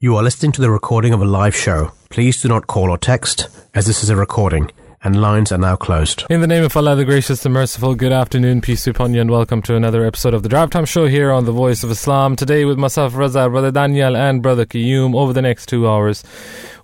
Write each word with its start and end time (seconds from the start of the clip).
You 0.00 0.14
are 0.14 0.22
listening 0.22 0.52
to 0.52 0.60
the 0.60 0.70
recording 0.70 1.12
of 1.12 1.20
a 1.20 1.24
live 1.24 1.56
show. 1.56 1.90
Please 2.08 2.40
do 2.40 2.46
not 2.46 2.68
call 2.68 2.88
or 2.88 2.98
text, 2.98 3.48
as 3.74 3.86
this 3.86 4.04
is 4.04 4.10
a 4.10 4.14
recording, 4.14 4.70
and 5.04 5.20
lines 5.20 5.52
are 5.52 5.58
now 5.58 5.76
closed. 5.76 6.24
In 6.28 6.40
the 6.40 6.46
name 6.46 6.64
of 6.64 6.76
Allah, 6.76 6.96
the 6.96 7.04
gracious, 7.04 7.42
the 7.42 7.48
merciful, 7.48 7.94
good 7.94 8.12
afternoon, 8.12 8.60
peace 8.60 8.84
be 8.84 8.90
upon 8.90 9.14
you, 9.14 9.20
and 9.20 9.30
welcome 9.30 9.62
to 9.62 9.76
another 9.76 10.04
episode 10.04 10.34
of 10.34 10.42
the 10.42 10.48
Drive 10.48 10.70
Time 10.70 10.84
Show 10.84 11.06
here 11.06 11.30
on 11.30 11.44
the 11.44 11.52
Voice 11.52 11.84
of 11.84 11.90
Islam. 11.90 12.34
Today, 12.36 12.64
with 12.64 12.78
myself, 12.78 13.12
Raza, 13.12 13.50
Brother 13.50 13.70
Daniel, 13.70 14.16
and 14.16 14.42
Brother 14.42 14.66
Qayyum, 14.66 15.14
over 15.14 15.32
the 15.32 15.42
next 15.42 15.66
two 15.66 15.88
hours, 15.88 16.24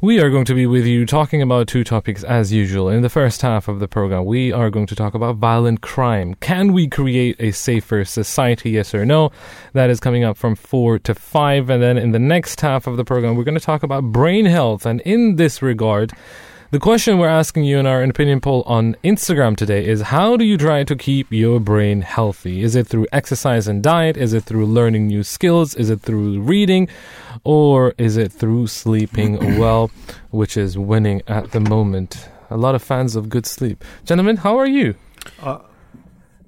we 0.01 0.21
are 0.21 0.31
going 0.31 0.45
to 0.45 0.55
be 0.55 0.67
with 0.67 0.87
you 0.87 1.07
talking 1.07 1.43
about 1.43 1.67
two 1.67 1.83
topics 1.83 2.23
as 2.25 2.53
usual. 2.53 2.89
In 2.89 3.03
the 3.03 3.09
first 3.09 3.43
half 3.43 3.69
of 3.69 3.81
the 3.81 3.89
program, 3.89 4.25
we 4.27 4.53
are 4.53 4.71
going 4.71 4.87
to 4.87 4.95
talk 4.95 5.15
about 5.15 5.37
violent 5.37 5.81
crime. 5.81 6.35
Can 6.35 6.73
we 6.73 6.87
create 6.87 7.37
a 7.41 7.51
safer 7.51 8.05
society, 8.05 8.73
yes 8.73 8.95
or 8.95 9.05
no? 9.05 9.33
That 9.73 9.91
is 9.91 10.01
coming 10.01 10.23
up 10.23 10.37
from 10.37 10.55
four 10.55 10.99
to 11.01 11.15
five. 11.15 11.71
And 11.71 11.83
then 11.83 11.97
in 11.97 12.13
the 12.13 12.19
next 12.19 12.61
half 12.61 12.87
of 12.87 12.97
the 12.97 13.05
program, 13.05 13.35
we're 13.35 13.45
going 13.45 13.59
to 13.59 13.65
talk 13.65 13.83
about 13.83 14.05
brain 14.05 14.47
health. 14.47 14.87
And 14.87 15.01
in 15.01 15.37
this 15.37 15.63
regard, 15.63 16.13
the 16.75 16.81
question 16.81 17.19
we're 17.19 17.29
asking 17.29 17.63
you 17.63 17.79
in 17.79 17.87
our 17.87 18.03
opinion 18.03 18.41
poll 18.41 18.65
on 18.67 18.97
Instagram 19.05 19.57
today 19.57 19.87
is 19.87 20.01
how 20.01 20.37
do 20.37 20.45
you 20.45 20.59
try 20.59 20.83
to 20.83 20.97
keep 20.97 21.31
your 21.31 21.61
brain 21.61 22.01
healthy? 22.01 22.65
Is 22.65 22.75
it 22.75 22.89
through 22.89 23.07
exercise 23.13 23.69
and 23.69 23.81
diet? 23.81 24.17
Is 24.17 24.33
it 24.33 24.43
through 24.43 24.67
learning 24.67 25.07
new 25.07 25.23
skills? 25.23 25.77
Is 25.77 25.89
it 25.89 26.01
through 26.01 26.41
reading? 26.41 26.89
Or 27.45 27.95
is 27.97 28.17
it 28.17 28.33
through 28.33 28.67
sleeping 28.67 29.37
well, 29.61 29.93
which 30.33 30.57
is 30.57 30.77
winning 30.77 31.23
at 31.29 31.53
the 31.53 31.61
moment? 31.61 32.29
A 32.51 32.57
lot 32.57 32.75
of 32.75 32.83
fans 32.83 33.15
of 33.15 33.29
good 33.29 33.47
sleep. 33.47 33.85
Gentlemen, 34.05 34.39
how 34.39 34.59
are 34.59 34.67
you? 34.67 34.97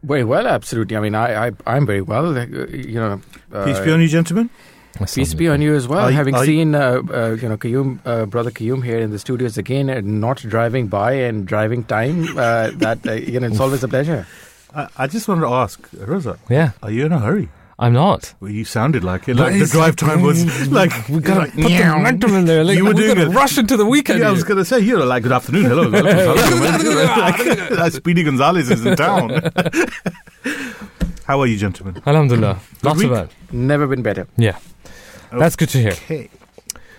Very 0.03 0.25
well, 0.25 0.49
absolutely. 0.49 0.97
I 0.97 1.01
mean, 1.03 1.15
I, 1.15 1.47
I 1.47 1.53
I'm 1.69 1.87
very 1.87 2.03
well. 2.03 2.37
uh, 2.37 2.47
You 2.47 2.95
know, 2.99 3.21
uh, 3.53 3.65
Peace 3.65 3.79
be 3.79 3.93
on 3.93 4.01
you, 4.01 4.09
gentlemen. 4.09 4.51
Peace 5.15 5.35
be 5.35 5.49
on 5.49 5.61
you 5.63 5.75
as 5.75 5.87
well. 5.89 6.05
Are 6.05 6.11
you- 6.11 6.17
Having 6.17 6.35
are 6.37 6.45
you- 6.45 6.53
seen 6.53 6.75
uh, 6.75 7.03
uh, 7.13 7.37
you 7.41 7.49
know 7.49 7.57
Qayyum, 7.57 7.99
uh, 8.05 8.27
brother 8.27 8.51
Qayyum 8.51 8.85
here 8.85 8.99
in 8.99 9.11
the 9.11 9.19
studios 9.19 9.59
again, 9.59 9.89
and 9.89 10.21
not 10.21 10.39
driving 10.39 10.87
by 10.89 11.13
and 11.13 11.47
driving 11.47 11.85
time. 11.85 12.27
Uh, 12.37 12.71
that 12.77 13.07
uh, 13.07 13.13
you 13.13 13.41
know, 13.41 13.47
it's 13.49 13.61
always 13.61 13.83
a 13.85 13.89
pleasure. 13.89 14.27
I, 14.75 14.89
I 14.97 15.07
just 15.07 15.27
wanted 15.29 15.43
to 15.43 15.49
ask, 15.49 15.81
Rosa, 15.99 16.39
Yeah, 16.51 16.73
are 16.83 16.91
you 16.91 17.07
in 17.07 17.13
a 17.13 17.19
hurry? 17.19 17.49
I'm 17.79 17.93
not. 17.93 18.33
Well, 18.41 18.51
you 18.51 18.65
sounded 18.65 19.05
like 19.05 19.29
it. 19.29 19.37
Like 19.37 19.59
the 19.59 19.67
drive 19.67 19.97
time 19.97 20.23
was 20.23 20.69
like 20.81 20.93
We 21.11 21.21
gotta 21.21 21.41
like, 21.41 21.53
put 21.53 21.69
the 21.69 21.85
momentum 21.85 22.35
in 22.35 22.47
there. 22.47 22.65
Like, 22.65 22.79
You 22.79 22.87
were 22.87 22.95
doing 22.95 23.19
it. 23.19 23.29
rush 23.29 23.59
into 23.59 23.77
the 23.77 23.85
weekend. 23.85 24.21
Yeah, 24.21 24.29
I 24.29 24.31
was 24.33 24.45
going 24.45 24.57
to 24.57 24.65
say, 24.65 24.81
you're 24.81 25.05
like, 25.05 25.23
good 25.25 25.33
afternoon, 25.33 25.65
hello. 25.67 25.83
like, 25.91 27.71
like, 27.71 27.93
Speedy 27.93 28.25
Gonzalez 28.25 28.71
is 28.71 28.87
in 28.87 28.97
town. 28.97 29.43
How 31.27 31.41
are 31.41 31.47
you, 31.47 31.57
gentlemen? 31.57 32.01
Alhamdulillah. 32.07 32.61
Not 32.85 32.97
so 32.97 33.03
week. 33.03 33.11
bad. 33.11 33.31
Never 33.51 33.89
been 33.89 34.03
better. 34.03 34.29
Yeah. 34.37 34.59
That's 35.33 35.57
good 35.57 35.69
to 35.71 35.79
hear. 35.79 35.91
Okay. 35.91 36.31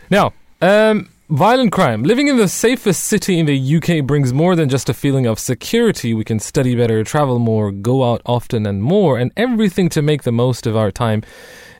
Now, 0.09 0.33
um, 0.61 1.08
violent 1.30 1.72
crime. 1.72 2.03
Living 2.03 2.28
in 2.28 2.36
the 2.36 2.50
safest 2.50 3.05
city 3.05 3.39
in 3.39 3.45
the 3.45 3.75
UK 3.78 4.05
brings 4.05 4.33
more 4.33 4.58
than 4.58 4.67
just 4.67 4.89
a 4.89 4.94
feeling 4.94 5.25
of 5.25 5.39
security. 5.39 6.14
We 6.14 6.25
can 6.25 6.39
study 6.39 6.75
better, 6.75 7.05
travel 7.05 7.39
more, 7.39 7.72
go 7.72 8.03
out 8.03 8.22
often, 8.25 8.66
and 8.66 8.83
more, 8.83 9.17
and 9.17 9.31
everything 9.38 9.88
to 9.89 10.02
make 10.02 10.23
the 10.23 10.33
most 10.33 10.67
of 10.67 10.75
our 10.75 10.92
time 10.92 11.23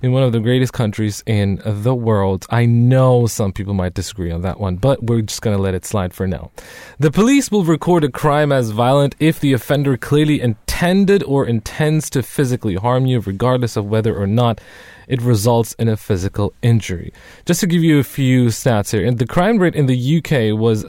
in 0.02 0.12
one 0.12 0.24
of 0.24 0.32
the 0.32 0.40
greatest 0.40 0.74
countries 0.74 1.24
in 1.26 1.62
the 1.66 1.96
world. 1.96 2.46
I 2.50 2.66
know 2.66 3.28
some 3.28 3.52
people 3.52 3.74
might 3.74 3.94
disagree 3.94 4.32
on 4.32 4.42
that 4.42 4.60
one, 4.60 4.76
but 4.78 5.04
we're 5.04 5.22
just 5.22 5.42
going 5.42 5.56
to 5.56 5.62
let 5.62 5.74
it 5.74 5.86
slide 5.86 6.14
for 6.14 6.28
now. 6.28 6.52
The 7.00 7.12
police 7.12 7.52
will 7.52 7.64
record 7.64 8.04
a 8.04 8.10
crime 8.10 8.52
as 8.52 8.72
violent 8.72 9.16
if 9.20 9.40
the 9.40 9.54
offender 9.54 9.98
clearly 9.98 10.42
intended 10.42 11.24
or 11.24 11.46
intends 11.46 12.10
to 12.12 12.24
physically 12.24 12.76
harm 12.76 13.06
you, 13.06 13.20
regardless 13.20 13.76
of 13.76 13.86
whether 13.86 14.16
or 14.16 14.28
not 14.28 14.62
it 15.08 15.22
results 15.22 15.74
in 15.74 15.88
a 15.88 15.98
physical 15.98 16.54
injury. 16.62 17.14
Just 17.46 17.62
to 17.62 17.68
give 17.68 17.84
you 17.84 18.00
a 18.00 18.04
few 18.04 18.48
stats 18.48 18.92
here, 18.92 19.06
and 19.06 19.18
the 19.18 19.26
crime 19.26 19.58
rate 19.58 19.76
in 19.76 19.86
the 19.86 20.18
UK 20.18 20.60
was 20.60 20.86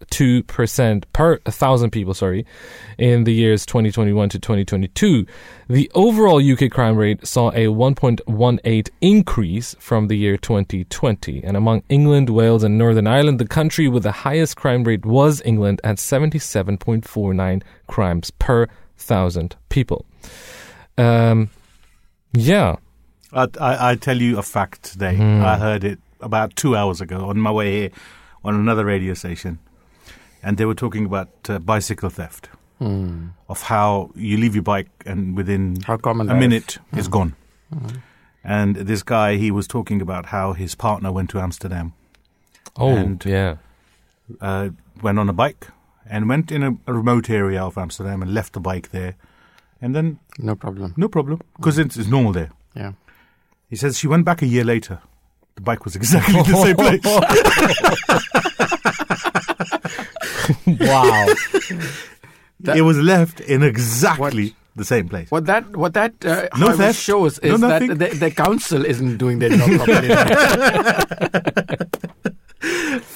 79.52% 0.00 1.04
per 1.12 1.38
thousand 1.38 1.90
people, 1.90 2.14
sorry, 2.14 2.46
in 2.98 3.24
the 3.24 3.32
years 3.32 3.66
2021 3.66 4.28
to 4.30 4.38
2022. 4.38 5.26
The 5.68 5.90
overall 5.94 6.40
UK 6.40 6.70
crime 6.70 6.96
rate 6.96 7.26
saw 7.26 7.50
a 7.50 7.66
1.18 7.66 8.88
increase 9.00 9.76
from 9.78 10.08
the 10.08 10.16
year 10.16 10.36
2020. 10.36 11.42
And 11.44 11.56
among 11.56 11.82
England, 11.88 12.30
Wales, 12.30 12.64
and 12.64 12.78
Northern 12.78 13.06
Ireland, 13.06 13.38
the 13.38 13.46
country 13.46 13.88
with 13.88 14.02
the 14.02 14.12
highest 14.12 14.56
crime 14.56 14.84
rate 14.84 15.04
was 15.04 15.42
England 15.44 15.80
at 15.84 15.96
77.49 15.96 17.62
crimes 17.86 18.30
per 18.32 18.68
thousand 18.96 19.56
people. 19.68 20.04
Um, 20.98 21.50
yeah. 22.32 22.76
I, 23.32 23.48
I, 23.60 23.90
I 23.90 23.94
tell 23.94 24.20
you 24.20 24.38
a 24.38 24.42
fact 24.42 24.82
today. 24.82 25.16
Hmm. 25.16 25.42
I 25.42 25.56
heard 25.58 25.84
it 25.84 25.98
about 26.20 26.56
two 26.56 26.76
hours 26.76 27.00
ago 27.00 27.28
on 27.28 27.38
my 27.38 27.50
way 27.50 27.72
here 27.72 27.90
on 28.44 28.54
another 28.54 28.84
radio 28.84 29.14
station. 29.14 29.58
And 30.42 30.56
they 30.56 30.64
were 30.64 30.74
talking 30.74 31.04
about 31.04 31.28
uh, 31.48 31.58
bicycle 31.58 32.08
theft, 32.10 32.48
of 32.80 33.62
how 33.62 34.10
you 34.14 34.38
leave 34.38 34.54
your 34.54 34.62
bike 34.62 34.88
and 35.04 35.36
within 35.36 35.76
a 35.86 36.34
minute 36.34 36.78
it's 36.92 37.08
gone. 37.08 37.34
And 38.42 38.74
this 38.76 39.02
guy, 39.02 39.36
he 39.36 39.50
was 39.50 39.66
talking 39.68 40.00
about 40.00 40.26
how 40.26 40.54
his 40.54 40.74
partner 40.74 41.12
went 41.12 41.28
to 41.30 41.40
Amsterdam, 41.40 41.92
Oh, 42.76 42.96
And- 42.96 43.22
yeah. 43.26 43.56
uh, 44.40 44.70
went 45.02 45.18
on 45.18 45.28
a 45.28 45.32
bike, 45.34 45.66
and 46.08 46.26
went 46.28 46.50
in 46.50 46.62
a, 46.62 46.72
a 46.86 46.94
remote 46.94 47.28
area 47.28 47.62
of 47.62 47.76
Amsterdam 47.76 48.22
and 48.22 48.32
left 48.32 48.54
the 48.54 48.60
bike 48.60 48.90
there. 48.92 49.14
And 49.82 49.94
then, 49.94 50.18
No 50.38 50.54
problem. 50.56 50.94
no 50.96 51.08
problem, 51.08 51.40
because 51.56 51.78
it's, 51.78 51.96
it's 51.98 52.08
normal 52.08 52.32
there. 52.32 52.50
Yeah. 52.74 52.92
He 53.68 53.76
says 53.76 53.98
she 53.98 54.06
went 54.08 54.24
back 54.24 54.40
a 54.42 54.46
year 54.46 54.64
later. 54.64 55.00
The 55.56 55.60
bike 55.62 55.84
was 55.84 55.96
exactly 56.00 56.34
the 56.42 56.56
same 56.64 56.76
place. 56.76 57.00
wow. 60.66 61.26
That- 62.60 62.76
it 62.76 62.82
was 62.82 62.98
left 62.98 63.40
in 63.40 63.62
exactly 63.62 64.54
the 64.76 64.84
same 64.84 65.08
place. 65.08 65.30
What 65.30 65.46
that 65.46 65.76
what 65.76 65.94
that 65.94 66.14
uh, 66.24 66.48
No 66.58 66.76
theft. 66.76 66.98
shows 66.98 67.40
No 67.42 67.54
is 67.54 67.60
that 67.60 67.80
the, 67.98 68.08
the 68.18 68.30
council 68.30 68.84
isn't 68.84 69.16
doing 69.18 69.38
their 69.38 69.50
job 69.50 69.70
properly. 69.78 70.08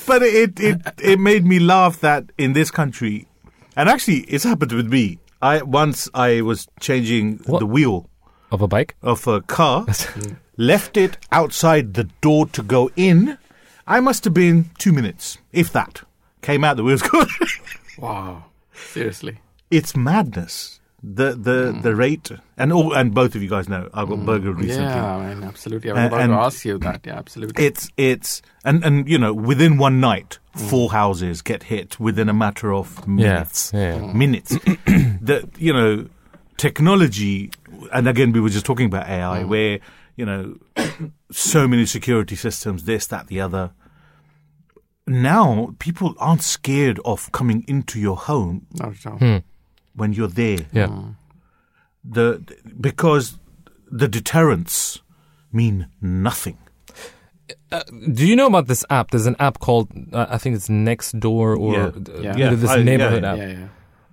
But 0.06 0.22
it, 0.22 0.60
it, 0.60 0.80
it 1.02 1.18
made 1.18 1.44
me 1.46 1.58
laugh 1.58 2.00
that 2.00 2.24
in 2.38 2.52
this 2.52 2.70
country, 2.70 3.26
and 3.76 3.88
actually 3.88 4.18
it's 4.28 4.44
happened 4.44 4.72
with 4.72 4.90
me. 4.92 5.18
I 5.42 5.62
Once 5.62 6.08
I 6.14 6.40
was 6.42 6.66
changing 6.80 7.38
What? 7.46 7.58
the 7.58 7.66
wheel 7.66 8.08
Of 8.50 8.62
a 8.62 8.68
bike? 8.68 8.96
of 9.02 9.26
a 9.26 9.40
car, 9.42 9.86
left 10.56 10.96
it 10.96 11.18
outside 11.32 11.94
the 11.94 12.04
door 12.22 12.46
to 12.48 12.62
go 12.62 12.90
in. 12.96 13.36
I 13.86 14.00
must 14.00 14.24
have 14.24 14.32
been 14.34 14.70
two 14.78 14.92
minutes, 14.92 15.38
if 15.52 15.70
that. 15.72 16.02
Came 16.44 16.62
out, 16.62 16.76
the 16.76 16.84
wheels 16.84 17.00
good. 17.10 17.28
wow. 17.96 18.44
Seriously. 18.74 19.38
it's 19.70 19.96
madness. 19.96 20.78
The 21.02 21.32
the 21.32 21.72
hmm. 21.72 21.80
the 21.82 21.94
rate 21.94 22.30
and 22.56 22.72
all 22.72 22.94
and 22.94 23.12
both 23.12 23.34
of 23.34 23.42
you 23.42 23.48
guys 23.48 23.68
know 23.68 23.90
I 23.92 24.04
got 24.04 24.18
hmm. 24.18 24.24
burgled 24.24 24.58
recently. 24.58 24.90
Yeah, 24.90 25.16
I 25.16 25.34
mean, 25.34 25.44
absolutely. 25.44 25.90
I 25.90 25.94
was 25.94 26.04
about 26.06 26.20
and- 26.20 26.32
to 26.32 26.36
ask 26.38 26.64
you 26.64 26.78
that. 26.78 27.00
Yeah, 27.04 27.18
absolutely. 27.18 27.64
It's 27.64 27.90
it's 27.96 28.42
and 28.64 28.84
and 28.84 29.08
you 29.08 29.18
know 29.18 29.32
within 29.32 29.76
one 29.78 30.00
night 30.00 30.38
hmm. 30.54 30.66
four 30.66 30.92
houses 30.92 31.42
get 31.42 31.64
hit 31.64 31.98
within 32.00 32.28
a 32.28 32.34
matter 32.34 32.72
of 32.72 33.06
minutes. 33.06 33.70
yeah. 33.74 34.12
Minutes. 34.12 34.50
the 34.86 35.48
you 35.58 35.72
know 35.72 36.06
technology 36.56 37.50
and 37.92 38.06
again 38.08 38.32
we 38.32 38.40
were 38.40 38.50
just 38.50 38.64
talking 38.66 38.86
about 38.86 39.08
AI 39.08 39.44
where 39.44 39.80
you 40.16 40.24
know 40.24 40.56
so 41.32 41.66
many 41.66 41.86
security 41.86 42.36
systems 42.36 42.84
this 42.84 43.06
that 43.06 43.28
the 43.28 43.40
other. 43.40 43.72
Now 45.06 45.74
people 45.78 46.14
aren't 46.18 46.42
scared 46.42 46.98
of 47.04 47.30
coming 47.32 47.64
into 47.68 48.00
your 48.00 48.16
home 48.16 48.66
Not 48.74 48.92
at 48.94 49.06
all. 49.06 49.40
when 49.94 50.12
you're 50.12 50.28
there. 50.28 50.58
Yeah. 50.72 50.88
the 52.04 52.42
because 52.80 53.38
the 53.90 54.08
deterrents 54.08 55.00
mean 55.52 55.86
nothing. 56.00 56.58
Do 58.12 58.26
you 58.26 58.36
know 58.36 58.46
about 58.46 58.66
this 58.68 58.84
app? 58.88 59.10
There's 59.10 59.26
an 59.26 59.36
app 59.38 59.58
called, 59.58 59.88
uh, 60.12 60.26
I 60.30 60.38
think 60.38 60.56
it's 60.56 60.68
Next 60.70 61.18
Door 61.20 61.56
or 61.56 61.72
Yeah. 61.74 61.86
uh, 61.86 62.20
Yeah. 62.20 62.36
you 62.36 62.44
know, 62.44 62.56
this 62.56 62.70
I- 62.70 62.82
neighborhood 62.82 63.22
yeah. 63.24 63.32
app. 63.32 63.38
Yeah, 63.38 63.66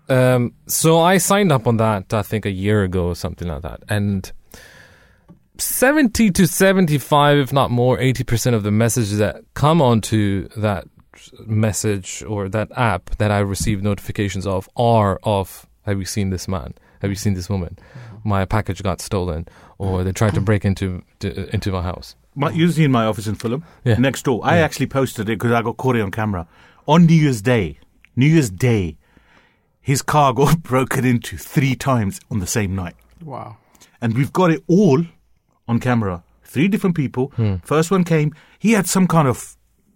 yeah. 0.09 0.33
Um, 0.35 0.53
so 0.67 0.99
I 0.99 1.17
signed 1.19 1.51
up 1.51 1.67
on 1.67 1.77
that, 1.77 2.13
I 2.13 2.21
think 2.23 2.45
a 2.45 2.51
year 2.51 2.83
ago 2.83 3.07
or 3.07 3.15
something 3.15 3.47
like 3.47 3.61
that. 3.61 3.83
And 3.87 4.29
70 5.61 6.31
to 6.31 6.47
75, 6.47 7.37
if 7.37 7.53
not 7.53 7.71
more, 7.71 7.97
80% 7.97 8.53
of 8.53 8.63
the 8.63 8.71
messages 8.71 9.17
that 9.19 9.43
come 9.53 9.81
onto 9.81 10.47
that 10.57 10.85
message 11.45 12.23
or 12.27 12.49
that 12.49 12.69
app 12.75 13.11
that 13.17 13.31
I 13.31 13.39
receive 13.39 13.83
notifications 13.83 14.47
of 14.47 14.69
are 14.75 15.19
of, 15.23 15.67
have 15.85 15.99
you 15.99 16.05
seen 16.05 16.29
this 16.29 16.47
man? 16.47 16.73
Have 17.01 17.09
you 17.11 17.15
seen 17.15 17.33
this 17.33 17.49
woman? 17.49 17.77
Mm-hmm. 17.79 18.29
My 18.29 18.45
package 18.45 18.81
got 18.83 19.01
stolen 19.01 19.47
or 19.77 20.03
they 20.03 20.11
tried 20.11 20.35
to 20.35 20.41
break 20.41 20.63
into 20.65 21.01
to, 21.19 21.49
into 21.53 21.71
my 21.71 21.81
house. 21.81 22.15
My, 22.35 22.51
usually 22.51 22.85
in 22.85 22.91
my 22.91 23.05
office 23.05 23.27
in 23.27 23.35
Fulham, 23.35 23.63
Yeah. 23.83 23.95
next 23.95 24.23
door. 24.23 24.41
I 24.43 24.57
actually 24.59 24.87
posted 24.87 25.27
it 25.29 25.37
because 25.39 25.51
I 25.51 25.61
got 25.61 25.77
caught 25.77 25.95
on 25.97 26.11
camera 26.11 26.47
on 26.87 27.05
New 27.07 27.15
Year's 27.15 27.41
Day. 27.41 27.79
New 28.15 28.27
Year's 28.27 28.49
Day, 28.49 28.97
his 29.81 30.01
car 30.01 30.33
got 30.41 30.61
broken 30.63 31.03
into 31.05 31.37
three 31.37 31.75
times 31.75 32.19
on 32.29 32.39
the 32.39 32.47
same 32.47 32.75
night, 32.75 32.95
Wow. 33.23 33.57
and 34.01 34.15
we've 34.15 34.31
got 34.33 34.51
it 34.51 34.63
all 34.67 35.03
on 35.71 35.79
camera. 35.79 36.23
three 36.43 36.67
different 36.67 36.95
people. 36.95 37.31
Hmm. 37.37 37.55
First 37.63 37.91
one 37.91 38.03
came, 38.03 38.33
he 38.59 38.73
had 38.73 38.85
some 38.85 39.07
kind 39.07 39.27
of 39.27 39.55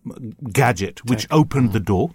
uh, 0.10 0.14
gadget 0.52 1.04
which 1.06 1.28
opened 1.30 1.74
the 1.74 1.80
hmm. 1.80 1.92
door, 1.94 2.06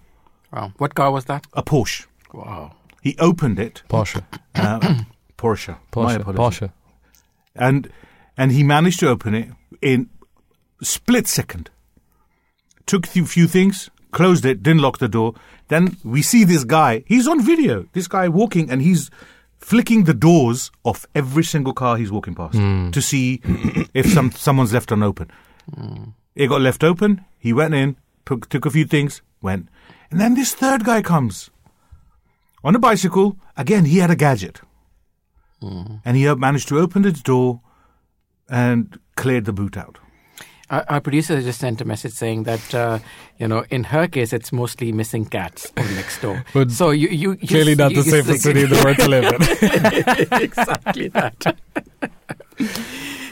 Wow. 0.51 0.73
What 0.77 0.95
car 0.95 1.11
was 1.11 1.25
that? 1.25 1.47
a 1.53 1.63
Porsche. 1.63 2.07
Wow. 2.33 2.73
He 3.01 3.15
opened 3.19 3.59
it, 3.59 3.83
Porsche. 3.89 4.23
uh, 4.55 4.79
Porsche, 5.37 5.77
Porsche. 5.91 6.19
apologies. 6.19 6.59
Porsche. 6.59 6.71
and 7.55 7.89
and 8.37 8.51
he 8.51 8.63
managed 8.63 8.99
to 8.99 9.07
open 9.09 9.33
it 9.33 9.49
in 9.81 10.09
split 10.81 11.27
second. 11.27 11.69
Took 12.85 13.05
a 13.07 13.25
few 13.25 13.47
things, 13.47 13.89
closed 14.11 14.45
it, 14.45 14.61
didn't 14.61 14.81
lock 14.81 14.97
the 14.97 15.07
door. 15.07 15.33
Then 15.69 15.97
we 16.03 16.21
see 16.21 16.43
this 16.43 16.63
guy. 16.63 17.03
He's 17.07 17.27
on 17.27 17.41
video. 17.41 17.85
This 17.93 18.07
guy 18.07 18.27
walking, 18.27 18.69
and 18.69 18.81
he's 18.81 19.09
flicking 19.61 20.03
the 20.03 20.13
doors 20.13 20.71
of 20.83 21.07
every 21.15 21.43
single 21.43 21.73
car 21.73 21.95
he's 21.95 22.11
walking 22.11 22.35
past 22.35 22.55
hmm. 22.55 22.89
to 22.91 23.01
see 23.01 23.39
if 23.93 24.07
some 24.07 24.31
someone's 24.31 24.73
left 24.73 24.91
unopen. 24.91 25.31
It 26.35 26.47
got 26.47 26.61
left 26.61 26.83
open. 26.83 27.23
He 27.37 27.53
went 27.53 27.73
in, 27.73 27.95
took 28.25 28.49
took 28.49 28.65
a 28.65 28.71
few 28.71 28.85
things, 28.85 29.21
went, 29.41 29.69
and 30.09 30.19
then 30.19 30.33
this 30.33 30.53
third 30.53 30.83
guy 30.83 31.01
comes 31.01 31.49
on 32.63 32.75
a 32.75 32.79
bicycle. 32.79 33.37
Again, 33.55 33.85
he 33.85 33.99
had 33.99 34.11
a 34.11 34.15
gadget 34.15 34.61
hmm. 35.61 35.97
and 36.03 36.17
he 36.17 36.33
managed 36.35 36.67
to 36.69 36.79
open 36.79 37.03
the 37.03 37.11
door 37.11 37.61
and 38.49 38.99
cleared 39.15 39.45
the 39.45 39.53
boot 39.53 39.77
out. 39.77 40.00
Our, 40.71 40.85
our 40.87 41.01
producer 41.01 41.41
just 41.41 41.59
sent 41.59 41.81
a 41.81 41.85
message 41.85 42.13
saying 42.13 42.43
that, 42.43 42.73
uh, 42.73 42.99
you 43.37 43.47
know, 43.47 43.65
in 43.69 43.83
her 43.85 44.07
case, 44.07 44.31
it's 44.31 44.51
mostly 44.53 44.91
missing 44.93 45.25
cats 45.25 45.69
on 45.77 45.83
next 45.95 46.21
door. 46.21 46.45
But 46.53 46.71
so 46.71 46.91
you, 46.91 47.09
you 47.09 47.31
you- 47.41 47.47
Clearly 47.47 47.75
not 47.75 47.91
you- 47.91 48.01
the 48.01 48.05
you- 48.09 48.11
safest 48.23 48.43
city 48.43 48.63
in 48.63 48.69
the 48.69 48.81
world 48.83 48.97
to 48.97 49.09
live 49.09 49.25
in. 49.35 50.41
exactly 50.41 51.07
that. 51.09 51.57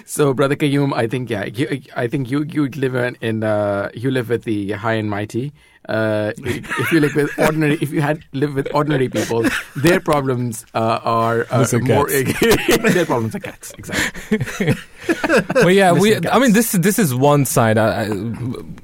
so, 0.05 0.33
brother 0.33 0.55
Qayyum, 0.55 0.93
I 0.93 1.07
think 1.07 1.29
yeah, 1.29 1.45
you, 1.45 1.81
I 1.95 2.07
think 2.07 2.29
you 2.29 2.43
you 2.43 2.67
live 2.69 2.95
in, 2.95 3.15
in 3.21 3.43
uh, 3.43 3.89
you 3.93 4.11
live 4.11 4.29
with 4.29 4.43
the 4.43 4.71
high 4.73 4.93
and 4.95 5.09
mighty. 5.09 5.53
Uh, 5.89 6.33
if 6.37 6.91
you 6.91 6.99
live 6.99 7.15
with 7.15 7.31
ordinary, 7.39 7.79
if 7.81 7.89
you 7.89 7.99
had 7.99 8.23
live 8.31 8.53
with 8.53 8.67
ordinary 8.75 9.09
people, 9.09 9.43
their 9.75 9.99
problems 9.99 10.63
uh, 10.75 10.99
are 11.03 11.47
uh, 11.49 11.65
more. 11.81 12.07
their 12.93 13.05
problems 13.07 13.33
are 13.33 13.39
cats. 13.39 13.73
Exactly. 13.75 14.75
but 15.53 15.73
yeah, 15.73 15.91
we. 15.91 16.15
I 16.27 16.37
mean, 16.37 16.53
this 16.53 16.73
this 16.73 16.99
is 16.99 17.15
one 17.15 17.43
side. 17.43 17.79
I, 17.79 18.03
I, 18.03 18.09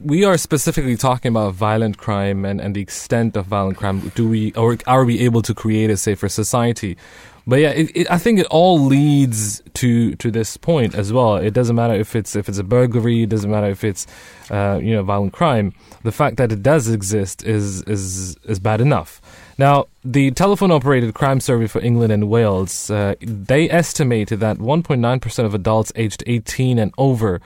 we 0.03 0.23
are 0.23 0.35
specifically 0.35 0.97
talking 0.97 1.29
about 1.29 1.53
violent 1.53 1.99
crime 1.99 2.43
and, 2.43 2.59
and 2.59 2.75
the 2.75 2.81
extent 2.81 3.37
of 3.37 3.45
violent 3.45 3.77
crime. 3.77 4.11
Do 4.15 4.27
we 4.27 4.51
or 4.53 4.77
are 4.87 5.05
we 5.05 5.19
able 5.19 5.43
to 5.43 5.53
create 5.53 5.91
a 5.91 5.97
safer 5.97 6.27
society? 6.27 6.97
But 7.47 7.59
yeah, 7.59 7.69
it, 7.69 7.91
it, 7.95 8.11
I 8.11 8.17
think 8.17 8.39
it 8.39 8.47
all 8.47 8.79
leads 8.79 9.61
to 9.75 10.15
to 10.15 10.31
this 10.31 10.57
point 10.57 10.95
as 10.95 11.13
well. 11.13 11.35
It 11.35 11.53
doesn't 11.53 11.75
matter 11.75 11.93
if 11.93 12.15
it's 12.15 12.35
if 12.35 12.49
it's 12.49 12.57
a 12.57 12.63
burglary. 12.63 13.23
It 13.23 13.29
doesn't 13.29 13.51
matter 13.51 13.67
if 13.67 13.83
it's 13.83 14.07
uh, 14.49 14.79
you 14.81 14.93
know 14.93 15.03
violent 15.03 15.33
crime. 15.33 15.73
The 16.03 16.11
fact 16.11 16.37
that 16.37 16.51
it 16.51 16.63
does 16.63 16.89
exist 16.89 17.43
is 17.43 17.83
is 17.83 18.35
is 18.45 18.59
bad 18.59 18.81
enough. 18.81 19.21
Now, 19.57 19.85
the 20.03 20.31
telephone 20.31 20.71
operated 20.71 21.13
crime 21.13 21.39
survey 21.39 21.67
for 21.67 21.79
England 21.79 22.11
and 22.11 22.29
Wales, 22.29 22.89
uh, 22.89 23.15
they 23.21 23.69
estimated 23.69 24.41
that 24.41 24.57
1.9% 24.57 25.45
of 25.45 25.53
adults 25.53 25.93
aged 25.95 26.23
18 26.27 26.77
and 26.77 26.93
over 26.97 27.39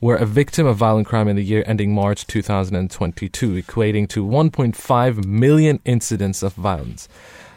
were 0.00 0.16
a 0.16 0.24
victim 0.24 0.66
of 0.66 0.76
violent 0.78 1.06
crime 1.06 1.28
in 1.28 1.36
the 1.36 1.44
year 1.44 1.62
ending 1.66 1.94
March 1.94 2.26
2022, 2.26 3.62
equating 3.62 4.08
to 4.08 4.24
1.5 4.24 5.26
million 5.26 5.80
incidents 5.84 6.42
of 6.42 6.54
violence. 6.54 7.08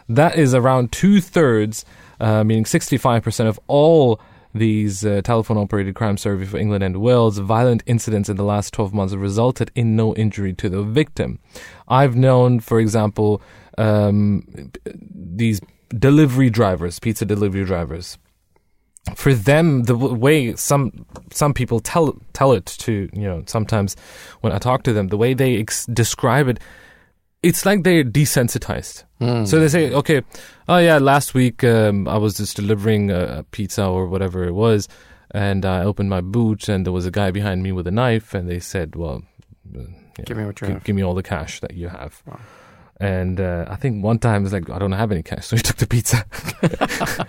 That 0.10 0.38
is 0.38 0.54
around 0.54 0.92
two 0.92 1.22
thirds, 1.22 1.86
uh, 2.20 2.44
meaning 2.44 2.66
65% 2.66 3.48
of 3.48 3.60
all 3.68 4.20
these 4.54 5.06
uh, 5.06 5.22
telephone 5.24 5.58
operated 5.58 5.96
crime 5.96 6.18
survey 6.18 6.46
for 6.46 6.58
England 6.58 6.84
and 6.84 6.98
Wales, 6.98 7.40
violent 7.40 7.84
incidents 7.86 8.30
in 8.30 8.38
the 8.38 8.44
last 8.44 8.74
12 8.74 8.94
months 8.94 9.14
have 9.14 9.22
resulted 9.22 9.72
in 9.76 9.96
no 9.96 10.14
injury 10.16 10.54
to 10.54 10.70
the 10.70 10.84
victim. 10.84 11.40
I've 11.88 12.16
known, 12.16 12.60
for 12.60 12.80
example, 12.80 13.42
um, 13.78 14.72
these 14.86 15.60
delivery 15.90 16.50
drivers, 16.50 17.00
pizza 17.00 17.26
delivery 17.26 17.66
drivers. 17.66 18.18
For 19.16 19.34
them, 19.34 19.84
the 19.84 19.98
way 19.98 20.56
some 20.56 21.06
some 21.34 21.54
people 21.54 21.82
tell 21.82 22.18
tell 22.32 22.54
it 22.54 22.66
to 22.66 23.10
you 23.12 23.24
know 23.24 23.44
sometimes 23.48 23.98
when 24.40 24.54
I 24.54 24.60
talk 24.60 24.84
to 24.84 24.94
them, 24.94 25.10
the 25.10 25.18
way 25.18 25.34
they 25.34 25.60
ex- 25.60 25.86
describe 25.88 26.48
it, 26.48 26.62
it's 27.44 27.66
like 27.66 27.84
they're 27.84 28.04
desensitized. 28.04 29.04
So 29.48 29.57
they 29.60 29.69
say, 29.69 29.94
okay, 29.94 30.22
oh 30.68 30.80
yeah, 30.80 30.98
last 30.98 31.34
week 31.34 31.63
um, 31.63 32.10
I 32.10 32.18
was 32.18 32.36
just 32.36 32.57
delivering 32.57 33.10
a, 33.10 33.45
pizza 33.51 33.86
or 33.86 34.07
whatever 34.07 34.44
it 34.44 34.51
was, 34.51 34.90
and 35.31 35.63
I 35.66 35.84
opened 35.86 36.10
my 36.10 36.19
boot 36.19 36.68
and 36.68 36.86
there 36.86 36.92
was 36.92 37.06
a 37.06 37.12
guy 37.12 37.31
behind 37.31 37.63
me 37.63 37.72
with 37.72 37.88
a 37.88 37.92
knife, 37.92 38.34
and 38.34 38.50
they 38.50 38.60
said, 38.60 38.95
well, 38.98 39.24
uh, 39.78 39.80
yeah, 40.18 40.25
Give 40.25 40.36
me 40.38 40.45
what 40.45 40.60
you 40.60 40.68
gi- 40.68 40.74
have. 40.74 40.84
give 40.84 40.95
me 40.98 41.04
all 41.04 41.13
the 41.16 41.24
cash 41.24 41.62
that 41.62 41.74
you 41.74 41.88
have. 41.88 42.22
Wow. 42.28 42.40
And 43.00 43.40
uh, 43.40 43.66
I 43.68 43.75
think 43.75 44.04
one 44.04 44.19
time 44.19 44.44
it's 44.44 44.54
like 44.54 44.69
I 44.69 44.78
don't 44.80 44.92
have 44.92 45.12
any 45.12 45.24
cash, 45.24 45.48
so 45.48 45.56
he 45.56 45.62
took 45.62 45.78
the 45.78 45.88
pizza. 45.88 46.25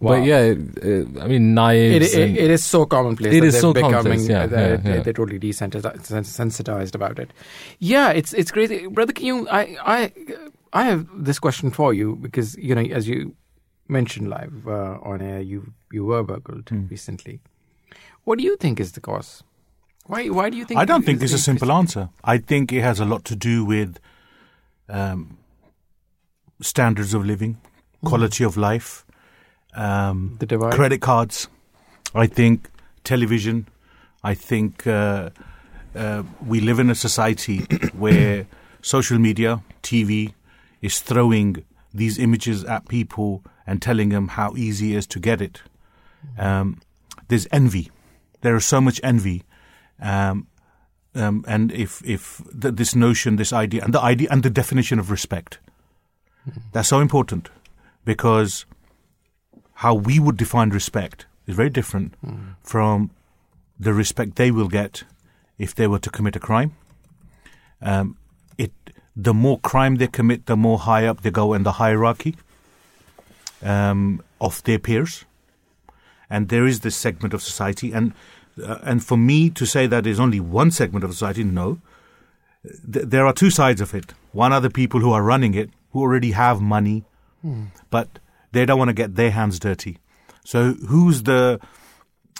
Wow. 0.00 0.16
But 0.16 0.24
yeah, 0.24 0.38
it, 0.40 0.58
it, 0.78 1.08
I 1.20 1.28
mean 1.28 1.54
knives. 1.54 2.12
It, 2.12 2.18
it, 2.18 2.36
it 2.36 2.50
is 2.50 2.64
so 2.64 2.86
commonplace. 2.86 3.32
It 3.32 3.40
that 3.40 3.46
is 3.46 3.54
they're 3.54 3.60
so 3.60 3.72
becoming, 3.72 3.94
commonplace, 3.94 4.28
yeah, 4.28 4.46
they're, 4.46 4.80
yeah, 4.84 4.94
yeah. 4.94 5.00
they're 5.00 5.12
totally 5.12 5.38
desensitized 5.38 6.24
sensitized 6.24 6.96
about 6.96 7.20
it. 7.20 7.30
Yeah, 7.78 8.10
it's 8.10 8.32
it's 8.32 8.50
crazy, 8.50 8.88
brother. 8.88 9.12
Can 9.12 9.26
you? 9.26 9.48
I 9.48 9.76
I 9.84 10.12
I 10.72 10.82
have 10.84 11.06
this 11.14 11.38
question 11.38 11.70
for 11.70 11.94
you 11.94 12.16
because 12.16 12.56
you 12.56 12.74
know 12.74 12.82
as 12.82 13.06
you 13.06 13.36
mentioned 13.86 14.28
live 14.28 14.66
uh, 14.66 14.98
on 15.02 15.22
air, 15.22 15.40
you 15.40 15.72
you 15.92 16.04
were 16.04 16.24
burgled 16.24 16.68
Hmm. 16.68 16.88
recently. 16.88 17.38
What 18.24 18.38
do 18.38 18.44
you 18.44 18.56
think 18.56 18.80
is 18.80 18.92
the 18.92 19.00
cause? 19.00 19.44
Why 20.06 20.26
why 20.30 20.50
do 20.50 20.56
you 20.56 20.64
think? 20.64 20.80
I 20.80 20.84
don't 20.84 21.04
think 21.04 21.22
it's 21.22 21.30
there's 21.30 21.40
a 21.40 21.44
simple 21.44 21.70
answer. 21.70 22.08
I 22.24 22.38
think 22.38 22.72
it 22.72 22.82
has 22.82 22.98
a 22.98 23.04
lot 23.04 23.24
to 23.26 23.36
do 23.36 23.64
with 23.64 24.00
um, 24.92 25.38
standards 26.60 27.14
of 27.14 27.24
living, 27.24 27.56
quality 28.04 28.44
of 28.44 28.56
life, 28.56 29.04
um, 29.74 30.36
The 30.38 30.46
divide. 30.46 30.74
credit 30.74 31.00
cards. 31.00 31.48
I 32.14 32.26
think 32.26 32.68
television. 33.04 33.66
I 34.22 34.34
think 34.34 34.86
uh, 34.86 35.30
uh, 35.96 36.22
we 36.46 36.60
live 36.60 36.78
in 36.78 36.90
a 36.90 36.94
society 36.94 37.58
where 37.94 38.46
social 38.82 39.18
media, 39.18 39.62
TV, 39.82 40.32
is 40.82 41.00
throwing 41.00 41.64
these 41.94 42.18
images 42.18 42.64
at 42.64 42.86
people 42.88 43.42
and 43.66 43.80
telling 43.82 44.10
them 44.10 44.28
how 44.28 44.54
easy 44.56 44.94
it 44.94 44.98
is 44.98 45.06
to 45.08 45.18
get 45.18 45.40
it. 45.40 45.62
Um, 46.38 46.80
there's 47.28 47.46
envy. 47.50 47.90
There 48.42 48.56
is 48.56 48.64
so 48.64 48.80
much 48.80 49.00
envy, 49.02 49.42
um, 50.00 50.46
um, 51.14 51.44
and 51.46 51.72
if 51.72 52.02
if 52.04 52.42
th- 52.60 52.74
this 52.74 52.94
notion, 52.94 53.36
this 53.36 53.52
idea, 53.52 53.84
and 53.84 53.92
the 53.92 54.00
idea 54.00 54.28
and 54.30 54.42
the 54.42 54.50
definition 54.50 54.98
of 54.98 55.10
respect, 55.10 55.58
that's 56.72 56.88
so 56.88 57.00
important 57.00 57.50
because 58.04 58.64
how 59.74 59.94
we 59.94 60.18
would 60.18 60.36
define 60.36 60.70
respect 60.70 61.26
is 61.46 61.54
very 61.56 61.70
different 61.70 62.14
from 62.62 63.10
the 63.78 63.92
respect 63.92 64.36
they 64.36 64.50
will 64.50 64.68
get 64.68 65.04
if 65.58 65.74
they 65.74 65.86
were 65.86 65.98
to 65.98 66.10
commit 66.10 66.36
a 66.36 66.40
crime. 66.40 66.74
Um, 67.80 68.16
it 68.56 68.72
the 69.14 69.34
more 69.34 69.58
crime 69.58 69.96
they 69.96 70.06
commit, 70.06 70.46
the 70.46 70.56
more 70.56 70.78
high 70.78 71.06
up 71.06 71.22
they 71.22 71.30
go 71.30 71.52
in 71.52 71.62
the 71.64 71.72
hierarchy 71.72 72.36
um, 73.62 74.22
of 74.40 74.62
their 74.62 74.78
peers, 74.78 75.24
and 76.30 76.48
there 76.48 76.66
is 76.66 76.80
this 76.80 76.96
segment 76.96 77.34
of 77.34 77.42
society, 77.42 77.92
and 77.92 78.14
uh, 78.62 78.78
and 78.82 79.04
for 79.04 79.16
me 79.16 79.50
to 79.50 79.64
say 79.66 79.86
that 79.86 80.04
there's 80.04 80.20
only 80.20 80.40
one 80.40 80.70
segment 80.70 81.04
of 81.04 81.12
society, 81.12 81.44
no. 81.44 81.78
Th- 82.92 83.06
there 83.06 83.26
are 83.26 83.32
two 83.32 83.50
sides 83.50 83.80
of 83.80 83.94
it. 83.94 84.14
One 84.32 84.52
are 84.52 84.60
the 84.60 84.70
people 84.70 85.00
who 85.00 85.12
are 85.12 85.22
running 85.22 85.54
it, 85.54 85.70
who 85.90 86.00
already 86.00 86.32
have 86.32 86.60
money, 86.60 87.04
but 87.90 88.18
they 88.52 88.64
don't 88.66 88.78
want 88.78 88.88
to 88.88 88.94
get 88.94 89.16
their 89.16 89.30
hands 89.32 89.58
dirty. 89.58 89.98
So 90.44 90.74
who's 90.88 91.24
the 91.24 91.60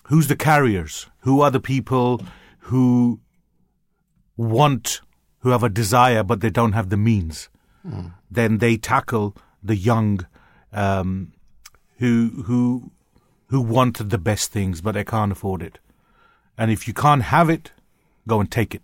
who's 0.04 0.28
the 0.28 0.36
carriers? 0.36 1.06
Who 1.20 1.40
are 1.40 1.50
the 1.50 1.60
people 1.60 2.22
who 2.70 3.20
want 4.36 5.00
who 5.40 5.50
have 5.50 5.62
a 5.64 5.68
desire 5.68 6.22
but 6.22 6.40
they 6.40 6.50
don't 6.50 6.72
have 6.72 6.88
the 6.88 6.96
means? 6.96 7.48
Then 8.30 8.58
they 8.58 8.76
tackle 8.76 9.34
the 9.62 9.76
young 9.76 10.24
um, 10.72 11.32
who 11.98 12.44
who 12.46 12.92
who 13.48 13.60
want 13.60 14.08
the 14.08 14.18
best 14.18 14.52
things 14.52 14.80
but 14.80 14.92
they 14.92 15.04
can't 15.04 15.32
afford 15.32 15.62
it. 15.62 15.78
And 16.58 16.70
if 16.70 16.86
you 16.86 16.94
can't 16.94 17.22
have 17.22 17.48
it, 17.50 17.72
go 18.28 18.40
and 18.40 18.50
take 18.50 18.74
it. 18.74 18.82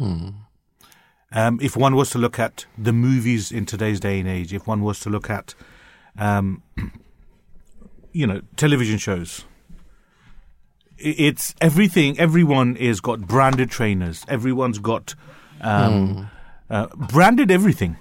Um, 0.00 1.58
if 1.60 1.76
one 1.76 1.96
was 1.96 2.10
to 2.10 2.18
look 2.18 2.38
at 2.38 2.66
the 2.78 2.92
movies 2.92 3.50
in 3.50 3.66
today's 3.66 3.98
day 4.00 4.20
and 4.20 4.28
age, 4.28 4.52
if 4.52 4.66
one 4.66 4.82
was 4.82 5.00
to 5.00 5.10
look 5.10 5.28
at, 5.28 5.54
um, 6.18 6.62
you 8.12 8.26
know, 8.26 8.42
television 8.56 8.98
shows, 8.98 9.44
it's 10.96 11.54
everything. 11.60 12.18
Everyone 12.20 12.76
is 12.76 13.00
got 13.00 13.22
branded 13.22 13.70
trainers. 13.70 14.24
Everyone's 14.28 14.78
got 14.78 15.14
um, 15.60 16.30
uh, 16.70 16.86
branded 16.94 17.50
everything. 17.50 17.96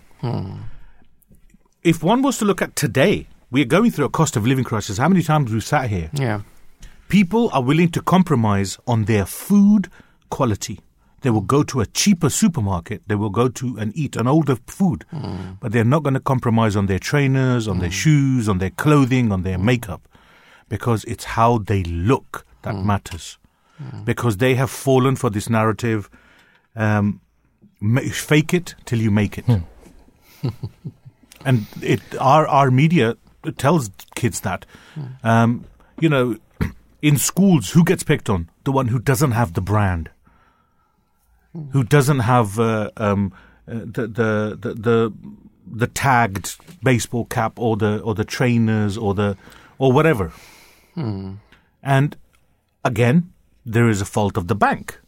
If 1.84 2.04
one 2.04 2.22
was 2.22 2.38
to 2.38 2.46
look 2.46 2.62
at 2.62 2.76
today, 2.76 3.28
we 3.52 3.62
are 3.62 3.66
going 3.66 3.92
through 3.92 4.06
a 4.06 4.10
cost 4.10 4.36
of 4.38 4.46
living 4.48 4.64
crisis. 4.64 4.98
How 4.98 5.10
many 5.10 5.24
times 5.24 5.52
we've 5.52 5.64
sat 5.64 5.90
here 5.90 6.10
Yeah. 6.14 6.42
People 7.08 7.50
are 7.54 7.62
willing 7.64 7.90
to 7.90 8.02
compromise 8.02 8.78
on 8.88 9.06
their 9.06 9.26
food 9.26 9.90
quality. 10.30 10.80
They 11.22 11.30
will 11.30 11.42
go 11.42 11.64
to 11.64 11.80
a 11.80 11.86
cheaper 11.86 12.30
supermarket. 12.30 13.04
They 13.08 13.16
will 13.16 13.30
go 13.30 13.48
to 13.48 13.78
and 13.78 13.96
eat 13.96 14.18
an 14.18 14.28
older 14.28 14.58
food, 14.68 15.06
hmm. 15.10 15.54
but 15.62 15.72
they're 15.72 15.86
not 15.86 16.04
going 16.04 16.16
to 16.16 16.20
compromise 16.20 16.76
on 16.76 16.88
their 16.88 17.00
trainers, 17.00 17.68
on 17.68 17.80
their 17.80 17.90
hmm. 17.90 17.94
shoes, 17.94 18.50
on 18.50 18.58
their 18.58 18.72
clothing, 18.72 19.32
on 19.32 19.44
their 19.44 19.58
hmm. 19.58 19.66
makeup, 19.66 20.08
because 20.68 21.06
it's 21.06 21.24
how 21.24 21.60
they 21.60 21.84
look 21.84 22.46
that 22.64 22.76
matters. 22.76 23.38
Because 24.06 24.38
they 24.38 24.56
have 24.56 24.70
fallen 24.70 25.16
for 25.16 25.30
this 25.30 25.50
narrative. 25.50 26.10
Um, 26.76 27.20
fake 28.12 28.54
it 28.54 28.76
till 28.86 29.00
you 29.00 29.12
make 29.12 29.38
it, 29.38 29.46
and 31.46 31.68
it 31.82 32.02
our 32.20 32.48
our 32.48 32.72
media 32.72 33.18
tells 33.58 33.92
kids 34.16 34.42
that. 34.42 34.66
Um, 35.24 35.66
you 36.00 36.10
know, 36.10 36.38
in 37.04 37.18
schools, 37.18 37.72
who 37.72 37.84
gets 37.84 38.02
picked 38.04 38.30
on? 38.30 38.50
The 38.64 38.72
one 38.72 38.88
who 38.88 38.98
doesn't 38.98 39.32
have 39.32 39.54
the 39.54 39.62
brand, 39.62 40.10
who 41.74 41.84
doesn't 41.84 42.22
have 42.22 42.58
uh, 42.58 42.90
um, 42.98 43.34
uh, 43.68 43.74
the, 43.84 44.08
the 44.08 44.58
the 44.60 44.74
the 44.74 45.14
the 45.68 45.88
tagged 45.88 46.56
baseball 46.82 47.26
cap 47.26 47.54
or 47.60 47.76
the 47.78 48.00
or 48.00 48.16
the 48.16 48.24
trainers 48.26 48.98
or 48.98 49.14
the 49.14 49.36
or 49.78 49.92
whatever. 49.92 50.32
And 50.96 52.16
again, 52.86 53.34
there 53.66 53.90
is 53.90 54.00
a 54.02 54.06
fault 54.06 54.38
of 54.38 54.48
the 54.48 54.56
bank. 54.56 55.00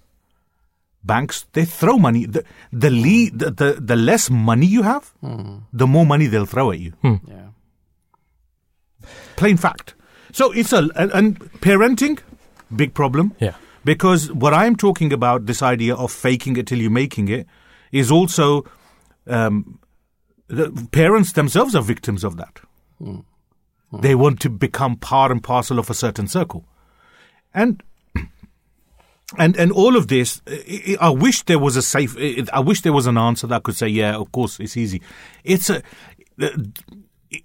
Banks 1.03 1.45
they 1.53 1.65
throw 1.65 1.97
money. 1.97 2.25
The 2.25 2.43
the, 2.73 2.89
le- 2.89 3.31
the, 3.31 3.51
the 3.51 3.69
the 3.79 3.95
less 3.95 4.29
money 4.29 4.65
you 4.65 4.83
have, 4.83 5.13
the 5.71 5.87
more 5.87 6.05
money 6.05 6.27
they'll 6.27 6.45
throw 6.47 6.71
at 6.71 6.79
you. 6.79 6.93
Yeah. 7.03 7.49
Plain 9.37 9.57
fact. 9.57 9.95
So 10.35 10.51
it's 10.51 10.73
a 10.73 10.89
and, 10.97 11.13
and 11.13 11.39
parenting, 11.61 12.19
big 12.75 12.93
problem. 12.93 13.33
Yeah. 13.39 13.55
Because 13.85 14.29
what 14.33 14.53
I'm 14.53 14.75
talking 14.75 15.13
about, 15.13 15.45
this 15.45 15.61
idea 15.61 15.95
of 15.95 16.11
faking 16.11 16.57
it 16.57 16.67
till 16.67 16.77
you're 16.77 16.91
making 16.91 17.29
it, 17.29 17.47
is 17.93 18.11
also 18.11 18.65
um, 19.27 19.79
the 20.47 20.89
parents 20.91 21.31
themselves 21.31 21.73
are 21.73 21.81
victims 21.81 22.25
of 22.25 22.35
that. 22.35 22.59
They 24.01 24.13
want 24.13 24.41
to 24.41 24.49
become 24.49 24.97
part 24.97 25.31
and 25.31 25.41
parcel 25.41 25.79
of 25.79 25.89
a 25.89 25.93
certain 25.93 26.27
circle, 26.27 26.65
and 27.53 27.81
and 29.37 29.55
and 29.55 29.71
all 29.71 29.95
of 29.95 30.09
this. 30.09 30.41
I 30.45 30.97
I 30.99 31.09
wish 31.11 31.43
there 31.43 31.59
was 31.59 31.77
a 31.77 31.81
safe. 31.81 32.17
I 32.51 32.59
wish 32.59 32.81
there 32.81 32.91
was 32.91 33.07
an 33.07 33.17
answer 33.17 33.47
that 33.47 33.63
could 33.63 33.77
say, 33.77 33.87
"Yeah, 33.87 34.17
of 34.17 34.33
course, 34.33 34.59
it's 34.59 34.75
easy." 34.75 35.01
It's 35.45 35.69
a 35.69 35.81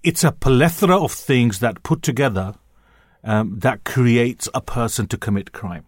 it's 0.03 0.25
a 0.25 0.33
plethora 0.33 1.01
of 1.01 1.13
things 1.13 1.59
that 1.59 1.83
put 1.83 2.01
together 2.01 2.55
um, 3.23 3.59
that 3.59 3.83
creates 3.83 4.49
a 4.53 4.61
person 4.61 5.07
to 5.07 5.17
commit 5.17 5.51
crime. 5.51 5.85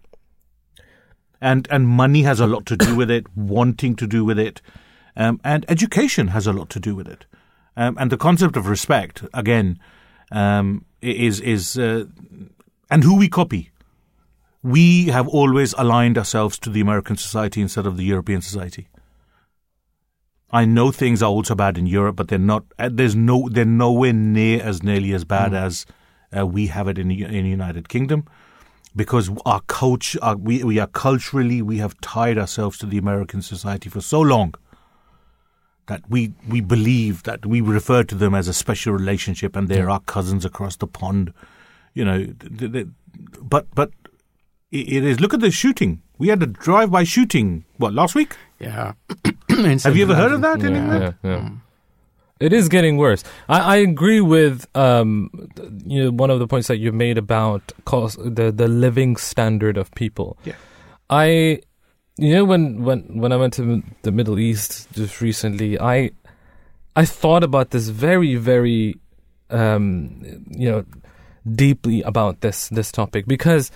And 1.41 1.67
and 1.69 1.87
money 1.87 2.23
has 2.23 2.39
a 2.39 2.47
lot 2.47 2.65
to 2.67 2.77
do 2.77 2.95
with 2.95 3.11
it, 3.11 3.25
wanting 3.35 3.95
to 3.97 4.07
do 4.07 4.23
with 4.23 4.39
it, 4.39 4.61
um, 5.15 5.39
and 5.43 5.65
education 5.69 6.29
has 6.29 6.47
a 6.47 6.53
lot 6.53 6.69
to 6.71 6.79
do 6.79 6.95
with 6.95 7.07
it. 7.07 7.25
Um, 7.75 7.97
and 7.99 8.11
the 8.11 8.17
concept 8.17 8.55
of 8.55 8.67
respect 8.67 9.23
again 9.33 9.79
um, 10.31 10.85
is 11.01 11.39
is 11.39 11.77
uh, 11.77 12.05
and 12.89 13.03
who 13.03 13.17
we 13.17 13.29
copy. 13.29 13.71
We 14.61 15.07
have 15.07 15.27
always 15.27 15.73
aligned 15.73 16.17
ourselves 16.17 16.57
to 16.59 16.69
the 16.69 16.79
American 16.79 17.17
society 17.17 17.61
instead 17.61 17.85
of 17.85 17.97
the 17.97 18.05
European 18.05 18.41
society. 18.41 18.87
I 20.51 20.65
know 20.65 20.91
things 20.91 21.21
are 21.21 21.29
also 21.29 21.55
bad 21.55 21.77
in 21.77 21.87
Europe, 21.87 22.15
but 22.15 22.27
they're 22.27 22.37
not. 22.37 22.63
uh, 22.79 22.89
There's 22.93 23.15
no. 23.15 23.49
They're 23.49 23.65
nowhere 23.65 24.13
near 24.13 24.61
as 24.61 24.83
nearly 24.83 25.11
as 25.13 25.25
bad 25.25 25.53
as 25.53 25.85
uh, 26.37 26.45
we 26.45 26.67
have 26.67 26.87
it 26.87 26.97
in 26.97 27.07
the, 27.09 27.23
in 27.23 27.43
the 27.43 27.49
United 27.49 27.89
Kingdom, 27.89 28.25
because 28.95 29.29
our 29.45 29.61
culture, 29.67 30.19
our, 30.21 30.35
we 30.37 30.63
we 30.63 30.79
are 30.79 30.87
culturally, 30.87 31.61
we 31.61 31.77
have 31.79 31.99
tied 32.01 32.37
ourselves 32.37 32.77
to 32.79 32.85
the 32.85 32.97
American 32.97 33.41
society 33.41 33.89
for 33.89 34.01
so 34.01 34.21
long 34.21 34.53
that 35.87 36.01
we 36.09 36.31
we 36.47 36.61
believe 36.61 37.23
that 37.23 37.45
we 37.45 37.59
refer 37.61 38.03
to 38.03 38.15
them 38.15 38.33
as 38.33 38.47
a 38.47 38.53
special 38.53 38.93
relationship, 38.93 39.55
and 39.55 39.67
they're 39.67 39.89
our 39.89 39.99
cousins 40.01 40.45
across 40.45 40.75
the 40.77 40.87
pond. 40.87 41.33
You 41.93 42.05
know, 42.05 42.25
th- 42.25 42.71
th- 42.71 42.87
but 43.41 43.67
but 43.75 43.91
it 44.71 44.87
it 44.93 45.03
is. 45.03 45.19
Look 45.19 45.33
at 45.33 45.41
the 45.41 45.51
shooting. 45.51 46.01
We 46.17 46.29
had 46.29 46.41
a 46.41 46.47
drive-by 46.47 47.03
shooting. 47.03 47.65
What 47.77 47.93
last 47.93 48.15
week? 48.15 48.35
Yeah. 48.59 48.93
Have 49.49 49.97
you 49.97 50.03
ever 50.03 50.15
heard 50.15 50.31
of 50.31 50.41
that 50.41 50.61
in 50.63 50.73
Yeah. 50.73 50.81
England? 50.81 51.15
Yeah, 51.23 51.31
yeah. 51.31 51.49
It 52.43 52.51
is 52.51 52.67
getting 52.67 52.97
worse. 52.97 53.23
I, 53.47 53.59
I 53.59 53.75
agree 53.77 54.19
with 54.19 54.67
um, 54.75 55.29
you 55.85 56.03
know 56.03 56.11
one 56.11 56.29
of 56.29 56.39
the 56.39 56.47
points 56.47 56.67
that 56.67 56.77
you 56.77 56.91
made 56.91 57.17
about 57.17 57.71
cost, 57.85 58.17
the 58.19 58.51
the 58.51 58.67
living 58.67 59.15
standard 59.15 59.77
of 59.77 59.89
people. 59.95 60.37
Yeah. 60.43 60.55
I, 61.09 61.61
you 62.17 62.33
know, 62.35 62.43
when 62.43 62.83
when 62.83 62.99
when 63.21 63.31
I 63.31 63.37
went 63.37 63.53
to 63.53 63.81
the 64.01 64.11
Middle 64.11 64.39
East 64.39 64.91
just 64.91 65.21
recently, 65.21 65.79
I 65.79 66.11
I 66.97 67.05
thought 67.05 67.45
about 67.45 67.69
this 67.69 67.87
very 67.87 68.35
very 68.35 68.99
um, 69.49 70.19
you 70.49 70.69
know 70.69 70.85
deeply 71.49 72.01
about 72.01 72.41
this 72.41 72.67
this 72.67 72.91
topic 72.91 73.25
because 73.25 73.71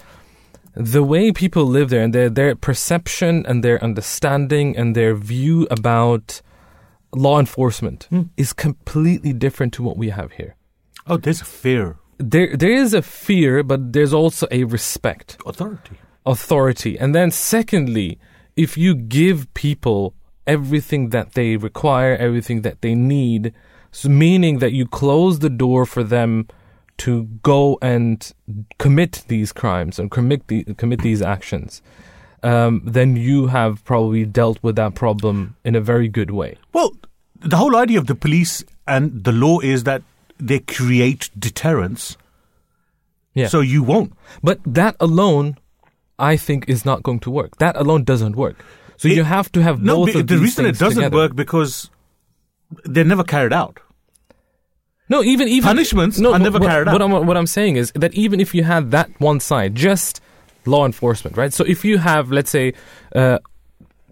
the 0.76 1.04
way 1.04 1.32
people 1.32 1.64
live 1.66 1.90
there 1.90 2.04
and 2.04 2.14
their 2.14 2.30
their 2.30 2.54
perception 2.54 3.46
and 3.46 3.64
their 3.64 3.82
understanding 3.82 4.76
and 4.76 4.94
their 4.94 5.16
view 5.16 5.68
about 5.72 6.42
law 7.16 7.40
enforcement 7.40 8.08
Hmm. 8.10 8.24
is 8.38 8.54
completely 8.54 9.34
different 9.34 9.74
to 9.74 9.84
what 9.84 9.98
we 9.98 10.10
have 10.10 10.32
here. 10.34 10.56
Oh, 11.08 11.18
there's 11.18 11.42
a 11.42 11.46
fear, 11.46 11.96
There 12.20 12.56
there 12.58 12.72
is 12.84 12.94
a 12.94 13.02
fear, 13.02 13.64
but 13.64 13.94
there's 13.94 14.14
also 14.14 14.48
a 14.52 14.64
respect, 14.66 15.38
authority. 15.46 15.96
authority. 16.26 16.98
And 17.00 17.14
then 17.16 17.32
secondly, 17.32 18.18
if 18.56 18.78
you 18.78 18.96
give 18.96 19.46
people 19.54 20.14
everything 20.46 21.10
that 21.10 21.34
they 21.34 21.58
require, 21.58 22.16
everything 22.18 22.62
that 22.64 22.82
they 22.82 22.96
need, 22.96 23.54
so 23.92 24.10
meaning 24.10 24.60
that 24.60 24.74
you 24.74 24.86
close 24.88 25.40
the 25.40 25.50
door 25.50 25.86
for 25.86 26.04
them 26.04 26.48
to 26.98 27.26
go 27.44 27.78
and 27.82 28.34
commit 28.80 29.24
these 29.28 29.54
crimes 29.54 30.00
and 30.00 30.10
commit 30.10 30.48
the, 30.48 30.64
commit 30.78 31.02
these 31.02 31.22
actions, 31.22 31.82
um, 32.44 32.82
then 32.86 33.16
you 33.16 33.48
have 33.48 33.84
probably 33.84 34.26
dealt 34.26 34.60
with 34.62 34.76
that 34.76 34.96
problem 34.96 35.56
in 35.64 35.76
a 35.76 35.82
very 35.82 36.08
good 36.08 36.32
way. 36.32 36.58
Well, 36.74 36.92
the 37.40 37.58
whole 37.58 37.76
idea 37.76 37.98
of 38.00 38.08
the 38.08 38.16
police 38.16 38.64
and 38.88 39.24
the 39.24 39.32
law 39.32 39.60
is 39.60 39.84
that 39.84 40.02
they 40.40 40.60
create 40.60 41.30
deterrence, 41.38 42.16
Yeah. 43.34 43.48
so 43.48 43.60
you 43.62 43.84
won't. 43.84 44.14
But 44.44 44.60
that 44.66 44.96
alone, 45.00 45.58
I 46.20 46.38
think, 46.38 46.66
is 46.70 46.86
not 46.86 47.04
going 47.04 47.20
to 47.22 47.32
work. 47.32 47.58
That 47.58 47.76
alone 47.76 48.04
doesn't 48.04 48.36
work. 48.36 48.64
So 48.98 49.08
It- 49.08 49.16
you 49.16 49.24
have 49.24 49.52
to 49.54 49.62
have 49.62 49.82
No, 49.82 49.98
both 50.06 50.16
of 50.16 50.28
the 50.28 50.38
reason 50.38 50.66
it 50.66 50.78
doesn't 50.80 50.96
together. 51.04 51.16
work 51.16 51.36
because 51.36 51.90
they're 52.84 53.04
never 53.06 53.24
carried 53.24 53.54
out. 53.54 53.80
No, 55.10 55.24
even 55.24 55.48
even 55.48 55.68
Punishments 55.68 56.20
no, 56.20 56.34
are 56.34 56.40
never 56.40 56.60
what, 56.60 56.68
carried 56.70 56.88
what 56.88 57.02
out. 57.02 57.12
I'm 57.14 57.26
what 57.26 57.38
I'm 57.38 57.48
saying 57.48 57.78
is 57.78 57.92
that 57.96 58.14
even 58.14 58.40
if 58.42 58.54
you 58.54 58.64
had 58.64 58.92
that 58.92 59.10
one 59.20 59.40
side, 59.40 59.74
just 59.74 60.20
law 60.68 60.86
enforcement, 60.86 61.38
right? 61.38 61.54
So 61.54 61.64
if 61.64 61.84
you 61.86 61.98
have, 61.98 62.32
let's 62.32 62.50
say, 62.52 62.74
uh, 63.16 63.40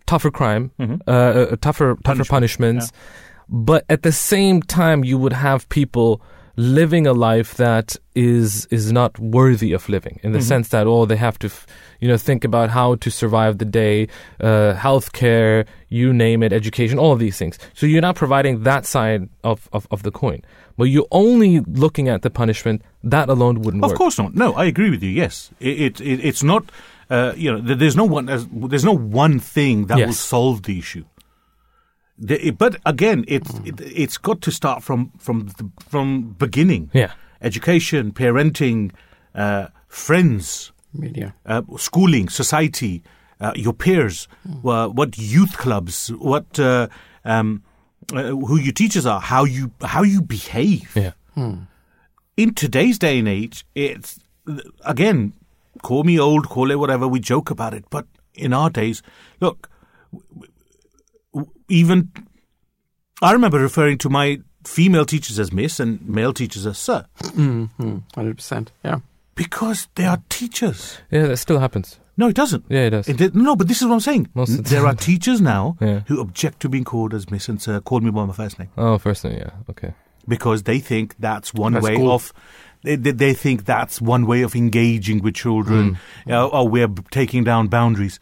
tougher 0.05 0.31
crime, 0.31 0.71
Mm-hmm. 0.79 0.95
uh, 1.07 1.11
uh, 1.11 1.45
tougher 1.57 1.57
tougher 1.57 1.95
Punishment, 2.03 2.27
punishments, 2.29 2.91
but 3.49 3.85
at 3.89 4.01
the 4.03 4.11
same 4.11 4.61
time, 4.61 5.03
you 5.03 5.17
would 5.17 5.33
have 5.33 5.67
people 5.69 6.21
living 6.57 7.05
a 7.07 7.13
life 7.13 7.55
that 7.55 7.95
is 8.15 8.65
is 8.71 8.91
not 8.91 9.17
worthy 9.19 9.73
of 9.73 9.89
living 9.89 10.19
in 10.23 10.31
the 10.31 10.39
Mm-hmm. 10.39 10.47
sense 10.47 10.69
that 10.69 10.87
oh 10.87 11.05
they 11.05 11.17
have 11.17 11.37
to 11.39 11.47
f- 11.47 11.67
you 11.99 12.07
know 12.07 12.17
think 12.17 12.43
about 12.45 12.69
how 12.69 12.95
to 12.95 13.09
survive 13.11 13.57
the 13.57 13.65
day 13.65 14.07
uh 14.39 14.73
healthcare 14.73 15.65
you 15.89 16.13
name 16.13 16.41
it 16.43 16.53
education 16.53 16.97
all 16.97 17.11
of 17.11 17.19
these 17.19 17.37
things 17.37 17.59
so 17.73 17.85
you're 17.85 18.01
not 18.01 18.15
providing 18.15 18.63
that 18.63 18.85
side 18.85 19.27
of 19.43 19.67
of, 19.73 19.85
of 19.91 20.03
the 20.03 20.11
coin 20.11 20.41
but 20.77 20.85
you're 20.85 21.07
only 21.11 21.59
looking 21.61 22.07
at 22.07 22.21
the 22.21 22.29
punishment 22.29 22.81
that 23.03 23.27
alone 23.29 23.61
wouldn't 23.61 23.83
Of 23.83 23.91
work 23.91 23.97
course 23.97 24.17
not. 24.17 24.33
No, 24.35 24.53
I 24.53 24.65
agree 24.65 24.89
with 24.89 25.01
you. 25.03 25.09
Yes, 25.09 25.51
it, 25.61 25.79
it, 25.79 26.01
it 26.01 26.19
it's 26.25 26.43
not. 26.43 26.63
Uh, 27.09 27.31
you 27.37 27.49
know, 27.51 27.61
there's 27.61 27.95
no 27.95 28.03
one. 28.03 28.25
There's, 28.25 28.45
there's 28.51 28.83
no 28.83 28.91
one 28.97 29.39
thing 29.39 29.85
that 29.85 29.97
will 30.07 30.11
solve 30.13 30.63
the 30.63 30.77
issue. 30.79 31.05
The, 32.17 32.51
but 32.51 32.77
again, 32.85 33.25
it's 33.27 33.53
it, 33.65 33.81
it's 33.81 34.17
got 34.17 34.41
to 34.41 34.51
start 34.51 34.83
from 34.83 35.11
from 35.17 35.47
the, 35.57 35.69
from 35.89 36.35
beginning. 36.37 36.89
yeah 36.93 37.11
Education, 37.41 38.11
parenting, 38.11 38.91
uh, 39.35 39.67
friends, 39.87 40.71
Media. 40.93 41.35
uh, 41.45 41.61
schooling, 41.77 42.29
society, 42.29 43.03
uh, 43.39 43.51
your 43.55 43.73
peers, 43.73 44.27
uh, 44.63 44.87
what 44.87 45.17
youth 45.17 45.57
clubs, 45.57 46.07
what 46.17 46.57
uh, 46.59 46.87
um, 47.23 47.61
uh, 48.13 48.29
who 48.29 48.57
your 48.57 48.73
teachers 48.73 49.05
are, 49.05 49.19
how 49.19 49.43
you 49.43 49.71
how 49.81 50.01
you 50.01 50.21
behave 50.21 50.95
yeah 50.95 51.11
in 52.37 52.53
today's 52.53 52.99
day 52.99 53.19
and 53.19 53.27
age, 53.27 53.65
it's 53.75 54.19
again, 54.83 55.33
call 55.81 56.03
me 56.03 56.19
old, 56.19 56.49
call 56.49 56.71
it 56.71 56.79
whatever. 56.79 57.07
We 57.07 57.19
joke 57.19 57.49
about 57.49 57.73
it, 57.73 57.85
but 57.89 58.05
in 58.33 58.53
our 58.53 58.69
days, 58.69 59.01
look, 59.39 59.69
even 61.69 62.11
I 63.21 63.31
remember 63.33 63.59
referring 63.59 63.97
to 63.99 64.09
my 64.09 64.39
female 64.63 65.05
teachers 65.05 65.39
as 65.39 65.51
Miss 65.51 65.79
and 65.79 66.07
male 66.07 66.33
teachers 66.33 66.65
as 66.65 66.77
Sir. 66.77 67.05
Mm-hmm. 67.21 67.97
100%. 68.19 68.67
Yeah. 68.83 68.99
Because 69.35 69.87
they 69.95 70.05
are 70.05 70.21
teachers. 70.29 70.97
Yeah, 71.11 71.27
that 71.27 71.37
still 71.37 71.59
happens. 71.59 71.99
No, 72.17 72.29
it 72.29 72.35
doesn't. 72.35 72.63
Yeah, 72.69 72.83
it 72.85 72.89
does. 72.91 73.09
It 73.09 73.17
did- 73.17 73.35
no, 73.35 73.55
but 73.55 73.67
this 73.67 73.81
is 73.81 73.87
what 73.87 73.93
I'm 73.95 73.99
saying. 73.99 74.29
Most 74.33 74.51
of 74.51 74.63
the 74.63 74.69
there 74.69 74.85
are 74.87 74.95
teachers 74.95 75.41
now 75.41 75.75
Yeah. 75.81 76.01
who 76.07 76.21
object 76.21 76.61
to 76.61 76.69
being 76.69 76.85
called 76.85 77.13
as 77.13 77.29
Miss 77.29 77.49
and 77.49 77.61
Sir. 77.61 77.79
Call 77.81 77.99
me 77.99 78.11
by 78.11 78.25
my 78.25 78.33
first 78.33 78.57
name 78.57 78.69
Oh, 78.77 78.97
first 78.97 79.23
name, 79.25 79.37
yeah, 79.37 79.51
okay. 79.69 79.93
because 80.27 80.63
they 80.63 80.79
think 80.79 81.15
that's 81.19 81.53
one 81.53 81.73
That's 81.73 81.83
way 81.83 81.97
cool. 81.97 82.11
of. 82.11 82.31
They, 82.83 82.95
they, 82.95 83.11
they 83.11 83.33
think 83.33 83.65
that's 83.65 83.99
one 83.99 84.25
way 84.25 84.43
of 84.43 84.55
engaging 84.55 85.21
with 85.23 85.33
children. 85.35 85.97
Mm. 86.27 86.31
Uh, 86.31 86.49
oh, 86.51 86.63
we're 86.63 86.87
taking 87.11 87.43
down 87.43 87.67
boundaries. 87.67 88.19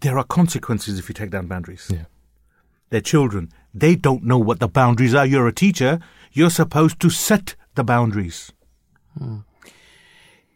There 0.00 0.18
are 0.18 0.24
consequences 0.24 0.98
if 0.98 1.08
you 1.08 1.14
take 1.14 1.30
down 1.30 1.46
boundaries. 1.46 1.88
Yeah. 1.92 2.04
They're 2.90 3.00
children. 3.00 3.52
They 3.74 3.96
don't 3.96 4.24
know 4.24 4.38
what 4.38 4.60
the 4.60 4.68
boundaries 4.68 5.14
are. 5.14 5.26
You're 5.26 5.48
a 5.48 5.52
teacher. 5.52 5.98
You're 6.32 6.50
supposed 6.50 7.00
to 7.00 7.10
set 7.10 7.54
the 7.74 7.84
boundaries. 7.84 8.52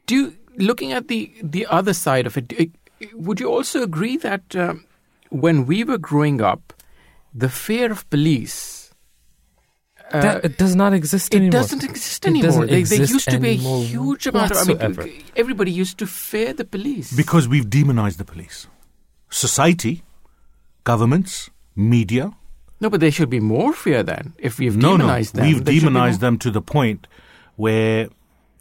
Do 0.06 0.14
you, 0.14 0.36
looking 0.56 0.92
at 0.92 1.08
the 1.08 1.32
the 1.42 1.66
other 1.66 1.92
side 1.92 2.26
of 2.26 2.36
it, 2.36 2.70
would 3.14 3.40
you 3.40 3.48
also 3.50 3.82
agree 3.82 4.16
that 4.18 4.54
um, 4.56 4.84
when 5.30 5.66
we 5.66 5.84
were 5.84 5.98
growing 5.98 6.40
up, 6.40 6.72
the 7.34 7.48
fear 7.48 7.90
of 7.90 8.08
police 8.10 8.92
uh, 10.12 10.20
that, 10.20 10.44
it 10.44 10.58
does 10.58 10.76
not 10.76 10.92
exist 10.92 11.34
anymore. 11.34 11.46
it 11.46 11.48
anymore. 11.48 11.62
doesn't 11.62 11.84
exist 11.90 12.24
It 12.24 12.28
anymore. 12.28 12.46
doesn't 12.46 12.66
they, 12.66 12.72
they 12.72 12.78
exist 12.80 13.12
used 13.12 13.30
to 13.30 13.38
be 13.38 13.48
a 13.48 13.52
anymore 13.54 13.82
huge 13.84 14.26
amount. 14.26 14.52
Of, 14.52 14.58
I 14.58 14.88
mean, 14.88 15.22
everybody 15.36 15.70
used 15.72 15.98
to 15.98 16.06
fear 16.06 16.52
the 16.52 16.64
police 16.64 17.12
Because 17.16 17.48
we've 17.48 17.68
demonized 17.68 18.18
the 18.18 18.24
police. 18.24 18.66
Society, 19.32 20.02
governments, 20.84 21.48
media. 21.74 22.32
no, 22.80 22.90
but 22.90 23.00
there 23.00 23.10
should 23.10 23.30
be 23.30 23.40
more 23.40 23.72
fear 23.72 24.02
then. 24.02 24.34
If 24.38 24.58
we've 24.58 24.76
No, 24.76 24.92
no. 24.92 24.98
demonized 24.98 25.34
them, 25.34 25.46
We've 25.46 25.64
there 25.64 25.72
should 25.74 25.80
be 25.80 25.86
demonized 25.86 26.20
them 26.20 26.36
to 26.38 26.50
the 26.50 26.60
point 26.60 27.06
where 27.56 28.08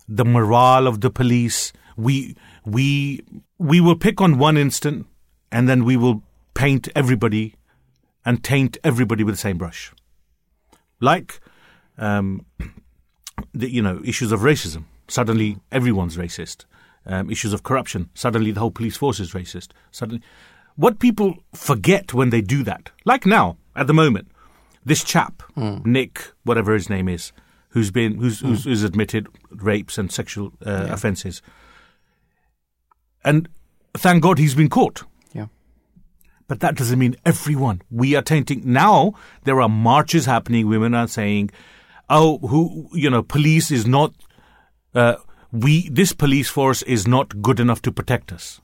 the 0.07 0.23
morale 0.25 0.87
of 0.87 1.01
the 1.01 1.09
police, 1.09 1.73
we, 1.97 2.35
we, 2.65 3.21
we 3.57 3.81
will 3.81 3.95
pick 3.97 4.21
on 4.21 4.37
one 4.37 4.55
instant 4.57 5.07
and 5.51 5.67
then 5.67 5.83
we 5.83 5.97
will 5.97 6.23
paint 6.53 6.87
everybody 6.95 7.55
and 8.25 8.43
taint 8.43 8.77
everybody 8.83 9.23
with 9.23 9.35
the 9.35 9.39
same 9.41 9.57
brush. 9.57 9.91
Like, 11.01 11.39
um, 11.97 12.45
the, 13.53 13.69
you 13.69 13.81
know, 13.81 14.01
issues 14.05 14.31
of 14.31 14.39
racism. 14.41 14.85
Suddenly 15.09 15.57
everyone's 15.71 16.15
racist. 16.15 16.65
Um, 17.05 17.31
issues 17.31 17.51
of 17.51 17.63
corruption. 17.63 18.09
Suddenly 18.13 18.51
the 18.51 18.59
whole 18.59 18.69
police 18.71 18.95
force 18.95 19.19
is 19.19 19.33
racist. 19.33 19.69
Suddenly, 19.89 20.21
what 20.75 20.99
people 20.99 21.35
forget 21.53 22.13
when 22.13 22.29
they 22.29 22.41
do 22.41 22.63
that, 22.63 22.91
like 23.05 23.25
now, 23.25 23.57
at 23.75 23.87
the 23.87 23.93
moment, 23.93 24.27
this 24.85 25.03
chap, 25.03 25.43
Nick, 25.55 26.31
whatever 26.43 26.73
his 26.73 26.89
name 26.89 27.07
is, 27.07 27.31
who's 27.69 27.91
been, 27.91 28.17
who's, 28.17 28.39
who's, 28.39 28.63
who's 28.63 28.83
admitted 28.83 29.27
rapes 29.51 29.97
and 29.97 30.11
sexual 30.11 30.53
uh, 30.65 30.87
offences. 30.89 31.41
And 33.23 33.47
thank 33.93 34.23
God 34.23 34.39
he's 34.39 34.55
been 34.55 34.69
caught. 34.69 35.03
Yeah. 35.33 35.47
But 36.47 36.59
that 36.61 36.75
doesn't 36.75 36.97
mean 36.97 37.15
everyone. 37.25 37.81
We 37.89 38.15
are 38.15 38.21
tainting. 38.21 38.63
Now 38.65 39.13
there 39.43 39.61
are 39.61 39.69
marches 39.69 40.25
happening. 40.25 40.67
Women 40.67 40.93
are 40.95 41.07
saying, 41.07 41.51
"Oh, 42.09 42.39
who 42.39 42.89
you 42.93 43.09
know, 43.09 43.21
police 43.21 43.71
is 43.71 43.85
not. 43.85 44.13
Uh, 44.95 45.15
we 45.51 45.87
this 45.89 46.13
police 46.13 46.49
force 46.49 46.81
is 46.83 47.07
not 47.07 47.41
good 47.41 47.59
enough 47.59 47.81
to 47.83 47.91
protect 47.91 48.33
us." 48.33 48.59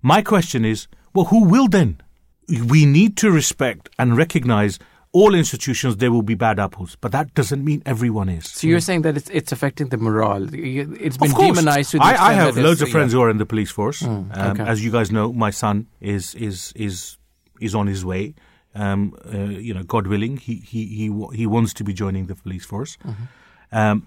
My 0.00 0.22
question 0.22 0.64
is, 0.64 0.86
well, 1.16 1.26
who 1.26 1.44
will 1.44 1.66
then? 1.66 2.00
We 2.48 2.84
need 2.84 3.16
to 3.18 3.30
respect 3.30 3.88
and 3.98 4.16
recognize 4.16 4.78
all 5.12 5.34
institutions. 5.34 5.96
There 5.96 6.12
will 6.12 6.22
be 6.22 6.34
bad 6.34 6.58
apples, 6.60 6.96
but 7.00 7.10
that 7.12 7.32
doesn't 7.34 7.64
mean 7.64 7.82
everyone 7.86 8.28
is. 8.28 8.50
So 8.50 8.66
you're 8.66 8.80
saying 8.80 9.02
that 9.02 9.16
it's 9.16 9.30
it's 9.30 9.50
affecting 9.50 9.88
the 9.88 9.96
morale. 9.96 10.46
It's 10.52 11.16
been 11.16 11.32
demonized. 11.32 11.92
To 11.92 11.96
the 11.96 12.04
I, 12.04 12.28
I 12.28 12.32
have 12.34 12.58
loads 12.58 12.82
of 12.82 12.90
friends 12.90 13.12
yeah. 13.12 13.16
who 13.16 13.22
are 13.24 13.30
in 13.30 13.38
the 13.38 13.46
police 13.46 13.70
force. 13.70 14.02
Mm, 14.02 14.36
um. 14.36 14.60
As 14.60 14.84
you 14.84 14.92
guys 14.92 15.10
know, 15.10 15.32
my 15.32 15.50
son 15.50 15.86
is 16.00 16.34
is 16.34 16.72
is 16.76 17.16
is 17.60 17.74
on 17.74 17.86
his 17.86 18.04
way. 18.04 18.34
Um, 18.74 19.16
uh, 19.32 19.38
you 19.38 19.72
know, 19.72 19.84
God 19.84 20.06
willing, 20.06 20.36
he 20.36 20.56
he 20.56 20.84
he 20.84 21.04
he 21.34 21.46
wants 21.46 21.72
to 21.74 21.84
be 21.84 21.94
joining 21.94 22.26
the 22.26 22.34
police 22.34 22.66
force. 22.66 22.98
Mm-hmm. 22.98 23.24
Um, 23.72 24.06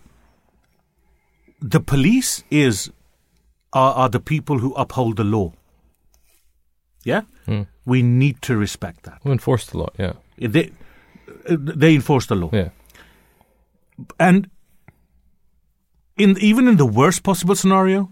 the 1.60 1.80
police 1.80 2.43
is 2.52 2.91
are, 3.74 3.93
are 3.93 4.10
the 4.10 4.19
people 4.19 4.60
who 4.60 4.74
uphold 4.76 5.17
the 5.17 5.24
law. 5.24 5.54
Yeah, 7.10 7.24
Mm. 7.48 7.65
we 7.86 8.02
need 8.02 8.36
to 8.41 8.58
respect 8.60 9.04
that. 9.04 9.19
We 9.24 9.32
enforce 9.32 9.65
the 9.72 9.78
law, 9.78 9.89
yeah. 10.00 10.13
They 10.38 10.72
they 11.80 11.95
enforce 11.95 12.28
the 12.28 12.36
law 12.36 12.50
Yeah. 12.54 12.69
and 14.19 14.50
in 16.17 16.38
even 16.41 16.67
in 16.67 16.78
the 16.78 16.86
worst 16.86 17.24
possible 17.24 17.56
scenario, 17.56 18.10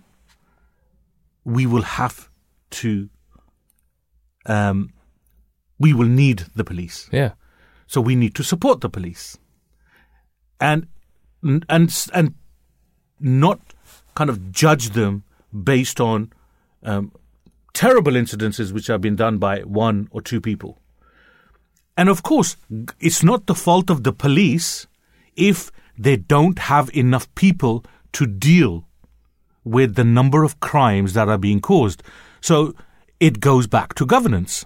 we 1.46 1.66
will 1.66 1.84
have 1.84 2.30
to. 2.82 3.10
Um, 4.46 4.90
we 5.80 5.94
will 5.94 6.08
need 6.10 6.46
the 6.56 6.64
police, 6.64 7.10
Yeah. 7.14 7.32
so 7.86 8.02
we 8.02 8.16
need 8.16 8.34
to 8.36 8.44
support 8.44 8.80
the 8.82 8.90
police, 8.90 9.38
and 10.60 10.88
and 11.70 11.90
and 12.14 12.34
not 13.20 13.60
kind 14.16 14.30
of 14.30 14.38
judge 14.52 14.90
them 14.92 15.24
based 15.52 16.00
on 16.02 16.32
um, 16.84 17.12
terrible 17.78 18.14
incidences 18.14 18.72
which 18.72 18.88
have 18.88 19.02
been 19.02 19.16
done 19.16 19.38
by 19.38 19.60
one 19.60 20.08
or 20.10 20.20
two 20.20 20.42
people. 20.42 20.82
And 21.96 22.10
of 22.10 22.24
course, 22.24 22.58
it's 23.00 23.24
not 23.24 23.46
the 23.46 23.54
fault 23.54 23.92
of 23.92 24.04
the 24.04 24.12
police 24.12 24.88
if 25.36 25.72
they 25.96 26.18
don't 26.18 26.58
have 26.58 26.90
enough 26.96 27.34
people 27.36 27.86
to 28.14 28.26
deal 28.26 28.88
with 29.64 29.94
the 29.94 30.04
number 30.04 30.44
of 30.44 30.60
crimes 30.60 31.14
that 31.14 31.30
are 31.30 31.38
being 31.38 31.60
caused. 31.60 32.02
So 32.42 32.74
it 33.20 33.40
goes 33.40 33.68
back 33.68 33.94
to 33.96 34.08
governance. 34.08 34.66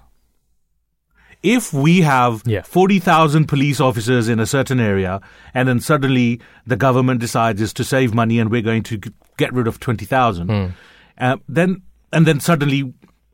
If 1.43 1.74
we 1.74 2.02
have 2.02 2.43
Yeah. 2.45 2.62
40,000 2.62 3.45
police 3.47 3.82
officers 3.82 4.30
in 4.30 4.39
a 4.39 4.45
certain 4.45 4.80
area 4.80 5.19
and 5.54 5.67
then 5.67 5.82
suddenly 5.82 6.39
the 6.65 6.78
government 6.78 7.19
decides 7.19 7.62
is 7.62 7.74
to 7.74 7.84
save 7.84 8.13
money 8.13 8.39
and 8.39 8.50
we're 8.50 8.62
going 8.62 8.84
to 8.84 8.97
get 9.38 9.52
rid 9.52 9.67
of 9.67 9.80
20,000, 9.82 10.74
uh, 11.17 11.38
then 11.50 11.82
and 12.13 12.26
then 12.28 12.39
suddenly 12.39 12.93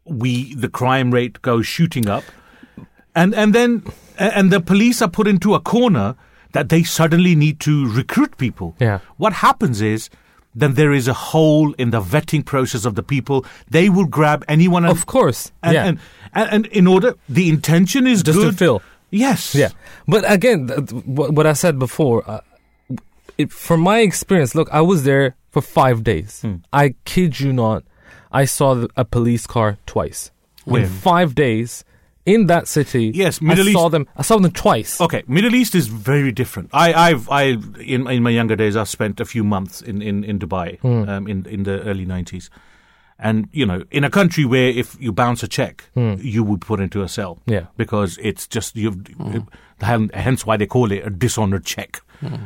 we 0.10 0.54
the 0.56 0.70
crime 0.70 1.12
rate 1.14 1.42
goes 1.42 1.66
shooting 1.68 2.08
up 2.10 2.24
and 3.16 3.34
and 3.36 3.54
then 3.54 3.84
and 4.18 4.52
the 4.52 4.60
police 4.60 5.02
are 5.02 5.10
put 5.10 5.28
into 5.28 5.54
a 5.54 5.60
corner 5.60 6.16
that 6.54 6.70
they 6.70 6.84
suddenly 6.84 7.36
need 7.36 7.60
to 7.60 7.88
recruit 7.92 8.38
people. 8.38 8.74
Yeah. 8.80 9.00
What 9.18 9.34
happens 9.34 9.82
is 9.82 10.10
then 10.56 10.74
there 10.74 10.92
is 10.94 11.08
a 11.08 11.14
hole 11.14 11.74
in 11.74 11.92
the 11.92 12.02
vetting 12.02 12.44
process 12.44 12.86
of 12.86 12.96
the 12.96 13.04
people. 13.04 13.46
They 13.70 13.90
will 13.90 14.06
grab 14.08 14.44
anyone 14.48 14.86
and, 14.86 14.92
Of 14.92 15.06
course. 15.06 15.52
and, 15.62 15.74
yeah. 15.74 15.86
and, 15.86 16.00
and 16.34 16.50
and 16.52 16.66
in 16.68 16.88
order 16.88 17.14
the 17.30 17.50
intention 17.50 18.08
is 18.08 18.24
Just 18.24 18.40
good. 18.40 18.52
to 18.52 18.58
fill. 18.58 18.82
Yes. 19.12 19.54
Yeah, 19.56 19.70
but 20.08 20.24
again, 20.30 20.68
th- 20.68 20.90
th- 20.90 21.04
what 21.06 21.32
what 21.34 21.46
I 21.46 21.54
said 21.54 21.78
before, 21.80 22.24
uh, 22.30 22.42
it, 23.38 23.52
from 23.52 23.82
my 23.82 24.00
experience, 24.00 24.56
look, 24.56 24.68
I 24.74 24.82
was 24.82 25.04
there 25.04 25.36
for 25.50 25.62
five 25.62 26.04
days. 26.04 26.42
Hmm. 26.42 26.56
I 26.74 26.96
kid 27.06 27.40
you 27.40 27.54
not, 27.54 27.84
I 28.32 28.46
saw 28.46 28.86
a 28.96 29.06
police 29.06 29.48
car 29.48 29.78
twice 29.86 30.32
When? 30.66 30.84
in 30.84 30.90
five 30.90 31.34
days 31.36 31.84
in 32.26 32.48
that 32.48 32.68
city. 32.68 33.12
Yes, 33.16 33.40
Middle 33.42 33.64
I 33.64 33.66
Middle 33.68 33.82
saw 33.82 33.90
them. 33.90 34.08
I 34.18 34.22
saw 34.22 34.38
them 34.38 34.52
twice. 34.52 35.00
Okay, 35.00 35.24
Middle 35.28 35.56
East 35.56 35.76
is 35.76 35.88
very 35.88 36.32
different. 36.34 36.70
I, 36.74 36.94
I've, 36.94 37.30
I, 37.30 37.56
in 37.80 38.06
in 38.10 38.22
my 38.24 38.32
younger 38.32 38.56
days, 38.58 38.76
I've 38.76 38.90
spent 38.90 39.20
a 39.22 39.26
few 39.26 39.44
months 39.46 39.82
in 39.82 40.02
in 40.02 40.24
in 40.26 40.38
Dubai, 40.40 40.80
Hmm. 40.80 41.08
um, 41.10 41.28
in 41.28 41.46
in 41.46 41.64
the 41.64 41.82
early 41.84 42.04
nineties, 42.06 42.50
and 43.18 43.48
you 43.54 43.66
know, 43.66 43.84
in 43.92 44.04
a 44.04 44.10
country 44.10 44.44
where 44.44 44.68
if 44.70 44.98
you 45.00 45.14
bounce 45.14 45.42
a 45.42 45.48
check, 45.48 45.86
you 45.96 46.44
would 46.44 46.60
put 46.62 46.80
into 46.82 47.02
a 47.02 47.08
cell. 47.08 47.40
Yeah. 47.46 47.68
because 47.78 48.18
it's 48.22 48.46
just 48.46 48.76
you've, 48.76 48.98
hen- 49.80 50.12
hence 50.14 50.46
why 50.46 50.58
they 50.58 50.66
call 50.68 50.92
it 50.92 51.06
a 51.08 51.10
dishonored 51.10 51.64
check. 51.66 52.02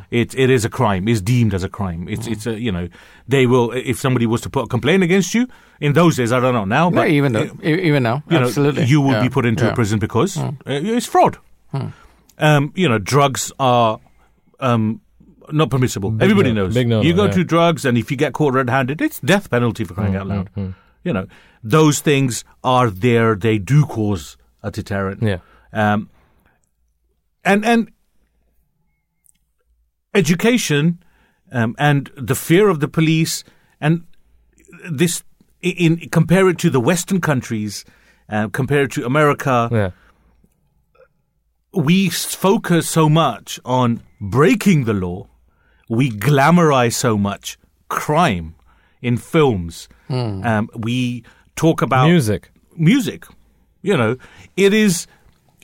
It 0.10 0.36
it 0.36 0.50
is 0.50 0.66
a 0.66 0.70
crime. 0.70 1.08
It's 1.08 1.22
deemed 1.22 1.54
as 1.54 1.64
a 1.64 1.70
crime. 1.70 2.08
It's 2.10 2.28
it's 2.28 2.46
a 2.48 2.60
you 2.60 2.72
know 2.72 2.88
they 3.28 3.46
will 3.48 3.72
if 3.72 4.00
somebody 4.00 4.26
was 4.26 4.42
to 4.42 4.50
put 4.50 4.64
a 4.66 4.68
complaint 4.68 5.04
against 5.04 5.34
you 5.34 5.48
in 5.80 5.94
those 5.94 6.16
days. 6.18 6.32
I 6.32 6.40
don't 6.40 6.54
know 6.54 6.66
now, 6.66 6.90
No, 6.90 6.96
but 6.96 7.08
even 7.10 7.32
though, 7.34 7.50
even 7.64 8.04
now, 8.04 8.24
you 8.30 8.40
know, 8.40 8.50
you 8.84 9.02
will 9.02 9.12
Yeah. 9.14 9.22
be 9.24 9.30
put 9.30 9.46
into 9.46 9.64
Yeah. 9.64 9.72
a 9.72 9.76
prison 9.76 10.00
because 10.00 10.38
uh, 10.38 10.52
it's 10.66 11.06
fraud. 11.06 11.38
Um, 12.38 12.74
you 12.76 12.90
know, 12.90 12.98
drugs 13.00 13.52
are 13.60 14.00
um, 14.60 15.02
not 15.52 15.70
permissible. 15.70 16.12
Big 16.12 16.24
Everybody 16.24 16.54
no. 16.54 16.64
knows. 16.64 16.74
Big 16.74 16.88
no-no, 16.88 17.04
you 17.04 17.14
go 17.14 17.26
yeah. 17.26 17.32
to 17.32 17.44
drugs, 17.44 17.86
and 17.86 17.98
if 17.98 18.10
you 18.12 18.18
get 18.18 18.34
caught 18.34 18.54
red-handed, 18.54 19.02
it's 19.02 19.20
death 19.20 19.50
penalty 19.50 19.84
for 19.84 19.94
crying 19.94 20.16
out 20.16 20.28
loud. 20.28 20.50
You 21.04 21.14
know, 21.14 21.28
those 21.64 22.00
things 22.00 22.44
are 22.64 22.90
there. 22.90 23.36
They 23.36 23.58
do 23.60 23.86
cause 23.86 24.38
a 24.64 24.70
deterrent. 24.72 25.22
Yeah. 25.24 25.38
Um, 25.74 26.10
and 27.44 27.66
and 27.66 27.92
education 30.13 31.02
um, 31.52 31.76
and 31.78 32.12
the 32.15 32.36
fear 32.36 32.69
of 32.69 32.80
the 32.80 32.88
police 32.88 33.43
and 33.80 34.04
this 34.89 35.24
in, 35.62 35.97
in 36.00 36.10
compare 36.10 36.50
it 36.50 36.58
to 36.60 36.69
the 36.69 36.80
Western 36.80 37.21
countries, 37.21 37.86
uh, 38.30 38.47
compare 38.50 38.84
it 38.84 38.91
to 38.91 39.06
America. 39.06 39.69
Yeah. 39.71 39.91
We 41.74 42.10
focus 42.10 42.89
so 42.89 43.08
much 43.08 43.60
on 43.63 44.02
breaking 44.19 44.84
the 44.86 44.93
law, 44.93 45.28
we 45.89 46.10
glamorize 46.12 46.93
so 46.93 47.17
much 47.17 47.58
crime 47.89 48.56
in 49.02 49.17
films. 49.17 49.88
Um, 50.10 50.69
we 50.76 51.24
talk 51.56 51.82
about 51.82 52.08
Music. 52.08 52.52
music. 52.76 53.26
You 53.82 53.95
know, 53.95 54.17
it 54.58 54.74
is 54.74 55.08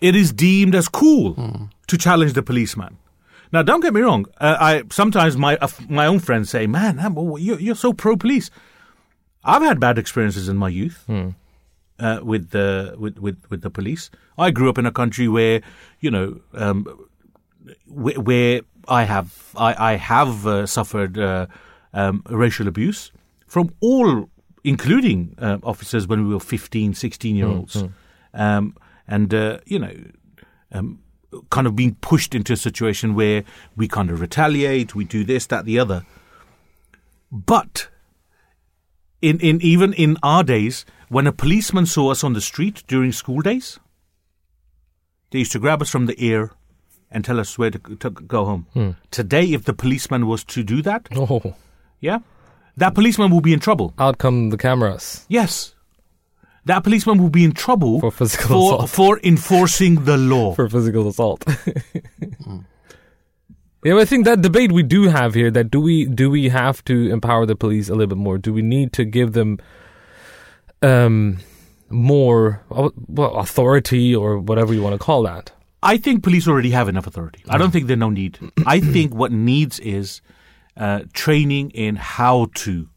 it 0.02 0.16
is 0.16 0.32
deemed 0.32 0.76
as 0.76 0.88
cool 0.88 1.70
to 1.88 1.98
challenge 1.98 2.34
the 2.34 2.44
policeman. 2.44 2.98
Now, 3.52 3.62
don't 3.62 3.82
get 3.82 3.94
me 3.94 4.02
wrong. 4.02 4.26
Uh, 4.40 4.58
I 4.60 4.84
sometimes 4.92 5.38
my 5.38 5.58
uh, 5.58 5.70
my 5.90 6.06
own 6.06 6.20
friends 6.20 6.50
say, 6.50 6.68
"Man, 6.68 6.98
you're, 7.40 7.60
you're 7.60 7.76
so 7.76 7.94
pro 7.94 8.18
police." 8.18 8.50
I've 9.44 9.62
had 9.62 9.80
bad 9.80 9.98
experiences 9.98 10.50
in 10.50 10.58
my 10.58 10.68
youth 10.68 11.06
uh, 12.00 12.20
with 12.22 12.50
the 12.50 12.96
with, 12.98 13.18
with 13.20 13.38
with 13.50 13.62
the 13.62 13.70
police. 13.70 14.10
I 14.38 14.52
grew 14.52 14.70
up 14.70 14.78
in 14.78 14.86
a 14.86 14.92
country 14.92 15.28
where 15.28 15.62
you 16.00 16.12
know 16.12 16.42
um, 16.54 16.86
where, 17.88 18.20
where 18.20 18.62
I 18.88 19.04
have 19.04 19.54
I, 19.56 19.94
I 19.94 19.96
have 19.96 20.46
uh, 20.46 20.66
suffered 20.66 21.18
uh, 21.18 21.48
um, 21.94 22.24
racial 22.30 22.68
abuse 22.68 23.12
from 23.48 23.74
all, 23.80 24.30
including 24.64 25.36
uh, 25.40 25.58
officers 25.64 26.08
when 26.08 26.28
we 26.28 26.34
were 26.34 26.40
15, 26.42 26.94
16 26.94 27.36
year 27.36 27.48
olds, 27.48 27.84
um, 28.34 28.76
and 29.08 29.34
uh, 29.34 29.60
you 29.66 29.80
know. 29.80 29.94
Um, 30.74 31.00
kind 31.50 31.68
of 31.68 31.76
being 31.76 31.96
pushed 31.96 32.34
into 32.34 32.54
a 32.54 32.58
situation 32.58 33.16
where 33.16 33.44
we 33.76 33.88
kind 33.88 34.10
of 34.10 34.22
retaliate, 34.22 34.96
we 34.96 35.04
do 35.04 35.24
this, 35.24 35.46
that, 35.48 35.66
the 35.66 35.78
other. 35.80 36.06
But 37.32 37.88
in, 39.22 39.40
in 39.40 39.62
even 39.62 39.94
in 39.94 40.18
our 40.24 40.44
days, 40.44 40.86
when 41.10 41.28
a 41.28 41.32
policeman 41.32 41.86
saw 41.86 42.12
us 42.12 42.24
on 42.24 42.34
the 42.34 42.42
street 42.42 42.84
during 42.88 43.12
school 43.12 43.42
days, 43.42 43.80
they 45.32 45.40
used 45.40 45.52
to 45.52 45.60
grab 45.60 45.82
us 45.82 45.90
from 45.90 46.06
the 46.06 46.16
ear 46.24 46.52
and 47.12 47.24
tell 47.26 47.40
us 47.40 47.58
where 47.58 47.72
to, 47.72 47.80
to 47.98 48.10
go 48.10 48.46
home. 48.46 48.68
Hmm. 48.74 48.92
Today, 49.12 49.46
if 49.54 49.66
the 49.66 49.74
policeman 49.74 50.28
was 50.28 50.44
to 50.46 50.64
do 50.64 50.82
that, 50.84 51.08
Oh, 51.16 51.56
yeah, 52.00 52.20
that 52.78 52.96
policeman 52.96 53.32
will 53.32 53.42
be 53.42 53.54
in 53.54 53.60
trouble. 53.60 53.94
out 54.00 54.18
come 54.18 54.50
the 54.50 54.58
cameras. 54.58 55.26
Yes, 55.28 55.74
that 56.68 56.84
policeman 56.84 57.18
will 57.22 57.30
be 57.30 57.44
in 57.44 57.52
trouble 57.52 58.00
For 58.00 58.12
physical 58.12 58.48
for, 58.48 58.76
assault. 58.76 58.90
for 58.90 59.20
enforcing 59.24 60.06
the 60.06 60.18
law. 60.18 60.54
for 60.60 60.70
physical 60.70 61.08
assault. 61.08 61.44
yeah, 63.84 63.96
I 63.98 64.06
think 64.06 64.26
that 64.26 64.42
debate 64.42 64.72
we 64.72 64.84
do 64.84 65.04
have 65.10 65.34
here 65.34 65.52
that 65.52 65.72
do 65.72 65.80
we 65.80 66.06
do 66.06 66.30
we 66.30 66.50
have 66.50 66.84
to 66.86 67.12
empower 67.12 67.46
the 67.46 67.56
police 67.56 67.90
a 67.90 67.94
little 67.94 68.08
bit 68.08 68.18
more? 68.18 68.38
Do 68.38 68.54
we 68.54 68.62
need 68.62 68.92
to 68.94 69.06
give 69.06 69.34
them 69.34 69.60
um 70.82 71.38
more 71.90 72.62
uh, 72.72 72.90
well, 73.08 73.36
authority 73.38 74.14
or 74.16 74.40
whatever 74.40 74.74
you 74.74 74.82
want 74.82 74.94
to 74.94 75.00
call 75.00 75.24
that? 75.24 75.52
I 75.82 75.98
think 75.98 76.24
police 76.24 76.48
already 76.48 76.72
have 76.72 76.90
enough 76.90 77.08
authority. 77.08 77.44
I 77.48 77.58
don't 77.58 77.72
think 77.72 77.88
there's 77.88 78.00
no 78.00 78.10
need. 78.10 78.40
I 78.66 78.80
think 78.94 79.14
what 79.14 79.32
needs 79.32 79.80
is 79.80 80.22
uh, 80.76 81.02
training 81.14 81.70
in 81.72 81.96
how 81.96 82.48
to 82.66 82.90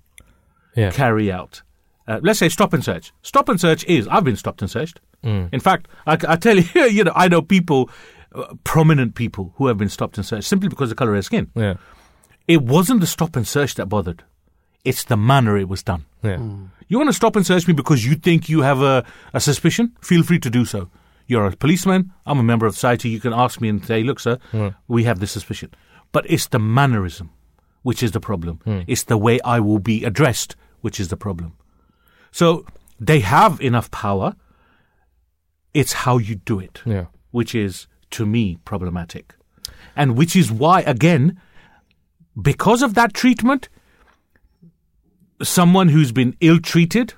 Yeah. 0.77 0.91
carry 0.91 1.31
out. 1.31 1.63
Uh, 2.11 2.19
let's 2.25 2.41
say 2.41 2.49
stop 2.49 2.73
and 2.73 2.85
search. 2.85 3.13
Stop 3.23 3.49
and 3.49 3.61
search 3.61 3.85
is 3.85 4.09
I've 4.09 4.25
been 4.25 4.35
stopped 4.37 4.63
and 4.63 4.71
searched. 4.71 5.01
In 5.23 5.61
fact, 5.61 5.87
I, 6.07 6.19
I 6.27 6.37
tell 6.37 6.59
you, 6.59 6.83
you 6.87 7.05
know, 7.05 7.13
I 7.15 7.29
know 7.29 7.41
people, 7.41 7.89
uh, 8.35 8.55
prominent 8.65 9.15
people 9.15 9.53
who 9.57 9.69
have 9.69 9.79
been 9.79 9.89
stopped 9.89 10.17
and 10.19 10.27
searched 10.27 10.49
simply 10.49 10.69
because 10.69 10.91
of 10.91 10.97
the 10.97 10.99
color 10.99 11.13
of 11.13 11.17
their 11.17 11.23
skin. 11.23 11.51
Yeah. 11.55 11.75
It 12.49 12.63
wasn't 12.63 13.01
the 13.01 13.07
stop 13.07 13.37
and 13.37 13.47
search 13.47 13.77
that 13.77 13.87
bothered. 13.87 14.25
It's 14.85 15.05
the 15.05 15.17
manner 15.17 15.57
it 15.57 15.69
was 15.69 15.85
done. 15.85 16.05
Yeah. 16.25 16.39
You 16.89 16.99
want 16.99 17.11
to 17.11 17.13
stop 17.13 17.37
and 17.37 17.47
search 17.47 17.69
me 17.69 17.75
because 17.75 18.05
you 18.05 18.17
think 18.17 18.49
you 18.49 18.63
have 18.63 18.83
a, 18.83 19.05
a 19.33 19.41
suspicion? 19.41 19.95
Feel 20.01 20.25
free 20.25 20.41
to 20.41 20.51
do 20.51 20.65
so. 20.65 20.91
You're 21.29 21.47
a 21.47 21.55
policeman. 21.55 22.13
I'm 22.27 22.41
a 22.41 22.43
member 22.43 22.67
of 22.67 22.75
society. 22.75 23.11
You 23.11 23.21
can 23.21 23.33
ask 23.33 23.61
me 23.61 23.69
and 23.69 23.85
say, 23.87 24.03
look, 24.03 24.19
sir, 24.19 24.39
we 24.89 25.05
have 25.05 25.21
this 25.21 25.31
suspicion. 25.31 25.71
But 26.11 26.29
it's 26.29 26.49
the 26.49 26.59
mannerism 26.59 27.31
which 27.83 28.03
is 28.03 28.11
the 28.11 28.21
problem. 28.21 28.59
It's 28.89 29.05
the 29.05 29.17
way 29.17 29.39
I 29.45 29.61
will 29.61 29.79
be 29.79 30.05
addressed 30.05 30.57
which 30.81 30.99
is 30.99 31.09
the 31.09 31.17
problem. 31.17 31.53
So 32.31 32.65
they 32.99 33.21
have 33.21 33.61
enough 33.61 33.91
power. 33.91 34.35
It's 35.75 35.93
how 35.93 36.19
you 36.19 36.35
do 36.37 36.59
it, 36.59 36.83
Yeah. 36.85 37.07
which 37.31 37.55
is, 37.55 37.87
to 38.11 38.27
me, 38.27 38.59
problematic. 38.65 39.35
And 39.97 40.17
which 40.17 40.35
is 40.37 40.51
why, 40.51 40.81
again, 40.83 41.41
because 42.41 42.83
of 42.83 42.95
that 42.95 43.15
treatment, 43.15 43.69
someone 45.43 45.89
who's 45.89 46.13
been 46.13 46.37
ill 46.41 46.59
treated, 46.61 47.15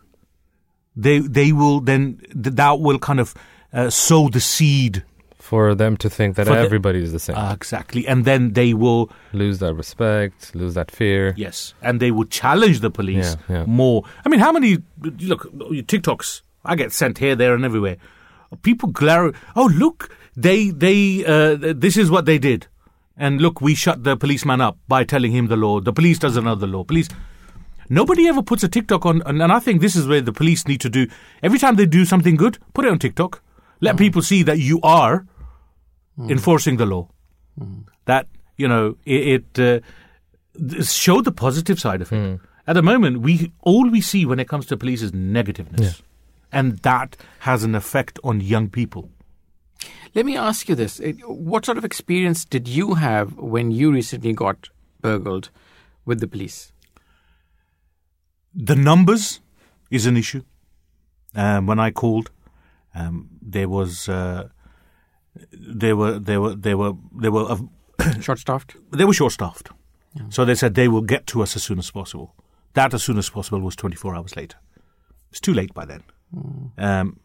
they 0.94 1.18
they 1.20 1.53
will 1.53 1.81
then 1.81 2.18
th- 2.33 2.57
that 2.57 2.81
will 2.81 2.98
kind 2.98 3.20
of 3.20 3.35
uh, 3.72 3.90
sow 3.90 4.29
the 4.29 4.40
seed 4.40 5.05
For 5.53 5.75
them 5.75 5.97
to 6.03 6.09
think 6.09 6.37
that 6.37 6.47
For 6.49 6.55
the- 6.57 6.65
everybody 6.67 7.03
is 7.07 7.12
the 7.12 7.19
same. 7.25 7.37
uh, 7.37 7.53
exactly, 7.53 8.03
and 8.09 8.25
then 8.25 8.53
they 8.59 8.73
will 8.85 9.11
lose 9.35 9.59
that 9.65 9.75
respect, 9.75 10.55
lose 10.55 10.75
that 10.81 10.91
fear. 10.91 11.35
yes, 11.37 11.75
and 11.83 12.01
they 12.01 12.11
will 12.11 12.25
challenge 12.41 12.81
the 12.81 12.91
police 12.91 13.37
Yeah, 13.49 13.57
yeah. 13.57 13.65
more. 13.67 14.05
I 14.25 14.31
mean, 14.31 14.41
how 14.41 14.53
many 14.59 14.79
look 15.33 15.43
TikToks? 15.93 16.41
I 16.65 16.75
get 16.77 16.93
sent 16.93 17.19
here, 17.19 17.37
there, 17.37 17.55
and 17.55 17.65
everywhere. 17.67 17.97
People 18.62 18.88
glare. 19.01 19.33
Oh, 19.57 19.67
look, 19.85 20.09
they 20.37 20.71
they 20.71 20.99
uh, 21.35 21.57
this 21.87 21.97
is 21.97 22.11
what 22.11 22.25
they 22.25 22.38
did, 22.38 22.67
and 23.17 23.41
look, 23.45 23.61
we 23.61 23.75
shut 23.75 24.05
the 24.09 24.17
policeman 24.17 24.61
up 24.71 24.79
by 24.88 25.05
telling 25.05 25.33
him 25.33 25.49
the 25.49 25.57
law. 25.57 25.81
The 25.81 25.93
police 25.93 26.19
doesn't 26.19 26.45
know 26.45 26.55
the 26.55 26.67
law. 26.79 26.85
Police. 26.85 27.09
Nobody 27.88 28.27
ever 28.29 28.43
puts 28.43 28.65
a 28.65 28.69
TikTok 28.69 29.05
on, 29.05 29.23
and, 29.27 29.43
and 29.43 29.53
I 29.53 29.59
think 29.59 29.81
this 29.83 29.97
is 29.97 30.07
where 30.07 30.23
the 30.23 30.33
police 30.33 30.67
need 30.69 30.81
to 30.81 30.88
do. 30.88 31.07
Every 31.43 31.59
time 31.59 31.77
they 31.77 31.85
do 31.85 32.05
something 32.07 32.37
good, 32.37 32.59
put 32.75 32.85
it 32.87 32.91
on 32.91 32.99
TikTok. 32.99 33.43
Let 33.81 33.97
people 33.99 34.23
see 34.23 34.43
that 34.45 34.59
you 34.61 34.81
are 34.83 35.27
enforcing 36.31 36.77
the 36.77 36.87
law. 36.87 37.09
That 38.07 38.27
you 38.57 38.69
know 38.69 38.97
it. 39.05 39.45
it 39.57 39.59
uh, 39.59 39.81
th- 40.59 40.87
show 40.87 41.21
the 41.21 41.33
positive 41.33 41.79
side 41.81 42.03
of 42.03 42.13
it. 42.13 42.41
At 42.67 42.75
the 42.75 42.83
moment, 42.83 43.21
we 43.21 43.53
all 43.61 43.89
we 43.91 44.01
see 44.01 44.25
when 44.25 44.39
it 44.39 44.49
comes 44.49 44.67
to 44.67 44.77
police 44.77 45.03
is 45.03 45.13
negativeness, 45.13 46.03
and 46.53 46.79
that 46.79 47.17
has 47.41 47.65
an 47.65 47.75
effect 47.75 48.19
on 48.23 48.41
young 48.41 48.69
people. 48.69 49.11
Let 50.15 50.27
me 50.27 50.37
ask 50.37 50.69
you 50.69 50.75
this: 50.75 51.01
What 51.27 51.65
sort 51.67 51.79
of 51.79 51.85
experience 51.85 52.45
did 52.45 52.69
you 52.69 52.95
have 52.95 53.37
when 53.37 53.71
you 53.71 53.93
recently 53.93 54.33
got 54.33 54.69
burgled 55.01 55.51
with 56.05 56.21
the 56.21 56.29
police? 56.29 56.73
The 58.55 58.77
numbers 58.77 59.41
is 59.91 60.07
an 60.07 60.17
issue. 60.17 60.43
Um, 61.35 61.67
when 61.67 61.81
I 61.81 61.91
called, 61.91 62.31
um, 62.95 63.31
there 63.41 63.69
was 63.69 64.09
uh, 64.09 64.49
there 65.53 65.97
were 65.97 66.18
there 66.18 66.40
were 66.40 66.55
there 66.55 66.77
were 66.77 66.92
there 67.12 67.33
were 67.33 67.51
uh, 67.51 67.59
Short-staffed. 68.21 68.77
they 68.90 69.05
were 69.05 69.12
short 69.12 69.33
staffed. 69.33 69.71
So 70.29 70.45
they 70.45 70.55
said 70.55 70.75
they 70.75 70.88
will 70.88 71.01
get 71.01 71.27
to 71.29 71.42
us 71.42 71.57
as 71.57 71.62
soon 71.62 71.79
as 71.79 71.90
possible. 71.90 72.35
That 72.75 72.92
as 72.92 73.03
soon 73.03 73.16
as 73.16 73.31
possible 73.31 73.61
was 73.61 73.75
24 73.77 74.14
hours 74.14 74.37
later. 74.37 74.59
It's 75.31 75.40
too 75.40 75.55
late 75.55 75.73
by 75.73 75.87
then. 75.87 76.03
Um, 76.77 77.18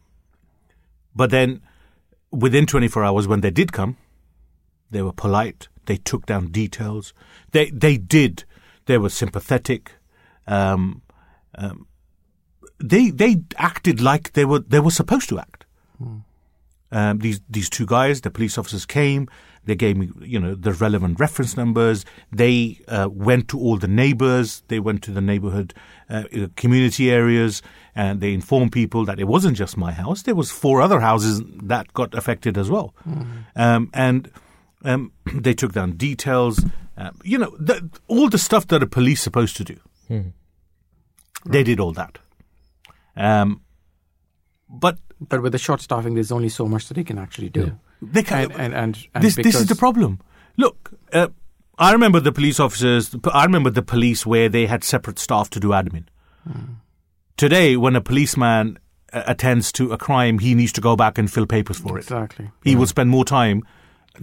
but 1.14 1.30
then 1.30 1.60
within 2.30 2.64
24 2.64 3.04
hours, 3.04 3.28
when 3.28 3.42
they 3.42 3.50
did 3.50 3.72
come, 3.72 3.98
they 4.90 5.02
were 5.02 5.12
polite. 5.12 5.68
They 5.84 5.96
took 5.98 6.24
down 6.24 6.46
details. 6.50 7.12
They 7.52 7.70
they 7.70 7.98
did. 7.98 8.44
They 8.86 8.96
were 8.96 9.10
sympathetic. 9.10 9.92
Um, 10.46 11.02
um, 11.56 11.86
they 12.78 13.10
they 13.10 13.42
acted 13.56 14.00
like 14.00 14.32
they 14.32 14.44
were 14.46 14.60
they 14.60 14.80
were 14.80 14.90
supposed 14.90 15.28
to 15.30 15.38
act. 15.38 15.66
Um, 16.90 17.18
these 17.18 17.40
these 17.48 17.68
two 17.68 17.86
guys, 17.86 18.22
the 18.22 18.30
police 18.30 18.58
officers 18.58 18.86
came. 18.86 19.28
They 19.64 19.74
gave 19.74 19.98
me, 19.98 20.10
you 20.20 20.40
know, 20.40 20.54
the 20.54 20.72
relevant 20.72 21.20
reference 21.20 21.54
numbers. 21.54 22.06
They 22.32 22.80
uh, 22.88 23.08
went 23.12 23.48
to 23.48 23.58
all 23.58 23.76
the 23.76 23.88
neighbors. 23.88 24.62
They 24.68 24.80
went 24.80 25.02
to 25.02 25.10
the 25.10 25.20
neighborhood 25.20 25.74
uh, 26.08 26.24
uh, 26.34 26.46
community 26.56 27.10
areas, 27.10 27.60
and 27.94 28.20
they 28.22 28.32
informed 28.32 28.72
people 28.72 29.04
that 29.04 29.20
it 29.20 29.24
wasn't 29.24 29.58
just 29.58 29.76
my 29.76 29.92
house. 29.92 30.22
There 30.22 30.34
was 30.34 30.50
four 30.50 30.80
other 30.80 31.00
houses 31.00 31.42
that 31.64 31.92
got 31.92 32.14
affected 32.14 32.56
as 32.56 32.70
well, 32.70 32.94
um, 33.56 33.90
and 33.92 34.30
um, 34.84 35.12
they 35.34 35.52
took 35.52 35.72
down 35.72 35.92
details. 35.92 36.64
Uh, 36.96 37.10
you 37.22 37.36
know, 37.36 37.54
the, 37.60 37.90
all 38.08 38.30
the 38.30 38.38
stuff 38.38 38.66
that 38.68 38.82
a 38.82 38.86
police 38.86 39.20
supposed 39.20 39.56
to 39.56 39.64
do. 39.64 39.78
They 41.44 41.62
did 41.62 41.78
all 41.78 41.92
that. 41.92 42.18
Um, 43.16 43.60
but 44.68 44.98
But 45.20 45.42
with 45.42 45.52
the 45.52 45.58
short 45.58 45.80
staffing, 45.80 46.14
there's 46.14 46.30
only 46.32 46.48
so 46.48 46.66
much 46.68 46.86
that 46.88 46.94
they 46.94 47.04
can 47.04 47.18
actually 47.18 47.50
do. 47.50 47.72
they 48.00 48.22
can 48.22 48.50
And, 48.52 48.52
and, 48.52 48.74
and, 48.74 49.06
and 49.14 49.24
this 49.24 49.34
this 49.34 49.54
is 49.54 49.66
the 49.66 49.74
problem. 49.74 50.20
Look, 50.56 50.90
uh, 51.12 51.28
I 51.78 51.92
remember 51.92 52.20
the 52.20 52.32
police 52.32 52.60
officers. 52.60 53.14
I 53.32 53.44
remember 53.44 53.70
the 53.70 53.82
police 53.82 54.24
where 54.26 54.48
they 54.48 54.66
had 54.66 54.84
separate 54.84 55.18
staff 55.18 55.50
to 55.50 55.60
do 55.60 55.68
admin. 55.68 56.04
Today, 57.36 57.76
when 57.76 57.94
a 57.96 58.00
policeman 58.00 58.78
uh, 59.12 59.22
attends 59.26 59.70
to 59.72 59.92
a 59.92 59.98
crime, 59.98 60.38
he 60.40 60.54
needs 60.54 60.72
to 60.72 60.80
go 60.80 60.96
back 60.96 61.18
and 61.18 61.30
fill 61.30 61.46
papers 61.46 61.78
for 61.78 61.98
it. 61.98 62.02
Exactly. 62.02 62.50
He 62.64 62.74
will 62.76 62.86
spend 62.86 63.10
more 63.10 63.24
time 63.24 63.62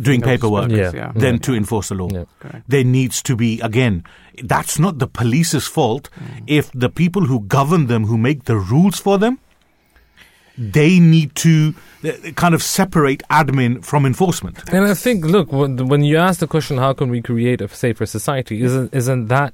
doing 0.01 0.19
Those 0.19 0.27
paperwork 0.31 0.69
papers, 0.69 0.93
Yeah. 0.93 1.11
yeah. 1.15 1.21
than 1.21 1.39
to 1.39 1.53
enforce 1.55 1.87
the 1.87 1.95
law. 1.95 2.09
Yeah. 2.11 2.25
There 2.67 2.83
needs 2.83 3.23
to 3.23 3.35
be 3.35 3.61
again. 3.61 4.03
That's 4.43 4.77
not 4.77 4.99
the 4.99 5.07
police's 5.07 5.65
fault. 5.67 6.09
Mm. 6.19 6.43
If 6.47 6.71
the 6.73 6.89
people 6.89 7.25
who 7.25 7.39
govern 7.47 7.87
them, 7.87 8.05
who 8.05 8.17
make 8.17 8.43
the 8.43 8.57
rules 8.57 8.99
for 8.99 9.17
them, 9.17 9.39
they 10.57 10.99
need 10.99 11.35
to 11.35 11.73
uh, 12.03 12.11
kind 12.35 12.55
of 12.55 12.63
separate 12.63 13.23
admin 13.29 13.83
from 13.83 14.05
enforcement. 14.05 14.57
And 14.71 14.85
I 14.85 14.93
think, 14.93 15.25
look, 15.25 15.51
when, 15.51 15.87
when 15.87 16.03
you 16.03 16.17
ask 16.17 16.39
the 16.39 16.47
question, 16.47 16.77
how 16.77 16.93
can 16.93 17.09
we 17.09 17.21
create 17.21 17.61
a 17.61 17.67
safer 17.67 18.05
society? 18.05 18.61
Isn't 18.61 18.93
isn't 18.93 19.27
that 19.27 19.53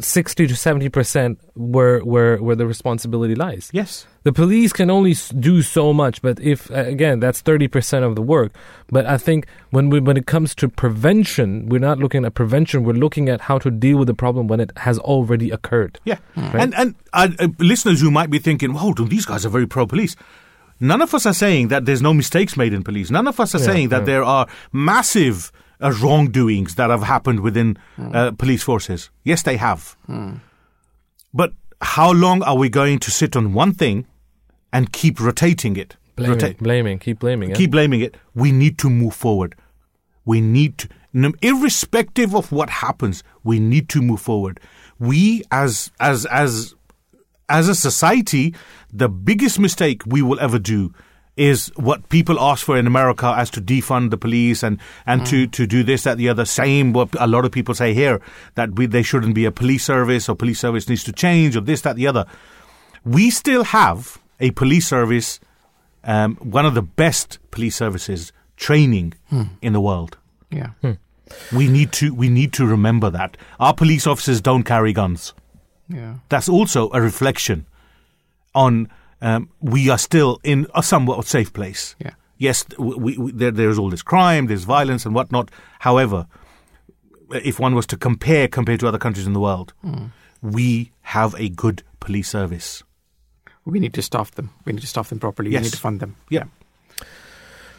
60 0.00 0.46
to 0.46 0.54
70% 0.54 1.36
where, 1.54 2.00
where, 2.00 2.36
where 2.38 2.56
the 2.56 2.66
responsibility 2.66 3.34
lies. 3.34 3.70
Yes. 3.72 4.06
The 4.22 4.32
police 4.32 4.72
can 4.74 4.90
only 4.90 5.14
do 5.38 5.62
so 5.62 5.92
much, 5.94 6.20
but 6.20 6.38
if, 6.40 6.70
uh, 6.70 6.74
again, 6.74 7.20
that's 7.20 7.40
30% 7.40 8.02
of 8.04 8.16
the 8.16 8.20
work. 8.22 8.52
But 8.88 9.06
I 9.06 9.16
think 9.16 9.46
when 9.70 9.88
we, 9.88 9.98
when 9.98 10.16
it 10.18 10.26
comes 10.26 10.54
to 10.56 10.68
prevention, 10.68 11.68
we're 11.70 11.78
not 11.80 11.98
looking 11.98 12.26
at 12.26 12.34
prevention, 12.34 12.84
we're 12.84 12.92
looking 12.92 13.30
at 13.30 13.40
how 13.42 13.58
to 13.60 13.70
deal 13.70 13.96
with 13.96 14.08
the 14.08 14.14
problem 14.14 14.46
when 14.46 14.60
it 14.60 14.72
has 14.76 14.98
already 14.98 15.50
occurred. 15.50 15.98
Yeah, 16.04 16.18
and 16.36 16.74
and 16.74 16.94
uh, 17.14 17.28
uh, 17.38 17.48
listeners 17.58 18.00
who 18.02 18.10
might 18.10 18.28
be 18.30 18.38
thinking, 18.38 18.74
"Well, 18.74 18.92
these 18.92 19.24
guys 19.24 19.46
are 19.46 19.48
very 19.48 19.66
pro-police." 19.66 20.16
None 20.80 21.00
of 21.02 21.14
us 21.14 21.24
are 21.26 21.34
saying 21.34 21.68
that 21.68 21.84
there's 21.86 22.02
no 22.02 22.12
mistakes 22.14 22.56
made 22.56 22.72
in 22.74 22.82
police. 22.82 23.10
None 23.10 23.26
of 23.28 23.38
us 23.40 23.54
are 23.54 23.58
Yeah, 23.58 23.64
saying 23.66 23.88
that 23.90 24.00
yeah. 24.00 24.04
there 24.06 24.24
are 24.24 24.46
massive 24.72 25.50
uh, 25.82 25.92
wrongdoings 26.02 26.74
that 26.76 26.88
have 26.90 27.02
happened 27.02 27.40
within 27.40 27.76
uh, 27.98 28.32
police 28.32 28.62
forces. 28.62 29.10
Yes, 29.24 29.42
they 29.42 29.56
have. 29.58 29.96
But 31.32 31.52
how 31.80 32.12
long 32.12 32.42
are 32.42 32.56
we 32.56 32.68
going 32.68 32.98
to 33.00 33.10
sit 33.10 33.36
on 33.36 33.52
one 33.54 33.72
thing 33.72 34.06
and 34.72 34.92
keep 34.92 35.20
rotating 35.20 35.76
it? 35.76 35.96
Blaming, 36.16 36.38
Rota- 36.38 36.56
blaming, 36.60 36.98
keep 36.98 37.18
blaming. 37.18 37.50
Yeah? 37.50 37.56
keep 37.56 37.70
blaming 37.70 38.00
it. 38.00 38.16
We 38.34 38.52
need 38.52 38.78
to 38.78 38.90
move 38.90 39.14
forward. 39.14 39.54
We 40.24 40.40
need 40.40 40.78
to, 40.78 40.88
irrespective 41.40 42.34
of 42.34 42.52
what 42.52 42.68
happens, 42.68 43.24
we 43.42 43.58
need 43.58 43.88
to 43.90 44.02
move 44.02 44.20
forward. 44.20 44.60
We, 44.98 45.42
as 45.50 45.90
as 45.98 46.26
as 46.26 46.74
as 47.48 47.68
a 47.68 47.74
society, 47.74 48.54
the 48.92 49.08
biggest 49.08 49.58
mistake 49.58 50.02
we 50.06 50.20
will 50.22 50.38
ever 50.40 50.58
do 50.58 50.92
is 51.36 51.68
what 51.76 52.08
people 52.08 52.38
ask 52.40 52.66
for 52.66 52.76
in 52.76 52.86
America 52.86 53.32
as 53.36 53.50
to 53.50 53.60
defund 53.60 54.10
the 54.10 54.18
police 54.18 54.62
and, 54.62 54.78
and 55.06 55.24
to, 55.26 55.46
mm. 55.46 55.52
to 55.52 55.66
do 55.66 55.82
this, 55.82 56.02
that, 56.02 56.18
the 56.18 56.28
other. 56.28 56.44
Same 56.44 56.92
what 56.92 57.08
a 57.18 57.26
lot 57.26 57.44
of 57.44 57.52
people 57.52 57.74
say 57.74 57.94
here, 57.94 58.20
that 58.56 58.72
we, 58.76 58.86
there 58.86 59.02
shouldn't 59.02 59.34
be 59.34 59.44
a 59.44 59.52
police 59.52 59.84
service 59.84 60.28
or 60.28 60.34
police 60.34 60.58
service 60.58 60.88
needs 60.88 61.04
to 61.04 61.12
change 61.12 61.56
or 61.56 61.60
this, 61.60 61.82
that, 61.82 61.96
the 61.96 62.06
other. 62.06 62.26
We 63.04 63.30
still 63.30 63.64
have 63.64 64.18
a 64.40 64.50
police 64.50 64.86
service, 64.86 65.40
um, 66.04 66.36
one 66.36 66.66
of 66.66 66.74
the 66.74 66.82
best 66.82 67.38
police 67.50 67.76
services 67.76 68.32
training 68.56 69.14
hmm. 69.28 69.44
in 69.62 69.72
the 69.72 69.80
world. 69.80 70.18
Yeah. 70.50 70.70
Hmm. 70.82 70.92
We 71.56 71.68
need 71.68 71.92
to 71.92 72.12
we 72.12 72.28
need 72.28 72.52
to 72.54 72.66
remember 72.66 73.08
that 73.10 73.36
our 73.60 73.72
police 73.72 74.06
officers 74.06 74.40
don't 74.40 74.64
carry 74.64 74.92
guns. 74.92 75.32
Yeah. 75.88 76.14
That's 76.28 76.48
also 76.48 76.90
a 76.92 77.00
reflection 77.00 77.66
on 78.54 78.88
um, 79.20 79.50
we 79.60 79.88
are 79.90 79.98
still 79.98 80.40
in 80.42 80.66
a 80.74 80.82
somewhat 80.82 81.24
safe 81.26 81.52
place. 81.52 81.96
Yeah. 81.98 82.12
Yes, 82.38 82.64
we, 82.78 83.18
we, 83.18 83.32
there, 83.32 83.50
there's 83.50 83.78
all 83.78 83.90
this 83.90 84.02
crime, 84.02 84.46
there's 84.46 84.64
violence 84.64 85.04
and 85.04 85.14
whatnot. 85.14 85.50
However, 85.80 86.26
if 87.30 87.60
one 87.60 87.74
was 87.74 87.86
to 87.88 87.96
compare 87.96 88.48
compared 88.48 88.80
to 88.80 88.88
other 88.88 88.98
countries 88.98 89.26
in 89.26 89.34
the 89.34 89.40
world, 89.40 89.74
we 90.40 90.90
have 91.02 91.34
a 91.38 91.50
good 91.50 91.82
police 92.00 92.28
service. 92.28 92.82
We 93.66 93.78
need 93.78 93.92
to 93.94 94.02
staff 94.02 94.30
them. 94.32 94.50
We 94.64 94.72
need 94.72 94.80
to 94.80 94.86
staff 94.86 95.10
them 95.10 95.20
properly. 95.20 95.50
Yes. 95.50 95.60
We 95.60 95.64
need 95.64 95.72
to 95.72 95.78
fund 95.78 96.00
them. 96.00 96.16
Yeah. 96.30 96.44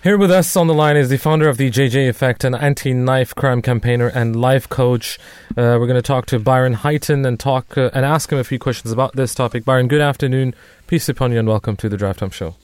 Here 0.03 0.17
with 0.17 0.31
us 0.31 0.55
on 0.55 0.65
the 0.65 0.73
line 0.73 0.97
is 0.97 1.09
the 1.09 1.17
founder 1.17 1.47
of 1.47 1.57
the 1.57 1.69
JJ 1.69 2.09
Effect, 2.09 2.43
an 2.43 2.55
anti-knife 2.55 3.35
crime 3.35 3.61
campaigner 3.61 4.07
and 4.07 4.35
life 4.35 4.67
coach. 4.67 5.19
Uh, 5.51 5.77
we're 5.77 5.85
going 5.85 5.93
to 5.93 6.01
talk 6.01 6.25
to 6.27 6.39
Byron 6.39 6.73
Highton 6.73 7.23
and 7.23 7.39
talk 7.39 7.77
uh, 7.77 7.91
and 7.93 8.03
ask 8.03 8.31
him 8.31 8.39
a 8.39 8.43
few 8.43 8.57
questions 8.57 8.91
about 8.91 9.15
this 9.15 9.35
topic. 9.35 9.63
Byron, 9.63 9.87
good 9.87 10.01
afternoon, 10.01 10.55
peace 10.87 11.07
upon 11.07 11.31
you, 11.31 11.37
and 11.37 11.47
welcome 11.47 11.75
to 11.75 11.87
the 11.87 11.97
Drive 11.97 12.17
Time 12.17 12.31
Show. 12.31 12.55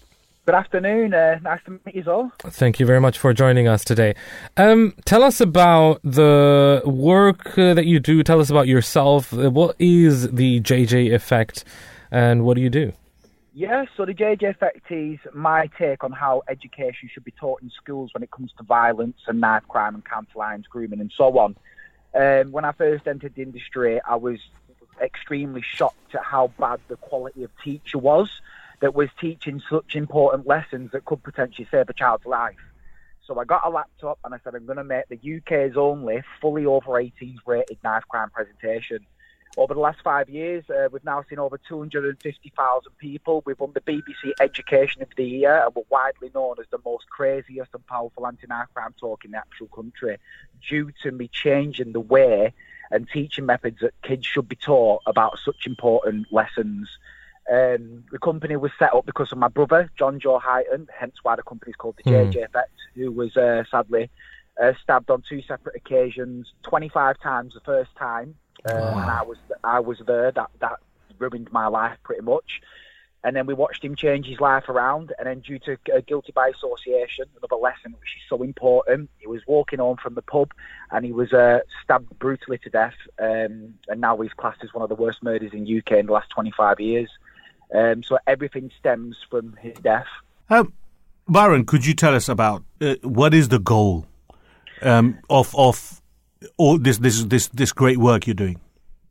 Good 0.47 0.55
afternoon. 0.55 1.13
Uh, 1.13 1.37
nice 1.43 1.59
to 1.65 1.79
meet 1.85 1.93
you 1.93 2.11
all. 2.11 2.31
Thank 2.39 2.79
you 2.79 2.87
very 2.87 2.99
much 2.99 3.19
for 3.19 3.31
joining 3.33 3.67
us 3.67 3.85
today. 3.85 4.15
Um, 4.55 4.95
tell 5.05 5.21
us 5.21 5.39
about 5.39 6.01
the 6.03 6.81
work 6.85 7.55
uh, 7.55 7.75
that 7.75 7.85
you 7.85 7.99
do. 7.99 8.23
Tell 8.23 8.39
us 8.39 8.49
about 8.49 8.67
yourself. 8.67 9.31
Uh, 9.31 9.51
what 9.51 9.75
is 9.77 10.31
the 10.31 10.59
JJ 10.61 11.13
Effect, 11.13 11.65
and 12.09 12.45
what 12.45 12.55
do 12.55 12.63
you 12.63 12.71
do? 12.71 12.93
Yeah, 13.59 13.85
so 13.95 14.05
the 14.05 14.13
JJ 14.13 14.51
Effect 14.51 14.91
is 14.91 15.17
my 15.33 15.65
take 15.79 16.03
on 16.03 16.11
how 16.11 16.43
education 16.47 17.09
should 17.11 17.23
be 17.23 17.31
taught 17.31 17.63
in 17.63 17.71
schools 17.71 18.13
when 18.13 18.21
it 18.21 18.29
comes 18.29 18.51
to 18.59 18.63
violence 18.63 19.17
and 19.25 19.41
knife 19.41 19.67
crime 19.67 19.95
and 19.95 20.05
county 20.05 20.29
lines, 20.35 20.67
grooming, 20.67 20.99
and 20.99 21.11
so 21.17 21.35
on. 21.39 21.55
Um, 22.13 22.51
when 22.51 22.65
I 22.65 22.71
first 22.73 23.07
entered 23.07 23.33
the 23.33 23.41
industry, 23.41 23.99
I 23.99 24.17
was 24.17 24.37
extremely 25.01 25.63
shocked 25.63 26.13
at 26.13 26.23
how 26.23 26.51
bad 26.59 26.81
the 26.87 26.97
quality 26.97 27.41
of 27.41 27.49
teacher 27.63 27.97
was 27.97 28.29
that 28.81 28.93
was 28.93 29.09
teaching 29.19 29.59
such 29.67 29.95
important 29.95 30.45
lessons 30.45 30.91
that 30.91 31.05
could 31.05 31.23
potentially 31.23 31.67
save 31.71 31.89
a 31.89 31.93
child's 31.93 32.27
life. 32.27 32.61
So 33.25 33.39
I 33.39 33.45
got 33.45 33.65
a 33.65 33.71
laptop 33.71 34.19
and 34.23 34.35
I 34.35 34.37
said, 34.43 34.53
I'm 34.53 34.67
going 34.67 34.77
to 34.77 34.83
make 34.83 35.05
the 35.09 35.37
UK's 35.37 35.75
only 35.75 36.21
fully 36.39 36.67
over 36.67 36.91
18s 36.91 37.39
rated 37.47 37.79
knife 37.83 38.03
crime 38.07 38.29
presentation. 38.29 38.99
Over 39.57 39.73
the 39.73 39.79
last 39.79 39.97
five 40.03 40.29
years, 40.29 40.63
uh, 40.69 40.87
we've 40.91 41.03
now 41.03 41.25
seen 41.27 41.39
over 41.39 41.57
250,000 41.57 42.91
people. 42.99 43.41
We've 43.43 43.59
won 43.59 43.71
the 43.73 43.81
BBC 43.81 44.33
Education 44.39 45.01
of 45.01 45.07
the 45.17 45.25
Year 45.25 45.63
and 45.65 45.73
we're 45.73 45.81
widely 45.89 46.29
known 46.35 46.57
as 46.59 46.67
the 46.69 46.77
most 46.85 47.09
craziest 47.09 47.71
and 47.73 47.85
powerful 47.87 48.21
crime 48.21 48.93
talk 48.99 49.25
in 49.25 49.31
the 49.31 49.37
actual 49.37 49.67
country 49.67 50.19
due 50.69 50.91
to 51.01 51.11
me 51.11 51.27
changing 51.27 51.93
the 51.93 51.99
way 51.99 52.53
and 52.91 53.07
teaching 53.11 53.47
methods 53.47 53.79
that 53.81 53.99
kids 54.03 54.27
should 54.27 54.47
be 54.47 54.55
taught 54.55 55.01
about 55.07 55.39
such 55.43 55.65
important 55.65 56.27
lessons. 56.31 56.87
Um, 57.51 58.03
the 58.11 58.19
company 58.19 58.57
was 58.57 58.71
set 58.77 58.93
up 58.93 59.07
because 59.07 59.31
of 59.31 59.39
my 59.39 59.47
brother, 59.47 59.89
John 59.97 60.19
Joe 60.19 60.37
Highton, 60.37 60.87
hence 60.95 61.15
why 61.23 61.35
the 61.35 61.41
company 61.41 61.71
is 61.71 61.75
called 61.77 61.95
the 61.97 62.03
Hmm. 62.03 62.29
JJ 62.29 62.45
Effect, 62.45 62.71
who 62.93 63.11
was 63.11 63.35
uh, 63.35 63.63
sadly 63.71 64.11
uh, 64.61 64.73
stabbed 64.83 65.09
on 65.09 65.23
two 65.27 65.41
separate 65.41 65.75
occasions, 65.75 66.53
25 66.63 67.19
times 67.19 67.53
the 67.53 67.59
first 67.61 67.95
time. 67.95 68.35
Uh, 68.69 69.01
And 69.01 69.09
I 69.09 69.23
was 69.23 69.37
I 69.63 69.79
was 69.79 69.99
there. 70.05 70.31
That 70.31 70.49
that 70.59 70.79
ruined 71.19 71.51
my 71.51 71.67
life 71.67 71.97
pretty 72.03 72.21
much. 72.21 72.61
And 73.23 73.35
then 73.35 73.45
we 73.45 73.53
watched 73.53 73.83
him 73.83 73.95
change 73.95 74.27
his 74.27 74.39
life 74.39 74.69
around. 74.69 75.11
And 75.17 75.27
then, 75.27 75.39
due 75.39 75.59
to 75.59 75.73
uh, 75.93 76.01
guilty 76.05 76.31
by 76.31 76.49
association, 76.49 77.25
another 77.37 77.61
lesson 77.61 77.93
which 77.99 78.15
is 78.15 78.23
so 78.29 78.41
important, 78.43 79.09
he 79.17 79.27
was 79.27 79.41
walking 79.47 79.79
home 79.79 79.97
from 79.97 80.13
the 80.13 80.21
pub 80.21 80.53
and 80.91 81.03
he 81.03 81.11
was 81.11 81.33
uh, 81.33 81.59
stabbed 81.83 82.17
brutally 82.19 82.57
to 82.59 82.69
death. 82.69 82.93
Um, 83.19 83.73
and 83.87 83.99
now 83.99 84.17
he's 84.17 84.33
classed 84.33 84.63
as 84.63 84.73
one 84.73 84.83
of 84.83 84.89
the 84.89 84.95
worst 84.95 85.23
murders 85.23 85.51
in 85.51 85.63
UK 85.63 85.93
in 85.93 86.05
the 86.05 86.13
last 86.13 86.29
25 86.29 86.79
years. 86.79 87.09
Um, 87.73 88.03
so 88.03 88.17
everything 88.27 88.71
stems 88.79 89.17
from 89.29 89.57
his 89.59 89.73
death. 89.79 90.07
Um, 90.49 90.71
Byron, 91.27 91.65
could 91.65 91.85
you 91.85 91.93
tell 91.93 92.15
us 92.15 92.29
about 92.29 92.63
uh, 92.79 92.95
what 93.01 93.33
is 93.33 93.49
the 93.49 93.59
goal 93.59 94.05
um, 94.81 95.19
of 95.29 95.53
of 95.55 96.01
all 96.57 96.77
this 96.77 96.97
this 96.99 97.23
this 97.23 97.47
this 97.47 97.71
great 97.71 97.97
work 97.97 98.27
you're 98.27 98.33
doing? 98.33 98.59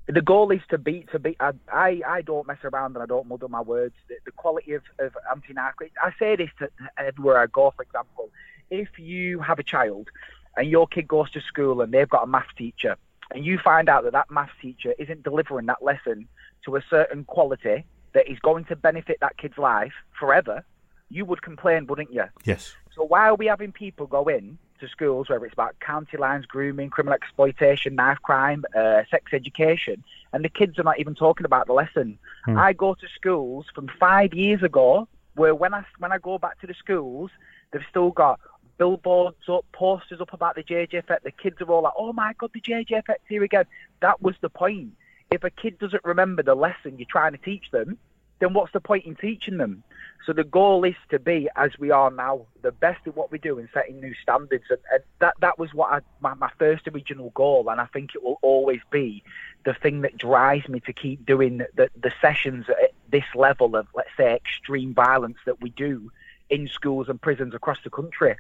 the 0.09 0.23
goal 0.23 0.51
is 0.53 0.61
to 0.71 0.79
beat 0.79 1.11
to 1.11 1.19
beat. 1.19 1.37
I, 1.41 1.53
I 1.73 2.01
I 2.07 2.23
don't 2.23 2.47
mess 2.47 2.59
around 2.63 2.95
and 2.95 3.03
I 3.03 3.07
don't 3.07 3.27
muddle 3.27 3.49
my 3.49 3.61
words. 3.61 3.95
The, 4.09 4.17
the 4.25 4.31
quality 4.31 4.73
of, 4.73 4.83
of 4.99 5.17
anti-narcotics. 5.31 5.97
I 6.03 6.13
say 6.19 6.37
this 6.37 6.51
to 6.61 6.71
everywhere 6.97 7.39
I 7.39 7.47
go. 7.47 7.73
For 7.75 7.83
example, 7.83 8.31
if 8.71 8.99
you 8.99 9.41
have 9.41 9.59
a 9.59 9.65
child 9.65 10.09
and 10.57 10.71
your 10.71 10.87
kid 10.87 11.09
goes 11.09 11.31
to 11.33 11.41
school 11.41 11.81
and 11.81 11.93
they've 11.93 12.09
got 12.09 12.23
a 12.23 12.27
maths 12.27 12.55
teacher, 12.57 12.97
and 13.33 13.45
you 13.45 13.59
find 13.59 13.89
out 13.89 14.05
that 14.05 14.13
that 14.13 14.31
maths 14.31 14.53
teacher 14.63 14.95
isn't 14.99 15.25
delivering 15.25 15.67
that 15.67 15.83
lesson 15.83 16.29
to 16.65 16.77
a 16.77 16.83
certain 16.89 17.25
quality 17.25 17.85
that 18.13 18.31
is 18.31 18.39
going 18.39 18.65
to 18.67 18.77
benefit 18.77 19.19
that 19.21 19.37
kid's 19.37 19.59
life 19.59 19.93
forever, 20.19 20.65
you 21.11 21.25
would 21.25 21.43
complain, 21.43 21.87
wouldn't 21.87 22.13
you? 22.13 22.25
Yes. 22.45 22.75
So 22.95 23.05
why 23.05 23.29
are 23.29 23.35
we 23.35 23.47
having 23.47 23.73
people 23.73 24.07
go 24.07 24.29
in 24.29 24.57
to 24.81 24.89
schools, 24.89 25.29
whether 25.29 25.45
it's 25.45 25.53
about 25.53 25.79
county 25.81 26.17
lines, 26.17 26.47
grooming, 26.47 26.91
criminal 26.91 27.15
exploitation, 27.15 27.95
knife 27.95 28.19
crime, 28.23 28.65
uh, 28.77 29.03
sex 29.11 29.33
education, 29.33 30.03
and 30.33 30.45
the 30.45 30.49
kids 30.49 30.79
are 30.79 30.83
not 30.83 30.99
even 30.99 31.15
talking 31.15 31.47
about 31.47 31.67
the 31.67 31.73
lesson? 31.73 32.19
I 32.59 32.73
go 32.73 32.95
to 32.95 33.09
schools 33.15 33.67
from 33.75 33.89
five 34.01 34.35
years 34.35 34.63
ago, 34.63 35.09
where 35.35 35.55
when 35.55 35.75
I 35.75 35.85
when 35.99 36.13
I 36.13 36.19
go 36.19 36.39
back 36.39 36.61
to 36.61 36.67
the 36.67 36.75
schools, 36.75 37.31
they've 37.73 37.83
still 37.91 38.11
got 38.11 38.41
billboards 38.79 39.49
up, 39.49 39.65
posters 39.73 40.21
up 40.21 40.33
about 40.33 40.55
the 40.55 40.63
JJ 40.63 40.95
effect. 40.95 41.25
The 41.25 41.31
kids 41.31 41.61
are 41.61 41.71
all 41.71 41.83
like, 41.83 41.95
"Oh 41.97 42.13
my 42.13 42.35
God, 42.39 42.51
the 42.53 42.61
JJ 42.61 42.93
effect 42.99 43.23
here 43.29 43.43
again." 43.43 43.65
That 44.01 44.23
was 44.23 44.35
the 44.41 44.51
point. 44.51 44.93
If 45.31 45.45
a 45.45 45.51
kid 45.51 45.79
doesn't 45.79 46.05
remember 46.05 46.43
the 46.43 46.55
lesson 46.55 46.99
you're 46.99 47.07
trying 47.11 47.33
to 47.33 47.39
teach 47.39 47.71
them, 47.71 47.99
then 48.39 48.53
what's 48.53 48.73
the 48.73 48.81
point 48.81 49.05
in 49.07 49.17
teaching 49.17 49.59
them? 49.59 49.83
So 50.27 50.33
the 50.33 50.45
goal 50.45 50.85
is 50.85 50.97
to 51.11 51.19
be, 51.19 51.49
as 51.57 51.79
we 51.79 51.91
are 51.91 52.11
now, 52.11 52.47
the 52.63 52.73
best 52.73 53.07
at 53.07 53.17
what 53.17 53.31
we 53.31 53.39
do 53.39 53.59
and 53.59 53.69
setting 53.73 54.01
new 54.01 54.13
standards. 54.21 54.65
And, 54.69 54.81
and 54.93 55.03
that 55.21 55.35
that 55.41 55.59
was 55.59 55.73
what 55.73 55.93
I, 55.93 56.01
my, 56.21 56.35
my 56.35 56.51
first 56.59 56.89
original 56.89 57.31
goal, 57.31 57.69
and 57.69 57.81
I 57.81 57.87
think 57.87 58.15
it 58.15 58.25
will 58.25 58.39
always 58.43 58.81
be 58.91 59.23
the 59.65 59.75
thing 59.75 60.01
that 60.03 60.19
drives 60.19 60.69
me 60.69 60.81
to 60.81 60.93
keep 60.93 61.25
doing 61.25 61.59
the, 61.59 61.91
the 62.01 62.13
sessions 62.21 62.67
at 62.69 62.93
this 63.11 63.25
level 63.35 63.77
of, 63.77 63.87
let's 63.95 64.11
say, 64.17 64.35
extreme 64.35 64.95
violence 64.95 65.39
that 65.47 65.61
we 65.63 65.71
do 65.71 66.11
in 66.51 66.69
schools 66.69 67.09
and 67.09 67.21
prisons 67.21 67.55
across 67.55 67.79
the 67.85 67.91
country. 67.91 68.35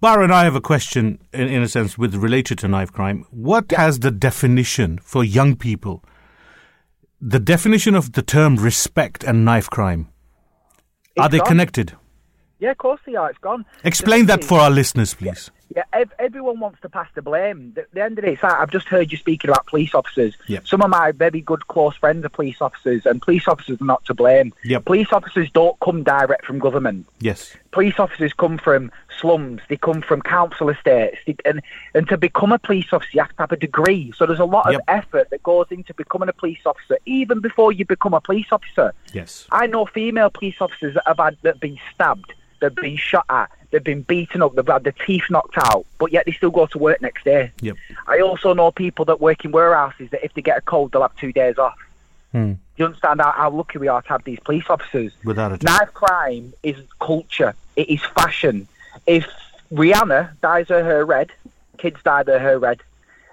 Byron, 0.00 0.30
I 0.30 0.44
have 0.44 0.56
a 0.56 0.60
question 0.60 1.20
in, 1.32 1.48
in 1.48 1.62
a 1.62 1.68
sense 1.68 1.96
with 1.96 2.14
related 2.16 2.58
to 2.58 2.68
knife 2.68 2.92
crime. 2.92 3.24
What 3.30 3.70
has 3.72 4.00
the 4.00 4.10
definition 4.10 4.98
for 4.98 5.22
young 5.22 5.54
people? 5.56 6.02
The 7.24 7.38
definition 7.38 7.94
of 7.94 8.12
the 8.12 8.22
term 8.22 8.56
respect 8.56 9.22
and 9.22 9.44
knife 9.44 9.70
crime. 9.70 10.08
Are 11.16 11.28
they 11.28 11.38
gone. 11.38 11.46
connected? 11.46 11.92
Yeah, 12.58 12.72
of 12.72 12.78
course 12.78 13.00
they 13.06 13.14
are. 13.14 13.30
It's 13.30 13.38
gone. 13.38 13.64
Explain 13.84 14.26
The 14.26 14.32
that 14.32 14.40
thing 14.40 14.48
for 14.48 14.58
our 14.58 14.70
listeners, 14.70 15.14
please. 15.14 15.52
Yeah, 15.74 15.84
ev- 15.92 16.12
everyone 16.18 16.60
wants 16.60 16.80
to 16.82 16.88
pass 16.88 17.08
the 17.14 17.22
blame. 17.22 17.74
At 17.76 17.90
the 17.92 18.02
end 18.02 18.18
of 18.18 18.24
it, 18.24 18.34
it's 18.34 18.42
like, 18.42 18.52
I've 18.52 18.70
just 18.70 18.88
heard 18.88 19.10
you 19.10 19.18
speaking 19.18 19.50
about 19.50 19.66
police 19.66 19.94
officers. 19.94 20.36
Yep. 20.46 20.66
Some 20.66 20.82
of 20.82 20.90
my 20.90 21.12
very 21.12 21.40
good 21.40 21.66
close 21.68 21.96
friends 21.96 22.24
are 22.24 22.28
police 22.28 22.60
officers, 22.60 23.06
and 23.06 23.22
police 23.22 23.48
officers 23.48 23.80
are 23.80 23.84
not 23.84 24.04
to 24.06 24.14
blame. 24.14 24.52
Yep. 24.64 24.84
Police 24.84 25.12
officers 25.12 25.50
don't 25.50 25.78
come 25.80 26.02
direct 26.02 26.44
from 26.44 26.58
government. 26.58 27.06
Yes. 27.20 27.56
Police 27.70 27.98
officers 27.98 28.32
come 28.34 28.58
from 28.58 28.92
slums. 29.20 29.62
They 29.68 29.76
come 29.76 30.02
from 30.02 30.20
council 30.20 30.68
estates. 30.68 31.18
They, 31.26 31.36
and 31.44 31.62
and 31.94 32.06
to 32.08 32.18
become 32.18 32.52
a 32.52 32.58
police 32.58 32.92
officer, 32.92 33.10
you 33.14 33.20
have 33.20 33.30
to 33.30 33.42
have 33.42 33.52
a 33.52 33.56
degree. 33.56 34.12
So 34.16 34.26
there's 34.26 34.40
a 34.40 34.44
lot 34.44 34.74
of 34.74 34.80
effort 34.88 35.30
that 35.30 35.42
goes 35.42 35.66
into 35.70 35.94
becoming 35.94 36.28
a 36.28 36.32
police 36.34 36.60
officer, 36.66 36.98
even 37.06 37.40
before 37.40 37.72
you 37.72 37.86
become 37.86 38.14
a 38.14 38.20
police 38.20 38.48
officer. 38.52 38.92
Yes. 39.12 39.46
I 39.50 39.66
know 39.66 39.86
female 39.86 40.28
police 40.28 40.56
officers 40.60 40.94
that 40.94 41.04
have 41.06 41.18
had 41.18 41.38
that 41.42 41.54
have 41.54 41.60
been 41.60 41.78
stabbed, 41.94 42.34
that 42.60 42.72
have 42.72 42.76
been 42.76 42.96
shot 42.96 43.24
at, 43.30 43.50
they've 43.72 43.82
been 43.82 44.02
beaten 44.02 44.42
up, 44.42 44.54
they've 44.54 44.66
had 44.66 44.84
their 44.84 44.92
teeth 44.92 45.24
knocked 45.28 45.58
out, 45.58 45.84
but 45.98 46.12
yet 46.12 46.26
they 46.26 46.32
still 46.32 46.50
go 46.50 46.66
to 46.66 46.78
work 46.78 47.02
next 47.02 47.24
day. 47.24 47.50
Yep. 47.60 47.76
I 48.06 48.20
also 48.20 48.54
know 48.54 48.70
people 48.70 49.04
that 49.06 49.20
work 49.20 49.44
in 49.44 49.50
warehouses 49.50 50.10
that 50.10 50.24
if 50.24 50.32
they 50.34 50.42
get 50.42 50.58
a 50.58 50.60
cold, 50.60 50.92
they'll 50.92 51.02
have 51.02 51.16
two 51.16 51.32
days 51.32 51.58
off. 51.58 51.76
Hmm. 52.30 52.52
You 52.76 52.86
understand 52.86 53.20
how, 53.20 53.32
how 53.32 53.50
lucky 53.50 53.78
we 53.78 53.88
are 53.88 54.00
to 54.02 54.08
have 54.08 54.24
these 54.24 54.38
police 54.40 54.64
officers? 54.70 55.12
Without 55.24 55.52
a 55.52 55.56
doubt. 55.56 55.80
Knife 55.80 55.94
crime 55.94 56.52
is 56.62 56.76
culture. 57.00 57.54
It 57.76 57.88
is 57.88 58.02
fashion. 58.02 58.68
If 59.06 59.26
Rihanna 59.72 60.40
dyes 60.40 60.68
her 60.68 60.84
hair 60.84 61.04
red, 61.04 61.30
kids 61.78 61.96
dye 62.04 62.22
their 62.22 62.38
hair 62.38 62.58
red, 62.58 62.80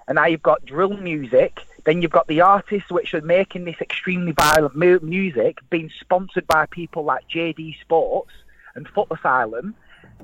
and 0.08 0.16
now 0.16 0.26
you've 0.26 0.42
got 0.42 0.66
drill 0.66 0.98
music. 0.98 1.62
Then 1.86 2.02
you've 2.02 2.12
got 2.12 2.28
the 2.28 2.42
artists 2.42 2.92
which 2.92 3.14
are 3.14 3.22
making 3.22 3.64
this 3.64 3.80
extremely 3.80 4.34
violent 4.34 4.76
mu- 4.76 5.00
music, 5.02 5.60
being 5.70 5.90
sponsored 6.02 6.46
by 6.46 6.66
people 6.66 7.04
like 7.04 7.28
JD 7.30 7.80
Sports 7.80 8.32
and 8.76 8.86
Footasylum, 8.88 9.74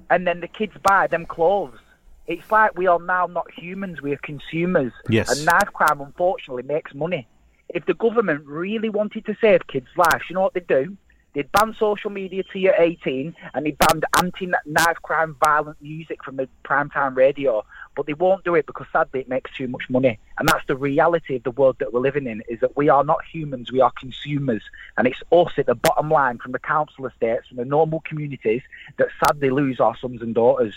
and 0.10 0.27
then 0.27 0.39
the 0.39 0.47
kids 0.47 0.73
buy 0.84 1.08
them 1.08 1.25
clothes. 1.25 1.79
It's 2.27 2.49
like 2.51 2.77
we 2.77 2.88
are 2.88 2.99
now 2.99 3.27
not 3.27 3.51
humans; 3.51 4.01
we 4.01 4.13
are 4.13 4.17
consumers. 4.17 4.93
Yes. 5.10 5.29
And 5.29 5.45
knife 5.45 5.71
crime, 5.73 6.01
unfortunately, 6.01 6.63
makes 6.63 6.93
money. 6.93 7.27
If 7.69 7.86
the 7.86 7.93
government 7.93 8.45
really 8.45 8.89
wanted 8.89 9.25
to 9.25 9.36
save 9.39 9.67
kids' 9.67 9.88
lives, 9.95 10.23
you 10.29 10.36
know 10.36 10.41
what 10.41 10.53
they'd 10.53 10.67
do? 10.67 10.97
They'd 11.34 11.51
ban 11.51 11.75
social 11.77 12.10
media 12.10 12.43
to 12.53 12.60
your 12.60 12.75
18 12.77 13.36
and 13.53 13.65
they'd 13.65 13.77
ban 13.77 14.01
anti-knife 14.17 14.97
crime 15.03 15.36
violent 15.43 15.81
music 15.81 16.23
from 16.23 16.38
the 16.38 16.47
primetime 16.63 17.15
radio. 17.15 17.65
But 17.95 18.05
they 18.05 18.13
won't 18.13 18.43
do 18.43 18.55
it 18.55 18.65
because 18.65 18.88
sadly 18.91 19.21
it 19.21 19.29
makes 19.29 19.51
too 19.55 19.67
much 19.67 19.84
money. 19.89 20.19
And 20.38 20.47
that's 20.47 20.65
the 20.67 20.75
reality 20.75 21.38
of 21.38 21.43
the 21.43 21.51
world 21.51 21.77
that 21.79 21.93
we're 21.93 22.01
living 22.01 22.27
in, 22.27 22.43
is 22.49 22.60
that 22.60 22.75
we 22.75 22.89
are 22.89 23.03
not 23.03 23.19
humans, 23.31 23.71
we 23.71 23.81
are 23.81 23.91
consumers. 23.97 24.63
And 24.97 25.08
it's 25.08 25.21
us 25.31 25.53
at 25.58 25.65
the 25.65 25.75
bottom 25.75 26.10
line 26.10 26.38
from 26.39 26.51
the 26.51 26.60
council 26.60 27.05
estates, 27.05 27.47
from 27.47 27.58
the 27.58 27.65
normal 27.65 28.01
communities, 28.01 28.62
that 28.97 29.08
sadly 29.23 29.49
lose 29.49 29.79
our 29.79 29.95
sons 29.97 30.21
and 30.21 30.36
daughters. 30.36 30.75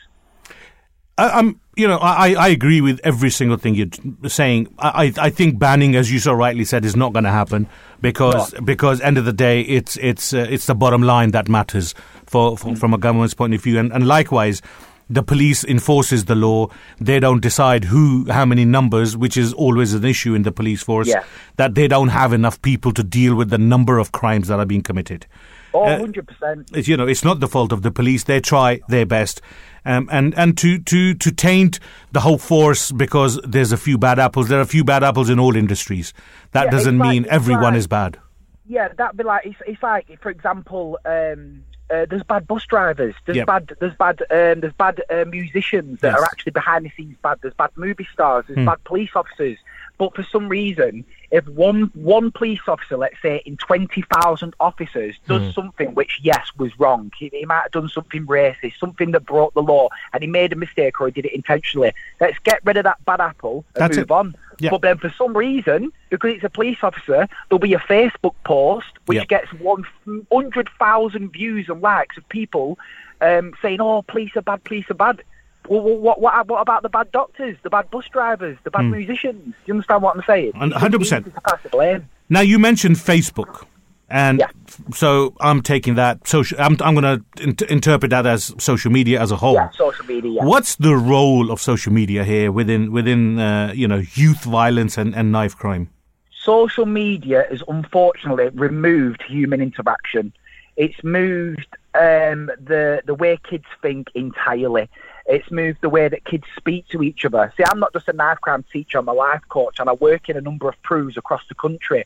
I, 1.18 1.30
I'm, 1.30 1.60
you 1.74 1.88
know, 1.88 1.98
I, 1.98 2.34
I 2.34 2.48
agree 2.48 2.80
with 2.80 3.00
every 3.02 3.30
single 3.30 3.56
thing 3.56 3.74
you're 3.74 4.30
saying. 4.30 4.72
I, 4.78 5.12
I 5.18 5.30
think 5.30 5.58
banning, 5.58 5.96
as 5.96 6.12
you 6.12 6.20
so 6.20 6.32
rightly 6.32 6.64
said, 6.64 6.84
is 6.84 6.94
not 6.94 7.12
going 7.12 7.24
to 7.24 7.30
happen 7.30 7.68
because 8.00 8.54
because 8.64 9.00
end 9.00 9.18
of 9.18 9.24
the 9.24 9.32
day, 9.32 9.62
it's 9.62 9.96
it's 9.96 10.32
uh, 10.32 10.46
it's 10.48 10.66
the 10.66 10.76
bottom 10.76 11.02
line 11.02 11.32
that 11.32 11.48
matters 11.48 11.94
for, 12.26 12.56
for 12.56 12.76
from 12.76 12.94
a 12.94 12.98
government's 12.98 13.34
point 13.34 13.52
of 13.54 13.60
view, 13.60 13.78
and, 13.78 13.92
and 13.92 14.06
likewise. 14.06 14.62
The 15.10 15.22
police 15.22 15.64
enforces 15.64 16.26
the 16.26 16.34
law. 16.34 16.68
They 17.00 17.18
don't 17.18 17.40
decide 17.40 17.84
who, 17.84 18.30
how 18.30 18.44
many 18.44 18.64
numbers, 18.64 19.16
which 19.16 19.36
is 19.38 19.52
always 19.54 19.94
an 19.94 20.04
issue 20.04 20.34
in 20.34 20.42
the 20.42 20.52
police 20.52 20.82
force. 20.82 21.08
Yeah. 21.08 21.24
That 21.56 21.74
they 21.74 21.88
don't 21.88 22.08
have 22.08 22.32
enough 22.34 22.60
people 22.60 22.92
to 22.92 23.02
deal 23.02 23.34
with 23.34 23.48
the 23.50 23.58
number 23.58 23.98
of 23.98 24.12
crimes 24.12 24.48
that 24.48 24.58
are 24.58 24.66
being 24.66 24.82
committed. 24.82 25.26
Oh, 25.74 25.84
Uh, 25.84 25.98
100%. 25.98 26.68
it's, 26.74 26.88
you 26.88 26.96
know, 26.96 27.06
it's 27.06 27.24
not 27.24 27.40
the 27.40 27.48
fault 27.48 27.72
of 27.72 27.82
the 27.82 27.90
police. 27.90 28.24
They 28.24 28.40
try 28.40 28.80
their 28.88 29.04
best, 29.06 29.40
um, 29.84 30.08
and 30.10 30.34
and 30.36 30.56
to 30.58 30.78
to 30.78 31.14
to 31.14 31.30
taint 31.30 31.78
the 32.12 32.20
whole 32.20 32.38
force 32.38 32.90
because 32.90 33.38
there's 33.44 33.70
a 33.72 33.76
few 33.76 33.98
bad 33.98 34.18
apples. 34.18 34.48
There 34.48 34.58
are 34.58 34.62
a 34.62 34.66
few 34.66 34.82
bad 34.84 35.04
apples 35.04 35.28
in 35.28 35.38
all 35.38 35.56
industries. 35.56 36.14
That 36.52 36.64
Yeah, 36.64 36.70
doesn't 36.70 36.94
it's 36.96 37.00
like- 37.00 37.10
mean 37.10 37.26
everyone 37.28 37.62
like- 37.74 37.76
is 37.76 37.86
bad. 37.86 38.18
Yeah, 38.66 38.88
that'd 38.96 39.16
be 39.16 39.24
like 39.24 39.44
it's, 39.46 39.56
it's 39.66 39.82
like 39.82 40.06
for 40.22 40.30
example, 40.30 40.98
um, 41.04 41.60
uh, 41.90 42.06
there's 42.08 42.22
bad 42.22 42.46
bus 42.46 42.64
drivers, 42.66 43.14
there's 43.24 43.36
Yep. 43.36 43.46
bad 43.46 43.76
there's 43.80 43.94
bad 43.94 44.20
um, 44.30 44.60
there's 44.60 44.72
bad 44.74 45.02
uh, 45.10 45.24
musicians 45.26 46.00
that 46.00 46.12
Yes. 46.12 46.20
are 46.20 46.24
actually 46.24 46.52
behind 46.52 46.84
the 46.84 46.90
scenes 46.96 47.16
bad. 47.22 47.38
There's 47.42 47.54
bad 47.54 47.70
movie 47.76 48.06
stars, 48.12 48.44
there's 48.48 48.64
bad 48.66 48.82
police 48.84 49.10
officers. 49.14 49.58
But 49.98 50.14
for 50.14 50.22
some 50.22 50.48
reason, 50.48 51.04
if 51.30 51.46
one 51.48 51.90
one 51.94 52.30
police 52.30 52.60
officer, 52.66 52.96
let's 52.96 53.20
say 53.20 53.42
in 53.44 53.56
twenty 53.58 54.02
thousand 54.14 54.54
officers, 54.60 55.14
does 55.26 55.54
something 55.54 55.94
which 55.94 56.20
yes 56.22 56.50
was 56.56 56.78
wrong, 56.78 57.12
he, 57.18 57.28
he 57.32 57.44
might 57.44 57.62
have 57.62 57.72
done 57.72 57.88
something 57.88 58.26
racist, 58.26 58.78
something 58.78 59.10
that 59.12 59.26
broke 59.26 59.52
the 59.54 59.62
law, 59.62 59.88
and 60.12 60.22
he 60.22 60.26
made 60.28 60.52
a 60.52 60.56
mistake 60.56 61.00
or 61.00 61.06
he 61.06 61.12
did 61.12 61.26
it 61.26 61.32
intentionally. 61.34 61.92
Let's 62.20 62.38
get 62.40 62.60
rid 62.64 62.76
of 62.78 62.84
that 62.84 63.04
bad 63.04 63.20
apple 63.20 63.64
and 63.74 63.82
That's 63.82 63.96
move 63.96 64.04
it. 64.04 64.10
on. 64.10 64.34
Yeah. 64.60 64.70
But 64.70 64.80
then 64.82 64.98
for 64.98 65.12
some 65.16 65.36
reason, 65.36 65.92
because 66.10 66.32
it's 66.34 66.44
a 66.44 66.50
police 66.50 66.78
officer, 66.82 67.28
there'll 67.48 67.60
be 67.60 67.74
a 67.74 67.78
Facebook 67.78 68.34
post 68.44 68.88
which 69.06 69.18
Yep. 69.18 69.28
gets 69.28 69.52
one 69.54 69.84
hundred 70.32 70.68
thousand 70.78 71.30
views 71.32 71.68
and 71.68 71.80
likes 71.80 72.16
of 72.16 72.28
people 72.28 72.78
um, 73.20 73.52
saying, 73.60 73.80
"Oh, 73.80 74.02
police 74.02 74.30
are 74.36 74.42
bad, 74.42 74.64
police 74.64 74.90
are 74.90 74.94
bad." 74.94 75.22
Well, 75.68 75.80
what, 75.80 76.20
what, 76.20 76.48
what 76.48 76.60
about 76.60 76.82
the 76.82 76.88
bad 76.88 77.10
doctors, 77.12 77.56
the 77.62 77.70
bad 77.70 77.90
bus 77.90 78.06
drivers, 78.12 78.56
the 78.64 78.70
bad 78.70 78.86
musicians? 78.86 79.44
Do 79.44 79.52
you 79.66 79.74
understand 79.74 80.02
what 80.02 80.16
I'm 80.16 80.22
saying? 80.26 80.52
Hmm. 80.52 80.62
And 80.62 80.72
100%. 80.72 81.26
It's 81.26 81.36
pass 81.44 81.62
the 81.62 81.68
blame. 81.68 82.08
Now 82.28 82.40
you 82.40 82.58
mentioned 82.58 82.96
Facebook, 82.96 83.64
and 84.10 84.38
Yeah. 84.40 84.48
so 84.92 85.34
I'm 85.40 85.62
taking 85.62 85.94
that 85.96 86.26
social. 86.28 86.60
I'm 86.60 86.76
I'm 86.80 86.94
going 86.94 87.20
to 87.36 87.42
int- 87.42 87.62
interpret 87.62 88.10
that 88.10 88.26
as 88.26 88.54
social 88.58 88.90
media 88.90 89.20
as 89.20 89.30
a 89.30 89.36
whole. 89.36 89.54
Yeah, 89.54 89.70
social 89.70 90.04
media. 90.04 90.32
Yeah. 90.32 90.44
What's 90.44 90.76
the 90.76 90.94
role 90.96 91.50
of 91.50 91.60
social 91.60 91.92
media 91.92 92.24
here 92.24 92.52
within 92.52 92.92
within 92.92 93.38
uh, 93.38 93.72
you 93.74 93.88
know 93.88 94.02
youth 94.14 94.44
violence 94.44 94.98
and, 94.98 95.14
and 95.14 95.32
knife 95.32 95.56
crime? 95.56 95.88
social 96.30 96.86
media 96.86 97.44
has 97.50 97.62
unfortunately 97.68 98.48
removed 98.54 99.22
human 99.28 99.60
interaction. 99.60 100.32
It's 100.76 101.02
moved 101.04 101.66
um, 101.94 102.50
the 102.70 103.02
the 103.04 103.14
way 103.14 103.38
kids 103.50 103.66
think 103.82 104.08
entirely. 104.14 104.88
It's 105.28 105.50
moved 105.50 105.82
the 105.82 105.90
way 105.90 106.08
that 106.08 106.24
kids 106.24 106.44
speak 106.56 106.88
to 106.88 107.02
each 107.02 107.24
other. 107.24 107.52
See, 107.56 107.64
I'm 107.70 107.78
not 107.78 107.92
just 107.92 108.08
a 108.08 108.12
knife 108.14 108.40
crime 108.40 108.64
teacher; 108.72 108.98
I'm 108.98 109.08
a 109.08 109.12
life 109.12 109.42
coach, 109.48 109.78
and 109.78 109.88
I 109.88 109.92
work 109.92 110.28
in 110.28 110.36
a 110.36 110.40
number 110.40 110.68
of 110.68 110.82
crews 110.82 111.16
across 111.16 111.42
the 111.48 111.54
country. 111.54 112.04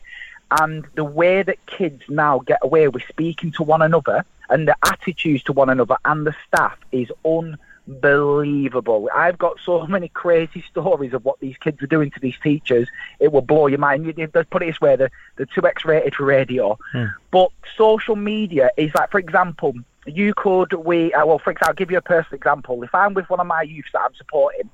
And 0.61 0.85
the 0.93 1.03
way 1.05 1.41
that 1.41 1.65
kids 1.65 2.03
now 2.09 2.39
get 2.39 2.59
away 2.61 2.87
with 2.87 3.03
speaking 3.07 3.51
to 3.53 3.63
one 3.63 3.81
another 3.81 4.23
and 4.49 4.67
the 4.67 4.75
attitudes 4.85 5.41
to 5.43 5.53
one 5.53 5.69
another 5.69 5.95
and 6.05 6.27
the 6.27 6.35
staff 6.47 6.77
is 6.91 7.09
unbelievable. 7.25 9.09
I've 9.15 9.37
got 9.37 9.57
so 9.65 9.87
many 9.87 10.09
crazy 10.09 10.63
stories 10.69 11.13
of 11.13 11.25
what 11.25 11.39
these 11.39 11.57
kids 11.57 11.81
are 11.81 11.87
doing 11.87 12.11
to 12.11 12.19
these 12.19 12.37
teachers. 12.43 12.87
It 13.19 13.31
will 13.31 13.41
blow 13.41 13.67
your 13.67 13.79
mind. 13.79 14.05
You- 14.05 14.29
Let's 14.33 14.49
put 14.49 14.63
it 14.63 14.67
this 14.67 14.81
way: 14.81 14.95
they're, 14.95 15.11
they're 15.37 15.45
too 15.47 15.65
X-rated 15.65 16.13
for 16.15 16.25
radio. 16.25 16.77
Hmm. 16.91 17.05
But 17.31 17.49
social 17.77 18.15
media 18.15 18.69
is 18.77 18.93
like, 18.93 19.11
for 19.11 19.19
example, 19.19 19.73
you 20.05 20.33
could 20.35 20.73
we 20.73 21.13
uh, 21.13 21.25
well, 21.25 21.39
for 21.39 21.51
example, 21.51 21.69
I'll 21.69 21.75
give 21.75 21.91
you 21.91 21.97
a 21.97 22.01
personal 22.01 22.35
example. 22.35 22.81
If 22.83 22.93
I'm 22.93 23.13
with 23.13 23.29
one 23.29 23.39
of 23.39 23.47
my 23.47 23.61
youths 23.61 23.89
that 23.93 24.01
I'm 24.01 24.15
supporting, 24.15 24.69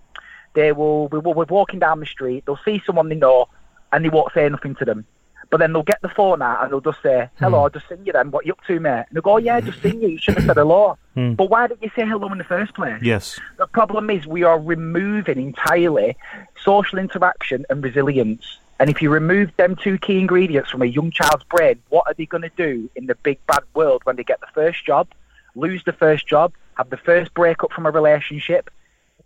they 0.53 0.71
will 0.71 1.07
we 1.09 1.19
will 1.19 1.33
we're 1.33 1.45
walking 1.45 1.79
down 1.79 1.99
the 1.99 2.05
street. 2.05 2.43
They'll 2.45 2.59
see 2.65 2.81
someone 2.85 3.09
they 3.09 3.15
know, 3.15 3.47
and 3.91 4.03
they 4.03 4.09
won't 4.09 4.33
say 4.33 4.47
nothing 4.49 4.75
to 4.75 4.85
them. 4.85 5.05
But 5.51 5.57
then 5.57 5.73
they'll 5.73 5.81
get 5.81 6.01
the 6.03 6.09
phone 6.09 6.43
out 6.43 6.61
and 6.63 6.71
they'll 6.71 6.81
just 6.81 7.01
say, 7.01 7.27
"Hello, 7.39 7.63
I'll 7.63 7.69
just 7.71 7.87
sing 7.89 8.05
you 8.05 8.13
then. 8.13 8.29
What 8.29 8.45
you 8.45 8.51
up 8.53 8.63
to, 8.67 8.79
mate?" 8.79 9.05
And 9.07 9.07
they'll 9.13 9.23
go, 9.23 9.33
"Oh, 9.33 9.37
"Yeah, 9.37 9.59
just 9.61 9.81
sing 9.81 10.01
you. 10.01 10.09
You 10.09 10.17
should 10.19 10.35
have 10.35 10.45
said 10.45 10.57
hello." 10.57 10.97
But 11.35 11.49
why 11.49 11.67
didn't 11.67 11.81
you 11.81 11.89
say 11.95 12.05
hello 12.05 12.31
in 12.31 12.37
the 12.37 12.43
first 12.43 12.73
place? 12.75 13.01
Yes. 13.01 13.39
The 13.57 13.67
problem 13.67 14.09
is 14.09 14.25
we 14.27 14.43
are 14.43 14.59
removing 14.59 15.39
entirely 15.39 16.15
social 16.63 16.99
interaction 16.99 17.65
and 17.69 17.83
resilience. 17.83 18.59
And 18.79 18.89
if 18.89 19.01
you 19.01 19.09
remove 19.09 19.51
them 19.57 19.75
two 19.75 19.97
key 19.97 20.19
ingredients 20.19 20.69
from 20.69 20.81
a 20.81 20.85
young 20.85 21.11
child's 21.11 21.43
brain, 21.45 21.81
what 21.89 22.05
are 22.07 22.13
they 22.13 22.25
going 22.25 22.43
to 22.43 22.51
do 22.55 22.89
in 22.95 23.07
the 23.07 23.15
big 23.15 23.37
bad 23.45 23.63
world 23.73 24.01
when 24.05 24.15
they 24.15 24.23
get 24.23 24.39
the 24.39 24.47
first 24.53 24.85
job, 24.85 25.07
lose 25.55 25.83
the 25.83 25.91
first 25.93 26.27
job, 26.27 26.53
have 26.75 26.89
the 26.89 26.97
first 26.97 27.33
breakup 27.33 27.73
from 27.73 27.85
a 27.85 27.91
relationship? 27.91 28.69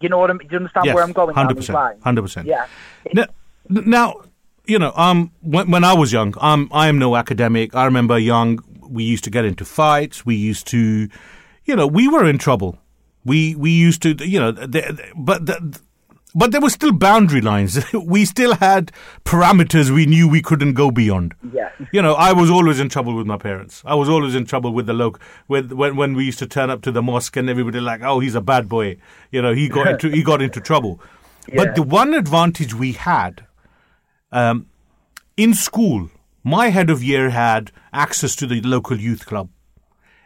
You 0.01 0.09
know 0.09 0.17
what 0.17 0.31
I'm? 0.31 0.39
Do 0.39 0.47
you 0.49 0.57
understand 0.57 0.85
Yes, 0.87 0.95
where 0.95 1.03
I'm 1.03 1.13
going? 1.13 1.35
Hundred 1.35 1.55
percent. 1.57 1.77
hundred 2.03 2.23
percent. 2.23 2.47
Yeah. 2.47 2.65
Now, 3.13 3.25
now, 3.69 4.21
you 4.65 4.79
know, 4.79 4.91
um, 4.95 5.31
when, 5.41 5.69
when 5.69 5.83
I 5.83 5.93
was 5.93 6.11
young, 6.11 6.33
um, 6.41 6.67
I 6.73 6.87
am 6.87 6.97
no 6.97 7.15
academic. 7.15 7.75
I 7.75 7.85
remember 7.85 8.17
young, 8.17 8.59
we 8.81 9.03
used 9.03 9.23
to 9.25 9.29
get 9.29 9.45
into 9.45 9.65
fights. 9.65 10.25
We 10.25 10.35
used 10.35 10.67
to, 10.67 11.07
you 11.65 11.75
know, 11.75 11.85
we 11.87 12.07
were 12.07 12.25
in 12.25 12.37
trouble. 12.37 12.79
We 13.23 13.55
we 13.55 13.69
used 13.71 14.01
to, 14.01 14.09
you 14.27 14.39
know, 14.39 14.51
the, 14.51 14.67
the- 14.67 15.11
but 15.15 15.45
the, 15.45 15.79
but 16.35 16.51
there 16.51 16.61
were 16.61 16.69
still 16.69 16.91
boundary 16.91 17.41
lines. 17.41 17.79
we 17.93 18.25
still 18.25 18.55
had 18.55 18.91
parameters 19.23 19.91
we 19.91 20.05
knew 20.05 20.27
we 20.27 20.41
couldn't 20.41 20.73
go 20.73 20.89
beyond. 20.91 21.35
Yeah. 21.51 21.69
You 21.91 22.01
know, 22.01 22.13
I 22.13 22.33
was 22.33 22.49
always 22.49 22.79
in 22.79 22.89
trouble 22.89 23.15
with 23.15 23.27
my 23.27 23.37
parents. 23.37 23.83
I 23.85 23.95
was 23.95 24.09
always 24.09 24.33
in 24.35 24.45
trouble 24.45 24.73
with 24.73 24.85
the 24.87 24.93
local. 24.93 25.21
With 25.47 25.71
when 25.71 25.95
when 25.95 26.15
we 26.15 26.25
used 26.25 26.39
to 26.39 26.47
turn 26.47 26.69
up 26.69 26.81
to 26.83 26.91
the 26.91 27.01
mosque 27.01 27.37
and 27.37 27.49
everybody 27.49 27.79
like, 27.79 28.01
oh, 28.03 28.19
he's 28.19 28.35
a 28.35 28.41
bad 28.41 28.67
boy. 28.67 28.97
You 29.31 29.41
know, 29.41 29.53
he 29.53 29.69
got 29.69 29.87
into 29.91 30.09
he 30.09 30.23
got 30.23 30.41
into 30.41 30.59
trouble. 30.59 30.99
Yeah. 31.47 31.55
But 31.57 31.75
the 31.75 31.83
one 31.83 32.13
advantage 32.13 32.73
we 32.73 32.93
had, 32.93 33.45
um, 34.31 34.67
in 35.35 35.53
school, 35.53 36.09
my 36.43 36.69
head 36.69 36.89
of 36.89 37.03
year 37.03 37.29
had 37.29 37.71
access 37.91 38.35
to 38.37 38.47
the 38.47 38.61
local 38.61 38.99
youth 38.99 39.25
club, 39.25 39.49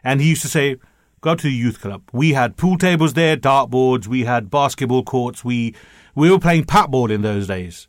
and 0.03 0.22
he 0.22 0.30
used 0.30 0.43
to 0.43 0.47
say, 0.47 0.78
go 1.22 1.36
to 1.36 1.43
the 1.43 1.53
youth 1.53 1.82
club. 1.82 2.03
We 2.11 2.34
had 2.34 2.57
pool 2.57 2.78
tables 2.78 3.13
there, 3.13 3.38
dartboards, 3.38 4.07
we 4.07 4.24
had 4.24 4.49
basketball 4.49 5.03
courts. 5.03 5.43
We 5.43 5.76
we 6.15 6.32
were 6.32 6.39
playing 6.39 6.65
patball 6.65 7.11
in 7.11 7.22
those 7.22 7.47
days. 7.47 7.88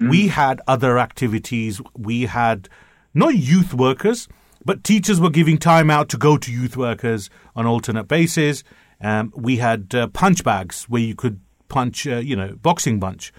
We 0.00 0.28
had 0.28 0.60
other 0.66 0.98
activities. 0.98 1.80
We 1.96 2.26
had 2.26 2.68
not 3.14 3.36
youth 3.36 3.72
workers, 3.72 4.28
but 4.64 4.84
teachers 4.84 5.20
were 5.20 5.30
giving 5.30 5.58
time 5.58 5.90
out 5.90 6.08
to 6.10 6.18
go 6.18 6.36
to 6.36 6.52
youth 6.52 6.76
workers 6.76 7.30
on 7.56 7.66
alternate 7.66 8.08
basis. 8.08 8.64
Um, 9.00 9.32
we 9.36 9.56
had 9.56 9.94
uh, 9.94 10.08
punch 10.08 10.44
bags 10.44 10.84
where 10.84 11.02
you 11.02 11.14
could 11.14 11.40
punch, 11.68 12.06
uh, 12.06 12.16
you 12.16 12.36
know, 12.36 12.54
boxing 12.56 13.00
punch. 13.00 13.32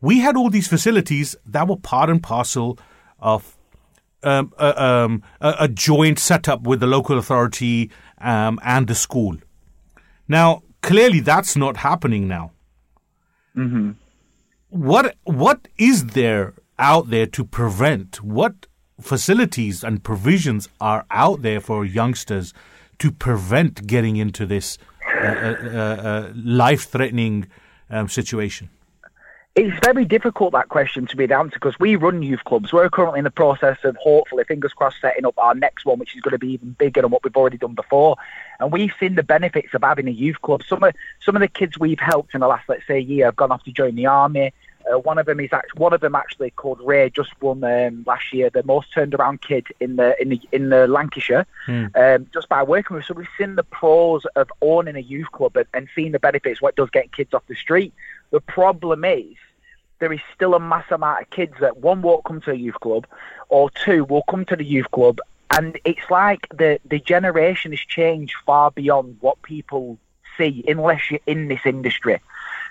We 0.00 0.20
had 0.20 0.36
all 0.36 0.50
these 0.50 0.68
facilities 0.68 1.36
that 1.46 1.68
were 1.68 1.76
part 1.76 2.10
and 2.10 2.22
parcel 2.22 2.78
of 3.18 3.56
um, 4.22 4.52
a, 4.58 4.82
um, 4.82 5.22
a, 5.40 5.54
a 5.60 5.68
joint 5.68 6.18
setup 6.18 6.62
with 6.62 6.80
the 6.80 6.86
local 6.86 7.18
authority 7.18 7.90
um, 8.18 8.58
and 8.62 8.86
the 8.86 8.94
school. 8.94 9.36
Now, 10.28 10.62
clearly, 10.82 11.20
that's 11.20 11.56
not 11.56 11.78
happening 11.78 12.28
now. 12.28 12.52
hmm 13.54 13.92
What 14.70 15.16
what 15.24 15.68
is 15.78 16.06
there 16.06 16.54
out 16.78 17.10
there 17.10 17.26
to 17.26 17.44
prevent? 17.44 18.22
What 18.22 18.66
facilities 19.00 19.84
and 19.84 20.02
provisions 20.02 20.68
are 20.80 21.04
out 21.10 21.42
there 21.42 21.60
for 21.60 21.84
youngsters 21.84 22.52
to 22.98 23.10
prevent 23.10 23.86
getting 23.86 24.16
into 24.16 24.46
this 24.46 24.78
uh, 25.06 25.26
uh, 25.26 25.78
uh, 25.78 26.32
life-threatening 26.34 27.46
um, 27.90 28.08
situation? 28.08 28.68
It's 29.56 29.74
very 29.82 30.04
difficult 30.04 30.52
that 30.52 30.68
question 30.68 31.06
to 31.06 31.16
be 31.16 31.24
answered 31.32 31.54
because 31.54 31.80
we 31.80 31.96
run 31.96 32.22
youth 32.22 32.44
clubs. 32.44 32.74
We're 32.74 32.90
currently 32.90 33.20
in 33.20 33.24
the 33.24 33.30
process 33.30 33.78
of 33.84 33.96
hopefully, 33.96 34.44
fingers 34.44 34.74
crossed, 34.74 35.00
setting 35.00 35.24
up 35.24 35.32
our 35.38 35.54
next 35.54 35.86
one, 35.86 35.98
which 35.98 36.14
is 36.14 36.20
going 36.20 36.32
to 36.32 36.38
be 36.38 36.52
even 36.52 36.72
bigger 36.72 37.00
than 37.00 37.10
what 37.10 37.24
we've 37.24 37.34
already 37.34 37.56
done 37.56 37.72
before. 37.72 38.16
And 38.60 38.70
we've 38.70 38.92
seen 39.00 39.14
the 39.14 39.22
benefits 39.22 39.72
of 39.72 39.82
having 39.82 40.08
a 40.08 40.10
youth 40.10 40.42
club. 40.42 40.62
Some 40.62 40.82
of 40.82 40.94
some 41.22 41.36
of 41.36 41.40
the 41.40 41.48
kids 41.48 41.78
we've 41.78 41.98
helped 41.98 42.34
in 42.34 42.42
the 42.42 42.46
last, 42.48 42.68
let's 42.68 42.86
say, 42.86 43.00
year 43.00 43.24
have 43.24 43.36
gone 43.36 43.50
off 43.50 43.64
to 43.64 43.72
join 43.72 43.94
the 43.94 44.04
army. 44.04 44.52
Uh, 44.92 44.98
one 44.98 45.16
of 45.16 45.24
them 45.24 45.40
is 45.40 45.50
act- 45.54 45.74
one 45.78 45.94
of 45.94 46.02
them 46.02 46.14
actually 46.14 46.50
called 46.50 46.78
Ray 46.84 47.08
just 47.08 47.30
won 47.40 47.64
um, 47.64 48.04
last 48.06 48.34
year 48.34 48.50
the 48.50 48.62
most 48.62 48.92
turned 48.92 49.14
around 49.14 49.40
kid 49.40 49.68
in 49.80 49.96
the 49.96 50.20
in 50.20 50.28
the 50.28 50.40
in 50.52 50.68
the 50.68 50.86
Lancashire 50.86 51.46
um, 51.94 52.26
just 52.30 52.50
by 52.50 52.62
working 52.62 52.94
with. 52.94 53.06
So 53.06 53.14
we've 53.14 53.26
seen 53.38 53.54
the 53.54 53.64
pros 53.64 54.26
of 54.36 54.52
owning 54.60 54.96
a 54.96 55.00
youth 55.00 55.32
club 55.32 55.56
and, 55.56 55.66
and 55.72 55.88
seeing 55.94 56.12
the 56.12 56.18
benefits 56.18 56.60
what 56.60 56.74
it 56.74 56.76
does 56.76 56.90
getting 56.90 57.08
kids 57.08 57.32
off 57.32 57.42
the 57.46 57.54
street. 57.54 57.94
The 58.32 58.40
problem 58.40 59.02
is 59.06 59.34
there 59.98 60.12
is 60.12 60.20
still 60.34 60.54
a 60.54 60.60
mass 60.60 60.84
amount 60.90 61.22
of 61.22 61.30
kids 61.30 61.54
that 61.60 61.78
one 61.78 62.02
won't 62.02 62.24
come 62.24 62.40
to 62.42 62.50
a 62.50 62.54
youth 62.54 62.78
club, 62.80 63.06
or 63.48 63.70
two 63.70 64.04
will 64.04 64.24
come 64.28 64.44
to 64.46 64.56
the 64.56 64.64
youth 64.64 64.90
club, 64.90 65.20
and 65.50 65.78
it's 65.84 66.10
like 66.10 66.48
the 66.50 66.78
the 66.84 66.98
generation 66.98 67.72
has 67.72 67.80
changed 67.80 68.34
far 68.44 68.70
beyond 68.70 69.16
what 69.20 69.40
people 69.42 69.98
see 70.36 70.64
unless 70.68 71.10
you're 71.10 71.20
in 71.26 71.48
this 71.48 71.60
industry. 71.64 72.20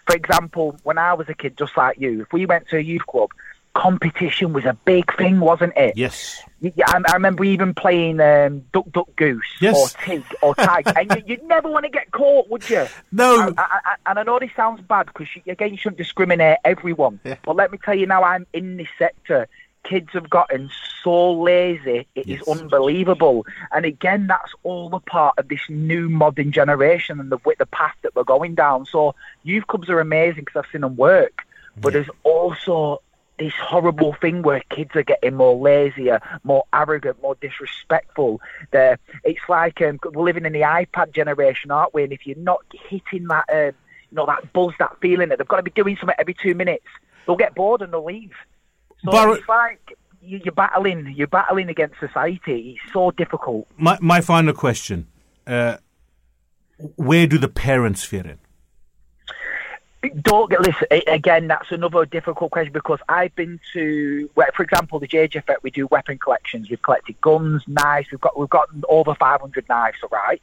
For 0.06 0.16
example, 0.16 0.78
when 0.84 0.98
I 0.98 1.14
was 1.14 1.30
a 1.30 1.34
kid, 1.34 1.58
just 1.58 1.76
like 1.76 2.00
you, 2.00 2.22
if 2.22 2.32
we 2.32 2.46
went 2.46 2.68
to 2.70 2.78
a 2.78 2.82
youth 2.82 3.08
club, 3.08 3.32
competition 3.76 4.54
was 4.54 4.66
a 4.66 4.74
big 4.86 5.16
thing, 5.18 5.40
wasn't 5.40 5.74
it? 5.78 5.96
Yes. 5.96 6.42
I, 6.64 7.02
I 7.08 7.14
remember 7.14 7.44
even 7.44 7.76
playing 7.76 8.20
um, 8.20 8.62
Duck 8.74 8.86
Duck 8.92 9.08
Goose 9.16 9.46
Yes. 9.62 9.76
or 9.96 10.02
Tig 10.02 10.24
or 10.42 10.56
Tag, 10.56 10.92
and 10.98 11.12
you, 11.12 11.24
you'd 11.28 11.44
never 11.44 11.70
want 11.70 11.84
to 11.86 11.92
get 11.92 12.10
caught, 12.12 12.50
would 12.50 12.68
you? 12.70 12.88
No. 13.12 13.48
And, 13.50 13.60
I, 13.60 13.64
I, 13.86 13.96
and 14.08 14.20
I 14.20 14.24
know 14.24 14.40
this 14.40 14.50
sounds 14.56 14.82
bad 14.82 15.06
because 15.08 15.28
you, 15.36 15.44
again 15.52 15.72
you 15.72 15.78
shouldn't 15.78 15.98
discriminate 16.00 16.58
everyone, 16.66 17.20
Yeah. 17.24 17.36
but 17.44 17.56
let 17.56 17.72
me 17.72 17.78
tell 17.84 17.94
you 17.94 18.08
now, 18.08 18.24
I'm 18.24 18.48
in 18.54 18.78
this 18.78 18.88
sector. 18.98 19.48
Kids 19.84 20.10
have 20.14 20.28
gotten 20.32 20.72
so 21.04 21.34
lazy, 21.34 22.08
it 22.16 22.22
is 22.28 22.42
Yes. 22.48 22.48
unbelievable. 22.48 23.46
And 23.72 23.86
again, 23.86 24.26
that's 24.26 24.52
all 24.64 24.96
a 24.96 25.00
part 25.00 25.36
of 25.38 25.48
this 25.50 25.62
new 25.70 26.10
modern 26.10 26.52
generation 26.52 27.20
and 27.20 27.32
the 27.32 27.38
the 27.60 27.68
path 27.68 27.94
that 28.02 28.16
we're 28.16 28.24
going 28.24 28.56
down. 28.56 28.88
So 28.88 29.14
youth 29.44 29.68
clubs 29.68 29.88
are 29.92 30.00
amazing 30.00 30.46
because 30.46 30.64
I've 30.66 30.72
seen 30.72 30.82
them 30.82 30.96
work, 30.96 31.44
but 31.78 31.94
there's 31.94 32.10
also 32.24 33.02
this 33.38 33.54
horrible 33.62 34.14
thing 34.14 34.42
where 34.44 34.62
kids 34.70 34.92
are 34.96 35.04
getting 35.04 35.36
more 35.36 35.56
lazier, 35.56 36.22
more 36.44 36.64
arrogant, 36.74 37.22
more 37.22 37.36
disrespectful. 37.42 38.40
They're, 38.72 38.98
it's 39.24 39.42
like 39.50 39.82
um, 39.82 40.00
we're 40.14 40.24
living 40.24 40.46
in 40.46 40.54
the 40.54 40.62
iPad 40.62 41.14
generation, 41.14 41.70
aren't 41.72 41.94
we? 41.94 42.04
And 42.04 42.14
if 42.14 42.26
you're 42.26 42.38
not 42.38 42.62
hitting 42.90 43.28
that, 43.28 43.46
um, 43.52 43.74
you 44.10 44.16
know, 44.16 44.26
that 44.26 44.54
buzz, 44.54 44.74
that 44.80 44.98
feeling 45.02 45.30
that 45.30 45.38
they've 45.38 45.48
got 45.48 45.58
to 45.58 45.64
be 45.64 45.72
doing 45.72 45.98
something 45.98 46.16
every 46.18 46.34
two 46.34 46.56
minutes, 46.56 46.86
they'll 47.26 47.36
get 47.36 47.56
bored 47.56 47.82
and 47.82 47.92
they'll 47.92 48.06
leave. 48.06 48.32
So 49.04 49.12
Barrett- 49.12 49.40
it's 49.40 49.50
like 49.50 49.98
you- 50.22 50.42
you're 50.44 50.54
battling, 50.54 51.14
you're 51.16 51.28
battling 51.28 51.70
against 51.70 52.00
society. 52.00 52.80
It's 52.82 52.94
so 52.94 53.12
difficult. 53.12 53.68
My 53.78 53.98
my 54.02 54.22
final 54.22 54.54
question: 54.54 55.08
uh, 55.46 55.78
Where 56.96 57.28
do 57.28 57.38
the 57.38 57.48
parents 57.50 58.04
fit 58.04 58.26
in? 58.26 58.40
Don't 60.10 60.50
get 60.50 60.62
listen 60.62 60.88
again. 61.08 61.48
That's 61.48 61.72
another 61.72 62.06
difficult 62.06 62.52
question 62.52 62.74
because 62.74 63.00
I've 63.10 63.36
been 63.36 63.60
to, 63.74 64.30
for 64.56 64.64
example, 64.64 65.00
the 65.00 65.08
JJ 65.08 65.36
Effect. 65.36 65.64
We 65.64 65.72
do 65.72 65.88
weapon 65.88 66.18
collections. 66.18 66.70
We've 66.70 66.82
collected 66.82 67.20
guns, 67.22 67.64
knives. 67.68 68.10
We've 68.12 68.22
got 68.22 68.38
we've 68.38 68.50
got 68.50 68.70
over 68.90 69.16
500 69.16 69.70
knives. 69.70 69.98
All 70.04 70.10
right. 70.10 70.42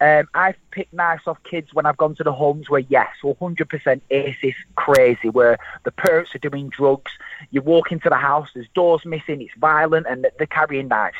Um, 0.00 0.28
I've 0.34 0.56
picked 0.70 0.92
knives 0.92 1.26
off 1.26 1.42
kids 1.44 1.72
when 1.72 1.86
I've 1.86 1.96
gone 1.96 2.14
to 2.16 2.24
the 2.24 2.32
homes 2.32 2.70
where 2.70 2.80
yes, 2.80 3.08
100% 3.22 4.00
ACEs 4.10 4.54
crazy, 4.76 5.28
where 5.28 5.58
the 5.84 5.92
parents 5.92 6.34
are 6.34 6.38
doing 6.38 6.68
drugs. 6.68 7.12
You 7.50 7.62
walk 7.62 7.92
into 7.92 8.08
the 8.08 8.16
house, 8.16 8.48
there's 8.54 8.68
doors 8.74 9.04
missing, 9.04 9.42
it's 9.42 9.54
violent, 9.58 10.06
and 10.08 10.26
they're 10.38 10.46
carrying 10.46 10.88
knives. 10.88 11.16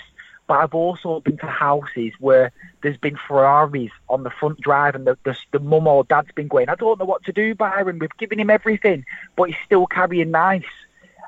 But 0.53 0.59
I've 0.64 0.74
also 0.74 1.20
been 1.20 1.38
to 1.38 1.46
houses 1.46 2.12
where 2.20 2.53
there's 2.82 2.98
been 2.98 3.16
Ferraris 3.26 3.90
on 4.11 4.22
the 4.22 4.28
front 4.28 4.61
drive, 4.61 4.94
and 4.94 5.07
the, 5.07 5.16
the, 5.24 5.34
the 5.50 5.59
mum 5.61 5.86
or 5.86 6.05
dad's 6.05 6.30
been 6.32 6.48
going, 6.48 6.68
I 6.68 6.74
don't 6.74 6.98
know 6.98 7.07
what 7.07 7.24
to 7.24 7.32
do, 7.32 7.55
Byron. 7.55 7.98
We've 7.98 8.14
given 8.18 8.38
him 8.38 8.50
everything, 8.50 9.07
but 9.34 9.44
he's 9.44 9.57
still 9.64 9.86
carrying 9.86 10.30
knives. 10.30 10.66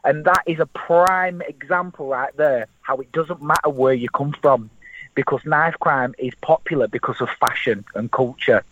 And 0.05 0.27
that 0.27 0.43
is 0.45 0.61
a 0.61 0.67
prime 0.67 1.41
example 1.41 2.09
right 2.09 2.37
there 2.37 2.67
how 2.83 2.99
it 2.99 3.11
doesn't 3.13 3.41
matter 3.41 3.71
where 3.71 3.95
you 3.95 4.11
come 4.11 4.35
from 4.43 4.69
because 5.15 5.41
knife 5.47 5.77
crime 5.81 6.15
is 6.19 6.35
popular 6.43 6.87
because 6.87 7.23
of 7.23 7.31
fashion 7.41 7.83
and 7.95 8.11
culture. 8.13 8.63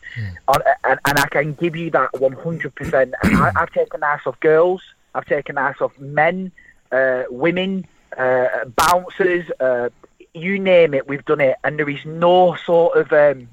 On- 0.49 0.61
And, 0.85 1.01
and 1.07 1.19
I 1.19 1.29
can 1.29 1.55
give 1.55 1.77
you 1.77 1.91
that 1.93 2.13
100%. 2.13 3.13
I, 3.23 3.53
I've 3.57 3.73
taken 3.73 4.01
knives 4.01 4.27
off 4.27 4.39
girls, 4.41 4.83
I've 5.15 5.25
taken 5.25 5.55
knives 5.55 5.81
off 5.81 5.99
men, 5.99 6.53
uh, 6.91 7.23
women, 7.31 7.87
uh, 8.19 8.67
bouncers, 8.77 9.51
uh, 9.59 9.89
you 10.35 10.59
name 10.59 10.95
it, 10.95 11.09
we've 11.09 11.25
done 11.25 11.41
it. 11.41 11.57
And 11.65 11.79
there 11.79 11.89
is 11.89 12.05
no 12.05 12.57
sort 12.57 12.97
of 12.97 13.13
um, 13.13 13.49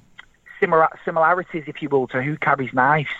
similar 0.58 0.88
similarities, 1.04 1.64
if 1.66 1.82
you 1.82 1.88
will, 1.88 2.06
to 2.08 2.22
who 2.22 2.36
carries 2.36 2.72
knives. 2.72 3.10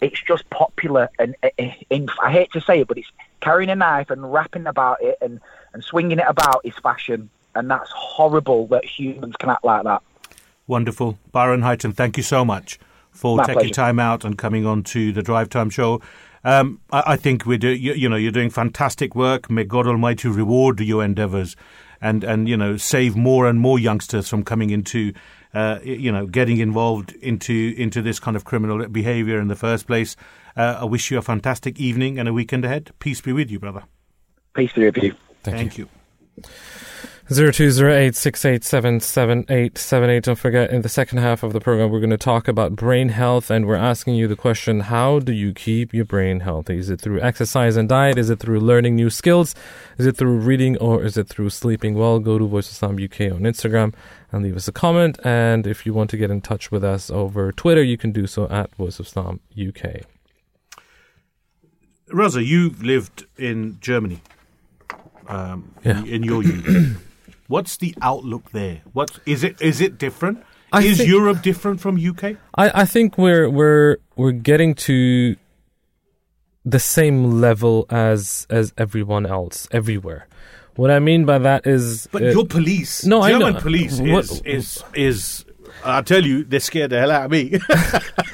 It's 0.00 0.22
just 0.22 0.48
popular, 0.50 1.10
and 1.18 1.34
uh, 1.42 1.48
in, 1.90 2.08
I 2.22 2.30
hate 2.30 2.52
to 2.52 2.60
say 2.60 2.80
it, 2.80 2.88
but 2.88 2.98
it's 2.98 3.10
carrying 3.40 3.70
a 3.70 3.74
knife 3.74 4.10
and 4.10 4.32
rapping 4.32 4.66
about 4.66 5.02
it 5.02 5.18
and, 5.20 5.40
and 5.72 5.82
swinging 5.82 6.18
it 6.18 6.26
about 6.28 6.60
is 6.64 6.74
fashion, 6.82 7.28
and 7.54 7.70
that's 7.70 7.90
horrible 7.90 8.66
that 8.68 8.84
humans 8.84 9.34
can 9.38 9.50
act 9.50 9.64
like 9.64 9.84
that. 9.84 10.02
Wonderful, 10.66 11.18
Byron 11.32 11.62
Highton. 11.62 11.92
Thank 11.92 12.16
you 12.16 12.22
so 12.22 12.44
much 12.44 12.78
for 13.10 13.36
My 13.36 13.44
taking 13.44 13.60
pleasure. 13.60 13.74
time 13.74 13.98
out 13.98 14.24
and 14.24 14.38
coming 14.38 14.64
on 14.64 14.82
to 14.84 15.12
the 15.12 15.22
Drive 15.22 15.50
Time 15.50 15.70
Show. 15.70 16.00
Um, 16.44 16.80
I, 16.90 17.02
I 17.08 17.16
think 17.16 17.46
we 17.46 17.58
do. 17.58 17.68
You, 17.68 17.94
you 17.94 18.08
know, 18.08 18.16
you're 18.16 18.32
doing 18.32 18.50
fantastic 18.50 19.14
work. 19.14 19.50
May 19.50 19.64
God 19.64 19.86
Almighty 19.86 20.28
reward 20.28 20.80
your 20.80 21.04
endeavours, 21.04 21.56
and 22.02 22.24
and 22.24 22.48
you 22.48 22.56
know 22.56 22.76
save 22.76 23.16
more 23.16 23.48
and 23.48 23.60
more 23.60 23.78
youngsters 23.78 24.28
from 24.28 24.42
coming 24.42 24.70
into 24.70 25.14
uh, 25.54 25.78
you 25.82 26.10
know, 26.10 26.26
getting 26.26 26.58
involved 26.58 27.12
into 27.20 27.74
into 27.76 28.00
this 28.00 28.18
kind 28.18 28.36
of 28.36 28.44
criminal 28.44 28.88
behaviour 28.88 29.38
in 29.38 29.48
the 29.48 29.56
first 29.56 29.86
place. 29.86 30.16
Uh, 30.56 30.78
I 30.80 30.84
wish 30.84 31.10
you 31.10 31.18
a 31.18 31.22
fantastic 31.22 31.78
evening 31.78 32.18
and 32.18 32.28
a 32.28 32.32
weekend 32.32 32.64
ahead. 32.64 32.90
Peace 32.98 33.20
be 33.20 33.32
with 33.32 33.50
you, 33.50 33.58
brother. 33.58 33.82
Peace 34.54 34.72
be 34.72 34.84
with 34.86 34.96
you. 34.98 35.14
Thank, 35.42 35.56
Thank 35.56 35.78
you. 35.78 35.88
you. 36.36 36.44
0208687778. 37.32 40.22
Don't 40.22 40.38
forget, 40.38 40.70
in 40.70 40.82
the 40.82 40.88
second 40.88 41.18
half 41.18 41.42
of 41.42 41.52
the 41.52 41.58
program, 41.60 41.90
we're 41.90 41.98
going 42.00 42.10
to 42.10 42.16
talk 42.16 42.46
about 42.48 42.76
brain 42.76 43.08
health, 43.08 43.50
and 43.50 43.66
we're 43.66 43.74
asking 43.74 44.14
you 44.14 44.28
the 44.28 44.36
question 44.36 44.80
how 44.80 45.18
do 45.18 45.32
you 45.32 45.52
keep 45.52 45.92
your 45.94 46.04
brain 46.04 46.40
healthy? 46.40 46.78
Is 46.78 46.90
it 46.90 47.00
through 47.00 47.20
exercise 47.20 47.76
and 47.76 47.88
diet? 47.88 48.18
Is 48.18 48.30
it 48.30 48.38
through 48.38 48.60
learning 48.60 48.94
new 48.96 49.10
skills? 49.10 49.54
Is 49.98 50.06
it 50.06 50.16
through 50.16 50.38
reading, 50.38 50.76
or 50.78 51.04
is 51.04 51.16
it 51.16 51.28
through 51.28 51.50
sleeping 51.50 51.94
well? 51.94 52.18
Go 52.18 52.38
to 52.38 52.46
Voice 52.46 52.68
of 52.68 52.74
Islam 52.74 52.98
UK 53.02 53.32
on 53.32 53.40
Instagram 53.40 53.94
and 54.30 54.42
leave 54.42 54.56
us 54.56 54.68
a 54.68 54.72
comment. 54.72 55.18
And 55.24 55.66
if 55.66 55.86
you 55.86 55.94
want 55.94 56.10
to 56.10 56.16
get 56.16 56.30
in 56.30 56.40
touch 56.40 56.70
with 56.70 56.84
us 56.84 57.10
over 57.10 57.52
Twitter, 57.52 57.82
you 57.82 57.96
can 57.96 58.12
do 58.12 58.26
so 58.26 58.46
at 58.48 58.74
Voice 58.76 59.00
of 59.00 59.06
Islam 59.06 59.40
UK. 59.56 60.02
Raza, 62.08 62.44
you've 62.44 62.82
lived 62.82 63.24
in 63.38 63.78
Germany 63.80 64.20
um, 65.28 65.74
yeah. 65.84 66.04
in 66.04 66.22
your 66.22 66.42
youth. 66.42 67.08
What's 67.52 67.76
the 67.76 67.94
outlook 68.00 68.44
there? 68.52 68.80
What 68.94 69.10
is 69.26 69.44
it? 69.44 69.60
Is 69.60 69.80
it 69.82 69.98
different? 69.98 70.42
I 70.72 70.80
is 70.82 70.96
think- 70.98 71.10
Europe 71.10 71.42
different 71.42 71.80
from 71.84 71.94
UK? 72.10 72.22
I, 72.56 72.82
I 72.82 72.84
think 72.86 73.18
we're 73.18 73.48
we're 73.50 73.98
we're 74.16 74.32
getting 74.50 74.74
to 74.88 75.36
the 76.64 76.78
same 76.78 77.40
level 77.42 77.84
as 77.90 78.46
as 78.48 78.72
everyone 78.78 79.26
else 79.26 79.68
everywhere. 79.70 80.22
What 80.76 80.90
I 80.90 80.98
mean 80.98 81.26
by 81.26 81.38
that 81.40 81.66
is, 81.66 82.08
But 82.10 82.22
uh, 82.22 82.26
your 82.30 82.46
police, 82.46 83.04
no, 83.04 83.20
I 83.20 83.32
German 83.32 83.52
know. 83.54 83.60
police, 83.60 84.00
What- 84.00 84.24
is 84.24 84.40
is 84.46 84.84
is 84.94 85.44
I 85.84 86.00
tell 86.00 86.24
you, 86.24 86.44
they 86.44 86.58
scared 86.60 86.90
the 86.90 87.00
hell 87.00 87.10
out 87.10 87.24
of 87.26 87.30
me 87.32 87.58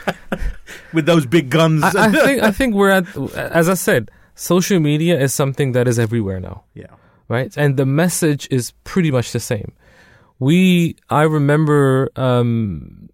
with 0.93 1.07
those 1.07 1.27
big 1.27 1.51
guns. 1.51 1.83
I, 1.83 2.07
I 2.07 2.13
think 2.13 2.43
I 2.43 2.51
think 2.53 2.75
we're 2.77 2.91
at 2.91 3.07
as 3.37 3.69
I 3.69 3.75
said, 3.75 4.11
social 4.37 4.79
media 4.81 5.19
is 5.21 5.35
something 5.35 5.73
that 5.73 5.89
is 5.89 5.99
everywhere 5.99 6.39
now. 6.41 6.63
yeah. 6.75 6.95
Right? 7.29 7.57
And 7.57 7.77
the 7.77 7.87
message 7.87 8.49
is 8.51 8.73
pretty 8.85 9.11
much 9.11 9.33
the 9.33 9.41
same. 9.41 9.73
We, 10.39 10.97
I 11.11 11.23
remember, 11.23 12.11
um, 12.17 13.09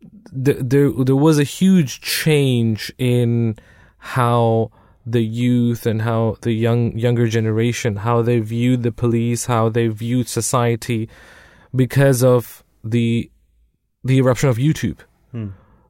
th- 0.45 0.59
there 0.61 0.91
there 0.91 1.17
was 1.17 1.39
a 1.39 1.45
huge 1.45 2.01
change 2.01 2.93
in 2.99 3.57
how 3.99 4.71
the 5.07 5.23
youth 5.25 5.87
and 5.87 6.03
how 6.03 6.37
the 6.43 6.53
young 6.53 6.97
younger 6.99 7.27
generation 7.27 7.97
how 7.97 8.23
they 8.23 8.41
viewed 8.41 8.83
the 8.83 8.93
police, 8.93 9.47
how 9.47 9.69
they 9.69 9.89
viewed 9.89 10.29
society, 10.29 11.09
because 11.75 12.23
of 12.23 12.63
the 12.83 13.31
the 14.03 14.19
eruption 14.19 14.49
of 14.51 14.57
YouTube, 14.59 14.99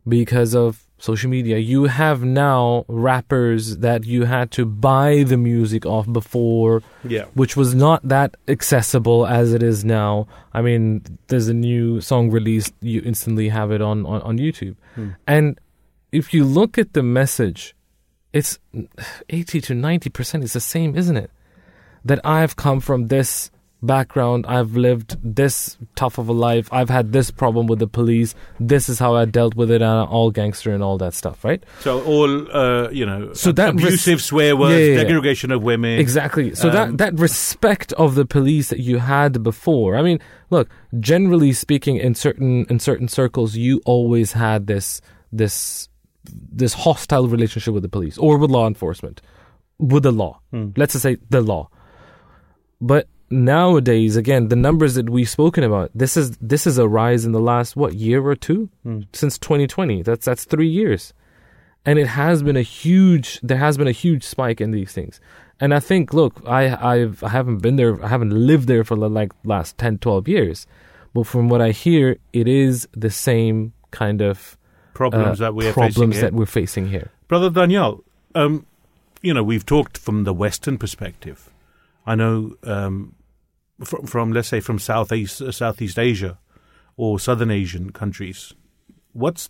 because 0.06 0.54
of 0.54 0.84
social 1.10 1.30
media. 1.30 1.56
You 1.58 1.84
have 1.84 2.18
now 2.24 2.84
rappers 2.88 3.62
that 3.86 4.00
you 4.12 4.20
had 4.24 4.46
to 4.52 4.62
buy 4.64 5.10
the 5.32 5.36
music 5.36 5.82
off 5.94 6.06
before 6.20 6.82
Yeah. 7.14 7.26
which 7.34 7.54
was 7.60 7.70
not 7.74 7.98
that 8.14 8.30
accessible 8.48 9.20
as 9.26 9.52
it 9.56 9.62
is 9.62 9.84
now. 9.84 10.26
I 10.52 10.60
mean, 10.62 11.02
there's 11.28 11.48
a 11.48 11.54
new 11.54 12.00
song 12.00 12.30
released, 12.30 12.72
you 12.80 13.02
instantly 13.04 13.48
have 13.50 13.70
it 13.76 13.82
on, 13.90 14.06
on, 14.06 14.20
on 14.22 14.38
YouTube. 14.38 14.76
Hmm. 14.94 15.10
And 15.26 15.46
if 16.10 16.32
you 16.34 16.42
look 16.58 16.78
at 16.78 16.94
the 16.94 17.02
message, 17.02 17.74
it's 18.32 18.58
80 19.28 19.60
to 19.60 19.72
90% 19.74 20.42
is 20.42 20.52
the 20.54 20.60
same, 20.74 20.96
isn't 20.96 21.16
it? 21.24 21.30
That 22.04 22.20
I've 22.24 22.56
come 22.56 22.80
from 22.80 23.08
this 23.08 23.50
background, 23.86 24.46
I've 24.46 24.76
lived 24.76 25.16
this 25.22 25.76
tough 25.94 26.18
of 26.18 26.28
a 26.28 26.32
life, 26.32 26.68
I've 26.72 26.90
had 26.90 27.12
this 27.12 27.30
problem 27.30 27.66
with 27.66 27.78
the 27.78 27.86
police, 27.86 28.34
this 28.58 28.88
is 28.88 28.98
how 28.98 29.14
I 29.14 29.24
dealt 29.24 29.54
with 29.54 29.70
it, 29.70 29.82
and 29.82 29.84
I'm 29.90 30.08
all 30.08 30.30
gangster 30.30 30.72
and 30.72 30.82
all 30.82 30.98
that 30.98 31.14
stuff, 31.14 31.44
right? 31.44 31.62
So 31.80 32.02
all 32.04 32.50
uh, 32.56 32.90
you 32.90 33.04
know, 33.06 33.32
So 33.34 33.52
that 33.52 33.70
abusive 33.70 34.14
res- 34.18 34.24
swear 34.24 34.56
words, 34.56 34.72
Yeah, 34.72 34.78
yeah, 34.78 34.92
yeah. 34.96 35.02
degradation 35.04 35.50
of 35.52 35.62
women. 35.62 35.98
Exactly. 35.98 36.54
So 36.54 36.68
Um, 36.68 36.74
that 36.74 36.98
that 36.98 37.18
respect 37.20 37.92
of 37.94 38.14
the 38.14 38.24
police 38.24 38.68
that 38.70 38.80
you 38.80 38.98
had 38.98 39.42
before. 39.42 39.96
I 39.96 40.02
mean, 40.02 40.18
look, 40.50 40.68
generally 41.00 41.52
speaking, 41.52 41.96
in 41.96 42.14
certain 42.14 42.66
in 42.70 42.78
certain 42.78 43.08
circles, 43.08 43.56
you 43.56 43.80
always 43.84 44.32
had 44.32 44.66
this 44.66 45.00
this 45.32 45.88
this 46.52 46.72
hostile 46.72 47.28
relationship 47.28 47.74
with 47.74 47.82
the 47.82 47.88
police 47.88 48.16
or 48.18 48.38
with 48.38 48.50
law 48.50 48.66
enforcement, 48.66 49.20
with 49.78 50.02
the 50.04 50.12
law. 50.12 50.40
Let's 50.76 50.92
just 50.94 51.02
say 51.02 51.18
the 51.30 51.42
law. 51.42 51.68
But 52.80 53.08
nowadays, 53.30 54.16
again, 54.16 54.48
the 54.48 54.56
numbers 54.56 54.94
that 54.94 55.10
we've 55.10 55.28
spoken 55.28 55.64
about, 55.64 55.90
this 55.94 56.16
is 56.16 56.36
this 56.40 56.66
is 56.66 56.78
a 56.78 56.88
rise 56.88 57.24
in 57.24 57.32
the 57.32 57.40
last 57.40 57.76
what 57.76 57.94
year 57.94 58.24
or 58.24 58.34
two 58.36 58.68
since 59.12 59.38
2020. 59.38 60.02
That's 60.02 60.24
that's 60.24 60.44
three 60.44 60.68
years 60.68 61.12
and 61.86 61.98
it 61.98 62.06
has 62.06 62.42
been 62.42 62.56
a 62.56 62.62
huge 62.62 63.40
there 63.42 63.58
has 63.58 63.76
been 63.76 63.88
a 63.88 63.92
huge 63.92 64.24
spike 64.24 64.60
in 64.60 64.70
these 64.70 64.92
things 64.92 65.20
and 65.60 65.74
i 65.74 65.80
think 65.80 66.14
look 66.14 66.40
i 66.46 66.74
i've 66.94 67.22
i 67.22 67.28
haven't 67.28 67.58
been 67.58 67.76
there 67.76 68.02
i 68.04 68.08
haven't 68.08 68.30
lived 68.30 68.68
there 68.68 68.84
for 68.84 68.96
like 68.96 69.32
last 69.44 69.76
10 69.78 69.98
12 69.98 70.28
years 70.28 70.66
but 71.12 71.26
from 71.26 71.48
what 71.48 71.60
i 71.60 71.70
hear 71.70 72.16
it 72.32 72.48
is 72.48 72.88
the 72.92 73.10
same 73.10 73.72
kind 73.90 74.20
of 74.20 74.56
problems 74.94 75.40
uh, 75.40 75.44
that 75.44 75.54
we're 75.54 75.72
problems 75.72 75.96
facing 75.96 76.12
here. 76.12 76.20
that 76.22 76.32
we're 76.32 76.46
facing 76.46 76.88
here 76.88 77.10
Brother 77.26 77.48
Daniel, 77.48 78.04
um, 78.34 78.66
you 79.22 79.32
know, 79.32 79.42
we've 79.42 79.64
talked 79.64 79.96
from 79.96 80.24
the 80.24 80.34
Western 80.34 80.76
perspective. 80.76 81.50
I 82.06 82.14
know 82.14 82.56
um, 82.62 83.14
from, 83.82 84.06
from, 84.06 84.32
let's 84.32 84.48
say, 84.48 84.60
from 84.60 84.78
Southeast, 84.78 85.40
uh, 85.40 85.52
Southeast 85.52 85.98
Asia 85.98 86.38
or 86.96 87.18
Southern 87.18 87.50
Asian 87.50 87.90
countries. 87.90 88.54
What's 89.12 89.48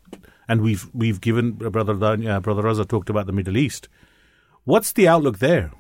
and 0.49 0.61
we've 0.61 0.89
we've 0.93 1.21
given 1.21 1.59
uh, 1.65 1.71
Brother 1.71 1.93
uh, 1.93 2.41
Brother 2.41 2.63
Raza 2.63 2.87
talked 2.87 3.11
about 3.11 3.27
the 3.27 3.33
Middle 3.33 3.57
East. 3.57 3.89
What's 4.65 4.93
the 4.93 5.09
outlook 5.09 5.39
there? 5.39 5.73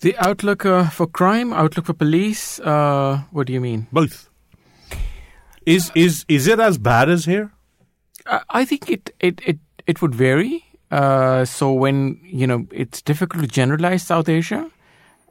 The 0.00 0.16
outlook 0.18 0.64
uh, 0.64 0.88
for 0.88 1.06
crime, 1.06 1.52
outlook 1.52 1.86
for 1.86 1.92
police. 1.92 2.58
Uh, 2.60 3.22
what 3.30 3.46
do 3.46 3.52
you 3.52 3.60
mean? 3.60 3.86
Both. 3.92 4.28
Is 5.66 5.92
is 5.94 6.24
is 6.28 6.46
it 6.46 6.58
as 6.58 6.78
bad 6.78 7.08
as 7.08 7.24
here? 7.24 7.52
I 8.26 8.40
I 8.50 8.64
think 8.64 8.90
it 8.90 9.14
it 9.20 9.40
it, 9.46 9.58
it 9.86 10.02
would 10.02 10.14
vary. 10.14 10.64
Uh, 10.90 11.44
so 11.44 11.72
when 11.72 12.18
you 12.24 12.46
know 12.46 12.66
it's 12.72 13.02
difficult 13.02 13.42
to 13.42 13.48
generalize 13.48 14.02
South 14.02 14.28
Asia. 14.28 14.70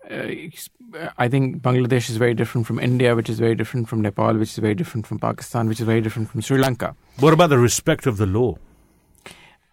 Uh, 0.09 1.09
I 1.17 1.27
think 1.27 1.61
Bangladesh 1.61 2.09
is 2.09 2.17
very 2.17 2.33
different 2.33 2.65
from 2.65 2.79
India, 2.79 3.15
which 3.15 3.29
is 3.29 3.39
very 3.39 3.53
different 3.55 3.87
from 3.87 4.01
Nepal, 4.01 4.33
which 4.35 4.49
is 4.49 4.57
very 4.57 4.73
different 4.73 5.05
from 5.05 5.19
Pakistan, 5.19 5.67
which 5.67 5.79
is 5.79 5.85
very 5.85 6.01
different 6.01 6.29
from 6.29 6.41
Sri 6.41 6.57
Lanka. 6.57 6.95
What 7.19 7.33
about 7.33 7.49
the 7.51 7.59
respect 7.59 8.07
of 8.07 8.17
the 8.17 8.25
law? 8.25 8.57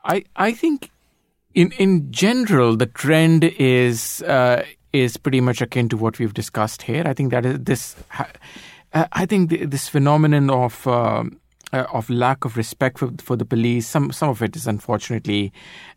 I 0.04 0.24
I 0.36 0.52
think 0.52 0.90
in 1.54 1.72
in 1.78 2.12
general 2.12 2.76
the 2.76 2.86
trend 2.86 3.44
is 3.44 4.22
uh, 4.22 4.62
is 4.92 5.16
pretty 5.16 5.40
much 5.40 5.62
akin 5.62 5.88
to 5.88 5.96
what 5.96 6.18
we've 6.18 6.34
discussed 6.34 6.82
here. 6.82 7.02
I 7.06 7.14
think 7.14 7.30
that 7.30 7.46
is 7.46 7.58
this. 7.60 7.96
uh, 8.92 9.06
I 9.12 9.26
think 9.26 9.50
th- 9.50 9.70
this 9.70 9.88
phenomenon 9.88 10.50
of 10.50 10.86
um, 10.86 11.40
uh, 11.72 11.86
of 11.92 12.10
lack 12.10 12.44
of 12.44 12.56
respect 12.56 12.98
for 12.98 13.10
for 13.22 13.36
the 13.36 13.44
police. 13.46 13.86
Some 13.88 14.12
some 14.12 14.28
of 14.28 14.42
it 14.42 14.54
is 14.54 14.66
unfortunately 14.66 15.52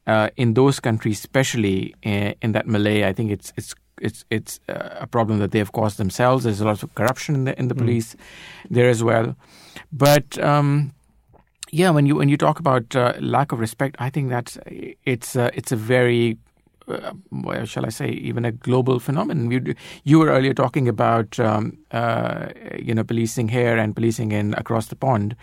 uh, 0.07 0.29
in 0.37 0.53
those 0.53 0.79
countries, 0.79 1.19
especially 1.19 1.93
in, 2.03 2.35
in 2.41 2.53
that 2.53 2.67
Malay. 2.67 3.03
I 3.03 3.13
think 3.13 3.31
it's 3.31 3.51
it's. 3.57 3.75
It's 4.01 4.25
it's 4.29 4.59
uh, 4.69 5.01
a 5.01 5.07
problem 5.07 5.39
that 5.39 5.51
they 5.51 5.59
have 5.59 5.71
caused 5.71 5.97
themselves. 5.97 6.43
There's 6.43 6.61
a 6.61 6.65
lot 6.65 6.83
of 6.83 6.93
corruption 6.95 7.35
in 7.35 7.45
the 7.45 7.59
in 7.59 7.67
the 7.67 7.75
police 7.75 8.15
there 8.69 8.89
as 8.89 9.03
well, 9.03 9.35
but 9.91 10.37
um, 10.43 10.93
yeah, 11.71 11.89
when 11.91 12.05
you 12.05 12.15
when 12.15 12.29
you 12.29 12.37
talk 12.37 12.59
about 12.59 12.95
uh, 12.95 13.13
lack 13.19 13.51
of 13.51 13.59
respect, 13.59 13.95
I 13.99 14.09
think 14.09 14.29
that's 14.29 14.57
it's 15.05 15.35
uh, 15.35 15.49
it's 15.53 15.71
a 15.71 15.75
very 15.75 16.37
uh, 16.87 17.65
shall 17.65 17.85
I 17.85 17.89
say 17.89 18.09
even 18.09 18.45
a 18.45 18.51
global 18.51 18.99
phenomenon. 18.99 19.51
You 19.51 19.75
you 20.03 20.19
were 20.19 20.29
earlier 20.29 20.53
talking 20.53 20.87
about 20.87 21.39
um, 21.39 21.77
uh, 21.91 22.47
you 22.77 22.93
know 22.93 23.03
policing 23.03 23.49
here 23.49 23.77
and 23.77 23.95
policing 23.95 24.31
in 24.31 24.53
across 24.55 24.87
the 24.87 24.95
pond. 24.95 25.35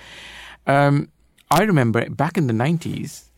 Um, 0.67 1.09
I 1.51 1.63
remember 1.63 2.09
back 2.11 2.37
in 2.37 2.47
the 2.49 2.53
nineties, 2.53 3.31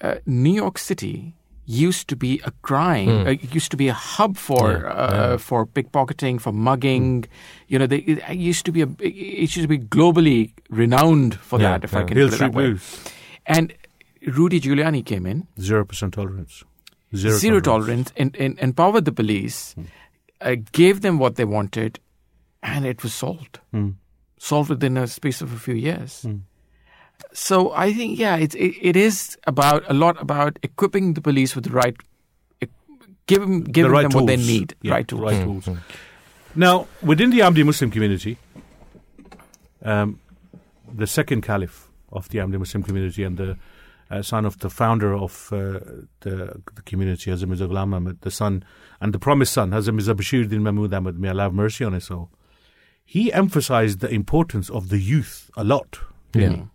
uh, 0.00 0.16
New 0.26 0.54
York 0.54 0.78
City 0.78 1.34
used 1.66 2.08
to 2.08 2.16
be 2.16 2.40
a 2.44 2.50
crime. 2.62 3.26
Uh, 3.26 3.30
used 3.52 3.70
to 3.70 3.76
be 3.76 3.88
a 3.88 3.94
hub 3.94 4.36
for 4.36 4.82
Yeah, 4.82 4.88
uh, 4.88 5.38
for 5.38 5.66
pickpocketing, 5.66 6.40
for 6.40 6.52
mugging. 6.52 7.24
You 7.68 7.78
know, 7.78 7.86
they, 7.86 7.98
it 7.98 8.36
used 8.36 8.64
to 8.66 8.72
be 8.72 8.82
a 8.82 8.88
it 9.00 9.40
used 9.56 9.62
to 9.62 9.68
be 9.68 9.78
globally 9.78 10.52
renowned 10.70 11.34
for 11.36 11.60
Yeah, 11.60 11.78
that. 11.78 11.84
If 11.84 11.94
I 11.94 12.04
can 12.04 12.16
Hill 12.16 12.28
put 12.28 12.34
it 12.34 12.38
that 12.38 12.52
way. 12.54 12.66
Blues. 12.66 13.04
And 13.46 13.74
Rudy 14.26 14.60
Giuliani 14.60 15.04
came 15.04 15.26
in, 15.26 15.46
Zero 15.60 15.84
percent 15.84 16.14
tolerance. 16.14 16.64
Zero, 17.14 17.36
zero 17.38 17.60
tolerance, 17.60 18.12
and, 18.16 18.34
and 18.36 18.58
empowered 18.58 19.04
the 19.04 19.12
police, 19.12 19.76
uh, 20.40 20.56
gave 20.72 21.00
them 21.00 21.18
what 21.18 21.36
they 21.36 21.44
wanted, 21.44 22.00
and 22.62 22.84
it 22.84 23.02
was 23.04 23.14
solved. 23.14 23.60
Mm. 23.72 23.94
Solved 24.38 24.70
within 24.70 24.96
a 24.96 25.06
space 25.06 25.40
of 25.40 25.52
a 25.52 25.56
few 25.56 25.74
years. 25.74 26.26
So 27.32 27.72
I 27.72 27.92
think, 27.92 28.18
yeah, 28.18 28.36
it's, 28.36 28.54
it, 28.54 28.74
it 28.80 28.96
is 28.96 29.36
about 29.46 29.82
a 29.88 29.94
lot 29.94 30.20
about 30.22 30.58
equipping 30.62 31.14
the 31.14 31.20
police 31.20 31.54
with 31.56 31.64
the 31.64 31.70
right, 31.70 31.96
e- 32.62 32.66
give 33.26 33.40
them, 33.40 33.64
giving 33.64 33.90
right 33.90 34.02
them 34.08 34.12
what 34.12 34.26
they 34.26 34.36
need, 34.36 34.74
Yeah, 34.82 34.92
right 34.92 35.06
tools. 35.08 35.22
right 35.22 35.42
tools. 35.42 35.68
Now, 36.54 36.86
within 37.02 37.30
the 37.30 37.40
Ahmadi 37.40 37.64
Muslim 37.66 37.90
community, 37.90 38.38
um, 39.82 40.20
the 40.92 41.06
second 41.06 41.42
caliph 41.42 41.88
of 42.12 42.28
the 42.28 42.38
Ahmadi 42.38 42.58
Muslim 42.58 42.82
community 42.84 43.24
and 43.24 43.36
the 43.36 43.56
uh, 44.10 44.22
son 44.22 44.44
of 44.44 44.58
the 44.60 44.70
founder 44.70 45.12
of 45.14 45.48
uh, 45.52 45.80
the, 46.20 46.60
the 46.74 46.82
community, 46.84 47.30
Hazrat 47.32 47.48
Mirza 47.48 47.66
Ghulam 47.66 47.94
Ahmad, 47.94 48.20
the 48.20 48.30
son 48.30 48.64
and 49.00 49.12
the 49.12 49.18
promised 49.18 49.52
son, 49.54 49.70
Hazrat 49.72 49.92
Mirza 49.94 50.14
Bashiruddin 50.14 50.60
Mahmud 50.60 50.94
Ahmad, 50.94 51.18
may 51.18 51.30
Allah 51.30 51.44
have 51.44 51.54
mercy 51.54 51.84
on 51.84 51.94
his 51.94 52.04
soul, 52.04 52.30
he 53.04 53.32
emphasized 53.32 53.98
the 54.00 54.08
importance 54.08 54.70
of 54.70 54.88
the 54.88 54.98
youth 54.98 55.50
a 55.56 55.64
lot. 55.64 55.98
yeah 56.34 56.66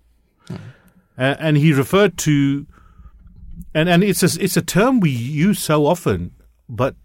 Uh, 0.49 1.35
and 1.39 1.57
he 1.57 1.73
referred 1.73 2.17
to, 2.19 2.65
and, 3.73 3.89
and 3.89 4.03
it's 4.03 4.23
a, 4.23 4.43
it's 4.43 4.55
a 4.57 4.61
term 4.61 4.99
we 4.99 5.09
use 5.09 5.59
so 5.59 5.85
often, 5.85 6.31
but 6.67 6.95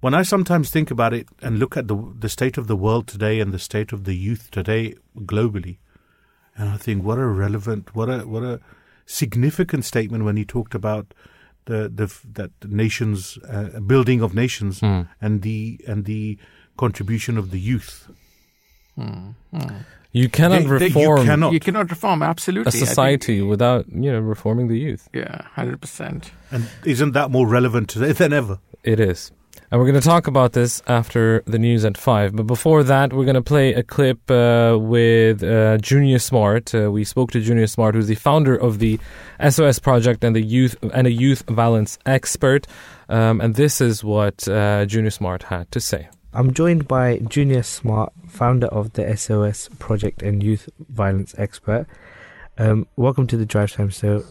when 0.00 0.14
I 0.14 0.22
sometimes 0.22 0.70
think 0.70 0.90
about 0.90 1.12
it 1.12 1.26
and 1.42 1.58
look 1.58 1.76
at 1.76 1.88
the 1.88 1.96
the 2.18 2.28
state 2.28 2.56
of 2.56 2.66
the 2.66 2.76
world 2.76 3.06
today 3.06 3.40
and 3.40 3.52
the 3.52 3.58
state 3.58 3.92
of 3.92 4.04
the 4.04 4.14
youth 4.14 4.50
today 4.50 4.94
globally, 5.16 5.78
and 6.56 6.68
I 6.70 6.76
think 6.78 7.04
what 7.04 7.18
a 7.18 7.26
relevant, 7.26 7.94
what 7.94 8.08
a 8.08 8.20
what 8.26 8.42
a 8.42 8.60
significant 9.04 9.84
statement 9.84 10.24
when 10.24 10.36
he 10.36 10.44
talked 10.44 10.74
about 10.74 11.12
the 11.66 11.88
the 11.88 12.06
that 12.32 12.50
nations 12.64 13.38
uh, 13.48 13.80
building 13.80 14.22
of 14.22 14.32
nations 14.34 14.80
and 15.20 15.42
the 15.42 15.80
and 15.86 16.04
the 16.06 16.38
contribution 16.76 17.36
of 17.36 17.50
the 17.50 17.60
youth. 17.60 18.08
You 20.12 20.28
cannot 20.28 20.62
They- 20.62 20.78
they- 20.78 20.86
reform 20.88 21.18
you 21.20 21.24
cannot. 21.24 21.52
You 21.52 21.60
cannot 21.60 21.90
reform, 21.90 22.22
absolutely. 22.22 22.68
a 22.68 22.68
I 22.68 22.72
think- 22.72 22.86
society 22.88 23.42
without 23.42 23.86
you 23.88 24.10
know 24.12 24.20
reforming 24.20 24.68
the 24.68 24.78
youth 24.78 25.08
yeah, 25.14 25.42
100%. 25.56 26.30
And 26.52 26.66
isn't 26.84 27.12
that 27.12 27.30
more 27.30 27.46
relevant 27.46 27.88
today 27.88 28.12
than 28.12 28.32
ever? 28.32 28.58
it 28.82 28.98
is 28.98 29.30
And 29.70 29.78
we're 29.80 29.86
going 29.90 30.02
to 30.02 30.08
talk 30.14 30.26
about 30.26 30.52
this 30.52 30.82
after 30.88 31.42
the 31.46 31.58
news 31.58 31.84
at 31.84 31.96
five. 31.96 32.34
But 32.34 32.46
before 32.56 32.82
that, 32.92 33.12
we're 33.12 33.24
going 33.30 33.42
to 33.44 33.50
play 33.54 33.68
a 33.82 33.84
clip 33.84 34.20
uh, 34.28 34.76
with 34.94 35.44
uh, 35.44 35.78
Junior 35.90 36.18
Smart. 36.18 36.74
Uh, 36.74 36.90
we 36.96 37.04
spoke 37.04 37.30
to 37.34 37.40
Junior 37.40 37.68
Smart, 37.68 37.94
who's 37.94 38.08
the 38.08 38.16
founder 38.28 38.56
of 38.66 38.72
the 38.84 38.98
SOS 39.54 39.78
project 39.78 40.24
and 40.24 40.34
the 40.34 40.42
youth 40.56 40.74
and 40.98 41.06
a 41.06 41.12
youth 41.24 41.42
violence 41.48 41.92
expert. 42.16 42.66
Um, 43.08 43.40
and 43.40 43.54
this 43.54 43.80
is 43.80 44.02
what 44.02 44.48
uh, 44.48 44.86
Junior 44.86 45.10
Smart 45.20 45.44
had 45.44 45.70
to 45.70 45.80
say. 45.80 46.08
I'm 46.32 46.54
joined 46.54 46.86
by 46.86 47.18
Junior 47.28 47.64
Smart, 47.64 48.12
founder 48.28 48.68
of 48.68 48.92
the 48.92 49.16
SOS 49.16 49.68
project 49.80 50.22
and 50.22 50.40
youth 50.40 50.68
violence 50.88 51.34
expert. 51.36 51.86
Um, 52.56 52.86
welcome 52.94 53.26
to 53.26 53.36
the 53.36 53.44
Drive 53.44 53.72
Time 53.72 53.88
Show. 53.88 54.22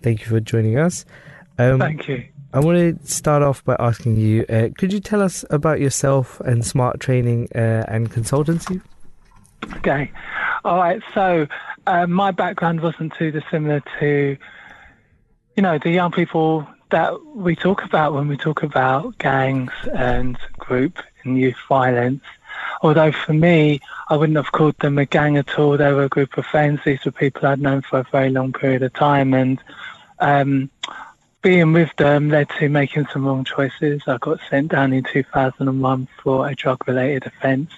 Thank 0.00 0.20
you 0.20 0.26
for 0.26 0.38
joining 0.38 0.78
us. 0.78 1.04
Um, 1.58 1.80
Thank 1.80 2.06
you. 2.06 2.24
I 2.52 2.60
want 2.60 2.78
to 2.78 3.12
start 3.12 3.42
off 3.42 3.64
by 3.64 3.74
asking 3.80 4.14
you 4.14 4.44
uh, 4.48 4.68
could 4.78 4.92
you 4.92 5.00
tell 5.00 5.20
us 5.20 5.44
about 5.50 5.80
yourself 5.80 6.38
and 6.40 6.64
smart 6.64 7.00
training 7.00 7.48
uh, 7.52 7.84
and 7.88 8.12
consultancy? 8.12 8.80
Okay. 9.78 10.12
All 10.64 10.76
right. 10.76 11.02
So, 11.14 11.48
uh, 11.88 12.06
my 12.06 12.30
background 12.30 12.80
wasn't 12.80 13.12
too 13.14 13.32
dissimilar 13.32 13.82
to, 13.98 14.36
you 15.56 15.62
know, 15.64 15.78
the 15.78 15.90
young 15.90 16.12
people 16.12 16.64
that 16.90 17.12
we 17.34 17.56
talk 17.56 17.82
about 17.82 18.14
when 18.14 18.28
we 18.28 18.36
talk 18.36 18.62
about 18.62 19.18
gangs 19.18 19.72
and 19.92 20.38
group 20.58 21.00
and 21.24 21.38
youth 21.38 21.56
violence. 21.68 22.22
Although 22.82 23.12
for 23.12 23.32
me, 23.32 23.80
I 24.08 24.16
wouldn't 24.16 24.36
have 24.36 24.52
called 24.52 24.78
them 24.78 24.98
a 24.98 25.06
gang 25.06 25.36
at 25.36 25.58
all. 25.58 25.76
They 25.76 25.92
were 25.92 26.04
a 26.04 26.08
group 26.08 26.36
of 26.36 26.46
friends. 26.46 26.80
These 26.84 27.04
were 27.04 27.12
people 27.12 27.46
I'd 27.46 27.60
known 27.60 27.82
for 27.82 28.00
a 28.00 28.06
very 28.12 28.30
long 28.30 28.52
period 28.52 28.82
of 28.82 28.92
time. 28.92 29.34
And 29.34 29.58
um, 30.18 30.70
being 31.42 31.72
with 31.72 31.94
them 31.96 32.30
led 32.30 32.48
to 32.58 32.68
making 32.68 33.06
some 33.12 33.26
wrong 33.26 33.44
choices. 33.44 34.02
I 34.06 34.18
got 34.18 34.40
sent 34.48 34.72
down 34.72 34.92
in 34.92 35.04
2001 35.04 36.08
for 36.22 36.48
a 36.48 36.54
drug 36.54 36.86
related 36.88 37.26
offence. 37.26 37.70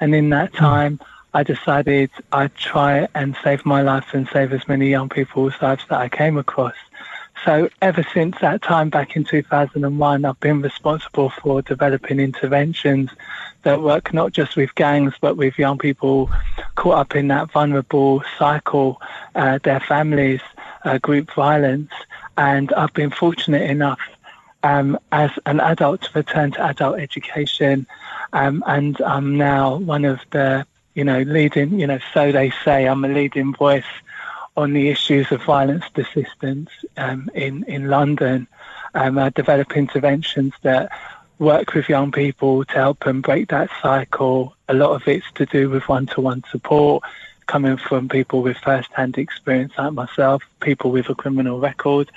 And 0.00 0.14
in 0.14 0.30
that 0.30 0.50
hmm. 0.50 0.56
time, 0.56 1.00
I 1.34 1.42
decided 1.42 2.10
I'd 2.32 2.54
try 2.54 3.08
and 3.14 3.36
save 3.44 3.66
my 3.66 3.82
life 3.82 4.14
and 4.14 4.26
save 4.32 4.52
as 4.54 4.66
many 4.68 4.88
young 4.88 5.10
people's 5.10 5.54
lives 5.60 5.84
that 5.90 6.00
I 6.00 6.08
came 6.08 6.38
across. 6.38 6.76
So 7.44 7.68
ever 7.82 8.04
since 8.14 8.36
that 8.40 8.62
time 8.62 8.90
back 8.90 9.14
in 9.14 9.24
2001, 9.24 10.24
I've 10.24 10.40
been 10.40 10.62
responsible 10.62 11.30
for 11.30 11.62
developing 11.62 12.18
interventions 12.18 13.10
that 13.62 13.82
work 13.82 14.12
not 14.12 14.32
just 14.32 14.56
with 14.56 14.74
gangs, 14.74 15.14
but 15.20 15.36
with 15.36 15.58
young 15.58 15.78
people 15.78 16.30
caught 16.76 16.98
up 16.98 17.16
in 17.16 17.28
that 17.28 17.50
vulnerable 17.52 18.22
cycle, 18.38 19.00
uh, 19.34 19.58
their 19.62 19.80
families, 19.80 20.40
uh, 20.84 20.98
group 20.98 21.32
violence. 21.34 21.90
And 22.36 22.72
I've 22.72 22.94
been 22.94 23.10
fortunate 23.10 23.70
enough 23.70 24.00
um, 24.62 24.98
as 25.12 25.30
an 25.46 25.60
adult 25.60 26.02
to 26.02 26.10
return 26.14 26.52
to 26.52 26.66
adult 26.66 26.98
education, 26.98 27.86
um, 28.32 28.64
and 28.66 29.00
I'm 29.02 29.36
now 29.36 29.76
one 29.76 30.04
of 30.04 30.20
the 30.30 30.66
you 30.94 31.04
know 31.04 31.20
leading 31.22 31.78
you 31.78 31.86
know 31.86 31.98
so 32.12 32.32
they 32.32 32.50
say 32.64 32.86
I'm 32.88 33.04
a 33.04 33.08
leading 33.08 33.54
voice 33.54 33.84
on 34.56 34.72
the 34.72 34.88
issues 34.88 35.30
of 35.32 35.42
violence 35.42 35.84
persistence 35.92 36.70
um, 36.96 37.30
in 37.34 37.64
in 37.64 37.88
London. 37.88 38.46
Um, 38.94 39.18
I 39.18 39.30
develop 39.30 39.76
interventions 39.76 40.54
that 40.62 40.90
work 41.38 41.74
with 41.74 41.88
young 41.88 42.12
people 42.12 42.64
to 42.64 42.72
help 42.72 43.04
them 43.04 43.20
break 43.20 43.48
that 43.48 43.68
cycle. 43.82 44.56
A 44.68 44.74
lot 44.74 44.92
of 44.92 45.06
it's 45.06 45.26
to 45.34 45.44
do 45.44 45.68
with 45.68 45.86
one-to-one 45.88 46.44
support 46.50 47.04
coming 47.46 47.76
from 47.76 48.08
people 48.08 48.42
with 48.42 48.56
first-hand 48.56 49.18
experience 49.18 49.74
like 49.78 49.92
myself, 49.92 50.42
people 50.60 50.90
with 50.90 51.08
a 51.10 51.14
criminal 51.14 51.60
record, 51.60 52.10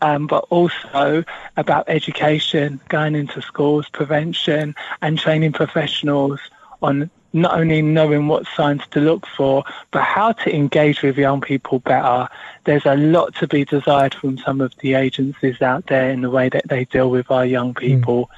um, 0.00 0.26
but 0.26 0.46
also 0.50 1.24
about 1.56 1.84
education, 1.88 2.80
going 2.88 3.14
into 3.14 3.40
schools, 3.42 3.88
prevention, 3.90 4.74
and 5.00 5.18
training 5.18 5.52
professionals 5.52 6.40
on 6.82 7.10
not 7.34 7.58
only 7.58 7.82
knowing 7.82 8.28
what 8.28 8.46
signs 8.56 8.82
to 8.92 9.00
look 9.00 9.26
for, 9.26 9.64
but 9.90 10.02
how 10.02 10.32
to 10.32 10.54
engage 10.54 11.02
with 11.02 11.18
young 11.18 11.40
people 11.40 11.80
better. 11.80 12.28
There's 12.62 12.86
a 12.86 12.94
lot 12.94 13.34
to 13.36 13.48
be 13.48 13.64
desired 13.64 14.14
from 14.14 14.38
some 14.38 14.60
of 14.60 14.72
the 14.78 14.94
agencies 14.94 15.60
out 15.60 15.86
there 15.86 16.10
in 16.10 16.22
the 16.22 16.30
way 16.30 16.48
that 16.48 16.68
they 16.68 16.84
deal 16.84 17.10
with 17.10 17.30
our 17.30 17.44
young 17.44 17.72
hmm. 17.72 17.78
people. 17.78 18.26
Mm. 18.26 18.28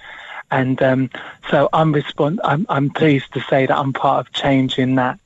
And 0.49 0.83
um, 0.83 1.11
so 1.51 1.69
I'm, 1.73 1.93
respond- 1.93 2.41
I'm, 2.43 2.67
I'm 2.69 2.89
pleased 2.91 3.33
to 3.35 3.41
say 3.43 3.67
that 3.67 3.77
I'm 3.77 3.93
part 3.93 4.27
of 4.27 4.33
changing 4.33 4.95
that 4.97 5.21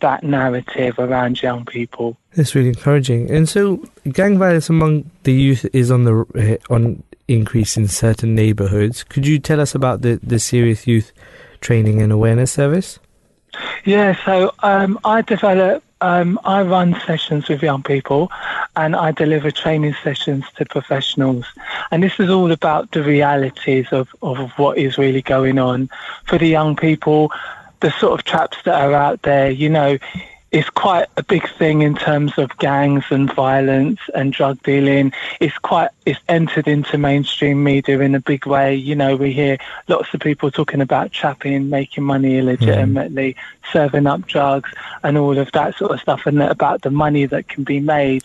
that 0.00 0.22
narrative 0.22 0.98
around 0.98 1.40
young 1.40 1.64
people. 1.64 2.18
That's 2.34 2.54
really 2.54 2.68
encouraging. 2.68 3.30
And 3.30 3.48
so, 3.48 3.82
gang 4.12 4.38
violence 4.38 4.68
among 4.68 5.10
the 5.22 5.32
youth 5.32 5.64
is 5.72 5.90
on 5.90 6.04
the 6.04 6.60
uh, 6.70 6.74
on 6.74 7.02
increase 7.28 7.78
in 7.78 7.88
certain 7.88 8.34
neighbourhoods. 8.34 9.04
Could 9.04 9.26
you 9.26 9.38
tell 9.38 9.58
us 9.58 9.74
about 9.74 10.02
the 10.02 10.20
the 10.22 10.38
serious 10.38 10.86
youth 10.86 11.12
training 11.62 12.02
and 12.02 12.12
awareness 12.12 12.52
service? 12.52 12.98
Yeah, 13.84 14.16
so 14.24 14.52
um, 14.60 14.98
I 15.04 15.22
develop, 15.22 15.82
um, 16.00 16.38
I 16.44 16.62
run 16.62 16.98
sessions 17.06 17.48
with 17.48 17.62
young 17.62 17.82
people, 17.82 18.30
and 18.74 18.96
I 18.96 19.12
deliver 19.12 19.50
training 19.50 19.94
sessions 20.02 20.44
to 20.56 20.64
professionals. 20.64 21.46
And 21.90 22.02
this 22.02 22.18
is 22.18 22.30
all 22.30 22.52
about 22.52 22.90
the 22.92 23.02
realities 23.02 23.86
of, 23.92 24.08
of 24.22 24.50
what 24.58 24.78
is 24.78 24.98
really 24.98 25.22
going 25.22 25.58
on 25.58 25.88
for 26.24 26.38
the 26.38 26.48
young 26.48 26.76
people 26.76 27.32
the 27.80 27.90
sort 27.98 28.18
of 28.18 28.24
traps 28.24 28.56
that 28.64 28.80
are 28.80 28.94
out 28.94 29.22
there, 29.22 29.50
you 29.50 29.68
know, 29.68 29.98
is 30.52 30.68
quite 30.70 31.08
a 31.16 31.22
big 31.22 31.48
thing 31.58 31.82
in 31.82 31.94
terms 31.94 32.38
of 32.38 32.56
gangs 32.58 33.04
and 33.10 33.32
violence 33.32 33.98
and 34.14 34.32
drug 34.32 34.62
dealing. 34.62 35.12
It's 35.40 35.56
quite 35.58 35.90
it's 36.04 36.20
entered 36.28 36.68
into 36.68 36.98
mainstream 36.98 37.64
media 37.64 38.00
in 38.00 38.14
a 38.14 38.20
big 38.20 38.46
way. 38.46 38.74
You 38.74 38.94
know, 38.94 39.16
we 39.16 39.32
hear 39.32 39.58
lots 39.88 40.14
of 40.14 40.20
people 40.20 40.50
talking 40.50 40.80
about 40.80 41.12
trapping, 41.12 41.68
making 41.68 42.04
money 42.04 42.38
illegitimately, 42.38 43.34
mm. 43.34 43.72
serving 43.72 44.06
up 44.06 44.26
drugs, 44.26 44.70
and 45.02 45.18
all 45.18 45.36
of 45.36 45.50
that 45.52 45.76
sort 45.76 45.92
of 45.92 46.00
stuff, 46.00 46.26
and 46.26 46.40
about 46.42 46.82
the 46.82 46.90
money 46.90 47.26
that 47.26 47.48
can 47.48 47.64
be 47.64 47.80
made. 47.80 48.22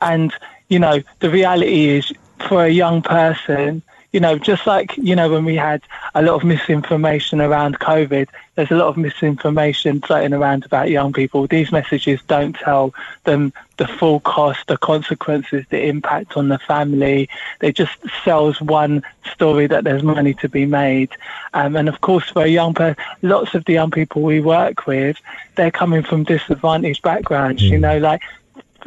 And 0.00 0.32
you 0.68 0.78
know, 0.78 1.02
the 1.20 1.30
reality 1.30 1.88
is 1.88 2.12
for 2.48 2.64
a 2.64 2.70
young 2.70 3.02
person 3.02 3.82
you 4.12 4.20
know, 4.20 4.38
just 4.38 4.66
like, 4.66 4.96
you 4.96 5.16
know, 5.16 5.30
when 5.30 5.44
we 5.44 5.56
had 5.56 5.82
a 6.14 6.22
lot 6.22 6.34
of 6.34 6.44
misinformation 6.44 7.40
around 7.40 7.78
COVID, 7.78 8.28
there's 8.54 8.70
a 8.70 8.76
lot 8.76 8.88
of 8.88 8.96
misinformation 8.96 10.00
floating 10.00 10.32
around 10.32 10.64
about 10.64 10.90
young 10.90 11.12
people. 11.12 11.46
These 11.46 11.72
messages 11.72 12.20
don't 12.26 12.54
tell 12.54 12.94
them 13.24 13.52
the 13.76 13.86
full 13.86 14.20
cost, 14.20 14.66
the 14.68 14.78
consequences, 14.78 15.66
the 15.68 15.86
impact 15.86 16.36
on 16.36 16.48
the 16.48 16.58
family. 16.58 17.28
They 17.60 17.72
just 17.72 17.92
sells 18.24 18.60
one 18.60 19.02
story 19.32 19.66
that 19.66 19.84
there's 19.84 20.02
money 20.02 20.34
to 20.34 20.48
be 20.48 20.64
made. 20.64 21.10
Um, 21.52 21.76
and 21.76 21.88
of 21.88 22.00
course, 22.00 22.30
for 22.30 22.42
a 22.42 22.48
young 22.48 22.72
person, 22.72 23.02
lots 23.22 23.54
of 23.54 23.64
the 23.66 23.74
young 23.74 23.90
people 23.90 24.22
we 24.22 24.40
work 24.40 24.86
with, 24.86 25.18
they're 25.56 25.70
coming 25.70 26.02
from 26.02 26.24
disadvantaged 26.24 27.02
backgrounds, 27.02 27.62
mm. 27.62 27.70
you 27.70 27.78
know, 27.78 27.98
like 27.98 28.22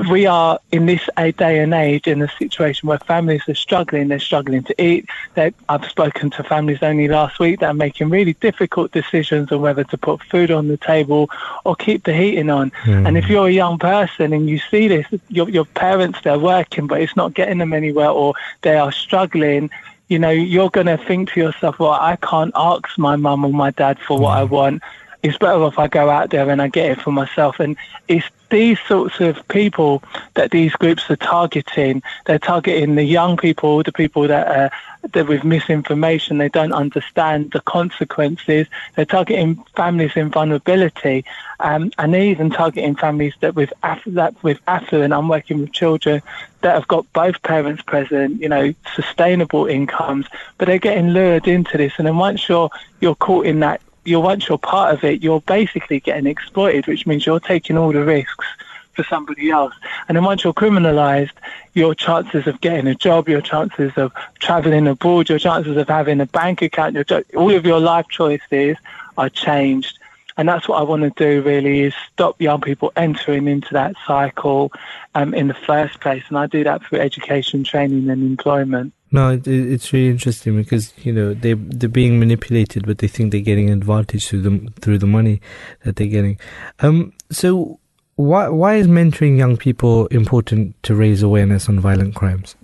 we 0.07 0.25
are 0.25 0.59
in 0.71 0.85
this 0.85 1.09
day 1.15 1.59
and 1.59 1.73
age 1.73 2.07
in 2.07 2.21
a 2.21 2.29
situation 2.37 2.87
where 2.87 2.99
families 2.99 3.41
are 3.49 3.55
struggling. 3.55 4.07
They're 4.07 4.19
struggling 4.19 4.63
to 4.63 4.81
eat. 4.81 5.09
They, 5.33 5.53
I've 5.67 5.85
spoken 5.85 6.29
to 6.31 6.43
families 6.43 6.79
only 6.81 7.09
last 7.09 7.39
week 7.39 7.59
that 7.59 7.67
are 7.67 7.73
making 7.73 8.09
really 8.09 8.33
difficult 8.33 8.93
decisions 8.93 9.51
on 9.51 9.61
whether 9.61 9.83
to 9.83 9.97
put 9.97 10.23
food 10.23 10.51
on 10.51 10.69
the 10.69 10.77
table 10.77 11.29
or 11.65 11.75
keep 11.75 12.05
the 12.05 12.13
heating 12.13 12.49
on. 12.49 12.71
Mm. 12.83 13.07
And 13.07 13.17
if 13.17 13.27
you're 13.27 13.47
a 13.47 13.51
young 13.51 13.77
person 13.77 14.31
and 14.31 14.49
you 14.49 14.59
see 14.71 14.87
this, 14.87 15.05
your, 15.27 15.49
your 15.49 15.65
parents, 15.65 16.19
they're 16.23 16.39
working, 16.39 16.87
but 16.87 17.01
it's 17.01 17.17
not 17.17 17.33
getting 17.33 17.57
them 17.57 17.73
anywhere 17.73 18.09
or 18.09 18.35
they 18.61 18.77
are 18.77 18.93
struggling, 18.93 19.69
you 20.07 20.17
know, 20.17 20.29
you're 20.29 20.69
going 20.69 20.87
to 20.87 20.97
think 20.97 21.33
to 21.33 21.41
yourself, 21.41 21.77
well, 21.77 21.91
I 21.91 22.15
can't 22.15 22.53
ask 22.55 22.97
my 22.97 23.17
mum 23.17 23.43
or 23.43 23.51
my 23.51 23.71
dad 23.71 23.99
for 23.99 24.17
what 24.17 24.37
I 24.37 24.45
hmm. 24.45 24.53
want 24.53 24.83
it's 25.21 25.37
better 25.37 25.63
if 25.65 25.77
I 25.77 25.87
go 25.87 26.09
out 26.09 26.29
there 26.29 26.49
and 26.49 26.61
I 26.61 26.67
get 26.69 26.91
it 26.91 27.01
for 27.01 27.11
myself. 27.11 27.59
And 27.59 27.75
it's 28.07 28.25
these 28.49 28.79
sorts 28.87 29.19
of 29.19 29.47
people 29.49 30.01
that 30.35 30.51
these 30.51 30.71
groups 30.73 31.09
are 31.09 31.15
targeting. 31.15 32.01
They're 32.25 32.39
targeting 32.39 32.95
the 32.95 33.03
young 33.03 33.37
people, 33.37 33.83
the 33.83 33.91
people 33.91 34.27
that 34.27 34.47
are 34.47 34.71
that 35.11 35.27
with 35.27 35.45
misinformation, 35.45 36.39
they 36.39 36.49
don't 36.49 36.73
understand 36.73 37.51
the 37.51 37.61
consequences. 37.61 38.67
They're 38.95 39.05
targeting 39.05 39.63
families 39.75 40.11
in 40.15 40.29
vulnerability, 40.29 41.23
um, 41.61 41.91
and 41.97 42.13
they're 42.13 42.23
even 42.23 42.49
targeting 42.49 42.95
families 42.95 43.33
that 43.39 43.55
with 43.55 43.71
aff- 43.81 44.03
that 44.07 44.41
with 44.43 44.59
affluent. 44.67 45.13
I'm 45.13 45.29
working 45.29 45.59
with 45.59 45.71
children 45.71 46.21
that 46.61 46.73
have 46.73 46.87
got 46.87 47.11
both 47.13 47.41
parents 47.43 47.81
present, 47.81 48.41
you 48.41 48.49
know, 48.49 48.73
sustainable 48.93 49.67
incomes, 49.67 50.25
but 50.57 50.67
they're 50.67 50.79
getting 50.79 51.09
lured 51.09 51.47
into 51.47 51.77
this. 51.77 51.93
And 51.97 52.05
then 52.07 52.17
once 52.17 52.49
you're 52.49 52.69
you're 52.99 53.15
caught 53.15 53.45
in 53.45 53.61
that 53.61 53.81
you're 54.09 54.19
once 54.19 54.49
you're 54.49 54.57
part 54.57 54.93
of 54.93 55.03
it, 55.03 55.23
you're 55.23 55.41
basically 55.41 55.99
getting 55.99 56.25
exploited, 56.25 56.87
which 56.87 57.05
means 57.07 57.25
you're 57.25 57.39
taking 57.39 57.77
all 57.77 57.91
the 57.91 58.03
risks 58.03 58.45
for 58.93 59.03
somebody 59.03 59.49
else. 59.49 59.73
And 60.07 60.17
then 60.17 60.25
once 60.25 60.43
you're 60.43 60.53
criminalized, 60.53 61.31
your 61.73 61.95
chances 61.95 62.47
of 62.47 62.59
getting 62.59 62.87
a 62.87 62.95
job, 62.95 63.29
your 63.29 63.41
chances 63.41 63.93
of 63.95 64.11
traveling 64.39 64.87
abroad, 64.87 65.29
your 65.29 65.39
chances 65.39 65.77
of 65.77 65.87
having 65.87 66.19
a 66.19 66.25
bank 66.25 66.61
account, 66.61 66.95
your, 66.95 67.23
all 67.35 67.53
of 67.53 67.65
your 67.65 67.79
life 67.79 68.07
choices 68.09 68.75
are 69.17 69.29
changed. 69.29 69.99
And 70.37 70.47
that's 70.47 70.67
what 70.67 70.79
I 70.79 70.83
want 70.83 71.03
to 71.03 71.11
do 71.15 71.41
really 71.41 71.81
is 71.81 71.93
stop 72.11 72.41
young 72.41 72.61
people 72.61 72.91
entering 72.95 73.47
into 73.47 73.73
that 73.73 73.95
cycle 74.07 74.71
um, 75.13 75.33
in 75.33 75.47
the 75.47 75.53
first 75.53 75.99
place. 75.99 76.23
And 76.29 76.37
I 76.37 76.47
do 76.47 76.63
that 76.63 76.83
through 76.83 76.99
education, 76.99 77.63
training 77.63 78.09
and 78.09 78.23
employment. 78.23 78.93
No, 79.11 79.31
it, 79.31 79.47
it- 79.47 79.71
it's 79.73 79.91
really 79.91 80.09
interesting 80.09 80.55
because 80.55 80.93
you 81.03 81.11
know 81.11 81.33
they 81.33 81.53
they're 81.53 81.89
being 81.89 82.19
manipulated, 82.19 82.85
but 82.85 82.99
they 82.99 83.07
think 83.07 83.31
they're 83.31 83.41
getting 83.41 83.69
an 83.69 83.77
advantage 83.79 84.27
through 84.27 84.41
the 84.41 84.71
through 84.81 84.99
the 84.99 85.07
money 85.07 85.41
that 85.83 85.95
they're 85.95 86.07
getting. 86.07 86.39
Um, 86.79 87.13
so 87.31 87.79
why 88.15 88.49
why 88.49 88.75
is 88.75 88.87
mentoring 88.87 89.37
young 89.37 89.57
people 89.57 90.07
important 90.07 90.81
to 90.83 90.93
raise 90.95 91.23
awareness 91.23 91.67
on 91.69 91.79
violent 91.79 92.15
crimes? 92.15 92.55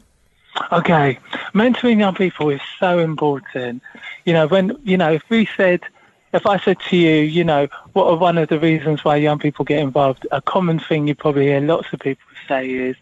Okay, 0.71 1.19
mentoring 1.53 1.99
young 1.99 2.15
people 2.15 2.49
is 2.49 2.61
so 2.79 2.99
important. 2.99 3.81
You 4.25 4.33
know, 4.33 4.47
when 4.47 4.77
you 4.83 4.97
know, 4.97 5.11
if 5.13 5.23
we 5.29 5.49
said, 5.57 5.81
if 6.33 6.45
I 6.45 6.57
said 6.59 6.79
to 6.89 6.95
you, 6.97 7.15
you 7.23 7.43
know, 7.43 7.67
what 7.93 8.05
are 8.07 8.15
one 8.17 8.37
of 8.37 8.49
the 8.49 8.59
reasons 8.59 9.03
why 9.03 9.15
young 9.17 9.39
people 9.39 9.65
get 9.65 9.79
involved? 9.79 10.27
A 10.31 10.41
common 10.41 10.79
thing 10.79 11.07
you 11.07 11.15
probably 11.15 11.45
hear 11.47 11.59
lots 11.59 11.91
of 11.91 11.99
people 11.99 12.23
say 12.47 12.69
is, 12.69 12.95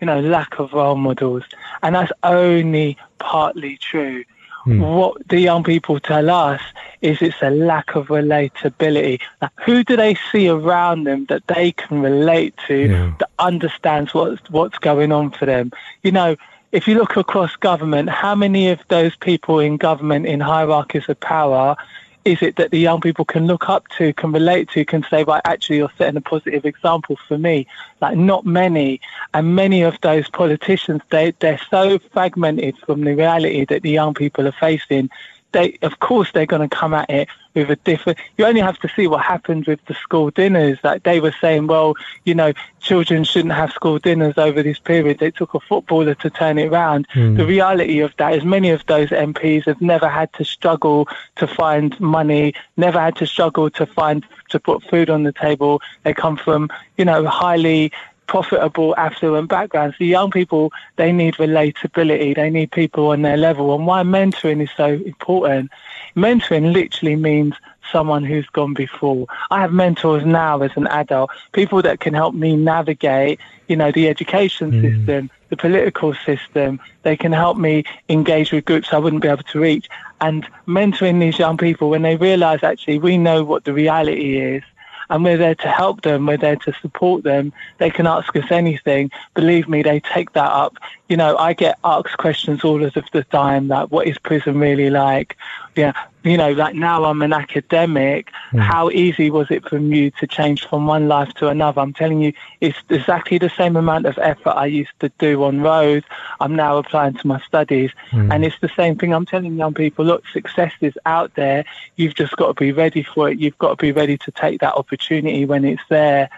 you 0.00 0.06
know, 0.06 0.20
lack 0.20 0.58
of 0.58 0.72
role 0.72 0.96
models, 0.96 1.44
and 1.82 1.94
that's 1.94 2.12
only 2.22 2.96
partly 3.18 3.76
true. 3.76 4.24
Hmm. 4.64 4.80
What 4.80 5.26
the 5.28 5.40
young 5.40 5.64
people 5.64 5.98
tell 6.00 6.28
us 6.28 6.60
is 7.00 7.22
it's 7.22 7.40
a 7.40 7.48
lack 7.50 7.94
of 7.94 8.08
relatability. 8.08 9.20
Who 9.64 9.82
do 9.84 9.96
they 9.96 10.16
see 10.30 10.48
around 10.48 11.04
them 11.04 11.26
that 11.30 11.46
they 11.46 11.72
can 11.72 12.02
relate 12.02 12.54
to 12.66 12.74
Yeah. 12.74 13.12
that 13.18 13.30
understands 13.38 14.12
what's 14.12 14.50
what's 14.50 14.78
going 14.78 15.12
on 15.12 15.30
for 15.30 15.46
them? 15.46 15.72
You 16.02 16.12
know, 16.12 16.36
if 16.72 16.86
you 16.86 16.94
look 16.94 17.16
across 17.16 17.56
government, 17.56 18.10
how 18.10 18.34
many 18.34 18.68
of 18.68 18.80
those 18.88 19.16
people 19.16 19.58
in 19.60 19.76
government 19.76 20.26
in 20.26 20.40
hierarchies 20.40 21.08
of 21.08 21.18
power 21.20 21.76
is 22.24 22.42
it 22.42 22.56
that 22.56 22.70
the 22.70 22.78
young 22.78 23.00
people 23.00 23.24
can 23.24 23.46
look 23.46 23.68
up 23.68 23.88
to, 23.96 24.12
can 24.12 24.32
relate 24.32 24.68
to, 24.70 24.84
can 24.84 25.04
say, 25.08 25.24
right, 25.24 25.40
actually, 25.44 25.78
you're 25.78 25.92
setting 25.96 26.16
a 26.16 26.20
positive 26.20 26.64
example 26.64 27.18
for 27.26 27.38
me? 27.38 27.66
Like, 28.00 28.16
not 28.16 28.44
many. 28.44 29.00
And 29.32 29.54
many 29.54 29.82
of 29.82 29.98
those 30.02 30.28
politicians, 30.28 31.00
they, 31.10 31.32
they're 31.38 31.60
so 31.70 31.98
fragmented 32.12 32.76
from 32.78 33.04
the 33.04 33.14
reality 33.14 33.64
that 33.66 33.82
the 33.82 33.90
young 33.90 34.14
people 34.14 34.46
are 34.46 34.52
facing. 34.52 35.10
They, 35.52 35.78
of 35.82 35.98
course, 36.00 36.30
they're 36.32 36.46
going 36.46 36.68
to 36.68 36.74
come 36.74 36.94
at 36.94 37.10
it 37.10 37.28
with 37.54 37.70
a 37.70 37.76
different. 37.76 38.18
You 38.38 38.46
only 38.46 38.60
have 38.60 38.78
to 38.78 38.88
see 38.94 39.06
what 39.06 39.24
happened 39.24 39.66
with 39.66 39.84
the 39.86 39.94
school 39.94 40.30
dinners. 40.30 40.78
Like 40.82 41.02
they 41.02 41.20
were 41.20 41.34
saying, 41.40 41.66
well, 41.66 41.94
you 42.24 42.34
know, 42.34 42.52
children 42.80 43.24
shouldn't 43.24 43.54
have 43.54 43.72
school 43.72 43.98
dinners 43.98 44.38
over 44.38 44.62
this 44.62 44.78
period. 44.78 45.18
They 45.18 45.30
took 45.30 45.54
a 45.54 45.60
footballer 45.60 46.14
to 46.16 46.30
turn 46.30 46.58
it 46.58 46.70
round. 46.70 47.06
Hmm. 47.12 47.36
The 47.36 47.46
reality 47.46 48.00
of 48.00 48.14
that 48.18 48.34
is 48.34 48.44
many 48.44 48.70
of 48.70 48.84
those 48.86 49.10
MPs 49.10 49.64
have 49.64 49.80
never 49.80 50.08
had 50.08 50.32
to 50.34 50.44
struggle 50.44 51.08
to 51.36 51.46
find 51.46 51.98
money, 52.00 52.54
never 52.76 53.00
had 53.00 53.16
to 53.16 53.26
struggle 53.26 53.70
to 53.70 53.86
find 53.86 54.24
to 54.50 54.60
put 54.60 54.82
food 54.84 55.10
on 55.10 55.22
the 55.22 55.32
table. 55.32 55.80
They 56.04 56.14
come 56.14 56.36
from, 56.36 56.70
you 56.96 57.04
know, 57.04 57.26
highly 57.26 57.92
profitable, 58.30 58.94
affluent 58.96 59.48
backgrounds. 59.48 59.96
The 59.98 60.06
young 60.06 60.30
people, 60.30 60.72
they 60.94 61.10
need 61.10 61.34
relatability. 61.34 62.36
They 62.36 62.48
need 62.48 62.70
people 62.70 63.08
on 63.08 63.22
their 63.22 63.36
level. 63.36 63.74
And 63.74 63.88
why 63.88 64.04
mentoring 64.04 64.62
is 64.62 64.70
so 64.76 64.86
important. 64.86 65.72
Mentoring 66.14 66.72
literally 66.72 67.16
means 67.16 67.54
someone 67.90 68.22
who's 68.24 68.46
gone 68.46 68.72
before. 68.72 69.26
I 69.50 69.60
have 69.60 69.72
mentors 69.72 70.24
now 70.24 70.62
as 70.62 70.70
an 70.76 70.86
adult, 70.86 71.30
people 71.52 71.82
that 71.82 71.98
can 71.98 72.14
help 72.14 72.36
me 72.36 72.54
navigate, 72.54 73.40
you 73.66 73.74
know, 73.74 73.90
the 73.90 74.06
education 74.06 74.70
hmm. 74.70 74.80
system, 74.80 75.30
the 75.48 75.56
political 75.56 76.14
system. 76.14 76.78
They 77.02 77.16
can 77.16 77.32
help 77.32 77.58
me 77.58 77.82
engage 78.08 78.52
with 78.52 78.64
groups 78.64 78.92
I 78.92 78.98
wouldn't 78.98 79.22
be 79.22 79.28
able 79.28 79.42
to 79.42 79.58
reach. 79.58 79.88
And 80.20 80.46
mentoring 80.68 81.18
these 81.18 81.40
young 81.40 81.56
people 81.56 81.90
when 81.90 82.02
they 82.02 82.14
realize 82.14 82.62
actually 82.62 83.00
we 83.00 83.18
know 83.18 83.42
what 83.42 83.64
the 83.64 83.72
reality 83.72 84.38
is 84.38 84.62
and 85.10 85.24
we're 85.24 85.36
there 85.36 85.56
to 85.56 85.68
help 85.68 86.02
them, 86.02 86.24
we're 86.24 86.38
there 86.38 86.56
to 86.56 86.72
support 86.80 87.24
them. 87.24 87.52
They 87.78 87.90
can 87.90 88.06
ask 88.06 88.34
us 88.36 88.50
anything. 88.50 89.10
Believe 89.34 89.68
me, 89.68 89.82
they 89.82 90.00
take 90.00 90.32
that 90.32 90.50
up. 90.50 90.76
You 91.08 91.16
know, 91.16 91.36
I 91.36 91.52
get 91.52 91.78
asked 91.84 92.16
questions 92.16 92.64
all 92.64 92.82
of 92.82 92.94
the 92.94 93.24
time, 93.24 93.68
like, 93.68 93.90
what 93.90 94.06
is 94.06 94.16
prison 94.18 94.58
really 94.58 94.88
like? 94.88 95.36
Yeah, 95.74 95.92
you 96.22 96.36
know, 96.36 96.52
like 96.52 96.74
now 96.74 97.04
I'm 97.04 97.22
an 97.22 97.32
academic. 97.32 98.30
How 98.58 98.90
easy 98.90 99.30
was 99.30 99.50
it 99.50 99.66
for 99.68 99.78
you 99.78 100.10
to 100.12 100.26
change 100.26 100.66
from 100.66 100.86
one 100.86 101.08
life 101.08 101.32
to 101.34 101.48
another? 101.48 101.80
I'm 101.80 101.92
telling 101.92 102.20
you, 102.20 102.32
it's 102.60 102.78
exactly 102.90 103.38
the 103.38 103.48
same 103.48 103.76
amount 103.76 104.06
of 104.06 104.18
effort 104.18 104.50
I 104.50 104.66
used 104.66 104.92
to 105.00 105.10
do 105.18 105.42
on 105.44 105.60
road. 105.62 106.04
I'm 106.40 106.54
now 106.54 106.76
applying 106.78 107.14
to 107.14 107.26
my 107.26 107.40
studies. 107.40 107.90
And 108.32 108.44
it's 108.44 108.58
the 108.60 108.68
same 108.76 108.96
thing 108.98 109.14
I'm 109.14 109.24
telling 109.24 109.56
young 109.56 109.74
people, 109.74 110.04
look, 110.04 110.26
success 110.28 110.72
is 110.80 110.94
out 111.06 111.34
there. 111.36 111.64
You've 111.96 112.14
just 112.14 112.36
got 112.36 112.48
to 112.48 112.54
be 112.54 112.72
ready 112.72 113.02
for 113.02 113.30
it. 113.30 113.38
You've 113.38 113.58
got 113.58 113.70
to 113.70 113.76
be 113.76 113.92
ready 113.92 114.18
to 114.18 114.30
take 114.32 114.60
that 114.60 114.74
opportunity 114.74 115.46
when 115.46 115.64
it's 115.64 115.82
there. 115.88 116.28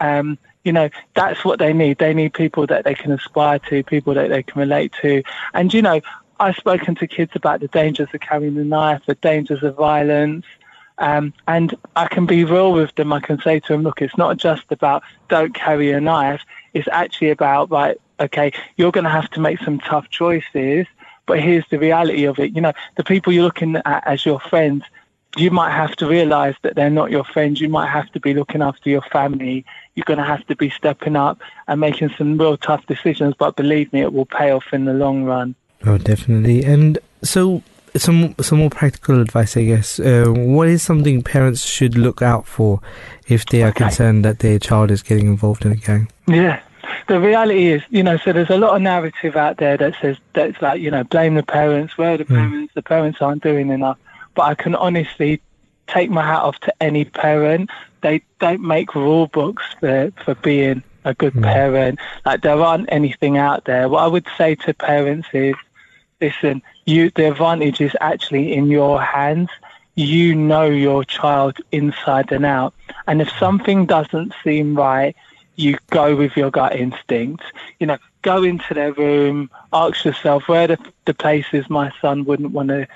Um, 0.00 0.38
you 0.64 0.72
know, 0.72 0.88
that's 1.14 1.44
what 1.44 1.58
they 1.60 1.72
need. 1.72 1.98
They 1.98 2.12
need 2.12 2.34
people 2.34 2.66
that 2.66 2.84
they 2.84 2.94
can 2.94 3.12
aspire 3.12 3.60
to, 3.68 3.84
people 3.84 4.14
that 4.14 4.30
they 4.30 4.42
can 4.42 4.60
relate 4.60 4.92
to. 5.00 5.22
And, 5.54 5.72
you 5.72 5.80
know, 5.80 6.00
I've 6.38 6.56
spoken 6.56 6.94
to 6.96 7.06
kids 7.06 7.32
about 7.34 7.60
the 7.60 7.68
dangers 7.68 8.08
of 8.12 8.20
carrying 8.20 8.56
a 8.58 8.64
knife, 8.64 9.02
the 9.06 9.14
dangers 9.14 9.62
of 9.62 9.76
violence. 9.76 10.44
Um, 10.98 11.34
and 11.46 11.74
I 11.94 12.08
can 12.08 12.26
be 12.26 12.44
real 12.44 12.72
with 12.72 12.94
them. 12.94 13.12
I 13.12 13.20
can 13.20 13.40
say 13.40 13.60
to 13.60 13.72
them, 13.72 13.82
look, 13.82 14.00
it's 14.00 14.16
not 14.16 14.38
just 14.38 14.64
about 14.70 15.02
don't 15.28 15.54
carry 15.54 15.92
a 15.92 16.00
knife. 16.00 16.42
It's 16.72 16.88
actually 16.90 17.30
about, 17.30 17.70
right, 17.70 18.00
okay, 18.20 18.52
you're 18.76 18.92
going 18.92 19.04
to 19.04 19.10
have 19.10 19.30
to 19.30 19.40
make 19.40 19.58
some 19.60 19.78
tough 19.78 20.08
choices, 20.08 20.86
but 21.26 21.40
here's 21.40 21.64
the 21.70 21.78
reality 21.78 22.24
of 22.24 22.38
it. 22.38 22.54
You 22.54 22.62
know, 22.62 22.72
the 22.96 23.04
people 23.04 23.32
you're 23.32 23.44
looking 23.44 23.76
at 23.76 24.06
as 24.06 24.24
your 24.24 24.40
friends, 24.40 24.84
you 25.36 25.50
might 25.50 25.72
have 25.72 25.94
to 25.96 26.06
realize 26.06 26.54
that 26.62 26.76
they're 26.76 26.88
not 26.88 27.10
your 27.10 27.24
friends. 27.24 27.60
You 27.60 27.68
might 27.68 27.90
have 27.90 28.10
to 28.12 28.20
be 28.20 28.32
looking 28.32 28.62
after 28.62 28.88
your 28.88 29.02
family. 29.02 29.66
You're 29.94 30.04
going 30.04 30.18
to 30.18 30.24
have 30.24 30.46
to 30.46 30.56
be 30.56 30.70
stepping 30.70 31.16
up 31.16 31.40
and 31.68 31.78
making 31.78 32.10
some 32.16 32.38
real 32.38 32.56
tough 32.56 32.86
decisions. 32.86 33.34
But 33.38 33.56
believe 33.56 33.92
me, 33.92 34.00
it 34.00 34.14
will 34.14 34.24
pay 34.26 34.50
off 34.50 34.72
in 34.72 34.86
the 34.86 34.94
long 34.94 35.24
run. 35.24 35.54
Oh, 35.84 35.98
definitely. 35.98 36.64
And 36.64 36.98
so, 37.22 37.62
some 37.96 38.34
some 38.40 38.58
more 38.58 38.70
practical 38.70 39.20
advice, 39.20 39.56
I 39.56 39.64
guess. 39.64 39.98
Uh, 40.00 40.26
what 40.28 40.68
is 40.68 40.82
something 40.82 41.22
parents 41.22 41.64
should 41.64 41.96
look 41.96 42.22
out 42.22 42.46
for 42.46 42.80
if 43.28 43.46
they 43.46 43.62
are 43.62 43.68
Okay. 43.68 43.84
concerned 43.84 44.24
that 44.24 44.40
their 44.40 44.58
child 44.58 44.90
is 44.90 45.02
getting 45.02 45.26
involved 45.26 45.64
in 45.64 45.72
a 45.72 45.76
gang? 45.76 46.08
Yeah. 46.26 46.60
The 47.08 47.20
reality 47.20 47.66
is, 47.68 47.82
you 47.90 48.02
know, 48.02 48.16
so 48.16 48.32
there's 48.32 48.50
a 48.50 48.56
lot 48.58 48.74
of 48.76 48.82
narrative 48.82 49.36
out 49.36 49.58
there 49.58 49.76
that 49.76 49.94
says 50.00 50.16
that's 50.34 50.60
like, 50.60 50.80
you 50.80 50.90
know, 50.90 51.04
blame 51.04 51.34
the 51.36 51.42
parents, 51.42 51.96
where 51.96 52.14
are 52.14 52.16
the 52.16 52.24
parents, 52.24 52.74
the 52.74 52.82
parents 52.82 53.20
aren't 53.20 53.42
doing 53.42 53.70
enough. 53.70 53.98
But 54.34 54.42
I 54.42 54.54
can 54.54 54.74
honestly 54.74 55.40
take 55.86 56.10
my 56.10 56.22
hat 56.22 56.42
off 56.42 56.58
to 56.60 56.74
any 56.82 57.04
parent. 57.04 57.70
They 58.02 58.22
don't 58.40 58.60
make 58.60 58.94
rule 58.94 59.28
books 59.28 59.64
for, 59.80 60.12
for 60.24 60.34
being 60.36 60.82
a 61.04 61.14
good 61.14 61.34
parent. 61.40 61.98
Like 62.24 62.42
there 62.42 62.60
aren't 62.60 62.90
anything 62.92 63.36
out 63.38 63.64
there. 63.64 63.88
What 63.88 64.02
I 64.02 64.08
would 64.08 64.26
say 64.36 64.56
to 64.56 64.74
parents 64.74 65.28
is, 65.32 65.54
listen, 66.20 66.62
you 66.84 67.10
the 67.10 67.30
advantage 67.30 67.80
is 67.80 67.96
actually 68.00 68.54
in 68.54 68.68
your 68.68 69.00
hands. 69.00 69.50
You 69.94 70.34
know 70.34 70.66
your 70.66 71.04
child 71.04 71.58
inside 71.72 72.30
and 72.30 72.44
out. 72.44 72.74
And 73.06 73.22
if 73.22 73.30
something 73.38 73.86
doesn't 73.86 74.34
seem 74.44 74.74
right, 74.74 75.16
you 75.56 75.78
go 75.90 76.14
with 76.14 76.36
your 76.36 76.50
gut 76.50 76.76
instinct. 76.76 77.42
You 77.80 77.86
know, 77.86 77.98
go 78.22 78.42
into 78.42 78.74
their 78.74 78.92
room, 78.92 79.50
ask 79.72 80.04
yourself 80.04 80.48
where 80.48 80.66
the, 80.66 80.78
the 81.06 81.14
places 81.14 81.70
my 81.70 81.90
son 82.02 82.24
wouldn't 82.24 82.52
want 82.52 82.68
to 82.68 82.86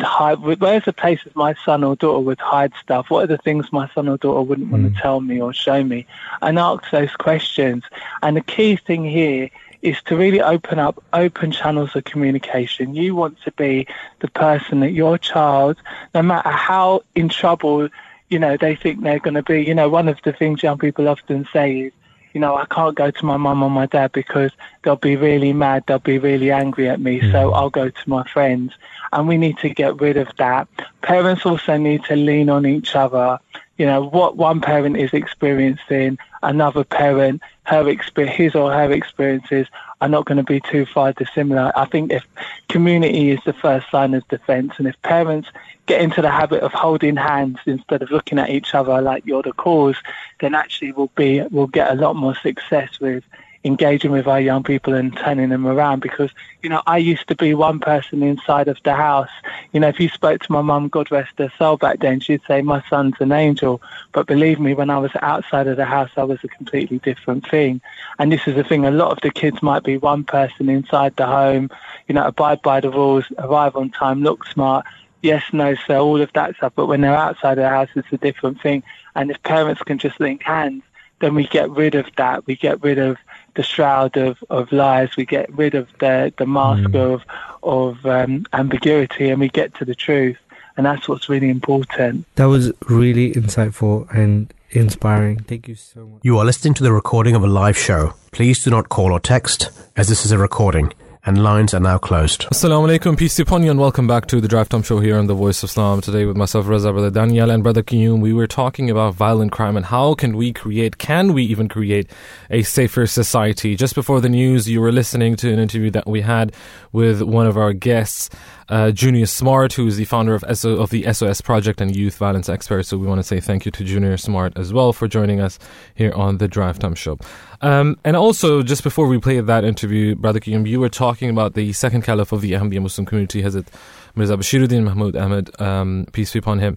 hide. 0.00 0.38
Where's 0.40 0.84
the 0.84 0.94
places 0.94 1.34
my 1.34 1.54
son 1.64 1.84
or 1.84 1.94
daughter 1.96 2.20
would 2.20 2.40
hide 2.40 2.72
stuff? 2.82 3.10
What 3.10 3.24
are 3.24 3.26
the 3.26 3.38
things 3.38 3.70
my 3.70 3.90
son 3.94 4.08
or 4.08 4.16
daughter 4.16 4.40
wouldn't 4.40 4.70
want 4.70 4.84
to 4.84 4.90
hmm. 4.90 4.98
tell 4.98 5.20
me 5.20 5.42
or 5.42 5.52
show 5.52 5.84
me? 5.84 6.06
And 6.40 6.58
ask 6.58 6.90
those 6.90 7.12
questions. 7.16 7.84
And 8.22 8.36
the 8.36 8.42
key 8.42 8.76
thing 8.76 9.04
here 9.04 9.50
is 9.82 10.00
to 10.02 10.16
really 10.16 10.40
open 10.40 10.78
up 10.78 11.02
open 11.12 11.52
channels 11.52 11.94
of 11.96 12.04
communication. 12.04 12.94
You 12.94 13.14
want 13.14 13.40
to 13.42 13.52
be 13.52 13.86
the 14.20 14.28
person 14.28 14.80
that 14.80 14.92
your 14.92 15.18
child, 15.18 15.76
no 16.14 16.22
matter 16.22 16.50
how 16.50 17.02
in 17.14 17.28
trouble, 17.28 17.88
you 18.28 18.38
know, 18.38 18.56
they 18.56 18.76
think 18.76 19.02
they're 19.02 19.18
going 19.18 19.34
to 19.34 19.42
be. 19.42 19.64
You 19.64 19.74
know, 19.74 19.88
one 19.88 20.08
of 20.08 20.18
the 20.24 20.32
things 20.32 20.62
young 20.62 20.78
people 20.78 21.08
often 21.08 21.46
say 21.52 21.80
is, 21.80 21.92
you 22.32 22.40
know, 22.40 22.56
I 22.56 22.64
can't 22.66 22.94
go 22.94 23.10
to 23.10 23.24
my 23.24 23.36
mum 23.36 23.62
or 23.62 23.70
my 23.70 23.86
dad 23.86 24.12
because 24.12 24.52
they'll 24.82 24.96
be 24.96 25.16
really 25.16 25.52
mad, 25.52 25.84
they'll 25.86 25.98
be 25.98 26.18
really 26.18 26.52
angry 26.52 26.88
at 26.88 27.00
me, 27.00 27.20
so 27.20 27.50
mm. 27.50 27.54
I'll 27.54 27.70
go 27.70 27.90
to 27.90 28.08
my 28.08 28.24
friends. 28.24 28.72
And 29.12 29.26
we 29.26 29.36
need 29.36 29.58
to 29.58 29.68
get 29.68 30.00
rid 30.00 30.16
of 30.16 30.28
that. 30.38 30.68
Parents 31.02 31.44
also 31.44 31.76
need 31.76 32.04
to 32.04 32.14
lean 32.14 32.48
on 32.48 32.66
each 32.66 32.94
other. 32.94 33.40
You 33.78 33.86
know, 33.86 34.04
what 34.04 34.36
one 34.36 34.60
parent 34.60 34.96
is 34.96 35.12
experiencing, 35.12 36.18
another 36.42 36.84
parent, 36.84 37.42
her 37.64 37.84
exper- 37.84 38.28
his 38.28 38.54
or 38.54 38.72
her 38.72 38.90
experiences 38.92 39.66
are 40.00 40.08
not 40.08 40.24
going 40.24 40.38
to 40.38 40.44
be 40.44 40.60
too 40.60 40.86
far 40.86 41.12
dissimilar. 41.12 41.72
I 41.76 41.84
think 41.84 42.12
if 42.12 42.26
community 42.68 43.30
is 43.30 43.40
the 43.44 43.52
first 43.52 43.92
line 43.92 44.14
of 44.14 44.26
defense, 44.28 44.74
and 44.78 44.88
if 44.88 45.00
parents 45.02 45.48
get 45.86 46.00
into 46.00 46.22
the 46.22 46.30
habit 46.30 46.62
of 46.62 46.72
holding 46.72 47.16
hands 47.16 47.58
instead 47.66 48.02
of 48.02 48.10
looking 48.10 48.38
at 48.38 48.50
each 48.50 48.74
other 48.74 49.00
like 49.02 49.26
you're 49.26 49.42
the 49.42 49.52
cause, 49.52 49.96
then 50.40 50.54
actually 50.54 50.92
we'll 50.92 51.10
be 51.16 51.42
we'll 51.50 51.66
get 51.66 51.90
a 51.90 51.94
lot 51.94 52.16
more 52.16 52.34
success 52.36 53.00
with 53.00 53.24
engaging 53.62 54.10
with 54.10 54.26
our 54.26 54.40
young 54.40 54.62
people 54.62 54.94
and 54.94 55.14
turning 55.16 55.50
them 55.50 55.66
around 55.66 56.00
because, 56.00 56.30
you 56.62 56.70
know, 56.70 56.82
I 56.86 56.96
used 56.96 57.28
to 57.28 57.34
be 57.34 57.52
one 57.52 57.78
person 57.78 58.22
inside 58.22 58.68
of 58.68 58.78
the 58.84 58.94
house. 58.94 59.28
You 59.72 59.80
know, 59.80 59.88
if 59.88 60.00
you 60.00 60.08
spoke 60.08 60.40
to 60.42 60.52
my 60.52 60.62
mum, 60.62 60.88
God 60.88 61.10
rest 61.10 61.32
her 61.36 61.52
soul 61.58 61.76
back 61.76 62.00
then, 62.00 62.20
she'd 62.20 62.40
say, 62.48 62.62
my 62.62 62.82
son's 62.88 63.16
an 63.20 63.32
angel. 63.32 63.82
But 64.12 64.26
believe 64.26 64.60
me, 64.60 64.72
when 64.72 64.88
I 64.88 64.98
was 64.98 65.10
outside 65.20 65.66
of 65.66 65.76
the 65.76 65.84
house, 65.84 66.10
I 66.16 66.24
was 66.24 66.38
a 66.42 66.48
completely 66.48 67.00
different 67.00 67.48
thing. 67.48 67.82
And 68.18 68.32
this 68.32 68.46
is 68.46 68.54
the 68.54 68.64
thing, 68.64 68.86
a 68.86 68.90
lot 68.90 69.12
of 69.12 69.20
the 69.20 69.30
kids 69.30 69.62
might 69.62 69.82
be 69.82 69.98
one 69.98 70.24
person 70.24 70.70
inside 70.70 71.16
the 71.16 71.26
home, 71.26 71.70
you 72.08 72.14
know, 72.14 72.26
abide 72.26 72.62
by 72.62 72.80
the 72.80 72.90
rules, 72.90 73.26
arrive 73.38 73.76
on 73.76 73.90
time, 73.90 74.22
look 74.22 74.46
smart, 74.46 74.86
yes, 75.22 75.42
no, 75.52 75.74
sir, 75.74 75.98
all 75.98 76.20
of 76.20 76.32
that 76.32 76.56
stuff. 76.56 76.72
But 76.74 76.86
when 76.86 77.02
they're 77.02 77.14
outside 77.14 77.58
of 77.58 77.62
the 77.62 77.68
house, 77.68 77.88
it's 77.94 78.12
a 78.12 78.16
different 78.16 78.60
thing. 78.62 78.82
And 79.14 79.30
if 79.30 79.42
parents 79.42 79.82
can 79.82 79.98
just 79.98 80.18
link 80.18 80.42
hands, 80.42 80.82
then 81.20 81.34
we 81.34 81.46
get 81.46 81.70
rid 81.70 81.94
of 81.94 82.06
that. 82.16 82.46
We 82.46 82.56
get 82.56 82.82
rid 82.82 82.98
of 82.98 83.18
the 83.54 83.62
shroud 83.62 84.16
of, 84.16 84.42
of 84.50 84.70
lies. 84.72 85.16
We 85.16 85.24
get 85.26 85.52
rid 85.54 85.74
of 85.74 85.88
the, 85.98 86.32
the 86.38 86.46
mask 86.46 86.82
Mm. 86.90 86.94
of, 87.14 87.22
of 87.62 88.06
um, 88.06 88.46
ambiguity 88.52 89.28
and 89.30 89.40
we 89.40 89.48
get 89.48 89.74
to 89.76 89.84
the 89.84 89.94
truth. 89.94 90.38
And 90.76 90.86
that's 90.86 91.08
what's 91.08 91.28
really 91.28 91.50
important. 91.50 92.26
That 92.36 92.46
was 92.46 92.72
really 92.88 93.32
insightful 93.32 94.08
and 94.14 94.52
inspiring. 94.70 95.40
Thank 95.40 95.68
you 95.68 95.74
so 95.74 96.06
much. 96.06 96.20
You 96.22 96.38
are 96.38 96.44
listening 96.44 96.74
to 96.74 96.82
the 96.82 96.92
recording 96.92 97.34
of 97.34 97.42
a 97.42 97.46
live 97.48 97.76
show. 97.76 98.14
Please 98.32 98.64
do 98.64 98.70
not 98.70 98.88
call 98.88 99.12
or 99.12 99.20
text, 99.20 99.70
as 99.96 100.08
this 100.08 100.24
is 100.24 100.32
a 100.32 100.38
recording, 100.38 100.92
and 101.26 101.42
lines 101.42 101.74
are 101.74 101.80
now 101.80 101.98
closed. 101.98 102.46
Assalamu 102.52 102.88
alaikum, 102.88 103.18
peace 103.18 103.36
to 103.36 103.42
upon 103.42 103.62
you, 103.62 103.70
and 103.70 103.78
welcome 103.78 104.06
back 104.06 104.26
to 104.26 104.40
the 104.40 104.48
Drive 104.48 104.68
Time 104.68 104.82
Show 104.82 105.00
here 105.00 105.18
on 105.18 105.26
the 105.26 105.34
Voice 105.34 105.62
of 105.62 105.68
Islam. 105.68 106.00
Today 106.00 106.24
with 106.24 106.36
myself, 106.36 106.66
Reza, 106.66 106.92
brother 106.92 107.10
Daniel, 107.10 107.50
and 107.50 107.62
brother 107.62 107.82
Qayyum, 107.82 108.20
we 108.20 108.32
were 108.32 108.46
talking 108.46 108.88
about 108.88 109.14
violent 109.14 109.52
crime 109.52 109.76
and 109.76 109.86
how 109.86 110.14
can 110.14 110.36
we 110.36 110.52
create, 110.52 110.98
can 110.98 111.32
we 111.32 111.44
even 111.44 111.68
create 111.68 112.10
a 112.50 112.62
safer 112.62 113.06
society? 113.06 113.76
Just 113.76 113.94
before 113.94 114.20
the 114.20 114.28
news, 114.28 114.68
you 114.68 114.80
were 114.80 114.92
listening 114.92 115.36
to 115.36 115.52
an 115.52 115.58
interview 115.58 115.90
that 115.90 116.06
we 116.06 116.22
had 116.22 116.54
with 116.92 117.22
one 117.22 117.46
of 117.46 117.56
our 117.56 117.72
guests, 117.72 118.30
uh, 118.70 118.92
Junior 118.92 119.26
Smart, 119.26 119.72
who 119.72 119.86
is 119.86 119.96
the 119.96 120.04
founder 120.04 120.34
of, 120.34 120.44
SO, 120.56 120.76
of 120.76 120.90
the 120.90 121.12
SOS 121.12 121.40
Project 121.40 121.80
and 121.80 121.94
youth 121.94 122.16
violence 122.16 122.48
expert. 122.48 122.86
So 122.86 122.96
we 122.96 123.06
want 123.06 123.18
to 123.18 123.24
say 123.24 123.40
thank 123.40 123.64
you 123.64 123.72
to 123.72 123.84
Junior 123.84 124.16
Smart 124.16 124.56
as 124.56 124.72
well 124.72 124.92
for 124.92 125.08
joining 125.08 125.40
us 125.40 125.58
here 125.94 126.12
on 126.12 126.38
the 126.38 126.46
Drive 126.46 126.78
Time 126.78 126.94
Show. 126.94 127.18
Um, 127.60 127.98
and 128.04 128.16
also, 128.16 128.62
just 128.62 128.84
before 128.84 129.08
we 129.08 129.18
played 129.18 129.46
that 129.46 129.64
interview, 129.64 130.14
Brother 130.14 130.38
Qayyum, 130.38 130.66
you 130.68 130.78
were 130.78 130.88
talking 130.88 131.28
about 131.28 131.54
the 131.54 131.72
second 131.72 132.02
caliph 132.02 132.30
of 132.30 132.40
the 132.40 132.52
Ahmadiyya 132.52 132.80
Muslim 132.80 133.06
community, 133.06 133.42
Hazrat 133.42 133.66
Mirza 134.14 134.36
Bashiruddin 134.36 134.84
Mahmud 134.84 135.16
Ahmad, 135.16 135.60
um, 135.60 136.06
peace 136.12 136.32
be 136.32 136.38
upon 136.38 136.60
him, 136.60 136.76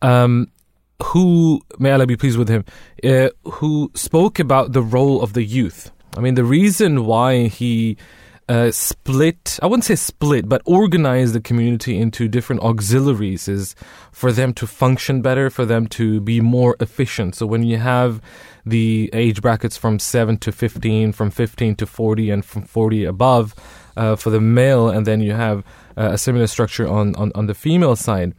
um, 0.00 0.50
who, 1.02 1.60
may 1.78 1.92
Allah 1.92 2.06
be 2.06 2.16
pleased 2.16 2.38
with 2.38 2.48
him, 2.48 2.64
uh, 3.04 3.28
who 3.44 3.90
spoke 3.94 4.38
about 4.38 4.72
the 4.72 4.82
role 4.82 5.22
of 5.22 5.34
the 5.34 5.44
youth. 5.44 5.90
I 6.16 6.20
mean, 6.20 6.36
the 6.36 6.44
reason 6.44 7.04
why 7.04 7.48
he 7.48 7.98
uh, 8.48 8.70
split, 8.70 9.58
I 9.62 9.66
wouldn't 9.66 9.84
say 9.84 9.96
split, 9.96 10.48
but 10.48 10.62
organize 10.64 11.32
the 11.32 11.40
community 11.40 11.98
into 11.98 12.28
different 12.28 12.62
auxiliaries 12.62 13.48
is 13.48 13.74
for 14.12 14.32
them 14.32 14.52
to 14.54 14.66
function 14.66 15.22
better, 15.22 15.50
for 15.50 15.64
them 15.64 15.86
to 15.88 16.20
be 16.20 16.40
more 16.40 16.76
efficient. 16.80 17.34
So 17.34 17.46
when 17.46 17.62
you 17.62 17.78
have 17.78 18.20
the 18.66 19.10
age 19.12 19.40
brackets 19.40 19.76
from 19.76 19.98
7 19.98 20.36
to 20.38 20.52
15, 20.52 21.12
from 21.12 21.30
15 21.30 21.76
to 21.76 21.86
40, 21.86 22.30
and 22.30 22.44
from 22.44 22.62
40 22.62 23.04
above 23.04 23.54
uh, 23.96 24.16
for 24.16 24.30
the 24.30 24.40
male, 24.40 24.88
and 24.88 25.06
then 25.06 25.20
you 25.20 25.32
have 25.32 25.60
uh, 25.96 26.10
a 26.12 26.18
similar 26.18 26.46
structure 26.46 26.86
on, 26.86 27.14
on, 27.16 27.32
on 27.34 27.46
the 27.46 27.54
female 27.54 27.96
side 27.96 28.34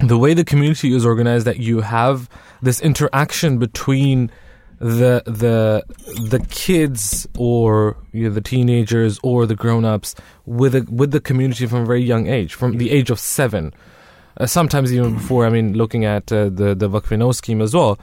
the 0.00 0.16
way 0.16 0.32
the 0.32 0.44
community 0.44 0.94
is 0.94 1.04
organized 1.04 1.44
that 1.44 1.58
you 1.58 1.80
have 1.80 2.28
this 2.62 2.80
interaction 2.80 3.58
between 3.58 4.30
the 4.78 5.22
the 5.26 5.82
the 6.28 6.44
kids 6.50 7.26
or 7.36 7.96
you 8.12 8.24
know, 8.24 8.34
the 8.34 8.40
teenagers 8.40 9.18
or 9.22 9.46
the 9.46 9.56
grown-ups 9.56 10.14
with 10.46 10.74
a, 10.74 10.86
with 10.90 11.10
the 11.10 11.20
community 11.20 11.66
from 11.66 11.82
a 11.82 11.86
very 11.86 12.02
young 12.02 12.26
age 12.26 12.54
from 12.54 12.78
the 12.78 12.90
age 12.90 13.10
of 13.10 13.18
7 13.18 13.72
uh, 14.36 14.46
sometimes 14.46 14.92
even 14.92 15.14
before 15.14 15.46
i 15.46 15.50
mean 15.50 15.74
looking 15.74 16.04
at 16.04 16.30
uh, 16.32 16.44
the 16.44 16.74
the 16.74 16.88
Waqf-e-Nau 16.88 17.32
scheme 17.32 17.60
as 17.60 17.74
well 17.74 17.98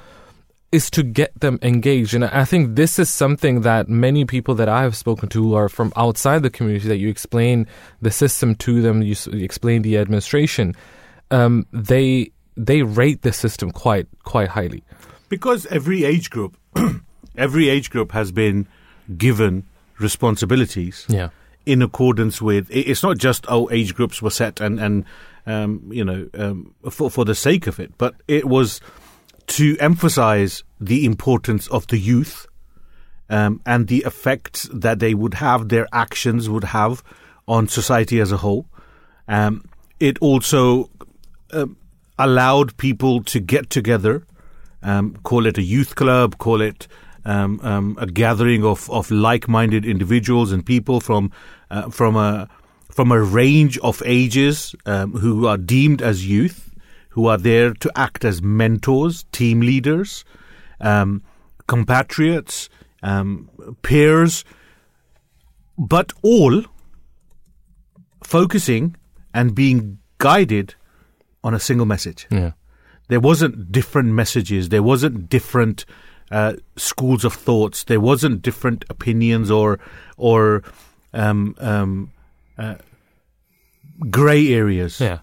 is 0.72 0.90
to 0.90 1.04
get 1.04 1.40
them 1.40 1.58
engaged. 1.62 2.14
And 2.14 2.26
i 2.26 2.44
think 2.44 2.76
this 2.76 3.00
is 3.00 3.10
something 3.10 3.62
that 3.62 3.88
many 3.88 4.26
people 4.26 4.56
that 4.56 4.68
i 4.68 4.82
have 4.82 4.98
spoken 4.98 5.30
to 5.30 5.56
are 5.56 5.70
from 5.70 5.94
outside 5.96 6.44
the 6.44 6.50
community 6.50 6.90
that 6.90 6.98
you 6.98 7.08
explain 7.08 7.68
the 8.02 8.12
system 8.12 8.56
to 8.56 8.82
them 8.82 9.02
you, 9.02 9.16
you 9.32 9.46
explain 9.46 9.82
the 9.82 9.98
administration 9.98 10.76
um, 11.32 11.66
they 11.72 12.32
they 12.58 12.84
rate 12.84 13.22
the 13.22 13.34
system 13.34 13.72
quite 13.72 14.08
quite 14.24 14.50
highly. 14.50 14.84
Because 15.30 15.66
every 15.68 16.04
age 16.04 16.30
group, 16.30 16.58
every 17.38 17.70
age 17.70 17.90
group 17.90 18.12
has 18.12 18.32
been 18.32 18.68
given 19.18 19.64
responsibilities 20.00 21.06
yeah 21.08 21.30
in 21.66 21.82
accordance 21.82 22.42
with. 22.42 22.68
It's 22.70 23.04
not 23.04 23.18
just 23.18 23.46
oh, 23.50 23.70
age 23.72 23.96
groups 23.96 24.22
were 24.22 24.30
set 24.30 24.62
and 24.62 24.80
and 24.80 25.06
um, 25.46 25.90
you 25.92 26.06
know 26.06 26.28
um, 26.36 26.74
for 26.90 27.10
for 27.10 27.26
the 27.26 27.36
sake 27.36 27.68
of 27.68 27.80
it, 27.80 27.98
but 27.98 28.16
it 28.28 28.46
was 28.46 28.82
to 29.48 29.78
emphasize 29.80 30.64
the 30.80 31.06
importance 31.06 31.68
of 31.68 31.88
the 31.88 31.98
youth 31.98 32.48
um, 33.30 33.62
and 33.66 33.88
the 33.88 34.04
effects 34.06 34.70
that 34.74 35.00
they 35.00 35.14
would 35.14 35.36
have, 35.36 35.70
their 35.70 35.88
actions 35.94 36.50
would 36.50 36.64
have 36.64 37.04
on 37.48 37.68
society 37.68 38.20
as 38.20 38.32
a 38.32 38.38
whole. 38.38 38.66
Um, 39.28 39.64
it 40.00 40.18
also 40.20 40.90
um, 41.52 41.78
allowed 42.18 42.76
people 42.78 43.24
to 43.26 43.40
get 43.40 43.70
together, 43.70 44.26
um, 44.86 45.18
call 45.24 45.46
it 45.48 45.58
a 45.58 45.64
youth 45.64 45.96
club, 45.96 46.38
call 46.38 46.62
it 46.62 46.88
um, 47.26 47.60
um, 47.64 47.98
a 48.00 48.06
gathering 48.06 48.64
of, 48.64 48.90
of 48.92 49.10
like-minded 49.10 49.84
individuals 49.84 50.52
and 50.52 50.66
people 50.66 51.02
from 51.02 51.32
uh, 51.72 51.90
from 51.90 52.16
a 52.16 52.48
from 52.92 53.12
a 53.12 53.22
range 53.22 53.78
of 53.80 54.02
ages 54.06 54.76
um, 54.86 55.12
who 55.14 55.48
are 55.48 55.58
deemed 55.58 56.02
as 56.02 56.26
youth, 56.26 56.74
who 57.10 57.26
are 57.26 57.38
there 57.38 57.74
to 57.74 57.92
act 57.96 58.24
as 58.24 58.42
mentors, 58.42 59.26
team 59.32 59.60
leaders, 59.60 60.24
um, 60.80 61.22
compatriots, 61.68 62.70
um, 63.04 63.50
peers, 63.82 64.46
but 65.78 66.14
all 66.22 66.64
focusing 68.24 68.96
and 69.34 69.56
being 69.56 69.98
guided 70.20 70.76
on 71.44 71.54
a 71.54 71.60
single 71.60 71.86
message. 71.86 72.28
yeah 72.30 72.52
There 73.08 73.20
wasn't 73.20 73.72
different 73.72 74.10
messages. 74.14 74.70
There 74.70 74.84
wasn't 74.84 75.30
different 75.30 75.86
uh, 76.32 76.54
schools 76.76 77.24
of 77.24 77.34
thoughts. 77.34 77.84
There 77.84 78.00
wasn't 78.02 78.42
different 78.42 78.84
opinions 78.90 79.52
or 79.52 79.80
or 80.18 80.64
um, 81.14 81.56
um, 81.60 82.12
uh, 82.58 82.76
gray 84.10 84.54
areas. 84.54 85.00
yeah 85.00 85.20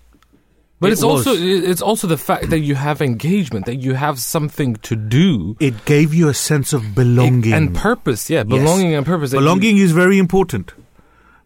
but 0.81 0.89
It 0.89 0.95
it's 0.95 1.03
also 1.05 1.33
it's 1.37 1.83
also 1.83 2.07
the 2.09 2.17
fact 2.17 2.51
that 2.51 2.59
you 2.61 2.75
have 2.75 3.01
engagement 3.01 3.67
that 3.67 3.77
you 3.77 3.95
have 3.95 4.19
something 4.19 4.75
to 4.83 4.97
do 4.97 5.57
It 5.61 5.85
gave 5.85 6.13
you 6.13 6.29
a 6.29 6.35
sense 6.35 6.73
of 6.73 6.95
belonging 6.95 7.53
and 7.53 7.75
purpose 7.75 8.29
yeah 8.29 8.43
Yes. 8.43 8.59
belonging 8.59 8.95
and 8.95 9.07
purpose 9.07 9.31
that 9.31 9.37
you- 9.37 9.43
Belonging 9.43 9.79
is 9.79 9.93
very 9.93 10.19
important 10.19 10.73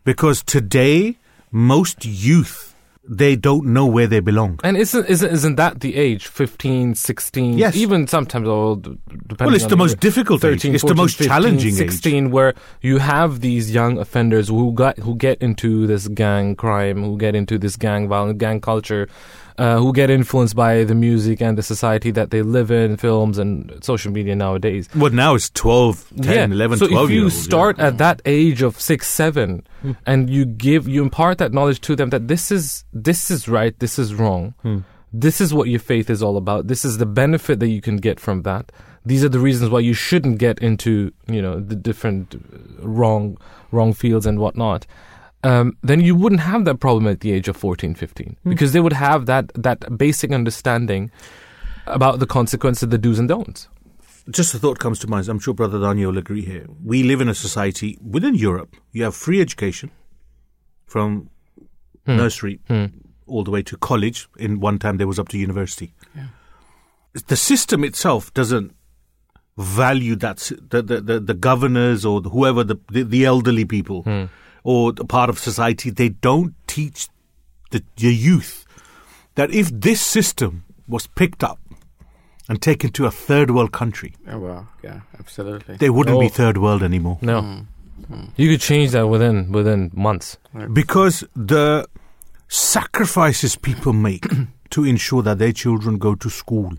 because 0.04 0.42
today 0.42 1.18
most 1.52 2.04
youth 2.06 2.65
they 3.08 3.36
don't 3.36 3.66
know 3.66 3.86
where 3.86 4.06
they 4.06 4.20
belong. 4.20 4.58
and 4.64 4.76
isn't, 4.76 5.06
isn't 5.06 5.30
isn't 5.32 5.56
that 5.56 5.80
the 5.80 5.94
age 5.96 6.26
15 6.26 6.94
16 6.94 7.58
Yes. 7.58 7.76
even 7.76 8.06
sometimes 8.06 8.48
old 8.48 8.82
depending 8.82 9.46
Well, 9.46 9.54
it's 9.54 9.64
on 9.64 9.70
the 9.70 9.76
most 9.76 9.92
age, 9.94 10.00
difficult 10.00 10.44
age. 10.44 10.62
13, 10.62 10.74
It's 10.74 10.84
the 10.84 10.94
most 10.94 11.16
15, 11.18 11.28
challenging 11.28 11.74
age. 11.74 11.76
16 11.76 12.30
where 12.30 12.54
you 12.82 12.98
have 12.98 13.40
these 13.40 13.70
young 13.72 13.98
offenders 13.98 14.48
who 14.48 14.72
got 14.72 14.98
who 14.98 15.14
get 15.16 15.38
into 15.40 15.86
this 15.86 16.08
gang 16.08 16.56
crime 16.56 17.02
who 17.04 17.16
get 17.16 17.34
into 17.34 17.58
this 17.58 17.76
gang 17.76 18.08
violence 18.08 18.38
gang 18.38 18.60
culture 18.60 19.08
uh, 19.58 19.78
who 19.78 19.92
get 19.92 20.10
influenced 20.10 20.54
by 20.54 20.84
the 20.84 20.94
music 20.94 21.40
and 21.40 21.56
the 21.56 21.62
society 21.62 22.10
that 22.10 22.30
they 22.30 22.42
live 22.42 22.70
in 22.70 22.96
films 22.96 23.38
and 23.38 23.72
social 23.82 24.12
media 24.12 24.34
nowadays 24.34 24.88
Well, 24.94 25.12
now 25.12 25.34
it's 25.34 25.50
12, 25.50 26.12
10, 26.22 26.52
11, 26.52 26.78
so 26.78 26.86
12 26.88 27.04
if 27.04 27.10
you 27.10 27.16
year 27.16 27.24
olds, 27.24 27.36
yeah. 27.36 27.42
start 27.42 27.78
at 27.78 27.98
that 27.98 28.22
age 28.24 28.62
of 28.62 28.80
six, 28.80 29.08
seven, 29.08 29.66
and 30.04 30.28
you 30.28 30.44
give, 30.44 30.88
you 30.88 31.02
impart 31.02 31.38
that 31.38 31.52
knowledge 31.52 31.80
to 31.82 31.96
them 31.96 32.10
that 32.10 32.28
this 32.28 32.50
is 32.50 32.84
this 32.92 33.30
is 33.30 33.48
right, 33.48 33.78
this 33.78 33.98
is 33.98 34.14
wrong, 34.14 34.54
this 35.12 35.40
is 35.40 35.54
what 35.54 35.68
your 35.68 35.80
faith 35.80 36.10
is 36.10 36.22
all 36.22 36.36
about. 36.36 36.66
This 36.66 36.84
is 36.84 36.98
the 36.98 37.06
benefit 37.06 37.60
that 37.60 37.68
you 37.68 37.80
can 37.80 37.96
get 37.96 38.20
from 38.20 38.42
that. 38.42 38.70
These 39.04 39.24
are 39.24 39.28
the 39.28 39.38
reasons 39.38 39.70
why 39.70 39.80
you 39.80 39.94
shouldn't 39.94 40.38
get 40.38 40.58
into 40.58 41.12
you 41.28 41.40
know 41.40 41.60
the 41.60 41.76
different 41.76 42.34
uh, 42.34 42.86
wrong 42.86 43.38
wrong 43.70 43.92
fields 43.94 44.26
and 44.26 44.38
whatnot. 44.38 44.86
Um, 45.46 45.76
then 45.82 46.00
you 46.00 46.16
wouldn't 46.16 46.40
have 46.40 46.64
that 46.64 46.80
problem 46.80 47.06
at 47.06 47.20
the 47.20 47.30
age 47.30 47.46
of 47.46 47.56
14, 47.56 47.94
15 47.94 48.36
hmm. 48.42 48.50
because 48.50 48.72
they 48.72 48.80
would 48.80 48.92
have 48.92 49.26
that 49.26 49.52
that 49.54 49.96
basic 49.96 50.32
understanding 50.32 51.10
about 51.86 52.18
the 52.18 52.26
consequences, 52.26 52.82
of 52.82 52.90
the 52.90 52.98
do's 52.98 53.20
and 53.20 53.28
don'ts. 53.28 53.68
just 54.28 54.54
a 54.54 54.58
thought 54.58 54.80
comes 54.80 54.98
to 54.98 55.06
mind. 55.06 55.28
I'm 55.28 55.38
sure 55.38 55.54
Brother 55.54 55.80
Daniel 55.80 56.10
will 56.10 56.18
agree 56.18 56.42
here. 56.42 56.66
We 56.84 57.04
live 57.04 57.20
in 57.20 57.28
a 57.28 57.34
society 57.34 57.96
within 58.02 58.34
Europe. 58.34 58.74
You 58.90 59.04
have 59.04 59.14
free 59.14 59.40
education 59.40 59.92
from 60.86 61.30
hmm. 62.06 62.16
nursery 62.16 62.58
hmm. 62.66 62.86
all 63.28 63.44
the 63.44 63.52
way 63.52 63.62
to 63.62 63.76
college. 63.76 64.28
In 64.38 64.58
one 64.58 64.80
time, 64.80 64.96
there 64.96 65.06
was 65.06 65.18
up 65.18 65.28
to 65.28 65.38
university. 65.38 65.94
The 67.28 67.36
system 67.36 67.84
itself 67.84 68.34
doesn't 68.34 68.74
value 69.56 70.16
that, 70.16 70.38
the, 70.70 70.82
the, 70.82 71.00
the, 71.00 71.20
the 71.20 71.34
governors 71.34 72.04
or 72.04 72.20
whoever 72.20 72.62
the, 72.64 72.76
the, 72.90 73.04
the 73.04 73.24
elderly 73.24 73.64
people 73.64 74.02
or 74.72 74.92
the 74.92 75.04
part 75.04 75.30
of 75.30 75.38
society 75.38 75.90
they 75.90 76.08
don't 76.08 76.52
teach 76.66 77.08
the, 77.70 77.82
the 77.96 78.12
youth 78.12 78.64
that 79.36 79.50
if 79.50 79.70
this 79.70 80.00
system 80.00 80.64
was 80.88 81.06
picked 81.06 81.44
up 81.44 81.58
and 82.48 82.60
taken 82.60 82.90
to 82.90 83.06
a 83.06 83.10
third 83.10 83.50
world 83.50 83.70
country 83.72 84.12
Oh, 84.28 84.38
wow. 84.38 84.66
Yeah, 84.82 85.00
absolutely. 85.20 85.76
they 85.76 85.90
wouldn't 85.90 86.18
be 86.20 86.26
Oh. 86.26 86.38
third 86.42 86.58
world 86.58 86.82
anymore 86.82 87.18
No. 87.22 87.40
Hmm. 87.42 87.60
hmm. 88.14 88.24
You 88.36 88.50
could 88.50 88.60
change 88.60 88.90
that 88.90 89.06
within 89.08 89.52
within 89.52 89.90
months. 89.94 90.36
because 90.72 91.24
the 91.52 91.86
sacrifices 92.48 93.56
people 93.56 93.92
make 93.92 94.26
to 94.70 94.84
ensure 94.84 95.22
that 95.22 95.38
their 95.38 95.52
children 95.52 95.98
go 95.98 96.14
to 96.16 96.28
school 96.30 96.72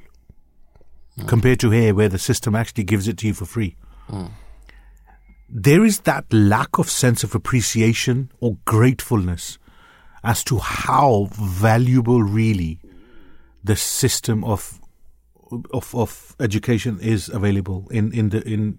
hmm. 1.18 1.26
compared 1.26 1.60
to 1.60 1.70
here 1.72 1.94
where 1.96 2.10
the 2.10 2.20
system 2.20 2.56
actually 2.56 2.84
gives 2.84 3.08
it 3.08 3.18
to 3.18 3.28
you 3.28 3.34
for 3.34 3.46
free 3.46 3.76
hmm. 4.10 4.26
There 5.50 5.86
is 5.86 6.02
that 6.02 6.26
lack 6.34 6.78
of 6.78 6.90
sense 6.90 7.24
of 7.24 7.34
appreciation 7.36 8.32
or 8.40 8.58
gratefulness 8.66 9.58
as 10.24 10.44
to 10.44 10.58
how 10.60 11.30
valuable 11.32 12.22
really 12.24 12.80
the 13.64 13.76
system 13.76 14.44
of 14.44 14.80
of, 15.72 15.96
of 15.96 16.36
education 16.42 17.00
is 17.00 17.30
available 17.30 17.88
in, 17.92 18.12
in 18.12 18.30
the 18.30 18.42
in 18.48 18.78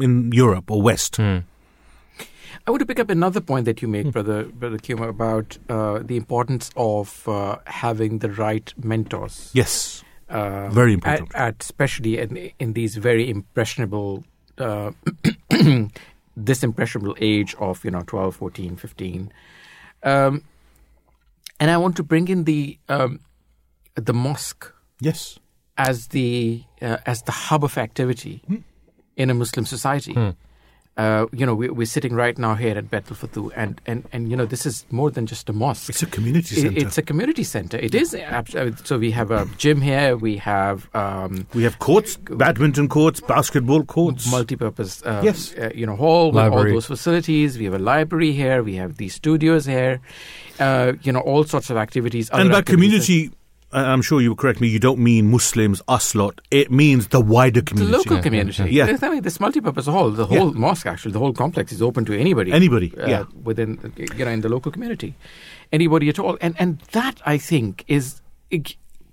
in 0.00 0.30
Europe 0.32 0.70
or 0.70 0.80
West. 0.80 1.18
I 1.18 2.70
want 2.70 2.80
to 2.80 2.86
pick 2.86 3.00
up 3.00 3.10
another 3.10 3.40
point 3.40 3.64
that 3.66 3.82
you 3.82 3.88
made, 3.88 4.12
brother, 4.12 4.44
brother 4.44 4.78
Kuma, 4.78 5.08
about 5.08 5.58
uh, 5.68 6.00
the 6.02 6.16
importance 6.16 6.70
of 6.76 7.28
uh, 7.28 7.58
having 7.66 8.18
the 8.20 8.30
right 8.30 8.72
mentors. 8.82 9.50
Yes, 9.52 10.02
Uh, 10.28 10.68
Very 10.70 10.92
important. 10.94 11.34
At, 11.34 11.48
at 11.48 11.62
especially 11.62 12.18
in, 12.18 12.50
in 12.58 12.72
these 12.72 12.96
very 12.96 13.30
impressionable, 13.30 14.24
uh, 14.58 14.92
this 16.36 16.62
impressionable 16.62 17.16
age 17.20 17.54
of 17.58 17.84
you 17.84 17.90
know 17.90 18.02
12, 18.06 18.36
14, 18.36 18.76
15. 18.76 19.32
Um, 20.02 20.42
and 21.58 21.70
I 21.70 21.76
want 21.78 21.96
to 21.96 22.02
bring 22.02 22.28
in 22.28 22.44
the 22.44 22.78
um, 22.88 23.20
the 23.94 24.12
mosque 24.12 24.72
yes. 25.00 25.38
as 25.76 26.08
the 26.08 26.62
uh, 26.82 26.98
as 27.06 27.22
the 27.22 27.32
hub 27.32 27.64
of 27.64 27.78
activity 27.78 28.42
in 29.16 29.30
a 29.30 29.34
Muslim 29.34 29.64
society. 29.64 30.14
Uh, 30.96 31.26
you 31.30 31.44
know, 31.44 31.54
we, 31.54 31.68
we're 31.68 31.84
sitting 31.86 32.14
right 32.14 32.38
now 32.38 32.54
here 32.54 32.74
at 32.78 32.90
Baitul 32.90 33.14
Futuh, 33.16 33.50
and, 33.54 33.78
and, 33.84 34.08
and 34.12 34.30
you 34.30 34.36
know, 34.36 34.46
this 34.46 34.64
is 34.64 34.86
more 34.90 35.10
than 35.10 35.26
just 35.26 35.46
a 35.50 35.52
mosque. 35.52 35.90
It's 35.90 36.02
a 36.02 36.06
community 36.06 36.56
It- 36.56 36.60
center. 36.62 36.78
It's 36.78 36.96
a 36.96 37.02
community 37.02 37.44
center. 37.44 37.76
It 37.76 37.94
is. 37.94 38.14
abs- 38.14 38.54
uh, 38.54 38.70
So 38.82 38.96
we 38.96 39.10
have 39.10 39.30
a 39.30 39.46
gym 39.58 39.82
here. 39.82 40.16
We 40.16 40.38
have 40.38 40.88
um, 40.94 41.46
we 41.52 41.64
have 41.64 41.78
courts, 41.80 42.16
badminton 42.16 42.88
courts, 42.88 43.20
basketball 43.20 43.82
courts. 43.84 44.30
multi-purpose, 44.30 45.02
uh, 45.04 45.20
Yes. 45.22 45.54
uh, 45.58 45.70
you 45.74 45.84
know, 45.84 45.96
hall 45.96 46.32
with 46.32 46.42
all 46.50 46.64
those 46.64 46.86
facilities. 46.86 47.58
We 47.58 47.66
have 47.66 47.74
a 47.74 47.78
library 47.78 48.32
here. 48.32 48.62
We 48.62 48.76
have 48.76 48.96
these 48.96 49.14
studios 49.14 49.66
here. 49.66 50.00
Uh, 50.58 50.94
you 51.02 51.12
know, 51.12 51.20
all 51.20 51.44
sorts 51.44 51.68
of 51.68 51.76
activities. 51.76 52.30
and 52.30 52.40
other 52.40 52.50
by 52.52 52.58
activities 52.60 53.04
community, 53.06 53.30
I- 53.30 53.35
I'm 53.72 54.00
sure 54.00 54.20
you 54.20 54.30
will 54.30 54.36
correct 54.36 54.60
me. 54.60 54.68
You 54.68 54.78
don't 54.78 55.00
mean 55.00 55.30
Muslims, 55.30 55.82
us 55.88 56.14
lot. 56.14 56.40
It 56.50 56.70
means 56.70 57.08
the 57.08 57.20
wider 57.20 57.62
community. 57.62 57.96
The 57.96 58.02
community. 58.02 58.08
local 58.08 58.22
community. 58.22 58.74
Yeah. 58.74 58.96
I 59.02 59.10
mean, 59.10 59.22
this 59.22 59.40
multi-purpose 59.40 59.86
hall, 59.86 60.10
the 60.10 60.26
whole 60.26 60.52
mosque, 60.52 60.86
actually, 60.86 61.12
the 61.12 61.18
whole 61.18 61.32
complex 61.32 61.72
is 61.72 61.82
open 61.82 62.04
to 62.06 62.18
anybody. 62.18 62.52
Anybody, 62.52 62.94
uh, 62.96 63.06
yeah. 63.06 63.24
Within, 63.42 63.92
you 63.96 64.24
know, 64.24 64.30
in 64.30 64.40
the 64.40 64.48
local 64.48 64.70
community, 64.70 65.14
anybody 65.72 66.08
at 66.08 66.18
all, 66.18 66.38
and 66.40 66.54
and 66.58 66.78
that 66.92 67.20
I 67.26 67.38
think 67.38 67.84
is 67.88 68.20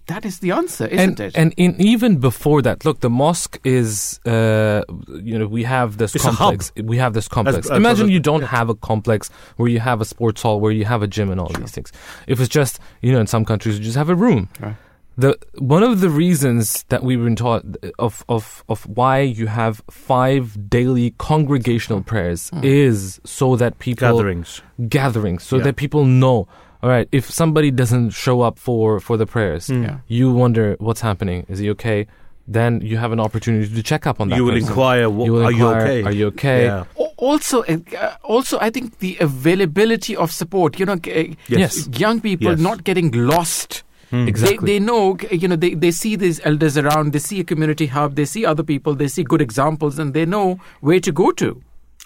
that 0.07 0.25
is 0.25 0.39
the 0.39 0.51
answer, 0.51 0.85
isn't 0.87 0.99
and, 0.99 1.19
it? 1.19 1.35
And 1.37 1.53
in, 1.57 1.79
even 1.79 2.17
before 2.17 2.61
that, 2.63 2.83
look, 2.85 2.99
the 2.99 3.09
mosque 3.09 3.59
is, 3.63 4.19
uh, 4.25 4.83
you 5.21 5.37
know, 5.39 5.47
we 5.47 5.63
have 5.63 5.97
this 5.97 6.13
It's 6.15 6.25
a 6.25 6.31
complex. 6.31 6.71
We 6.83 6.97
have 6.97 7.13
this 7.13 7.27
complex. 7.27 7.67
as 7.69 7.77
Imagine 7.77 8.05
brother- 8.07 8.11
you 8.11 8.19
don't 8.19 8.43
have 8.43 8.69
a 8.69 8.75
complex 8.75 9.29
where 9.57 9.69
you 9.69 9.79
have 9.79 10.01
a 10.01 10.05
sports 10.05 10.41
hall, 10.41 10.59
where 10.59 10.71
you 10.71 10.85
have 10.85 11.01
a 11.01 11.07
gym 11.07 11.31
and 11.31 11.39
all 11.39 11.47
these 11.49 11.71
things. 11.71 11.91
If 12.27 12.39
it's 12.39 12.49
just, 12.49 12.79
you 13.01 13.11
know, 13.13 13.19
in 13.19 13.27
some 13.27 13.45
countries 13.45 13.77
you 13.77 13.83
just 13.83 13.97
have 13.97 14.09
a 14.09 14.15
room. 14.15 14.49
Right. 14.59 14.75
The 15.15 15.37
one 15.59 15.83
of 15.83 16.01
the 16.01 16.09
reasons 16.09 16.85
that 16.89 17.03
we've 17.03 17.23
been 17.23 17.35
taught 17.35 17.63
of 17.99 18.25
of 18.27 18.63
of 18.67 18.81
why 18.87 19.19
you 19.19 19.45
have 19.45 19.79
five 19.91 20.67
daily 20.69 21.13
congregational 21.19 22.01
prayers 22.01 22.49
is 22.63 23.21
so 23.23 23.55
that 23.57 23.77
people 23.77 24.07
Gatherings. 24.09 24.61
gatherings 24.89 25.43
so 25.43 25.57
Yeah. 25.57 25.65
that 25.65 25.75
people 25.75 26.05
know 26.05 26.47
all 26.83 26.89
right 26.89 27.07
if 27.11 27.29
somebody 27.31 27.71
doesn't 27.71 28.09
show 28.11 28.41
up 28.47 28.59
for 28.59 28.99
for 28.99 29.15
the 29.17 29.25
prayers 29.25 29.69
Yeah. 29.69 29.97
you 30.07 30.31
wonder 30.33 30.75
what's 30.79 31.01
happening 31.01 31.45
is 31.49 31.59
he 31.59 31.69
okay 31.75 32.05
then 32.45 32.81
you 32.81 32.97
have 32.97 33.13
an 33.15 33.21
opportunity 33.25 33.73
to 33.73 33.81
check 33.91 34.05
up 34.05 34.19
on 34.19 34.27
that 34.29 34.35
You 34.37 34.43
will 34.43 34.55
person. 34.55 34.67
inquire, 34.67 35.09
what, 35.09 35.25
You 35.27 35.33
will 35.33 35.45
are 35.47 35.51
inquire, 35.51 35.79
you 35.79 35.83
okay? 35.83 36.03
are 36.07 36.11
you 36.21 36.27
okay 36.27 36.65
Yeah. 36.65 36.83
Also, 37.15 37.63
uh, 37.63 37.77
also, 38.23 38.57
I 38.59 38.69
think 38.69 38.99
the 38.99 39.15
availability 39.21 40.13
of 40.17 40.29
support. 40.39 40.77
You 40.77 40.85
know, 40.89 40.97
g- 40.97 41.37
Yes. 41.47 41.87
young 42.03 42.19
people 42.19 42.51
Yes. 42.51 42.59
not 42.59 42.83
getting 42.83 43.11
lost. 43.31 43.83
exactly 44.11 44.57
They, 44.73 44.79
they 44.79 44.85
know, 44.89 45.17
you 45.43 45.47
know, 45.47 45.55
they, 45.55 45.73
they 45.83 45.91
see 45.91 46.17
these 46.17 46.41
elders 46.49 46.77
around, 46.77 47.13
they 47.13 47.19
see 47.29 47.39
a 47.39 47.45
community 47.51 47.87
hub, 47.87 48.15
they 48.19 48.25
see 48.25 48.43
other 48.45 48.65
people, 48.73 48.93
they 49.03 49.07
see 49.07 49.23
good 49.23 49.41
examples, 49.41 49.97
and 49.97 50.13
they 50.13 50.25
know 50.25 50.59
where 50.81 50.99
to 50.99 51.11
go 51.23 51.31
to. 51.43 51.49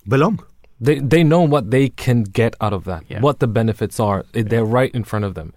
Belong. 0.08 0.38
They 0.80 1.00
they 1.00 1.24
know 1.24 1.42
what 1.42 1.72
they 1.72 1.90
can 1.90 2.24
get 2.24 2.56
out 2.62 2.74
of 2.74 2.84
that 2.86 3.04
Yeah. 3.10 3.20
what 3.22 3.40
the 3.40 3.48
benefits 3.48 4.00
are 4.00 4.26
they're 4.34 4.66
right 4.66 4.94
in 4.94 5.04
front 5.04 5.26
of 5.26 5.34
them 5.34 5.54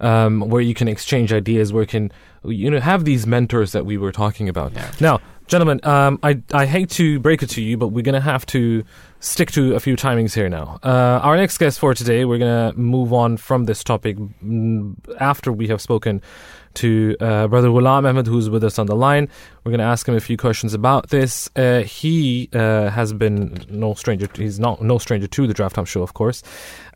um, 0.00 0.40
where 0.40 0.60
you 0.62 0.74
can 0.74 0.88
exchange 0.88 1.32
ideas 1.32 1.72
where 1.72 1.82
you 1.82 1.86
can 1.86 2.12
you 2.44 2.70
know 2.70 2.80
have 2.80 3.04
these 3.04 3.26
mentors 3.26 3.72
that 3.72 3.84
we 3.86 3.96
were 3.96 4.12
talking 4.12 4.48
about 4.48 4.72
Yeah. 4.72 4.90
now 5.00 5.20
gentlemen 5.46 5.80
um, 5.84 6.18
I, 6.22 6.40
I 6.52 6.66
hate 6.66 6.90
to 6.90 7.18
break 7.20 7.42
it 7.42 7.50
to 7.50 7.62
you 7.62 7.76
but 7.76 7.88
we're 7.88 8.02
going 8.02 8.14
to 8.14 8.20
have 8.20 8.44
to 8.46 8.84
stick 9.20 9.50
to 9.50 9.74
a 9.74 9.80
few 9.80 9.96
timings 9.96 10.34
here 10.34 10.48
now 10.48 10.78
uh, 10.82 11.20
our 11.22 11.36
next 11.36 11.58
guest 11.58 11.78
for 11.78 11.94
today 11.94 12.24
we're 12.24 12.38
going 12.38 12.72
to 12.72 12.78
move 12.78 13.12
on 13.12 13.36
from 13.36 13.64
this 13.64 13.82
topic 13.82 14.16
mm, 14.16 14.94
after 15.18 15.52
we 15.52 15.68
have 15.68 15.80
spoken 15.80 16.20
to 16.76 17.16
uh, 17.20 17.48
brother 17.48 17.68
Ghulam 17.68 18.06
Ahmed, 18.06 18.26
who's 18.26 18.48
with 18.48 18.62
us 18.62 18.78
on 18.78 18.86
the 18.86 18.94
line. 18.94 19.28
We're 19.64 19.70
going 19.70 19.80
to 19.80 19.86
ask 19.86 20.06
him 20.06 20.14
a 20.14 20.20
few 20.20 20.36
questions 20.36 20.74
about 20.74 21.08
this. 21.08 21.50
Uh, 21.56 21.80
he 21.80 22.48
uh, 22.52 22.90
has 22.90 23.12
been 23.12 23.64
no 23.68 23.94
stranger. 23.94 24.28
He's 24.36 24.60
not 24.60 24.80
no 24.82 24.98
stranger 24.98 25.26
to 25.26 25.46
the 25.46 25.54
Drive 25.54 25.72
Time 25.72 25.86
Show, 25.86 26.02
of 26.02 26.14
course. 26.14 26.42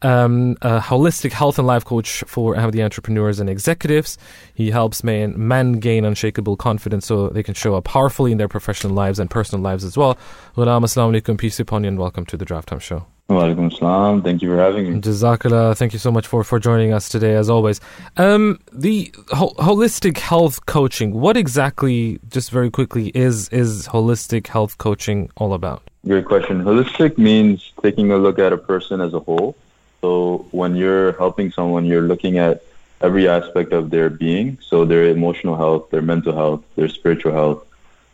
Um, 0.03 0.57
a 0.63 0.79
holistic 0.81 1.33
health 1.33 1.59
and 1.59 1.67
life 1.67 1.85
coach 1.85 2.23
for 2.27 2.55
Ahmadi 2.55 2.85
entrepreneurs 2.85 3.41
and 3.41 3.51
executives. 3.51 4.19
He 4.55 4.71
helps 4.71 5.03
men, 5.03 5.35
men 5.37 5.73
gain 5.75 6.05
unshakable 6.05 6.57
confidence 6.57 7.07
so 7.07 7.29
they 7.29 7.43
can 7.43 7.55
show 7.55 7.75
up 7.75 7.85
powerfully 7.85 8.33
in 8.33 8.39
their 8.39 8.49
professional 8.49 8.93
lives 8.93 9.19
and 9.19 9.29
personal 9.31 9.63
lives 9.63 9.85
as 9.85 9.97
well. 9.97 10.17
Ghulam, 10.57 10.85
assalamu 10.85 11.21
alaikum, 11.21 11.39
peace 11.39 11.59
upon 11.59 11.85
you, 11.85 11.89
and 11.89 11.99
welcome 11.99 12.20
to 12.27 12.37
the 12.37 12.45
Drive 12.45 12.67
Time 12.67 12.79
Show. 12.79 13.07
Walaikum 13.31 13.73
salam. 13.77 14.23
Thank 14.23 14.43
you 14.43 14.49
for 14.51 14.57
having 14.57 14.93
me. 14.93 15.01
Jazakallah. 15.01 15.77
Thank 15.77 15.93
you 15.93 16.01
so 16.01 16.11
much 16.11 16.27
for, 16.27 16.43
for 16.43 16.59
joining 16.59 16.93
us 16.93 17.09
today, 17.09 17.37
as 17.37 17.49
always. 17.49 17.81
Um, 18.17 18.59
the 18.73 19.15
ho- 19.29 19.55
holistic 19.59 20.19
health 20.19 20.67
coaching. 20.67 21.13
What 21.13 21.37
exactly, 21.37 22.19
just 22.29 22.51
very 22.51 22.71
quickly, 22.71 23.09
is 23.15 23.49
is 23.51 23.87
holistic 23.87 24.49
health 24.49 24.79
coaching 24.79 25.31
all 25.37 25.55
about? 25.55 25.83
Great 26.07 26.25
question. 26.25 26.65
Holistic 26.65 27.19
means 27.19 27.73
taking 27.83 28.11
a 28.11 28.17
look 28.17 28.39
at 28.39 28.53
a 28.53 28.59
person 28.59 29.01
as 29.01 29.15
a 29.15 29.21
whole. 29.21 29.55
So 30.01 30.47
when 30.51 30.75
you're 30.75 31.13
helping 31.13 31.53
someone, 31.53 31.85
you're 31.85 32.03
looking 32.03 32.39
at 32.39 32.65
every 33.01 33.29
aspect 33.29 33.73
of 33.73 33.91
their 33.91 34.11
being. 34.11 34.59
So 34.61 34.85
their 34.85 35.07
emotional 35.09 35.57
health, 35.57 35.91
their 35.91 36.03
mental 36.03 36.35
health, 36.35 36.65
their 36.75 36.89
spiritual 36.89 37.33
health, 37.33 37.65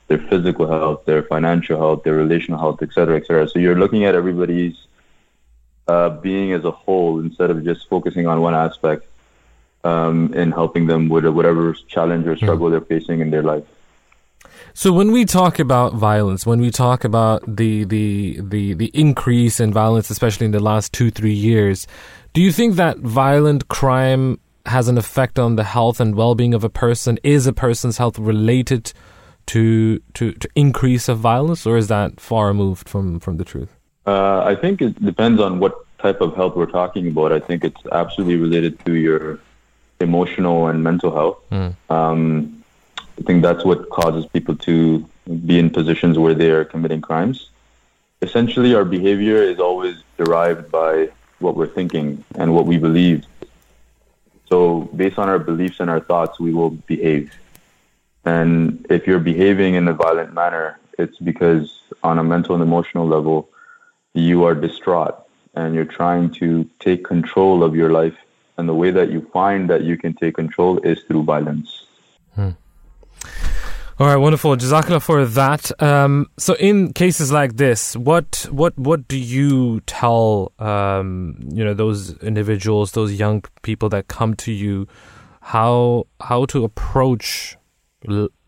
their 0.09 0.19
physical 0.19 0.67
health, 0.69 1.05
their 1.05 1.23
financial 1.23 1.79
health, 1.79 2.05
their 2.05 2.15
relational 2.15 2.59
health, 2.61 2.83
et 2.83 2.93
cetera, 2.93 3.17
et 3.17 3.27
cetera. 3.27 3.49
So 3.49 3.59
you're 3.59 3.79
looking 3.79 4.05
at 4.05 4.15
everybody's 4.15 4.77
uh, 5.89 6.11
being 6.11 6.53
as 6.53 6.65
a 6.65 6.71
whole 6.71 7.21
instead 7.21 7.51
of 7.51 7.65
just 7.65 7.89
focusing 7.89 8.27
on 8.27 8.41
one 8.41 8.55
aspect 8.55 9.07
um, 9.85 10.33
and 10.35 10.53
helping 10.53 10.87
them 10.87 11.09
with 11.09 11.27
whatever 11.27 11.73
challenge 11.89 12.27
or 12.27 12.37
struggle 12.37 12.71
they're 12.71 12.81
facing 12.81 13.21
in 13.21 13.31
their 13.31 13.43
life. 13.43 13.65
So 14.75 14.93
when 14.93 15.11
we 15.11 15.25
talk 15.25 15.59
about 15.59 15.95
violence, 15.95 16.45
when 16.45 16.61
we 16.61 16.71
talk 16.71 17.05
about 17.05 17.43
the 17.47 17.85
the 17.85 18.41
the 18.41 18.75
the 18.75 18.91
increase 18.93 19.59
in 19.59 19.73
violence, 19.73 20.11
especially 20.11 20.47
in 20.47 20.53
the 20.53 20.61
last 20.61 20.93
two 20.93 21.11
three 21.11 21.33
years, 21.33 21.87
do 22.33 22.43
you 22.43 22.53
think 22.53 22.77
that 22.77 22.99
violent 22.99 23.69
crime 23.69 24.39
has 24.67 24.89
an 24.89 24.99
effect 24.99 25.39
on 25.39 25.57
the 25.57 25.65
health 25.65 26.01
and 26.01 26.15
well 26.15 26.35
being 26.35 26.53
of 26.53 26.63
a 26.63 26.69
person? 26.69 27.19
Is 27.23 27.47
a 27.47 27.53
person's 27.53 27.97
health 27.97 28.19
related 28.19 28.93
to 29.47 29.99
to 30.15 30.33
to 30.33 30.49
increase 30.55 31.09
of 31.09 31.19
violence, 31.19 31.67
or 31.67 31.77
is 31.77 31.89
that 31.89 32.21
far 32.21 32.49
removed 32.49 32.89
from 32.89 33.21
from 33.21 33.37
the 33.37 33.45
truth? 33.45 33.77
Uh, 34.07 34.43
I 34.45 34.55
think 34.55 34.81
it 34.81 35.05
depends 35.05 35.41
on 35.41 35.59
what 35.59 35.75
type 35.99 36.21
of 36.21 36.37
health 36.37 36.55
we're 36.57 36.67
talking 36.67 37.09
about. 37.09 37.33
I 37.33 37.41
think 37.41 37.65
it's 37.65 37.81
absolutely 37.91 38.37
related 38.37 38.85
to 38.85 38.93
your 38.95 39.41
emotional 40.01 40.69
and 40.69 40.83
mental 40.83 41.13
health. 41.13 41.39
Um, 41.91 42.63
I 43.19 43.23
think 43.23 43.43
that's 43.43 43.65
what 43.65 43.89
causes 43.89 44.27
people 44.27 44.57
to 44.57 45.09
be 45.47 45.59
in 45.59 45.71
positions 45.71 46.19
where 46.19 46.35
they 46.35 46.51
are 46.51 46.65
committing 46.65 47.01
crimes. 47.01 47.51
Essentially, 48.23 48.75
our 48.75 48.85
behavior 48.85 49.43
is 49.43 49.59
always 49.59 50.03
derived 50.17 50.71
by 50.71 51.09
what 51.39 51.57
we're 51.57 51.67
thinking 51.67 52.25
and 52.37 52.55
what 52.55 52.67
we 52.67 52.79
believe. 52.79 53.25
So, 54.47 54.83
based 54.95 55.19
on 55.19 55.29
our 55.29 55.39
beliefs 55.39 55.81
and 55.81 55.91
our 55.91 56.01
thoughts, 56.01 56.39
we 56.39 56.53
will 56.55 56.71
behave. 56.71 57.33
And 58.27 58.85
if 58.91 59.07
you're 59.07 59.21
behaving 59.21 59.75
in 59.75 59.89
a 59.89 59.95
violent 59.95 60.35
manner, 60.35 60.79
it's 60.99 61.19
because 61.19 61.81
on 62.03 62.19
a 62.19 62.25
mental 62.25 62.55
and 62.55 62.63
emotional 62.63 63.07
level, 63.07 63.49
you 64.15 64.45
are 64.45 64.55
distraught 64.55 65.17
and 65.55 65.75
you're 65.75 65.85
trying 65.85 66.31
to 66.33 66.69
take 66.81 67.05
control 67.05 67.63
of 67.63 67.75
your 67.75 67.91
life. 67.91 68.17
And 68.59 68.69
the 68.69 68.75
way 68.75 68.91
that 68.91 69.11
you 69.11 69.21
find 69.33 69.71
that 69.71 69.83
you 69.83 69.97
can 69.97 70.13
take 70.15 70.35
control 70.35 70.79
is 70.79 71.03
through 71.05 71.25
violence. 71.25 71.87
All 73.99 74.07
right, 74.07 74.17
wonderful. 74.17 74.55
Jazakallah 74.57 75.01
for 75.01 75.25
that. 75.25 75.83
Um, 75.83 76.27
so, 76.37 76.53
in 76.57 76.93
cases 76.93 77.33
like 77.33 77.57
this, 77.57 77.97
what 77.97 78.47
what 78.51 78.79
what 78.79 79.09
do 79.09 79.17
you 79.17 79.81
tell 79.87 80.53
um, 80.59 81.39
you 81.51 81.65
know 81.65 81.73
those 81.73 82.15
individuals, 82.19 82.93
those 82.93 83.15
young 83.15 83.43
people 83.63 83.89
that 83.89 84.09
come 84.09 84.35
to 84.35 84.53
you, 84.53 84.87
how 85.41 86.09
how 86.21 86.45
to 86.45 86.63
approach 86.63 87.57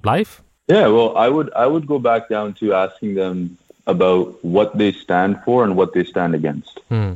life? 0.05 0.43
Yeah, 0.69 0.89
well, 0.89 1.17
I 1.17 1.29
would 1.29 1.53
I 1.55 1.67
would 1.67 1.87
go 1.87 1.99
back 1.99 2.29
down 2.29 2.55
to 2.55 2.75
asking 2.75 3.15
them 3.15 3.57
about 3.87 4.45
what 4.45 4.77
they 4.77 4.93
stand 4.93 5.41
for 5.45 5.65
and 5.65 5.77
what 5.77 5.95
they 5.95 6.05
stand 6.05 6.35
against. 6.35 6.81
Hmm. 6.89 7.15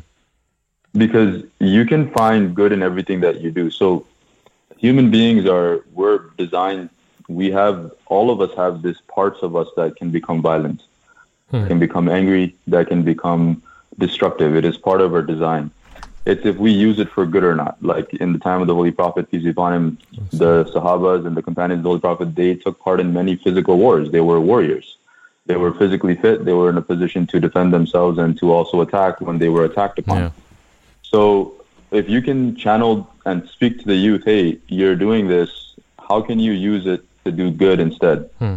Because 0.96 1.44
you 1.58 1.84
can 1.84 2.10
find 2.10 2.54
good 2.54 2.72
in 2.72 2.82
everything 2.82 3.20
that 3.20 3.40
you 3.40 3.50
do. 3.50 3.70
So 3.70 4.06
human 4.78 5.10
beings 5.10 5.46
are 5.46 5.84
we're 5.92 6.30
designed 6.36 6.88
we 7.28 7.50
have 7.50 7.92
all 8.06 8.30
of 8.30 8.40
us 8.40 8.54
have 8.56 8.82
these 8.82 9.00
parts 9.02 9.42
of 9.42 9.56
us 9.56 9.68
that 9.76 9.96
can 9.96 10.10
become 10.10 10.42
violent, 10.42 10.82
Hmm. 11.50 11.66
can 11.66 11.78
become 11.78 12.08
angry, 12.08 12.54
that 12.66 12.88
can 12.88 13.02
become 13.02 13.62
destructive. 13.98 14.56
It 14.56 14.64
is 14.64 14.76
part 14.76 15.00
of 15.00 15.14
our 15.14 15.22
design. 15.22 15.70
It's 16.24 16.46
if 16.46 16.56
we 16.56 16.70
use 16.70 16.98
it 17.00 17.10
for 17.10 17.26
good 17.26 17.42
or 17.42 17.56
not. 17.56 17.82
Like 17.82 18.14
in 18.14 18.32
the 18.32 18.38
time 18.38 18.60
of 18.60 18.68
the 18.68 18.74
Holy 18.74 18.92
Prophet, 18.92 19.30
peace 19.30 19.42
be 19.42 19.50
upon 19.50 19.72
him, 19.72 19.98
the 20.30 20.64
Sahabas 20.66 21.26
and 21.26 21.36
the 21.36 21.42
companions 21.42 21.80
of 21.80 21.82
the 21.82 21.88
Holy 21.88 22.00
Prophet, 22.00 22.34
they 22.36 22.54
took 22.54 22.78
part 22.78 23.00
in 23.00 23.12
many 23.12 23.34
physical 23.36 23.76
wars. 23.76 24.10
They 24.10 24.20
were 24.20 24.40
warriors. 24.40 24.98
They 25.46 25.56
were 25.56 25.74
physically 25.74 26.14
fit. 26.14 26.44
They 26.44 26.52
were 26.52 26.70
in 26.70 26.76
a 26.76 26.82
position 26.82 27.26
to 27.28 27.40
defend 27.40 27.72
themselves 27.72 28.18
and 28.18 28.38
to 28.38 28.52
also 28.52 28.80
attack 28.82 29.20
when 29.20 29.38
they 29.38 29.48
were 29.48 29.64
attacked 29.64 29.98
upon. 29.98 30.18
Yeah. 30.18 30.30
So 31.02 31.64
if 31.90 32.08
you 32.08 32.22
can 32.22 32.54
channel 32.54 33.12
and 33.26 33.48
speak 33.48 33.80
to 33.80 33.86
the 33.86 33.96
youth, 33.96 34.24
hey, 34.24 34.58
you're 34.68 34.96
doing 34.96 35.26
this, 35.26 35.74
how 35.98 36.22
can 36.22 36.38
you 36.38 36.52
use 36.52 36.86
it 36.86 37.04
to 37.24 37.32
do 37.32 37.50
good 37.50 37.80
instead? 37.80 38.30
Hmm. 38.38 38.56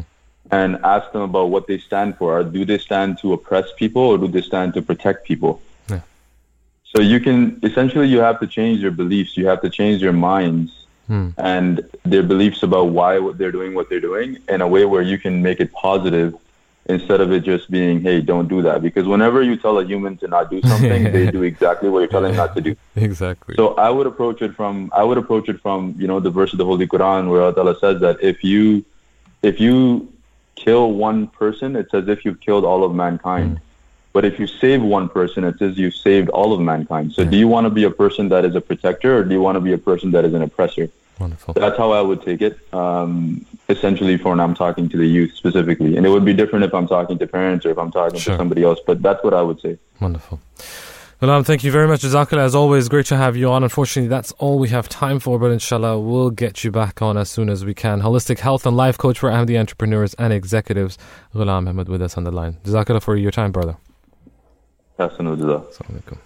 And 0.52 0.78
ask 0.86 1.12
them 1.12 1.24
about 1.24 1.50
what 1.50 1.66
they 1.66 1.80
stand 1.80 2.18
for. 2.18 2.44
Do 2.44 2.64
they 2.64 2.78
stand 2.78 3.18
to 3.20 3.34
oppress 3.34 3.72
people 3.76 4.04
or 4.04 4.18
do 4.20 4.28
they 4.28 4.42
stand 4.42 4.76
to 4.76 4.82
protect 4.84 5.26
people? 5.26 5.62
So 6.96 7.02
you 7.02 7.20
can 7.20 7.60
essentially 7.62 8.08
you 8.08 8.20
have 8.20 8.40
to 8.40 8.48
change 8.48 8.80
your 8.80 8.92
beliefs. 8.92 9.36
You 9.36 9.48
have 9.48 9.62
to 9.62 9.70
change 9.70 10.02
your 10.02 10.14
minds 10.14 10.72
Hmm. 11.08 11.30
and 11.38 11.88
their 12.04 12.24
beliefs 12.24 12.64
about 12.64 12.88
why 12.88 13.20
what 13.20 13.38
they're 13.38 13.52
doing 13.52 13.76
what 13.76 13.90
they're 13.90 14.00
doing 14.00 14.40
in 14.50 14.62
a 14.62 14.68
way 14.68 14.86
where 14.86 15.04
you 15.04 15.20
can 15.20 15.44
make 15.44 15.60
it 15.60 15.72
positive 15.72 16.34
instead 16.88 17.22
of 17.22 17.32
it 17.32 17.42
just 17.42 17.70
being, 17.70 18.02
hey, 18.02 18.22
don't 18.22 18.48
do 18.48 18.64
that. 18.64 18.82
Because 18.82 19.06
whenever 19.06 19.44
you 19.44 19.56
tell 19.56 19.78
a 19.78 19.86
human 19.86 20.18
to 20.18 20.28
not 20.28 20.50
do 20.50 20.62
something, 20.64 21.04
they 21.12 21.30
do 21.38 21.44
exactly 21.44 21.90
what 21.90 22.00
you're 22.00 22.08
telling 22.08 22.32
them 22.32 22.38
not 22.38 22.56
to 22.56 22.62
do. 22.62 22.76
Exactly. 22.96 23.54
So 23.56 23.76
I 23.76 23.92
would 23.92 24.08
approach 24.08 24.42
it 24.42 24.56
from 24.56 24.90
I 24.96 25.04
would 25.04 25.20
approach 25.20 25.48
it 25.48 25.62
from 25.62 25.94
you 26.00 26.08
know 26.08 26.20
the 26.20 26.32
verse 26.32 26.54
of 26.54 26.58
the 26.58 26.66
Holy 26.66 26.88
Quran 26.88 27.30
where 27.30 27.44
Allah 27.44 27.78
says 27.80 28.02
that 28.02 28.18
if 28.24 28.44
you 28.44 28.84
if 29.44 29.60
you 29.60 30.12
kill 30.56 30.92
one 30.94 31.28
person, 31.28 31.76
it's 31.76 31.94
as 31.94 32.08
if 32.08 32.26
you've 32.26 32.42
killed 32.42 32.66
all 32.66 32.84
of 32.84 32.96
mankind. 32.96 33.60
But 34.16 34.24
if 34.24 34.40
you 34.40 34.48
save 34.48 34.82
one 34.82 35.10
person, 35.10 35.44
it's 35.44 35.62
as 35.62 35.78
you've 35.78 35.94
saved 35.94 36.30
all 36.30 36.54
of 36.54 36.62
mankind. 36.62 37.12
So 37.12 37.26
do 37.26 37.36
you 37.36 37.50
want 37.50 37.66
to 37.66 37.70
be 37.70 37.84
a 37.84 37.92
person 38.04 38.30
that 38.30 38.46
is 38.46 38.56
a 38.56 38.62
protector, 38.62 39.18
or 39.18 39.24
do 39.26 39.34
you 39.38 39.42
want 39.42 39.58
to 39.58 39.60
be 39.60 39.74
a 39.74 39.78
person 39.78 40.12
that 40.12 40.24
is 40.24 40.34
an 40.34 40.42
oppressor? 40.42 40.88
Wonderful. 41.20 41.54
That's 41.54 41.78
how 41.78 41.92
I 41.92 42.00
would 42.00 42.22
take 42.22 42.42
it. 42.42 42.58
Um, 42.74 43.46
essentially, 43.68 44.16
for 44.18 44.30
when 44.30 44.40
I'm 44.40 44.56
talking 44.56 44.88
to 44.88 44.98
the 44.98 45.06
youth 45.06 45.34
specifically, 45.36 45.98
and 45.98 46.06
it 46.06 46.10
would 46.10 46.24
be 46.24 46.34
different 46.34 46.64
if 46.64 46.74
I'm 46.74 46.88
talking 46.88 47.18
to 47.20 47.28
parents 47.28 47.66
or 47.66 47.72
if 47.72 47.78
I'm 47.78 47.92
talking 47.92 48.18
Sure. 48.18 48.36
to 48.36 48.38
somebody 48.38 48.64
else. 48.64 48.80
But 48.88 49.02
that's 49.02 49.22
what 49.22 49.34
I 49.34 49.42
would 49.42 49.60
say. 49.60 49.78
Wonderful. 50.00 50.40
Um, 51.22 51.44
thank 51.44 51.66
you 51.66 51.72
very 51.72 51.88
much, 51.88 52.02
Jazakallah. 52.02 52.46
As 52.50 52.56
always, 52.56 52.88
great 52.88 53.08
to 53.08 53.18
have 53.18 53.36
you 53.36 53.50
on. 53.50 53.64
Unfortunately, 53.64 54.08
that's 54.08 54.32
all 54.34 54.60
we 54.60 54.70
have 54.70 54.88
time 54.88 55.20
for, 55.20 55.38
but 55.40 55.52
inshallah, 55.52 56.00
we'll 56.00 56.30
get 56.30 56.64
you 56.64 56.72
back 56.72 57.02
on 57.02 57.18
as 57.18 57.30
soon 57.30 57.50
as 57.50 57.66
we 57.66 57.74
can. 57.74 58.02
Holistic 58.02 58.40
health 58.40 58.66
and 58.66 58.78
life 58.78 58.98
coach 58.98 59.20
for 59.20 59.30
Ahmadi 59.30 59.60
entrepreneurs 59.60 60.14
and 60.16 60.32
executives. 60.32 60.98
Ghulam 61.34 61.68
Ahmed 61.68 61.90
with 61.90 62.02
us 62.02 62.16
on 62.16 62.24
the 62.24 62.32
line. 62.32 62.58
Jazakallah 62.64 63.02
for 63.02 63.18
your 63.18 63.32
time, 63.32 63.52
brother. 63.52 63.76
Hasanudullah. 65.00 65.68
Assalamu 65.68 66.02
alaikum. 66.02 66.18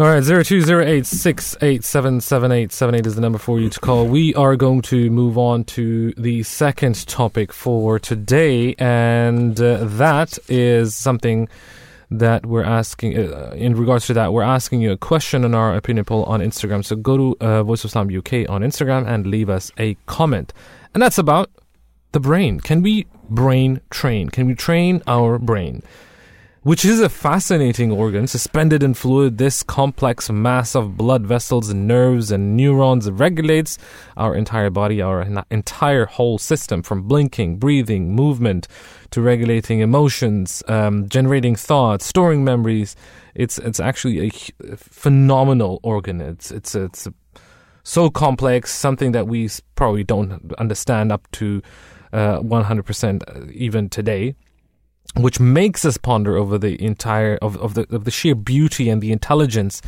All 0.00 0.06
right, 0.06 0.22
zero 0.22 0.42
two 0.42 0.62
zero 0.62 0.82
eight 0.82 1.04
six 1.04 1.56
eight 1.60 1.84
seven 1.84 2.22
seven 2.22 2.50
eight 2.50 2.72
seven 2.72 2.94
eight 2.94 3.06
is 3.06 3.16
the 3.16 3.20
number 3.20 3.38
for 3.38 3.60
you 3.60 3.68
to 3.68 3.80
call. 3.80 4.06
We 4.06 4.34
are 4.34 4.56
going 4.56 4.80
to 4.82 5.10
move 5.10 5.36
on 5.36 5.64
to 5.64 6.14
the 6.14 6.42
second 6.42 7.06
topic 7.06 7.52
for 7.52 7.98
today, 7.98 8.74
and 8.78 9.60
uh, 9.60 9.84
that 9.84 10.38
is 10.48 10.94
something 10.94 11.50
that 12.10 12.46
we're 12.46 12.64
asking. 12.64 13.18
Uh, 13.18 13.52
in 13.54 13.74
regards 13.74 14.06
to 14.06 14.14
that, 14.14 14.32
we're 14.32 14.42
asking 14.42 14.80
you 14.80 14.92
a 14.92 14.96
question 14.96 15.44
on 15.44 15.54
our 15.54 15.74
opinion 15.76 16.06
poll 16.06 16.24
on 16.24 16.40
Instagram. 16.40 16.82
So 16.82 16.96
go 16.96 17.16
to 17.18 17.36
uh, 17.44 17.62
Voice 17.62 17.84
of 17.84 17.90
Islam 17.90 18.08
UK 18.08 18.48
on 18.48 18.62
Instagram 18.62 19.06
and 19.06 19.26
leave 19.26 19.50
us 19.50 19.70
a 19.78 19.96
comment, 20.06 20.54
and 20.94 21.02
that's 21.02 21.18
about 21.18 21.50
the 22.12 22.20
brain. 22.20 22.60
Can 22.60 22.80
we 22.80 23.06
brain 23.28 23.82
train? 23.90 24.30
Can 24.30 24.46
we 24.46 24.54
train 24.54 25.02
our 25.06 25.38
brain? 25.38 25.82
Which 26.62 26.84
is 26.84 27.00
a 27.00 27.08
fascinating 27.08 27.90
organ 27.90 28.26
suspended 28.26 28.82
in 28.82 28.92
fluid. 28.92 29.38
This 29.38 29.62
complex 29.62 30.28
mass 30.30 30.74
of 30.74 30.96
blood 30.96 31.26
vessels 31.26 31.70
and 31.70 31.88
nerves 31.88 32.30
and 32.30 32.54
neurons 32.56 33.10
regulates 33.10 33.78
our 34.16 34.34
entire 34.34 34.68
body, 34.68 35.00
our 35.00 35.22
entire 35.50 36.04
whole 36.04 36.36
system, 36.36 36.82
from 36.82 37.02
blinking, 37.02 37.56
breathing, 37.56 38.14
movement, 38.14 38.68
to 39.10 39.22
regulating 39.22 39.80
emotions, 39.80 40.62
um, 40.68 41.08
generating 41.08 41.56
thoughts, 41.56 42.04
storing 42.04 42.44
memories. 42.44 42.94
It's 43.34 43.58
it's 43.58 43.80
actually 43.80 44.26
a 44.26 44.76
phenomenal 44.76 45.80
organ. 45.82 46.20
It's 46.20 46.50
it's 46.50 46.74
it's 46.74 47.08
so 47.84 48.10
complex, 48.10 48.70
something 48.70 49.12
that 49.12 49.26
we 49.26 49.48
probably 49.76 50.04
don't 50.04 50.52
understand 50.58 51.10
up 51.10 51.26
to 51.32 51.62
uh, 52.12 52.40
100% 52.40 53.50
even 53.52 53.88
today 53.88 54.34
which 55.16 55.40
makes 55.40 55.84
us 55.84 55.96
ponder 55.96 56.36
over 56.36 56.58
the 56.58 56.82
entire 56.82 57.36
of, 57.42 57.56
of 57.58 57.74
the 57.74 57.86
of 57.94 58.04
the 58.04 58.10
sheer 58.10 58.34
beauty 58.34 58.88
and 58.88 59.02
the 59.02 59.12
intelligence 59.12 59.82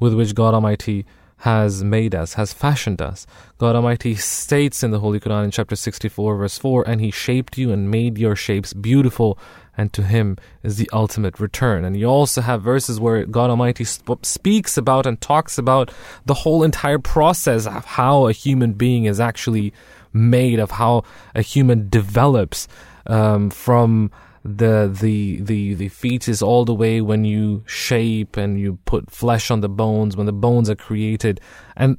with 0.00 0.14
which 0.14 0.34
God 0.34 0.54
Almighty 0.54 1.04
has 1.42 1.82
made 1.82 2.14
us, 2.14 2.34
has 2.34 2.52
fashioned 2.52 3.02
us. 3.02 3.26
God 3.58 3.74
Almighty 3.74 4.14
states 4.14 4.84
in 4.84 4.92
the 4.92 5.00
Holy 5.00 5.18
Quran 5.18 5.42
in 5.42 5.50
chapter 5.50 5.74
64, 5.74 6.36
verse 6.36 6.56
4, 6.56 6.88
and 6.88 7.00
He 7.00 7.10
shaped 7.10 7.58
you 7.58 7.72
and 7.72 7.90
made 7.90 8.16
your 8.16 8.36
shapes 8.36 8.72
beautiful, 8.72 9.36
and 9.76 9.92
to 9.92 10.04
Him 10.04 10.36
is 10.62 10.76
the 10.76 10.88
ultimate 10.92 11.40
return. 11.40 11.84
And 11.84 11.96
you 11.96 12.06
also 12.06 12.42
have 12.42 12.62
verses 12.62 13.00
where 13.00 13.26
God 13.26 13.50
Almighty 13.50 13.82
sp- 13.82 14.22
speaks 14.22 14.76
about 14.76 15.04
and 15.04 15.20
talks 15.20 15.58
about 15.58 15.90
the 16.26 16.34
whole 16.34 16.62
entire 16.62 17.00
process 17.00 17.66
of 17.66 17.84
how 17.84 18.28
a 18.28 18.32
human 18.32 18.74
being 18.74 19.06
is 19.06 19.18
actually 19.18 19.72
made, 20.12 20.60
of 20.60 20.70
how 20.70 21.02
a 21.34 21.42
human 21.42 21.88
develops 21.88 22.68
um, 23.08 23.50
from 23.50 24.12
the 24.44 24.90
the 24.92 25.40
the 25.40 25.74
the 25.74 25.88
fetus 25.88 26.42
all 26.42 26.64
the 26.64 26.74
way 26.74 27.00
when 27.00 27.24
you 27.24 27.62
shape 27.66 28.36
and 28.36 28.58
you 28.58 28.78
put 28.84 29.10
flesh 29.10 29.50
on 29.50 29.60
the 29.60 29.68
bones 29.68 30.16
when 30.16 30.26
the 30.26 30.32
bones 30.32 30.68
are 30.68 30.74
created. 30.74 31.40
And 31.76 31.98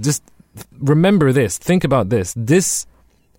just 0.00 0.22
remember 0.78 1.32
this 1.32 1.58
think 1.58 1.84
about 1.84 2.08
this. 2.08 2.34
This 2.36 2.86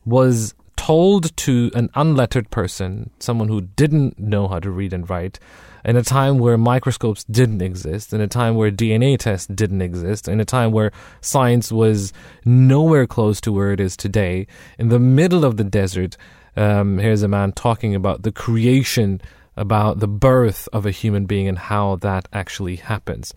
was 0.05 0.53
told 0.75 1.35
to 1.37 1.71
an 1.73 1.89
unlettered 1.95 2.51
person 2.51 3.09
someone 3.19 3.47
who 3.47 3.61
didn't 3.61 4.19
know 4.19 4.47
how 4.47 4.59
to 4.59 4.69
read 4.69 4.93
and 4.93 5.09
write 5.09 5.39
in 5.85 5.95
a 5.95 6.03
time 6.03 6.39
where 6.39 6.57
microscopes 6.57 7.23
didn't 7.25 7.61
exist, 7.61 8.11
in 8.11 8.19
a 8.19 8.27
time 8.27 8.55
where 8.55 8.71
DNA 8.71 9.17
tests 9.17 9.45
didn't 9.47 9.83
exist, 9.83 10.27
in 10.27 10.39
a 10.39 10.45
time 10.45 10.71
where 10.71 10.91
science 11.21 11.71
was 11.71 12.11
nowhere 12.43 13.05
close 13.05 13.39
to 13.39 13.51
where 13.51 13.71
it 13.71 13.79
is 13.79 13.95
today, 13.95 14.47
in 14.79 14.89
the 14.89 14.99
middle 14.99 15.45
of 15.45 15.57
the 15.57 15.63
desert, 15.63 16.17
um, 16.55 16.97
here's 16.97 17.23
a 17.23 17.27
man 17.27 17.51
talking 17.51 17.95
about 17.95 18.23
the 18.23 18.31
creation, 18.31 19.21
about 19.57 19.99
the 19.99 20.07
birth 20.07 20.67
of 20.73 20.85
a 20.85 20.91
human 20.91 21.25
being 21.25 21.47
and 21.47 21.57
how 21.57 21.95
that 21.97 22.27
actually 22.33 22.77
happens. 22.77 23.33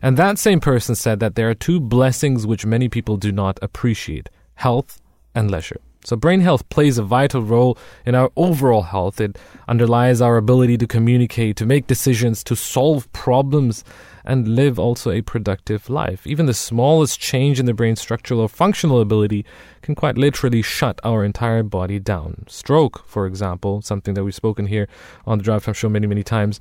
And 0.00 0.16
that 0.16 0.38
same 0.38 0.60
person 0.60 0.94
said 0.94 1.20
that 1.20 1.34
there 1.34 1.48
are 1.48 1.54
two 1.54 1.80
blessings 1.80 2.46
which 2.46 2.66
many 2.66 2.88
people 2.88 3.16
do 3.16 3.32
not 3.32 3.58
appreciate 3.62 4.28
health 4.54 5.00
and 5.34 5.50
leisure. 5.50 5.80
So, 6.04 6.16
brain 6.16 6.40
health 6.40 6.68
plays 6.68 6.98
a 6.98 7.02
vital 7.02 7.42
role 7.42 7.78
in 8.04 8.14
our 8.14 8.30
overall 8.36 8.82
health. 8.82 9.20
It 9.20 9.38
underlies 9.68 10.20
our 10.20 10.36
ability 10.36 10.76
to 10.78 10.86
communicate, 10.86 11.56
to 11.56 11.66
make 11.66 11.86
decisions, 11.86 12.42
to 12.44 12.56
solve 12.56 13.12
problems, 13.12 13.84
and 14.24 14.48
live 14.48 14.78
also 14.78 15.10
a 15.10 15.22
productive 15.22 15.88
life. 15.88 16.26
Even 16.26 16.46
the 16.46 16.54
smallest 16.54 17.20
change 17.20 17.58
in 17.58 17.66
the 17.66 17.74
brain's 17.74 18.00
structural 18.00 18.40
or 18.40 18.48
functional 18.48 19.00
ability 19.00 19.44
can 19.80 19.94
quite 19.94 20.16
literally 20.16 20.62
shut 20.62 21.00
our 21.04 21.24
entire 21.24 21.62
body 21.62 21.98
down. 21.98 22.44
Stroke, 22.48 23.04
for 23.06 23.26
example, 23.26 23.82
something 23.82 24.14
that 24.14 24.24
we've 24.24 24.34
spoken 24.34 24.66
here 24.66 24.88
on 25.26 25.38
the 25.38 25.44
Drive 25.44 25.64
Time 25.64 25.74
Show 25.74 25.88
many, 25.88 26.06
many 26.06 26.22
times. 26.22 26.60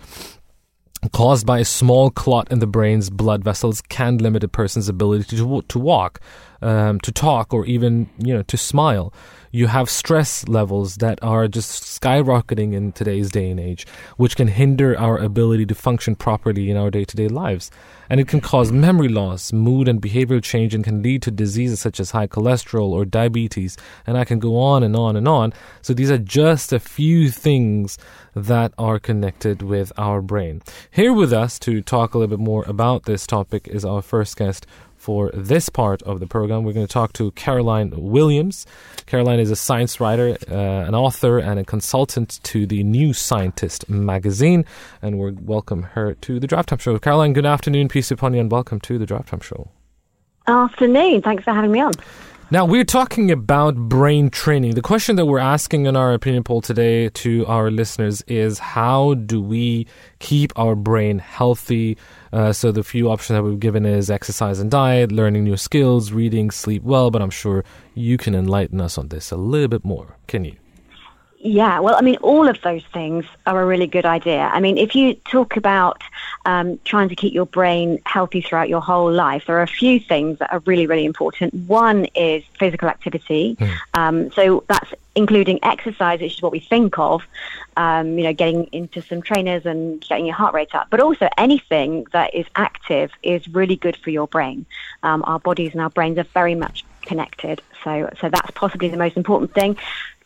Caused 1.10 1.46
by 1.46 1.60
a 1.60 1.66
small 1.66 2.12
clot 2.12 2.52
in 2.52 2.60
the 2.60 2.68
brain's 2.68 3.10
blood 3.10 3.44
vessels 3.44 3.82
can 3.82 4.18
limit 4.18 4.44
a 4.44 4.48
person's 4.48 4.88
ability 4.88 5.36
to, 5.38 5.62
to 5.68 5.80
walk, 5.80 6.20
um, 6.62 7.00
to 7.00 7.12
talk, 7.12 7.54
or 7.54 7.66
even 7.66 8.10
you 8.20 8.34
know 8.34 8.44
to 8.44 8.58
smile. 8.58 9.14
You 9.54 9.68
have 9.68 9.90
stress 9.90 10.48
levels 10.48 10.96
that 10.98 11.22
are 11.22 11.50
just 11.50 11.84
skyrocketing 11.84 12.74
in 12.74 12.94
today's 12.94 13.30
day 13.30 13.50
and 13.50 13.60
age, 13.60 13.86
which 14.16 14.38
can 14.38 14.48
hinder 14.48 14.98
our 14.98 15.18
ability 15.18 15.66
to 15.66 15.76
function 15.76 16.16
properly 16.16 16.70
in 16.70 16.78
our 16.78 16.90
day 16.90 17.04
to 17.04 17.18
day 17.18 17.28
lives. 17.28 17.70
And 18.10 18.22
it 18.22 18.30
can 18.30 18.40
cause 18.40 18.72
memory 18.72 19.10
loss, 19.10 19.52
mood 19.52 19.90
and 19.90 20.02
behavioral 20.02 20.42
change, 20.42 20.74
and 20.74 20.86
can 20.86 21.04
lead 21.04 21.22
to 21.24 21.32
diseases 21.32 21.82
such 21.82 22.00
as 22.00 22.12
high 22.12 22.28
cholesterol 22.28 22.92
or 22.92 23.04
diabetes. 23.04 23.76
And 24.08 24.18
I 24.18 24.24
can 24.24 24.40
go 24.40 24.58
on 24.58 24.84
and 24.84 24.96
on 24.96 25.18
and 25.18 25.28
on. 25.28 25.52
So 25.82 25.94
these 25.94 26.12
are 26.12 26.18
just 26.18 26.72
a 26.72 26.80
few 26.80 27.30
things 27.30 27.98
that 28.34 28.74
are 28.78 29.00
connected 29.00 29.62
with 29.62 29.92
our 29.98 30.22
brain. 30.22 30.62
Here 30.92 31.12
with 31.12 31.34
us 31.34 31.60
to 31.60 31.82
talk 31.82 32.14
a 32.14 32.18
little 32.18 32.38
bit 32.38 32.44
more 32.44 32.64
about 32.68 33.04
this 33.04 33.28
topic 33.28 33.68
is 33.68 33.84
our 33.84 34.02
first 34.02 34.38
guest, 34.38 34.66
for 35.02 35.32
this 35.34 35.68
part 35.68 36.04
of 36.04 36.20
the 36.20 36.28
program. 36.28 36.64
We're 36.64 36.74
going 36.74 36.86
to 36.86 36.94
talk 36.94 37.14
to 37.14 37.32
Caroline 37.32 37.92
Williams. 37.96 38.68
Caroline 39.08 39.40
is 39.40 39.50
a 39.50 39.56
science 39.56 40.00
writer, 40.00 40.38
uh, 40.48 40.54
an 40.54 40.94
author, 40.94 41.40
and 41.40 41.60
a 41.60 41.64
consultant 41.64 42.40
to 42.44 42.68
the 42.68 42.84
New 42.84 43.12
Scientist 43.12 43.90
magazine, 43.90 44.64
and 45.02 45.18
we 45.18 45.32
welcome 45.32 45.82
her 45.82 46.14
to 46.14 46.40
the 46.40 46.46
Drive 46.46 46.68
Time 46.68 46.78
Show. 46.78 47.00
Caroline, 47.00 47.34
good 47.34 47.48
afternoon, 47.48 47.88
peace 47.88 48.12
upon 48.12 48.36
you, 48.36 48.42
and 48.42 48.52
welcome 48.52 48.80
to 48.82 49.00
the 49.00 49.08
Drive 49.08 49.26
Time 49.26 49.40
Show. 49.40 49.72
Afternoon. 50.46 51.24
Thanks 51.24 51.44
for 51.44 51.52
having 51.52 51.72
me 51.72 51.80
on. 51.82 51.94
Now, 52.52 52.66
we're 52.66 52.84
talking 52.84 53.32
about 53.32 53.76
brain 53.76 54.30
training. 54.30 54.76
The 54.76 54.82
question 54.82 55.16
that 55.16 55.26
we're 55.26 55.40
asking 55.40 55.86
in 55.86 55.96
our 55.96 56.14
opinion 56.14 56.44
poll 56.44 56.62
today 56.62 57.08
to 57.08 57.46
our 57.48 57.72
listeners 57.72 58.22
is 58.28 58.60
how 58.60 59.14
do 59.14 59.42
we 59.42 59.88
keep 60.20 60.52
our 60.60 60.76
brain 60.76 61.18
healthy? 61.20 61.98
Uh, 62.34 62.54
so, 62.54 62.72
the 62.72 62.84
few 62.84 63.10
options 63.10 63.38
that 63.38 63.44
we've 63.44 63.60
given 63.60 63.86
is 63.86 64.10
exercise 64.10 64.60
and 64.60 64.72
diet, 64.72 65.12
learning 65.12 65.44
new 65.44 65.58
skills, 65.58 66.12
reading, 66.12 66.50
sleep 66.50 66.84
well, 66.84 67.12
but 67.12 67.22
I'm 67.22 67.30
sure 67.30 67.64
you 67.94 68.18
can 68.18 68.34
enlighten 68.34 68.80
us 68.80 68.98
on 68.98 69.10
this 69.10 69.32
a 69.32 69.38
little 69.38 69.68
bit 69.68 69.84
more. 69.84 70.18
Can 70.28 70.46
you? 70.46 70.56
Yeah, 71.44 71.80
well, 71.80 71.96
I 71.96 72.02
mean, 72.02 72.18
all 72.18 72.48
of 72.48 72.62
those 72.62 72.84
things 72.94 73.26
are 73.48 73.62
a 73.62 73.66
really 73.66 73.88
good 73.88 74.06
idea. 74.06 74.52
I 74.54 74.60
mean, 74.60 74.78
if 74.78 74.94
you 74.94 75.16
talk 75.16 75.58
about 75.58 76.04
um, 76.46 76.80
trying 76.86 77.10
to 77.10 77.16
keep 77.16 77.34
your 77.34 77.48
brain 77.48 78.00
healthy 78.06 78.42
throughout 78.42 78.70
your 78.70 78.82
whole 78.82 79.12
life, 79.12 79.46
there 79.48 79.58
are 79.58 79.64
a 79.64 79.68
few 79.68 80.00
things 80.00 80.38
that 80.38 80.54
are 80.54 80.60
really, 80.68 80.86
really 80.86 81.06
important. 81.06 81.54
One 81.54 82.06
is 82.14 82.44
physical 82.60 82.90
activity. 82.90 83.56
Mm. 83.56 83.78
Um, 83.96 84.32
so 84.34 84.64
that's 84.68 84.94
including 85.16 85.60
exercise, 85.64 86.22
which 86.22 86.36
is 86.36 86.42
what 86.42 86.52
we 86.52 86.60
think 86.60 86.98
of, 86.98 87.24
um, 87.78 88.18
you 88.18 88.24
know, 88.24 88.34
getting 88.34 88.66
into 88.72 89.02
some 89.02 89.22
trainers 89.22 89.66
and 89.66 90.02
getting 90.02 90.26
your 90.26 90.36
heart 90.36 90.54
rate 90.54 90.74
up. 90.74 90.88
But 90.90 91.00
also 91.00 91.28
anything 91.38 92.06
that 92.14 92.34
is 92.34 92.46
active 92.56 93.12
is 93.24 93.48
really 93.50 93.76
good 93.76 93.98
for 93.98 94.10
your 94.10 94.28
brain. 94.28 94.66
Um, 95.04 95.24
our 95.26 95.40
bodies 95.40 95.74
and 95.74 95.82
our 95.82 95.90
brains 95.90 96.18
are 96.18 96.28
very 96.34 96.56
much 96.56 96.86
connected. 97.02 97.62
So, 97.84 98.10
so 98.20 98.30
that's 98.30 98.52
possibly 98.52 98.88
the 98.88 98.98
most 98.98 99.18
important 99.18 99.54
thing 99.54 99.78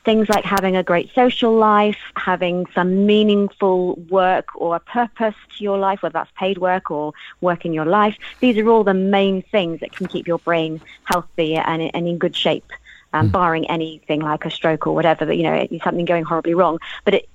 things 0.06 0.30
like 0.30 0.45
having 0.45 0.76
a 0.76 0.84
great 0.84 1.12
social 1.14 1.52
life, 1.52 1.98
having 2.16 2.68
some 2.76 3.07
meaningful 3.07 3.95
work 4.10 4.49
or 4.56 4.76
a 4.76 4.80
purpose 4.80 5.34
to 5.57 5.64
your 5.64 5.80
life, 5.80 6.03
whether 6.03 6.14
that's 6.14 6.32
paid 6.38 6.60
work 6.60 6.91
or 6.91 7.12
work 7.41 7.66
in 7.66 7.74
your 7.74 7.86
life. 7.86 8.16
These 8.40 8.57
are 8.60 8.70
all 8.70 8.84
the 8.84 8.94
main 8.94 9.41
things 9.41 9.80
that 9.80 9.91
can 9.91 10.06
keep 10.06 10.28
your 10.28 10.38
brain 10.38 10.80
healthy 11.06 11.56
and, 11.56 11.94
and 11.94 12.07
in 12.07 12.20
good 12.20 12.36
shape. 12.36 12.72
Um, 13.16 13.30
mm. 13.30 13.32
barring 13.32 13.70
anything 13.70 14.22
like 14.22 14.46
a 14.46 14.52
stroke 14.52 14.88
or 14.88 14.94
whatever, 14.94 15.26
that 15.26 15.36
you 15.36 15.44
know, 15.44 15.68
something 15.84 16.06
going 16.06 16.24
horribly 16.26 16.54
wrong. 16.54 16.80
But 17.06 17.14
it, 17.16 17.30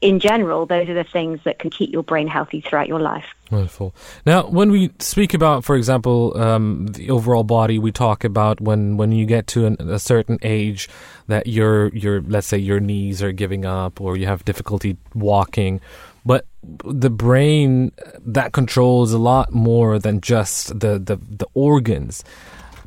in 0.00 0.18
general, 0.18 0.64
those 0.64 0.88
are 0.88 0.94
the 0.94 1.04
things 1.04 1.40
that 1.44 1.58
can 1.58 1.70
keep 1.70 1.92
your 1.92 2.02
brain 2.02 2.26
healthy 2.26 2.62
throughout 2.62 2.88
your 2.88 3.00
life. 3.00 3.26
Wonderful. 3.50 3.94
Now, 4.24 4.46
when 4.46 4.70
we 4.70 4.90
speak 4.98 5.34
about, 5.34 5.64
for 5.64 5.76
example, 5.76 6.36
um, 6.38 6.86
the 6.86 7.10
overall 7.10 7.44
body, 7.44 7.78
we 7.78 7.92
talk 7.92 8.24
about 8.24 8.60
when, 8.60 8.96
when 8.96 9.12
you 9.12 9.26
get 9.26 9.46
to 9.48 9.66
an, 9.66 9.76
a 9.78 9.98
certain 9.98 10.38
age 10.42 10.88
that 11.28 11.46
your 11.46 11.88
your 11.88 12.22
let's 12.22 12.46
say 12.46 12.58
your 12.58 12.80
knees 12.80 13.22
are 13.22 13.32
giving 13.32 13.64
up 13.64 14.00
or 14.00 14.16
you 14.16 14.26
have 14.26 14.44
difficulty 14.44 14.96
walking, 15.14 15.80
but 16.24 16.46
the 16.62 17.10
brain 17.10 17.92
that 18.20 18.52
controls 18.52 19.12
a 19.12 19.18
lot 19.18 19.52
more 19.52 19.98
than 19.98 20.20
just 20.20 20.80
the 20.80 20.98
the, 20.98 21.16
the 21.16 21.46
organs. 21.54 22.24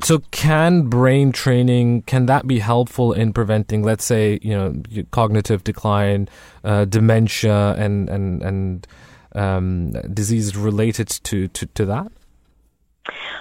So, 0.02 0.18
can 0.30 0.88
brain 0.88 1.32
training 1.32 2.02
can 2.02 2.26
that 2.26 2.46
be 2.46 2.58
helpful 2.58 3.12
in 3.12 3.32
preventing, 3.32 3.82
let's 3.82 4.04
say, 4.04 4.38
you 4.42 4.54
know, 4.54 5.04
cognitive 5.10 5.64
decline, 5.64 6.28
uh, 6.62 6.84
dementia, 6.84 7.74
and 7.78 8.08
and 8.08 8.42
and 8.42 8.86
um, 9.34 9.92
diseases 10.12 10.56
related 10.56 11.08
to, 11.08 11.48
to 11.48 11.66
to 11.66 11.84
that? 11.86 12.12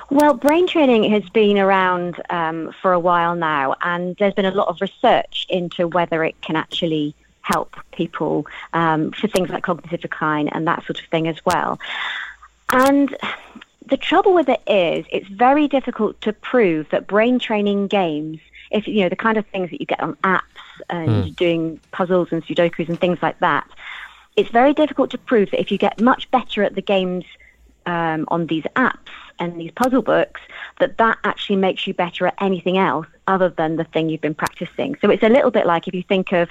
Well, 0.09 0.33
brain 0.33 0.67
training 0.67 1.09
has 1.11 1.27
been 1.29 1.57
around 1.57 2.21
um, 2.29 2.73
for 2.81 2.93
a 2.93 2.99
while 2.99 3.35
now, 3.35 3.75
and 3.81 4.15
there's 4.17 4.33
been 4.33 4.45
a 4.45 4.51
lot 4.51 4.67
of 4.67 4.79
research 4.81 5.45
into 5.49 5.87
whether 5.87 6.23
it 6.23 6.39
can 6.41 6.55
actually 6.55 7.15
help 7.41 7.75
people 7.91 8.45
um, 8.73 9.11
for 9.11 9.27
things 9.27 9.49
like 9.49 9.63
cognitive 9.63 10.01
decline 10.01 10.47
and 10.49 10.67
that 10.67 10.83
sort 10.85 10.99
of 10.99 11.05
thing 11.07 11.27
as 11.27 11.37
well. 11.45 11.79
And 12.71 13.15
the 13.87 13.97
trouble 13.97 14.33
with 14.33 14.49
it 14.49 14.61
is, 14.67 15.05
it's 15.11 15.27
very 15.27 15.67
difficult 15.67 16.19
to 16.21 16.33
prove 16.33 16.89
that 16.89 17.07
brain 17.07 17.39
training 17.39 17.87
games, 17.87 18.39
if 18.71 18.87
you 18.87 19.01
know 19.01 19.09
the 19.09 19.15
kind 19.15 19.37
of 19.37 19.45
things 19.47 19.69
that 19.69 19.79
you 19.79 19.85
get 19.85 20.01
on 20.01 20.15
apps 20.17 20.41
and 20.89 21.09
mm. 21.09 21.35
doing 21.35 21.79
puzzles 21.91 22.29
and 22.31 22.45
sudokus 22.45 22.89
and 22.89 22.99
things 22.99 23.19
like 23.21 23.39
that, 23.39 23.67
it's 24.35 24.49
very 24.49 24.73
difficult 24.73 25.11
to 25.11 25.17
prove 25.17 25.51
that 25.51 25.59
if 25.59 25.71
you 25.71 25.77
get 25.77 26.01
much 26.01 26.29
better 26.31 26.63
at 26.63 26.75
the 26.75 26.81
games 26.81 27.25
um, 27.85 28.25
on 28.29 28.47
these 28.47 28.63
apps 28.75 28.97
and 29.39 29.59
these 29.59 29.71
puzzle 29.71 30.01
books, 30.01 30.41
that 30.79 30.97
that 30.97 31.17
actually 31.23 31.57
makes 31.57 31.85
you 31.85 31.93
better 31.93 32.27
at 32.27 32.35
anything 32.39 32.77
else 32.77 33.07
other 33.27 33.49
than 33.49 33.75
the 33.75 33.83
thing 33.83 34.09
you've 34.09 34.21
been 34.21 34.35
practicing. 34.35 34.95
So 35.01 35.09
it's 35.09 35.23
a 35.23 35.29
little 35.29 35.51
bit 35.51 35.65
like 35.65 35.87
if 35.87 35.93
you 35.93 36.03
think 36.03 36.31
of 36.31 36.49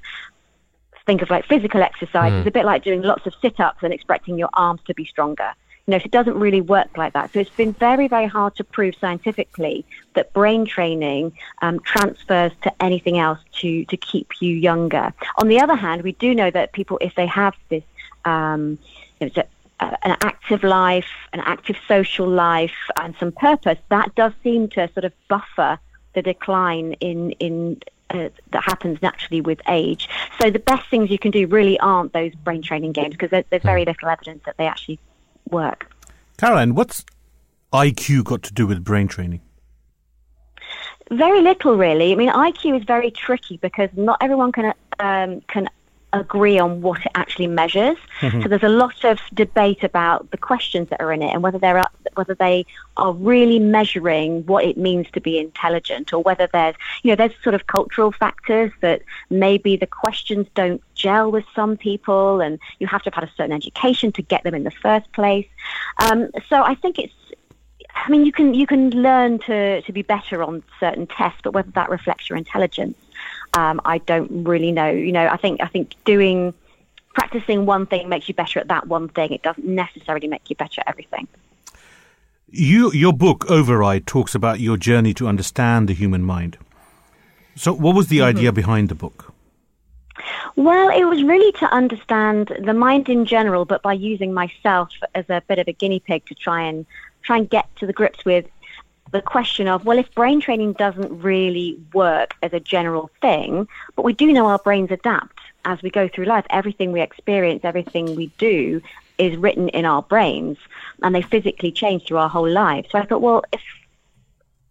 think 1.04 1.22
of 1.22 1.30
like 1.30 1.44
physical 1.46 1.82
exercise, 1.82 2.32
mm. 2.32 2.38
it's 2.40 2.48
a 2.48 2.52
bit 2.52 2.64
like 2.64 2.84
doing 2.84 3.02
lots 3.02 3.26
of 3.26 3.34
sit-ups 3.42 3.82
and 3.82 3.92
expecting 3.92 4.38
your 4.38 4.50
arms 4.54 4.80
to 4.86 4.94
be 4.94 5.04
stronger. 5.04 5.52
You 5.86 5.92
know, 5.92 5.96
it 5.96 6.10
doesn't 6.10 6.38
really 6.38 6.60
work 6.60 6.96
like 6.96 7.12
that. 7.14 7.32
So 7.32 7.40
it's 7.40 7.50
been 7.50 7.72
very, 7.72 8.06
very 8.06 8.26
hard 8.26 8.54
to 8.56 8.64
prove 8.64 8.94
scientifically 9.00 9.84
that 10.14 10.32
brain 10.32 10.64
training 10.64 11.32
um, 11.60 11.80
transfers 11.80 12.52
to 12.62 12.82
anything 12.82 13.18
else 13.18 13.40
to, 13.60 13.84
to 13.86 13.96
keep 13.96 14.40
you 14.40 14.54
younger. 14.54 15.12
On 15.38 15.48
the 15.48 15.60
other 15.60 15.74
hand, 15.74 16.02
we 16.02 16.12
do 16.12 16.34
know 16.34 16.50
that 16.50 16.72
people, 16.72 16.98
if 17.00 17.14
they 17.16 17.26
have 17.26 17.54
this, 17.68 17.82
um, 18.24 18.78
you 19.20 19.30
know, 19.34 19.42
an 19.80 20.16
active 20.22 20.62
life, 20.62 21.08
an 21.32 21.40
active 21.40 21.76
social 21.88 22.28
life, 22.28 22.70
and 22.96 23.14
some 23.18 23.32
purpose, 23.32 23.78
that 23.88 24.14
does 24.14 24.32
seem 24.42 24.68
to 24.68 24.88
sort 24.92 25.04
of 25.04 25.12
buffer 25.28 25.78
the 26.14 26.22
decline 26.22 26.92
in 27.00 27.32
in 27.32 27.80
uh, 28.10 28.28
that 28.50 28.62
happens 28.62 29.00
naturally 29.00 29.40
with 29.40 29.60
age. 29.68 30.08
So 30.40 30.50
the 30.50 30.58
best 30.58 30.88
things 30.90 31.10
you 31.10 31.18
can 31.18 31.30
do 31.30 31.46
really 31.46 31.78
aren't 31.80 32.12
those 32.12 32.34
brain 32.34 32.62
training 32.62 32.92
games 32.92 33.12
because 33.12 33.30
there's, 33.30 33.44
there's 33.50 33.62
very 33.62 33.84
little 33.84 34.08
evidence 34.08 34.42
that 34.44 34.56
they 34.58 34.66
actually 34.66 34.98
work. 35.52 35.90
Caroline, 36.38 36.74
what's 36.74 37.04
IQ 37.72 38.24
got 38.24 38.42
to 38.42 38.52
do 38.52 38.66
with 38.66 38.82
brain 38.82 39.06
training? 39.06 39.40
Very 41.10 41.42
little, 41.42 41.76
really. 41.76 42.12
I 42.12 42.14
mean, 42.16 42.30
IQ 42.30 42.80
is 42.80 42.84
very 42.84 43.10
tricky 43.10 43.58
because 43.58 43.90
not 43.94 44.18
everyone 44.20 44.50
can 44.50 44.72
um, 44.98 45.40
can 45.42 45.68
agree 46.12 46.58
on 46.58 46.82
what 46.82 47.00
it 47.00 47.12
actually 47.14 47.46
measures. 47.46 47.96
Mm-hmm. 48.20 48.42
So 48.42 48.48
there's 48.48 48.62
a 48.62 48.68
lot 48.68 49.04
of 49.04 49.18
debate 49.34 49.82
about 49.82 50.30
the 50.30 50.36
questions 50.36 50.88
that 50.90 51.00
are 51.00 51.12
in 51.12 51.22
it 51.22 51.32
and 51.32 51.42
whether 51.42 51.58
they're 51.58 51.82
whether 52.14 52.34
they 52.34 52.66
are 52.96 53.12
really 53.12 53.58
measuring 53.58 54.44
what 54.46 54.64
it 54.64 54.76
means 54.76 55.06
to 55.12 55.20
be 55.20 55.38
intelligent 55.38 56.12
or 56.12 56.22
whether 56.22 56.48
there's 56.52 56.74
you 57.02 57.10
know 57.10 57.16
there's 57.16 57.32
sort 57.42 57.54
of 57.54 57.66
cultural 57.66 58.12
factors 58.12 58.70
that 58.80 59.02
maybe 59.30 59.76
the 59.76 59.86
questions 59.86 60.46
don't 60.54 60.82
gel 60.94 61.32
with 61.32 61.44
some 61.54 61.76
people 61.76 62.40
and 62.40 62.58
you 62.78 62.86
have 62.86 63.02
to 63.02 63.10
have 63.10 63.14
had 63.14 63.24
a 63.24 63.32
certain 63.36 63.52
education 63.52 64.12
to 64.12 64.22
get 64.22 64.42
them 64.42 64.54
in 64.54 64.64
the 64.64 64.70
first 64.70 65.10
place. 65.12 65.46
Um, 65.98 66.30
so 66.48 66.62
I 66.62 66.74
think 66.74 66.98
it's 66.98 67.14
I 67.94 68.10
mean, 68.10 68.24
you 68.24 68.32
can 68.32 68.54
you 68.54 68.66
can 68.66 68.90
learn 68.90 69.38
to, 69.40 69.82
to 69.82 69.92
be 69.92 70.02
better 70.02 70.42
on 70.42 70.62
certain 70.80 71.06
tests, 71.06 71.40
but 71.44 71.52
whether 71.52 71.70
that 71.72 71.90
reflects 71.90 72.28
your 72.28 72.36
intelligence 72.36 72.96
um, 73.54 73.80
I 73.84 73.98
don't 73.98 74.44
really 74.44 74.72
know. 74.72 74.90
You 74.90 75.12
know, 75.12 75.26
I 75.26 75.36
think 75.36 75.60
I 75.62 75.66
think 75.66 75.94
doing 76.04 76.54
practicing 77.14 77.66
one 77.66 77.86
thing 77.86 78.08
makes 78.08 78.28
you 78.28 78.34
better 78.34 78.58
at 78.58 78.68
that 78.68 78.86
one 78.88 79.08
thing. 79.08 79.32
It 79.32 79.42
doesn't 79.42 79.66
necessarily 79.66 80.28
make 80.28 80.48
you 80.48 80.56
better 80.56 80.80
at 80.80 80.88
everything. 80.88 81.28
You, 82.54 82.92
your 82.92 83.12
book 83.14 83.50
Override 83.50 84.06
talks 84.06 84.34
about 84.34 84.60
your 84.60 84.76
journey 84.76 85.14
to 85.14 85.26
understand 85.26 85.88
the 85.88 85.94
human 85.94 86.22
mind. 86.22 86.58
So, 87.54 87.72
what 87.72 87.94
was 87.94 88.08
the 88.08 88.18
mm-hmm. 88.18 88.36
idea 88.36 88.52
behind 88.52 88.88
the 88.88 88.94
book? 88.94 89.32
Well, 90.56 90.90
it 90.90 91.04
was 91.04 91.22
really 91.22 91.50
to 91.52 91.74
understand 91.74 92.54
the 92.62 92.74
mind 92.74 93.08
in 93.08 93.24
general, 93.24 93.64
but 93.64 93.82
by 93.82 93.94
using 93.94 94.34
myself 94.34 94.90
as 95.14 95.24
a 95.30 95.42
bit 95.48 95.58
of 95.58 95.68
a 95.68 95.72
guinea 95.72 96.00
pig 96.00 96.26
to 96.26 96.34
try 96.34 96.62
and 96.62 96.84
try 97.22 97.38
and 97.38 97.48
get 97.48 97.74
to 97.76 97.86
the 97.86 97.92
grips 97.92 98.24
with 98.24 98.46
the 99.12 99.22
question 99.22 99.68
of, 99.68 99.84
well, 99.84 99.98
if 99.98 100.12
brain 100.14 100.40
training 100.40 100.72
doesn't 100.72 101.22
really 101.22 101.78
work 101.92 102.34
as 102.42 102.52
a 102.52 102.60
general 102.60 103.10
thing, 103.20 103.68
but 103.94 104.04
we 104.04 104.14
do 104.14 104.32
know 104.32 104.46
our 104.46 104.58
brains 104.58 104.90
adapt 104.90 105.38
as 105.64 105.80
we 105.82 105.90
go 105.90 106.08
through 106.08 106.24
life. 106.24 106.46
Everything 106.50 106.92
we 106.92 107.00
experience, 107.00 107.60
everything 107.62 108.16
we 108.16 108.28
do 108.38 108.82
is 109.18 109.36
written 109.36 109.68
in 109.68 109.84
our 109.84 110.02
brains 110.02 110.58
and 111.02 111.14
they 111.14 111.22
physically 111.22 111.70
change 111.70 112.06
through 112.06 112.16
our 112.16 112.28
whole 112.28 112.48
lives. 112.48 112.88
So 112.90 112.98
I 112.98 113.04
thought, 113.04 113.20
well, 113.20 113.44
if 113.52 113.60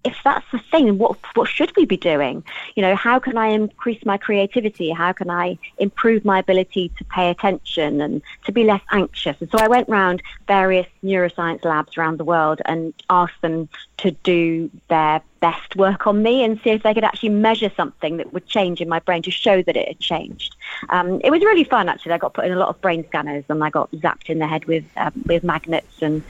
if 0.04 0.18
that's 0.24 0.46
the 0.52 0.60
thing, 0.60 0.98
what 0.98 1.18
what 1.36 1.48
should 1.48 1.76
we 1.76 1.86
be 1.86 1.98
doing? 1.98 2.44
You 2.76 2.82
know, 2.82 2.96
how 2.96 3.20
can 3.20 3.38
I 3.38 3.48
increase 3.48 4.04
my 4.06 4.18
creativity? 4.18 4.90
How 4.92 5.12
can 5.12 5.30
I 5.30 5.58
improve 5.78 6.26
my 6.26 6.40
ability 6.40 6.92
to 6.98 7.04
pay 7.06 7.30
attention 7.30 8.02
and 8.02 8.22
to 8.46 8.52
be 8.52 8.64
less 8.64 8.82
anxious? 8.92 9.38
And 9.40 9.50
so 9.52 9.60
I 9.60 9.68
went 9.68 9.90
around 9.90 10.24
various 10.48 10.88
neuroscience 11.04 11.64
labs 11.64 11.98
around 11.98 12.18
the 12.18 12.24
world 12.24 12.62
and 12.66 12.94
asked 13.10 13.42
them 13.42 13.70
to 13.98 14.12
do 14.12 14.72
their 14.88 15.22
best 15.42 15.76
work 15.76 16.06
on 16.08 16.22
me 16.22 16.44
and 16.44 16.60
see 16.64 16.70
if 16.70 16.84
they 16.84 16.94
could 16.94 17.04
actually 17.04 17.30
measure 17.30 17.72
something 17.76 18.18
that 18.18 18.32
would 18.32 18.46
change 18.48 18.80
in 18.80 18.88
my 18.88 19.00
brain 19.00 19.22
to 19.24 19.32
show 19.32 19.62
that 19.64 19.76
it 19.76 19.88
had 19.88 20.00
changed. 20.00 20.56
Um, 20.90 21.20
it 21.24 21.32
was 21.32 21.42
really 21.42 21.64
fun 21.64 21.90
actually. 21.90 22.14
I 22.14 22.18
got 22.18 22.34
put 22.34 22.46
in 22.46 22.52
a 22.52 22.56
lot 22.56 22.70
of 22.70 22.80
brain 22.80 23.06
scanners 23.08 23.44
and 23.50 23.64
I 23.64 23.70
got 23.70 23.92
zapped 23.92 24.30
in 24.30 24.40
the 24.40 24.48
head 24.48 24.66
with 24.66 24.86
um, 24.98 25.14
with 25.26 25.44
magnets 25.44 26.02
and 26.02 26.24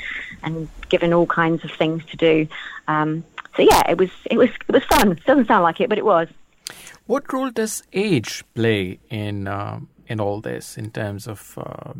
and 0.43 0.67
given 0.89 1.13
all 1.13 1.25
kinds 1.25 1.63
of 1.63 1.71
things 1.71 2.03
to 2.05 2.17
do. 2.17 2.47
Um, 2.87 3.23
so 3.55 3.61
yeah, 3.61 3.81
it 3.89 3.97
was 3.97 4.09
it 4.25 4.37
was 4.37 4.49
it 4.67 4.71
was 4.71 4.83
fun. 4.85 5.19
Doesn't 5.25 5.47
sound 5.47 5.63
like 5.63 5.81
it, 5.81 5.89
but 5.89 5.97
it 5.97 6.05
was. 6.05 6.27
What 7.05 7.31
role 7.33 7.49
does 7.49 7.83
age 7.93 8.43
play 8.53 8.99
in 9.09 9.47
uh, 9.47 9.79
in 10.07 10.19
all 10.19 10.41
this 10.41 10.77
in 10.77 10.91
terms 10.91 11.27
of 11.27 11.57
uh, 11.57 11.93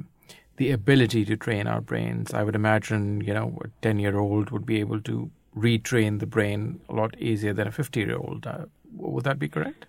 the 0.57 0.72
ability 0.72 1.26
to 1.26 1.36
train 1.36 1.68
our 1.68 1.82
brains? 1.82 2.34
I 2.34 2.44
would 2.44 2.56
imagine 2.56 3.22
you 3.22 3.34
know 3.34 3.60
a 3.64 3.68
ten 3.82 3.99
year 3.99 4.18
old 4.18 4.52
would 4.52 4.65
be 4.65 4.80
able 4.80 5.02
to 5.02 5.30
retrain 5.56 6.19
the 6.19 6.26
brain 6.26 6.80
a 6.88 6.94
lot 6.94 7.18
easier 7.19 7.53
than 7.53 7.68
a 7.68 7.72
fifty 7.72 8.02
year 8.02 8.15
old. 8.15 8.48
Uh, 8.48 8.65
would 8.95 9.23
that 9.23 9.40
be 9.40 9.49
correct? 9.49 9.86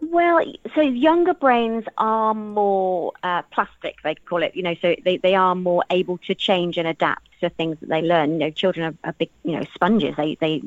Well, 0.00 0.40
so 0.74 0.80
younger 0.80 1.34
brains 1.34 1.84
are 1.98 2.32
more 2.32 3.12
uh, 3.24 3.42
plastic, 3.50 3.96
they 4.04 4.14
call 4.14 4.42
it. 4.42 4.54
You 4.54 4.62
know, 4.62 4.74
so 4.80 4.94
they, 5.04 5.16
they 5.16 5.34
are 5.34 5.54
more 5.56 5.84
able 5.90 6.18
to 6.18 6.34
change 6.34 6.76
and 6.78 6.86
adapt 6.86 7.28
to 7.40 7.50
things 7.50 7.78
that 7.80 7.88
they 7.88 8.02
learn. 8.02 8.32
You 8.32 8.38
know, 8.38 8.50
children 8.50 8.94
are, 9.04 9.08
are 9.08 9.12
big, 9.14 9.30
you 9.42 9.52
know, 9.52 9.64
sponges. 9.74 10.14
They 10.16 10.36
they 10.36 10.62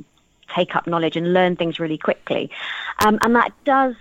take 0.53 0.75
up 0.75 0.85
knowledge 0.85 1.15
and 1.15 1.33
learn 1.33 1.55
things 1.55 1.79
really 1.79 1.97
quickly, 1.97 2.51
um, 3.05 3.19
and 3.21 3.35
that 3.35 3.53
does 3.63 3.95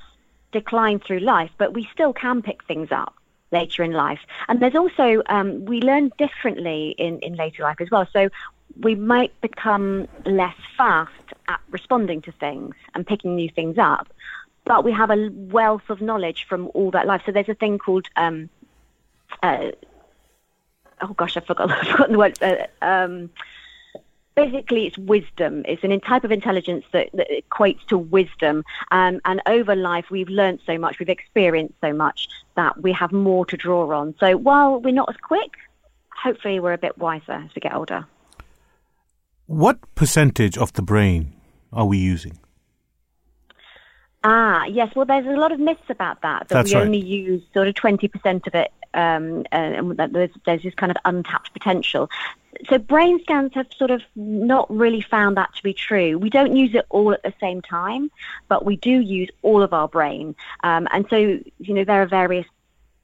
decline 0.50 0.98
through 0.98 1.20
life. 1.20 1.50
But 1.58 1.74
we 1.74 1.88
still 1.92 2.12
can 2.12 2.42
pick 2.42 2.64
things 2.64 2.90
up 2.90 3.14
later 3.52 3.84
in 3.84 3.92
life. 3.92 4.20
And 4.48 4.60
there's 4.60 4.74
also 4.74 5.22
um, 5.26 5.64
we 5.64 5.80
learn 5.80 6.10
differently 6.18 6.96
in 6.98 7.20
in 7.20 7.36
later 7.36 7.62
life 7.62 7.80
as 7.80 7.88
well. 7.88 8.08
So 8.12 8.30
we 8.80 8.96
might 8.96 9.38
become 9.40 10.08
less 10.24 10.56
fast 10.76 11.12
at 11.48 11.60
responding 11.70 12.22
to 12.22 12.32
things 12.32 12.74
and 12.94 13.06
picking 13.06 13.36
new 13.36 13.48
things 13.48 13.78
up 13.78 14.08
but 14.70 14.84
we 14.84 14.92
have 14.92 15.10
a 15.10 15.30
wealth 15.32 15.90
of 15.90 16.00
knowledge 16.00 16.46
from 16.48 16.70
all 16.74 16.92
that 16.92 17.04
life. 17.04 17.22
So 17.26 17.32
there's 17.32 17.48
a 17.48 17.54
thing 17.54 17.76
called, 17.76 18.06
um, 18.14 18.48
uh, 19.42 19.72
oh 21.00 21.12
gosh, 21.14 21.36
I 21.36 21.40
forgot, 21.40 21.72
I've 21.72 21.88
forgotten 21.88 22.12
the 22.12 22.18
word. 22.20 22.40
Uh, 22.40 22.68
um, 22.80 23.30
basically, 24.36 24.86
it's 24.86 24.96
wisdom. 24.96 25.64
It's 25.66 25.82
an 25.82 25.98
type 25.98 26.22
of 26.22 26.30
intelligence 26.30 26.84
that, 26.92 27.08
that 27.14 27.26
equates 27.28 27.84
to 27.88 27.98
wisdom. 27.98 28.62
Um, 28.92 29.20
and 29.24 29.42
over 29.46 29.74
life, 29.74 30.04
we've 30.08 30.28
learned 30.28 30.60
so 30.64 30.78
much, 30.78 31.00
we've 31.00 31.08
experienced 31.08 31.74
so 31.80 31.92
much 31.92 32.28
that 32.54 32.80
we 32.80 32.92
have 32.92 33.10
more 33.10 33.44
to 33.46 33.56
draw 33.56 33.92
on. 33.92 34.14
So 34.20 34.36
while 34.36 34.78
we're 34.78 34.94
not 34.94 35.08
as 35.08 35.16
quick, 35.16 35.50
hopefully 36.14 36.60
we're 36.60 36.74
a 36.74 36.78
bit 36.78 36.96
wiser 36.96 37.32
as 37.32 37.50
we 37.56 37.60
get 37.60 37.74
older. 37.74 38.06
What 39.46 39.96
percentage 39.96 40.56
of 40.56 40.74
the 40.74 40.82
brain 40.82 41.32
are 41.72 41.86
we 41.86 41.98
using? 41.98 42.38
Ah, 44.22 44.66
yes. 44.66 44.94
Well, 44.94 45.06
there's 45.06 45.26
a 45.26 45.30
lot 45.30 45.52
of 45.52 45.58
myths 45.58 45.88
about 45.88 46.20
that. 46.22 46.48
That 46.48 46.54
That's 46.54 46.70
we 46.70 46.76
right. 46.76 46.84
only 46.84 46.98
use 46.98 47.42
sort 47.54 47.68
of 47.68 47.74
20% 47.74 48.46
of 48.46 48.54
it, 48.54 48.70
um, 48.92 49.40
uh, 49.52 49.56
and 49.56 49.96
that 49.96 50.12
there's, 50.12 50.30
there's 50.44 50.62
this 50.62 50.74
kind 50.74 50.90
of 50.90 50.98
untapped 51.04 51.52
potential. 51.52 52.10
So 52.68 52.78
brain 52.78 53.20
scans 53.22 53.54
have 53.54 53.68
sort 53.74 53.90
of 53.90 54.02
not 54.16 54.70
really 54.74 55.00
found 55.00 55.36
that 55.38 55.54
to 55.54 55.62
be 55.62 55.72
true. 55.72 56.18
We 56.18 56.28
don't 56.28 56.54
use 56.54 56.74
it 56.74 56.84
all 56.90 57.12
at 57.12 57.22
the 57.22 57.32
same 57.40 57.62
time, 57.62 58.10
but 58.48 58.64
we 58.64 58.76
do 58.76 58.90
use 58.90 59.30
all 59.42 59.62
of 59.62 59.72
our 59.72 59.88
brain. 59.88 60.34
Um, 60.62 60.86
and 60.92 61.06
so, 61.08 61.16
you 61.16 61.74
know, 61.74 61.84
there 61.84 62.02
are 62.02 62.06
various 62.06 62.46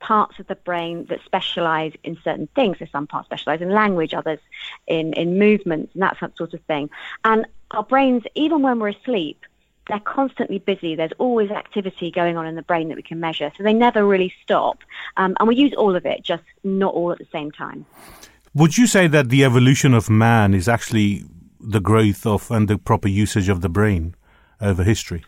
parts 0.01 0.38
of 0.38 0.47
the 0.48 0.56
brain 0.56 1.06
that 1.06 1.20
specialize 1.24 1.93
in 2.05 2.18
certain 2.22 2.48
things. 2.55 2.78
So 2.78 2.86
some 2.93 3.06
parts 3.06 3.28
specialize 3.28 3.62
in 3.62 3.70
language, 3.70 4.12
others 4.12 4.40
in, 4.86 5.14
in 5.14 5.38
movements 5.38 5.94
and 5.94 6.02
that 6.02 6.18
sort 6.36 6.52
of 6.52 6.60
thing. 6.64 6.90
And 7.24 7.47
our 7.70 7.84
brains, 7.84 8.24
even 8.34 8.60
when 8.60 8.78
we're 8.78 8.88
asleep, 8.88 9.47
they're 9.88 10.00
constantly 10.00 10.58
busy. 10.58 10.94
There's 10.94 11.12
always 11.18 11.50
activity 11.50 12.10
going 12.10 12.36
on 12.36 12.46
in 12.46 12.54
the 12.54 12.62
brain 12.62 12.88
that 12.88 12.96
we 12.96 13.02
can 13.02 13.20
measure. 13.20 13.52
So 13.56 13.62
they 13.62 13.72
never 13.72 14.04
really 14.04 14.32
stop. 14.42 14.78
Um, 15.16 15.36
and 15.38 15.48
we 15.48 15.56
use 15.56 15.74
all 15.74 15.94
of 15.94 16.04
it, 16.04 16.22
just 16.22 16.42
not 16.64 16.92
all 16.94 17.12
at 17.12 17.18
the 17.18 17.28
same 17.32 17.52
time. 17.52 17.86
Would 18.54 18.78
you 18.78 18.86
say 18.86 19.06
that 19.06 19.28
the 19.28 19.44
evolution 19.44 19.94
of 19.94 20.08
man 20.10 20.54
is 20.54 20.68
actually 20.68 21.24
the 21.60 21.80
growth 21.80 22.26
of 22.26 22.50
and 22.50 22.68
the 22.68 22.78
proper 22.78 23.08
usage 23.08 23.48
of 23.48 23.60
the 23.60 23.68
brain 23.68 24.14
over 24.60 24.82
history? 24.82 25.24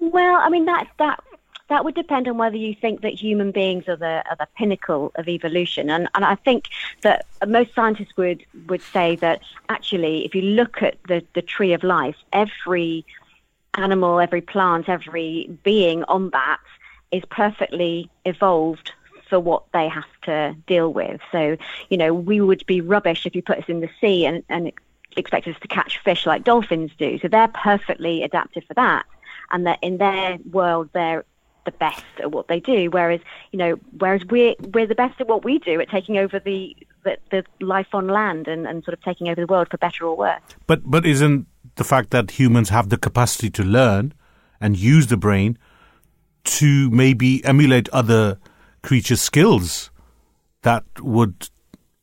Well, 0.00 0.36
I 0.36 0.48
mean 0.48 0.66
that 0.66 0.88
that 0.98 1.22
that 1.68 1.84
would 1.84 1.94
depend 1.94 2.28
on 2.28 2.36
whether 2.36 2.56
you 2.56 2.74
think 2.74 3.00
that 3.00 3.14
human 3.14 3.50
beings 3.50 3.88
are 3.88 3.96
the 3.96 4.22
are 4.28 4.36
the 4.38 4.46
pinnacle 4.56 5.12
of 5.16 5.28
evolution, 5.28 5.90
and 5.90 6.08
and 6.14 6.24
I 6.24 6.34
think 6.34 6.66
that 7.02 7.26
most 7.46 7.74
scientists 7.74 8.16
would 8.16 8.44
would 8.68 8.82
say 8.82 9.16
that 9.16 9.40
actually, 9.68 10.24
if 10.24 10.34
you 10.34 10.42
look 10.42 10.82
at 10.82 10.96
the 11.08 11.24
the 11.34 11.42
tree 11.42 11.72
of 11.72 11.82
life, 11.82 12.16
every 12.32 13.04
animal, 13.76 14.20
every 14.20 14.40
plant, 14.40 14.88
every 14.88 15.50
being 15.62 16.04
on 16.04 16.30
that 16.30 16.60
is 17.10 17.22
perfectly 17.30 18.10
evolved 18.24 18.92
for 19.28 19.40
what 19.40 19.64
they 19.72 19.88
have 19.88 20.04
to 20.22 20.54
deal 20.66 20.92
with. 20.92 21.20
So, 21.32 21.56
you 21.88 21.96
know, 21.96 22.12
we 22.12 22.40
would 22.40 22.64
be 22.66 22.80
rubbish 22.80 23.26
if 23.26 23.34
you 23.34 23.42
put 23.42 23.58
us 23.58 23.64
in 23.68 23.80
the 23.80 23.90
sea 24.00 24.26
and, 24.26 24.42
and 24.48 24.72
expect 25.16 25.46
us 25.46 25.56
to 25.60 25.68
catch 25.68 25.98
fish 25.98 26.26
like 26.26 26.44
dolphins 26.44 26.90
do. 26.98 27.18
So 27.20 27.28
they're 27.28 27.48
perfectly 27.48 28.22
adapted 28.22 28.64
for 28.66 28.74
that. 28.74 29.06
And 29.50 29.66
that 29.66 29.78
in 29.82 29.98
their 29.98 30.38
world, 30.50 30.90
they're 30.92 31.24
the 31.64 31.72
best 31.72 32.04
at 32.18 32.30
what 32.30 32.48
they 32.48 32.60
do. 32.60 32.90
Whereas, 32.90 33.20
you 33.52 33.58
know, 33.58 33.74
whereas 33.98 34.24
we're 34.26 34.54
we're 34.72 34.86
the 34.86 34.94
best 34.94 35.20
at 35.20 35.28
what 35.28 35.44
we 35.44 35.58
do 35.58 35.80
at 35.80 35.88
taking 35.88 36.18
over 36.18 36.38
the 36.38 36.76
the, 37.04 37.18
the 37.30 37.44
life 37.64 37.88
on 37.92 38.08
land 38.08 38.48
and, 38.48 38.66
and 38.66 38.82
sort 38.84 38.94
of 38.94 39.02
taking 39.02 39.28
over 39.28 39.40
the 39.40 39.46
world 39.46 39.68
for 39.70 39.78
better 39.78 40.04
or 40.06 40.16
worse. 40.16 40.42
But 40.66 40.90
but 40.90 41.06
isn't 41.06 41.46
the 41.76 41.84
fact 41.84 42.10
that 42.10 42.32
humans 42.32 42.68
have 42.70 42.88
the 42.88 42.96
capacity 42.96 43.50
to 43.50 43.62
learn 43.62 44.14
and 44.60 44.76
use 44.76 45.06
the 45.08 45.16
brain 45.16 45.58
to 46.44 46.90
maybe 46.90 47.44
emulate 47.44 47.88
other 47.90 48.38
creatures' 48.82 49.20
skills 49.20 49.90
that 50.62 50.84
would 51.00 51.48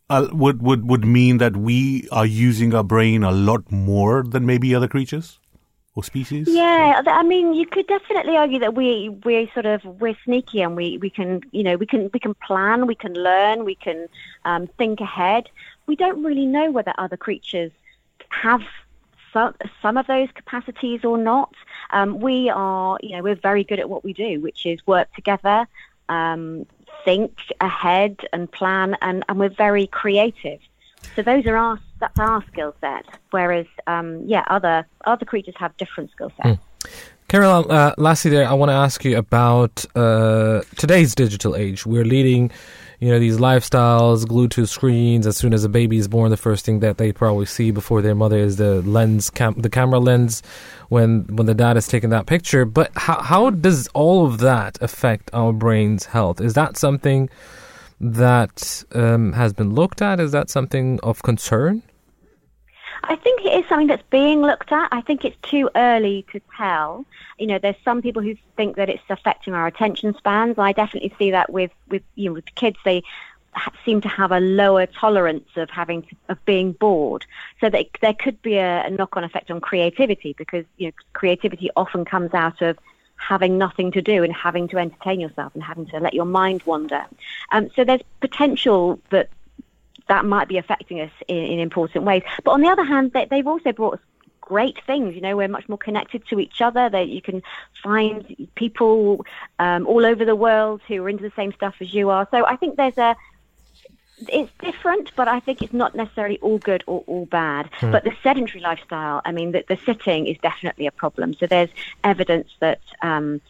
uh, 0.10 0.28
would 0.32 0.61
would 0.61 0.88
would 0.88 1.06
mean 1.06 1.38
that 1.38 1.56
we 1.56 2.07
are 2.11 2.26
using 2.26 2.73
our 2.73 2.84
brain 2.84 3.23
a 3.23 3.32
lot 3.32 3.72
more 3.72 4.23
than 4.23 4.45
maybe 4.45 4.76
other 4.76 4.88
creatures 4.88 5.40
or 5.95 6.03
species? 6.03 6.47
Yeah, 6.49 7.01
I 7.05 7.23
mean, 7.23 7.53
you 7.53 7.65
could 7.65 7.88
definitely 7.88 8.38
argue 8.38 8.59
that 8.59 8.76
we 8.76 9.09
we 9.26 9.51
sort 9.53 9.65
of 9.65 9.84
we're 9.84 10.18
sneaky 10.23 10.61
and 10.61 10.76
we 10.76 10.97
we 10.97 11.09
can 11.09 11.41
you 11.51 11.63
know 11.63 11.76
we 11.76 11.85
can 11.85 12.09
we 12.13 12.19
can 12.19 12.34
plan, 12.35 12.88
we 12.88 12.95
can 12.95 13.13
learn, 13.13 13.65
we 13.65 13.76
can 13.76 14.07
um, 14.45 14.68
think 14.77 15.01
ahead. 15.01 15.49
We 15.88 15.95
don't 15.95 16.23
really 16.23 16.45
know 16.45 16.72
whether 16.72 16.93
other 16.97 17.18
creatures 17.18 17.72
have 18.30 18.61
some 19.34 19.53
some 19.81 19.97
of 19.97 20.07
those 20.07 20.30
capacities 20.34 21.03
or 21.03 21.18
not. 21.18 21.53
Um, 21.91 22.19
we 22.19 22.49
are 22.49 22.97
you 23.01 23.15
know 23.15 23.23
we're 23.23 23.35
very 23.35 23.63
good 23.63 23.80
at 23.80 23.89
what 23.89 24.03
we 24.03 24.13
do, 24.13 24.39
which 24.39 24.65
is 24.65 24.80
work 24.88 25.13
together. 25.13 25.68
Um, 26.07 26.65
think 27.05 27.39
ahead 27.61 28.18
and 28.31 28.51
plan 28.51 28.95
and, 29.01 29.23
and 29.27 29.39
we're 29.39 29.49
very 29.49 29.88
creative 29.88 30.59
so 31.15 31.22
those 31.22 31.45
are 31.45 31.57
our 31.57 31.80
that's 31.99 32.19
our 32.19 32.44
skill 32.48 32.76
set. 32.82 33.06
Whereas, 33.30 33.68
um, 33.88 34.23
yeah, 34.26 34.44
other 34.48 34.86
other 35.06 35.26
creatures 35.26 35.56
have 35.57 35.76
different 35.78 36.11
skill 36.11 36.32
sets. 36.41 36.60
Carol, 37.28 37.72
uh, 37.72 37.94
lastly, 37.98 38.30
there, 38.32 38.45
I 38.45 38.53
want 38.53 38.72
to 38.72 38.73
ask 38.73 39.06
you 39.06 39.18
about 39.18 39.86
uh, 39.95 40.64
today's 40.76 41.15
digital 41.15 41.56
age. 41.56 41.86
We're 41.86 42.03
leading, 42.03 42.52
you 42.99 43.10
know, 43.10 43.19
these 43.19 43.38
lifestyles 43.38 44.28
glued 44.28 44.52
to 44.52 44.65
screens. 44.65 45.26
As 45.26 45.38
soon 45.38 45.53
as 45.53 45.64
a 45.64 45.69
baby 45.69 45.95
is 45.95 46.10
born, 46.10 46.30
the 46.30 46.36
first 46.36 46.65
thing 46.65 46.82
that 46.82 46.98
they 46.98 47.14
probably 47.14 47.45
see 47.45 47.72
before 47.72 48.02
their 48.02 48.15
mother 48.15 48.38
is 48.38 48.57
the 48.57 48.82
lens, 48.82 49.30
cam- 49.30 49.61
the 49.61 49.69
camera 49.69 49.99
lens, 49.99 50.44
when 50.90 51.26
when 51.28 51.45
the 51.45 51.53
dad 51.53 51.78
is 51.78 51.88
taking 51.88 52.10
that 52.10 52.26
picture. 52.26 52.65
But 52.65 52.91
how 52.98 53.22
how 53.22 53.49
does 53.49 53.88
all 53.94 54.26
of 54.26 54.40
that 54.40 54.78
affect 54.82 55.30
our 55.32 55.53
brain's 55.53 56.07
health? 56.07 56.41
Is 56.41 56.53
that 56.56 56.76
something 56.76 57.30
that 58.02 58.84
um, 58.94 59.34
has 59.34 59.53
been 59.53 59.73
looked 59.73 60.02
at? 60.02 60.19
Is 60.19 60.32
that 60.32 60.49
something 60.49 60.99
of 61.02 61.22
concern? 61.22 61.84
I 63.03 63.15
think 63.15 63.41
it 63.45 63.53
is 63.60 63.68
something 63.68 63.88
that's 63.88 64.03
being 64.10 64.41
looked 64.41 64.72
at. 64.72 64.90
I 64.91 65.02
think 65.02 65.23
it's 65.23 65.38
too 65.41 65.69
early 65.76 66.26
to 66.32 66.41
tell. 66.57 67.06
You 67.40 67.48
know, 67.48 67.60
there's 67.60 67.76
some 67.84 68.02
people 68.02 68.22
who 68.22 68.36
think 68.57 68.76
that 68.76 68.90
it's 68.90 69.03
affecting 69.10 69.53
our 69.53 69.68
attention 69.68 70.15
spans. 70.18 70.57
I 70.57 70.72
definitely 70.72 71.14
see 71.18 71.32
that 71.32 71.52
with 71.52 71.72
with 71.90 72.03
you 72.15 72.30
know 72.30 72.34
with 72.34 72.53
kids. 72.56 72.78
They 72.86 73.03
seem 73.84 74.02
to 74.02 74.07
have 74.07 74.32
a 74.32 74.40
lower 74.40 74.86
tolerance 74.86 75.49
of 75.57 75.69
having 75.69 76.03
to, 76.03 76.15
of 76.30 76.45
being 76.45 76.72
bored. 76.72 77.26
So 77.60 77.69
that 77.69 77.86
there 78.02 78.14
could 78.14 78.41
be 78.41 78.56
a, 78.56 78.86
a 78.86 78.90
knock-on 78.90 79.23
effect 79.23 79.52
on 79.52 79.61
creativity 79.61 80.34
because 80.38 80.65
you 80.78 80.88
know 80.88 80.94
creativity 81.14 81.69
often 81.76 82.06
comes 82.06 82.34
out 82.34 82.61
of 82.61 82.78
having 83.22 83.57
nothing 83.57 83.91
to 83.91 84.02
do 84.02 84.23
and 84.23 84.34
having 84.34 84.68
to 84.69 84.77
entertain 84.77 85.19
yourself 85.19 85.53
and 85.53 85.64
having 85.64 85.85
to 85.85 85.99
let 85.99 86.14
your 86.14 86.26
mind 86.26 86.64
wander. 86.64 87.06
Um, 87.52 87.69
so 87.76 87.84
there's 87.84 88.02
potential 88.19 88.99
that 89.11 89.30
that 90.07 90.26
might 90.26 90.48
be 90.48 90.57
affecting 90.57 90.99
us 90.99 91.11
in, 91.27 91.38
in 91.38 91.60
important 91.60 92.03
ways. 92.03 92.23
But 92.43 92.52
on 92.52 92.61
the 92.61 92.68
other 92.68 92.84
hand, 92.84 93.14
they, 93.14 93.26
they've 93.26 93.48
also 93.48 93.72
brought 93.72 93.95
us 93.95 93.99
great 94.41 94.77
things. 94.85 95.15
You 95.15 95.22
know, 95.22 95.38
we're 95.38 95.48
much 95.48 95.69
more 95.69 95.77
connected 95.77 96.26
to 96.27 96.39
each 96.39 96.61
other. 96.61 96.89
That 96.89 97.07
you 97.07 97.22
can 97.22 97.41
find 97.81 98.48
people 98.56 99.26
um, 99.60 99.88
all 99.88 100.06
over 100.06 100.26
the 100.26 100.35
world 100.35 100.81
who 100.88 101.02
are 101.03 101.10
into 101.10 101.23
the 101.23 101.31
same 101.35 101.53
stuff 101.53 101.76
as 101.80 101.93
you 101.93 102.10
are. 102.10 102.27
So 102.31 102.45
I 102.45 102.56
think 102.56 102.76
there's 102.76 102.98
a 102.98 103.15
it's 104.30 104.52
different, 104.60 105.11
but 105.15 105.27
I 105.27 105.39
think 105.39 105.61
it's 105.61 105.73
not 105.73 105.95
necessarily 105.95 106.39
all 106.39 106.57
good 106.57 106.84
or 106.88 107.03
all 107.07 107.26
bad. 107.26 107.69
Hmm. 107.73 107.91
But 107.91 108.03
the 108.03 108.14
sedentary 108.23 108.61
lifestyle, 108.61 109.22
I 109.26 109.31
mean, 109.31 109.52
the, 109.52 109.64
the 109.68 109.77
sitting 109.77 110.27
is 110.27 110.38
definitely 110.39 110.88
a 110.88 110.91
problem. 110.91 111.34
So 111.34 111.48
there's 111.48 111.69
evidence 112.03 112.49
that 112.60 112.81
um, 113.02 113.41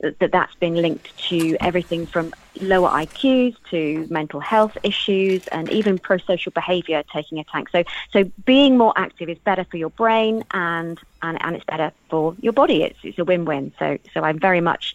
that 0.00 0.32
that's 0.32 0.54
been 0.56 0.74
linked 0.74 1.16
to 1.28 1.56
everything 1.60 2.04
from 2.06 2.34
lower 2.60 2.88
IQs 2.88 3.56
to 3.70 4.06
mental 4.10 4.40
health 4.40 4.76
issues 4.82 5.46
and 5.48 5.70
even 5.70 5.98
pro-social 5.98 6.52
behaviour 6.52 7.02
taking 7.12 7.38
a 7.38 7.44
tank. 7.44 7.68
So 7.70 7.84
so 8.12 8.24
being 8.44 8.76
more 8.76 8.92
active 8.96 9.28
is 9.28 9.38
better 9.38 9.64
for 9.64 9.76
your 9.76 9.90
brain 9.90 10.44
and 10.50 10.98
and, 11.22 11.38
and 11.42 11.56
it's 11.56 11.64
better 11.64 11.92
for 12.10 12.36
your 12.40 12.52
body. 12.52 12.82
It's 12.82 12.98
it's 13.02 13.18
a 13.18 13.24
win-win. 13.24 13.72
So 13.78 13.98
so 14.12 14.22
I'm 14.22 14.38
very 14.38 14.60
much 14.60 14.94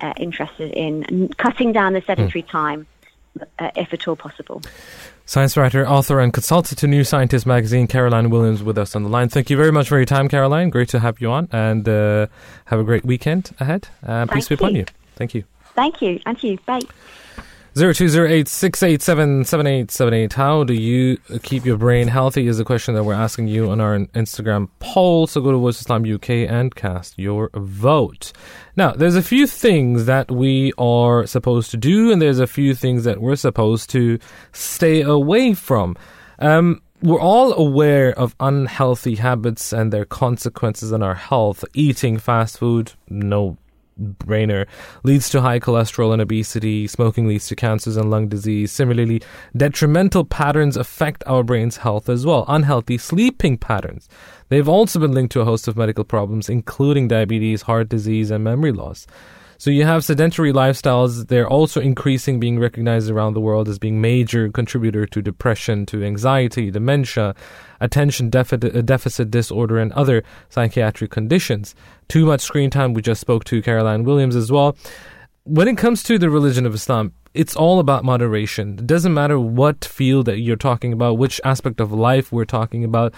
uh, 0.00 0.14
interested 0.16 0.72
in 0.72 1.28
cutting 1.36 1.72
down 1.72 1.92
the 1.92 2.02
sedentary 2.02 2.42
time 2.42 2.86
uh, 3.58 3.70
if 3.76 3.92
at 3.92 4.06
all 4.08 4.16
possible. 4.16 4.62
Science 5.26 5.56
writer, 5.56 5.86
author, 5.86 6.20
and 6.20 6.32
consultant 6.32 6.78
to 6.78 6.86
New 6.86 7.04
Scientist 7.04 7.44
magazine, 7.44 7.86
Caroline 7.86 8.30
Williams, 8.30 8.62
with 8.62 8.78
us 8.78 8.96
on 8.96 9.02
the 9.02 9.10
line. 9.10 9.28
Thank 9.28 9.50
you 9.50 9.56
very 9.56 9.72
much 9.72 9.88
for 9.88 9.96
your 9.96 10.06
time, 10.06 10.28
Caroline. 10.28 10.70
Great 10.70 10.88
to 10.90 11.00
have 11.00 11.20
you 11.20 11.30
on, 11.30 11.48
and 11.52 11.86
uh, 11.88 12.28
have 12.66 12.80
a 12.80 12.84
great 12.84 13.04
weekend 13.04 13.50
ahead. 13.60 13.88
Uh, 14.06 14.26
peace 14.26 14.48
be 14.48 14.54
upon 14.54 14.74
you. 14.74 14.86
Thank 15.16 15.34
you. 15.34 15.44
Thank 15.74 16.00
you, 16.00 16.18
and 16.24 16.38
to 16.40 16.48
you. 16.48 16.58
Bye. 16.64 16.80
Zero 17.78 17.92
two 17.92 18.08
zero 18.08 18.28
eight 18.28 18.48
six 18.48 18.82
eight 18.82 19.02
seven 19.02 19.44
seven 19.44 19.64
eight 19.64 19.92
seven 19.92 20.12
eight. 20.12 20.32
How 20.32 20.64
do 20.64 20.74
you 20.74 21.16
keep 21.44 21.64
your 21.64 21.76
brain 21.76 22.08
healthy? 22.08 22.48
Is 22.48 22.58
a 22.58 22.64
question 22.64 22.96
that 22.96 23.04
we're 23.04 23.14
asking 23.14 23.46
you 23.46 23.70
on 23.70 23.80
our 23.80 23.96
Instagram 23.96 24.68
poll. 24.80 25.28
So 25.28 25.40
go 25.40 25.52
to 25.52 25.58
Voice 25.58 25.80
Islam 25.80 26.02
UK 26.02 26.30
and 26.50 26.74
cast 26.74 27.16
your 27.16 27.50
vote. 27.54 28.32
Now, 28.74 28.94
there's 28.94 29.14
a 29.14 29.22
few 29.22 29.46
things 29.46 30.06
that 30.06 30.28
we 30.28 30.72
are 30.76 31.24
supposed 31.28 31.70
to 31.70 31.76
do, 31.76 32.10
and 32.10 32.20
there's 32.20 32.40
a 32.40 32.48
few 32.48 32.74
things 32.74 33.04
that 33.04 33.20
we're 33.20 33.36
supposed 33.36 33.90
to 33.90 34.18
stay 34.50 35.02
away 35.02 35.54
from. 35.54 35.94
Um, 36.40 36.82
we're 37.00 37.20
all 37.20 37.52
aware 37.52 38.10
of 38.18 38.34
unhealthy 38.40 39.14
habits 39.14 39.72
and 39.72 39.92
their 39.92 40.04
consequences 40.04 40.92
on 40.92 41.04
our 41.04 41.14
health. 41.14 41.64
Eating 41.74 42.18
fast 42.18 42.58
food, 42.58 42.94
no 43.08 43.56
brainer 43.98 44.66
leads 45.02 45.28
to 45.30 45.40
high 45.40 45.60
cholesterol 45.60 46.12
and 46.12 46.22
obesity. 46.22 46.86
Smoking 46.86 47.26
leads 47.26 47.46
to 47.48 47.56
cancers 47.56 47.96
and 47.96 48.10
lung 48.10 48.28
disease. 48.28 48.72
Similarly, 48.72 49.22
detrimental 49.56 50.24
patterns 50.24 50.76
affect 50.76 51.24
our 51.26 51.42
brain's 51.42 51.78
health 51.78 52.08
as 52.08 52.24
well. 52.24 52.44
Unhealthy 52.48 52.98
sleeping 52.98 53.58
patterns. 53.58 54.08
They've 54.48 54.68
also 54.68 54.98
been 54.98 55.12
linked 55.12 55.32
to 55.32 55.40
a 55.40 55.44
host 55.44 55.68
of 55.68 55.76
medical 55.76 56.04
problems, 56.04 56.48
including 56.48 57.08
diabetes, 57.08 57.62
heart 57.62 57.88
disease, 57.88 58.30
and 58.30 58.42
memory 58.42 58.72
loss. 58.72 59.06
So 59.60 59.70
you 59.70 59.84
have 59.84 60.04
sedentary 60.04 60.52
lifestyles. 60.52 61.26
They're 61.26 61.48
also 61.48 61.80
increasing, 61.80 62.38
being 62.38 62.60
recognized 62.60 63.10
around 63.10 63.34
the 63.34 63.40
world 63.40 63.68
as 63.68 63.80
being 63.80 64.00
major 64.00 64.48
contributor 64.50 65.04
to 65.06 65.20
depression, 65.20 65.84
to 65.86 66.04
anxiety, 66.04 66.70
dementia, 66.70 67.34
attention 67.80 68.30
deficit, 68.30 68.76
uh, 68.76 68.82
deficit 68.82 69.32
disorder, 69.32 69.78
and 69.78 69.92
other 69.94 70.22
psychiatric 70.48 71.10
conditions. 71.10 71.74
Too 72.06 72.24
much 72.24 72.40
screen 72.40 72.70
time. 72.70 72.94
We 72.94 73.02
just 73.02 73.20
spoke 73.20 73.42
to 73.46 73.60
Caroline 73.60 74.04
Williams 74.04 74.36
as 74.36 74.52
well. 74.52 74.76
When 75.42 75.66
it 75.66 75.76
comes 75.76 76.04
to 76.04 76.20
the 76.20 76.30
religion 76.30 76.64
of 76.64 76.72
Islam, 76.72 77.12
it's 77.34 77.56
all 77.56 77.80
about 77.80 78.04
moderation. 78.04 78.78
It 78.78 78.86
doesn't 78.86 79.12
matter 79.12 79.40
what 79.40 79.84
field 79.84 80.26
that 80.26 80.38
you're 80.38 80.54
talking 80.54 80.92
about, 80.92 81.18
which 81.18 81.40
aspect 81.42 81.80
of 81.80 81.90
life 81.90 82.30
we're 82.30 82.44
talking 82.44 82.84
about. 82.84 83.12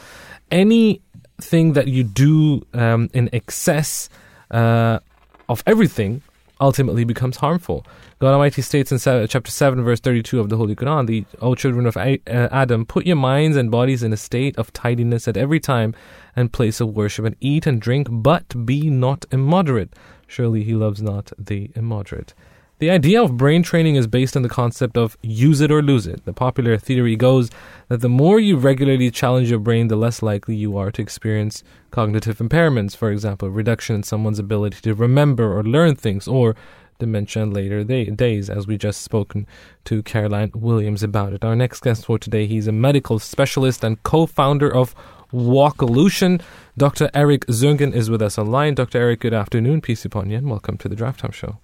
Anything 0.51 1.75
that 1.75 1.89
you 1.89 2.03
do 2.03 2.62
um, 2.73 3.11
in 3.12 3.29
excess 3.35 4.09
uh, 4.51 5.01
of 5.47 5.62
everything 5.67 6.23
ultimately 6.61 7.05
becomes 7.05 7.39
harmful. 7.39 7.87
God 8.19 8.32
Almighty 8.32 8.62
states 8.62 8.93
in 8.93 8.99
se- 8.99 9.27
chapter 9.28 9.51
7, 9.51 9.82
verse 9.82 10.01
32 10.01 10.39
of 10.39 10.49
the 10.49 10.57
Holy 10.57 10.77
Quran, 10.77 11.07
the 11.07 11.24
O 11.41 11.55
children 11.55 11.87
of 11.87 11.97
uh, 11.97 12.16
Adam, 12.27 12.85
put 12.85 13.07
your 13.07 13.16
minds 13.16 13.57
and 13.57 13.70
bodies 13.70 14.03
in 14.03 14.12
a 14.12 14.16
state 14.16 14.57
of 14.59 14.73
tidiness 14.73 15.27
at 15.27 15.37
every 15.37 15.61
time 15.61 15.95
and 16.37 16.53
place 16.53 16.81
of 16.81 16.95
worship, 16.95 17.24
and 17.24 17.37
eat 17.41 17.66
and 17.66 17.81
drink, 17.81 18.07
but 18.11 18.66
be 18.66 18.91
not 18.91 19.24
immoderate. 19.31 19.93
Surely 20.27 20.62
he 20.62 20.74
loves 20.74 21.03
not 21.03 21.32
the 21.39 21.70
immoderate. 21.74 22.35
The 22.81 22.91
idea 22.91 23.23
of 23.23 23.37
brain 23.37 23.62
training 23.62 23.97
is 23.97 24.07
based 24.07 24.37
on 24.37 24.43
the 24.43 24.49
concept 24.49 24.97
of 24.97 25.19
use 25.20 25.61
it 25.61 25.70
or 25.70 25.82
lose 25.82 26.07
it. 26.07 26.24
The 26.24 26.32
popular 26.32 26.78
theory 26.78 27.15
goes 27.15 27.51
that 27.91 28.01
the 28.01 28.09
more 28.09 28.39
you 28.39 28.57
regularly 28.57 29.11
challenge 29.11 29.51
your 29.51 29.59
brain, 29.59 29.89
the 29.89 29.97
less 29.97 30.23
likely 30.23 30.55
you 30.55 30.77
are 30.77 30.93
to 30.93 31.03
experience 31.03 31.65
cognitive 31.91 32.39
impairments, 32.39 32.97
for 32.97 33.11
example, 33.11 33.51
reduction 33.51 33.97
in 33.97 34.05
someone's 34.05 34.39
ability 34.39 34.79
to 34.81 34.95
remember 34.95 35.59
or 35.59 35.65
learn 35.65 35.97
things, 35.97 36.29
or 36.29 36.55
dementia 37.01 37.43
in 37.43 37.51
later 37.51 37.83
day, 37.83 38.05
days, 38.05 38.49
as 38.49 38.69
we 38.69 38.79
just 38.79 39.03
spoken 39.03 39.45
to 39.85 40.05
Caroline 40.05 40.53
Williams 40.55 41.03
about 41.03 41.33
it. 41.33 41.45
Our 41.45 41.57
next 41.57 41.81
guest 41.81 42.07
for 42.07 42.17
today, 42.17 42.47
he's 42.47 42.69
a 42.69 42.73
medical 42.73 43.19
specialist 43.19 43.83
and 43.83 44.01
co-founder 44.05 44.73
of 44.73 44.95
Walkolution. 45.33 46.41
Dr. 46.79 47.11
Eric 47.12 47.45
Zungen 47.47 47.93
is 47.93 48.09
with 48.09 48.23
us 48.23 48.39
online. 48.39 48.77
Dr. 48.77 48.99
Eric, 48.99 49.19
good 49.19 49.35
afternoon. 49.35 49.81
Peace 49.81 50.05
upon 50.05 50.31
you, 50.31 50.39
and 50.39 50.49
welcome 50.49 50.79
to 50.79 50.89
the 50.89 50.95
Drive 50.95 51.17
Time 51.17 51.33
Show. 51.33 51.59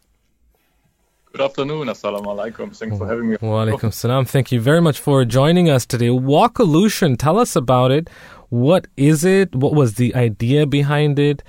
Good 1.36 1.44
afternoon. 1.44 1.88
Assalamu 1.88 2.28
alaikum. 2.34 2.74
Thanks 2.74 2.96
for 2.96 3.06
having 3.06 3.28
me. 3.28 3.36
Wa 3.42 3.66
alaikum 3.66 3.92
salam. 3.92 4.24
Thank 4.24 4.52
you 4.52 4.58
very 4.58 4.80
much 4.80 4.98
for 4.98 5.22
joining 5.26 5.68
us 5.68 5.84
today. 5.84 6.08
Walkolution, 6.08 7.18
tell 7.18 7.38
us 7.38 7.54
about 7.54 7.90
it. 7.90 8.08
What 8.48 8.86
is 8.96 9.22
it? 9.22 9.54
What 9.54 9.74
was 9.74 9.96
the 9.96 10.14
idea 10.14 10.66
behind 10.66 11.18
it? 11.18 11.42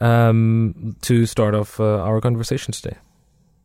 Um, 0.00 0.96
to 1.02 1.26
start 1.26 1.54
off 1.54 1.78
uh, 1.78 1.98
our 2.08 2.22
conversation 2.22 2.72
today. 2.72 2.96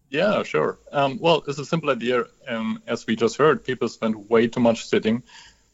Yeah, 0.10 0.44
sure. 0.44 0.80
Um, 0.92 1.18
well, 1.22 1.46
it's 1.48 1.60
a 1.60 1.66
simple 1.66 1.92
idea. 1.92 2.26
Um, 2.46 2.84
as 2.86 3.08
we 3.08 3.16
just 3.16 3.38
heard, 3.38 3.64
people 3.64 3.88
spend 3.88 4.30
way 4.30 4.50
too 4.50 4.60
much 4.60 4.86
sitting. 4.86 5.24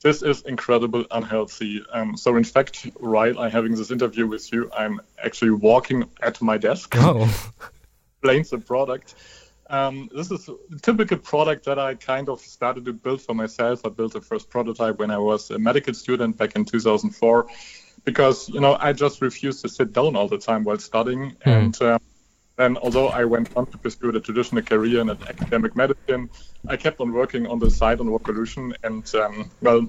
This 0.03 0.21
is 0.21 0.43
incredible 0.43 1.05
unhealthy. 1.09 1.83
Um, 1.91 2.15
so, 2.15 2.35
in 2.35 2.43
fact, 2.43 2.87
while 2.99 3.39
I'm 3.39 3.49
having 3.49 3.73
this 3.73 3.89
interview 3.89 4.27
with 4.27 4.53
you, 4.53 4.69
I'm 4.71 5.01
actually 5.17 5.49
walking 5.49 6.07
at 6.21 6.39
my 6.43 6.59
desk. 6.59 6.93
Oh, 6.95 7.25
explains 8.21 8.51
the 8.51 8.59
product. 8.59 9.15
Um, 9.69 10.09
this 10.13 10.29
is 10.29 10.47
a 10.47 10.79
typical 10.81 11.17
product 11.17 11.65
that 11.65 11.79
I 11.79 11.95
kind 11.95 12.29
of 12.29 12.39
started 12.39 12.85
to 12.85 12.93
build 12.93 13.21
for 13.21 13.33
myself. 13.33 13.85
I 13.85 13.89
built 13.89 14.13
the 14.13 14.21
first 14.21 14.49
prototype 14.49 14.99
when 14.99 15.09
I 15.09 15.17
was 15.17 15.49
a 15.49 15.57
medical 15.57 15.93
student 15.93 16.37
back 16.37 16.55
in 16.55 16.65
2004 16.65 17.47
because, 18.03 18.47
you 18.49 18.59
know, 18.59 18.77
I 18.79 18.93
just 18.93 19.21
refused 19.21 19.61
to 19.63 19.69
sit 19.69 19.91
down 19.91 20.15
all 20.15 20.27
the 20.27 20.37
time 20.37 20.63
while 20.63 20.77
studying. 20.77 21.35
And 21.41 21.79
um, 21.81 21.99
then, 22.57 22.77
although 22.77 23.07
I 23.07 23.25
went 23.25 23.49
on 23.57 23.65
to 23.67 23.77
pursue 23.77 24.11
the 24.11 24.19
traditional 24.19 24.61
career 24.61 25.01
in 25.01 25.09
academic 25.09 25.75
medicine, 25.75 26.29
I 26.67 26.77
kept 26.77 27.01
on 27.01 27.11
working 27.11 27.47
on 27.47 27.57
the 27.57 27.71
side 27.71 27.99
on 27.99 28.07
Walkolution. 28.07 28.75
And, 28.83 29.15
um, 29.15 29.49
well, 29.61 29.87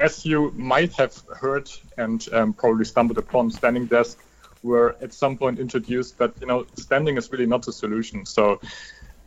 as 0.00 0.26
you 0.26 0.50
might 0.56 0.92
have 0.94 1.16
heard 1.36 1.70
and 1.96 2.26
um, 2.32 2.52
probably 2.54 2.84
stumbled 2.84 3.18
upon, 3.18 3.52
standing 3.52 3.86
desk 3.86 4.18
were 4.64 4.96
at 5.00 5.12
some 5.14 5.38
point 5.38 5.60
introduced 5.60 6.18
that, 6.18 6.34
you 6.40 6.46
know, 6.46 6.66
standing 6.74 7.16
is 7.16 7.30
really 7.30 7.46
not 7.46 7.64
the 7.64 7.72
solution. 7.72 8.26
So 8.26 8.60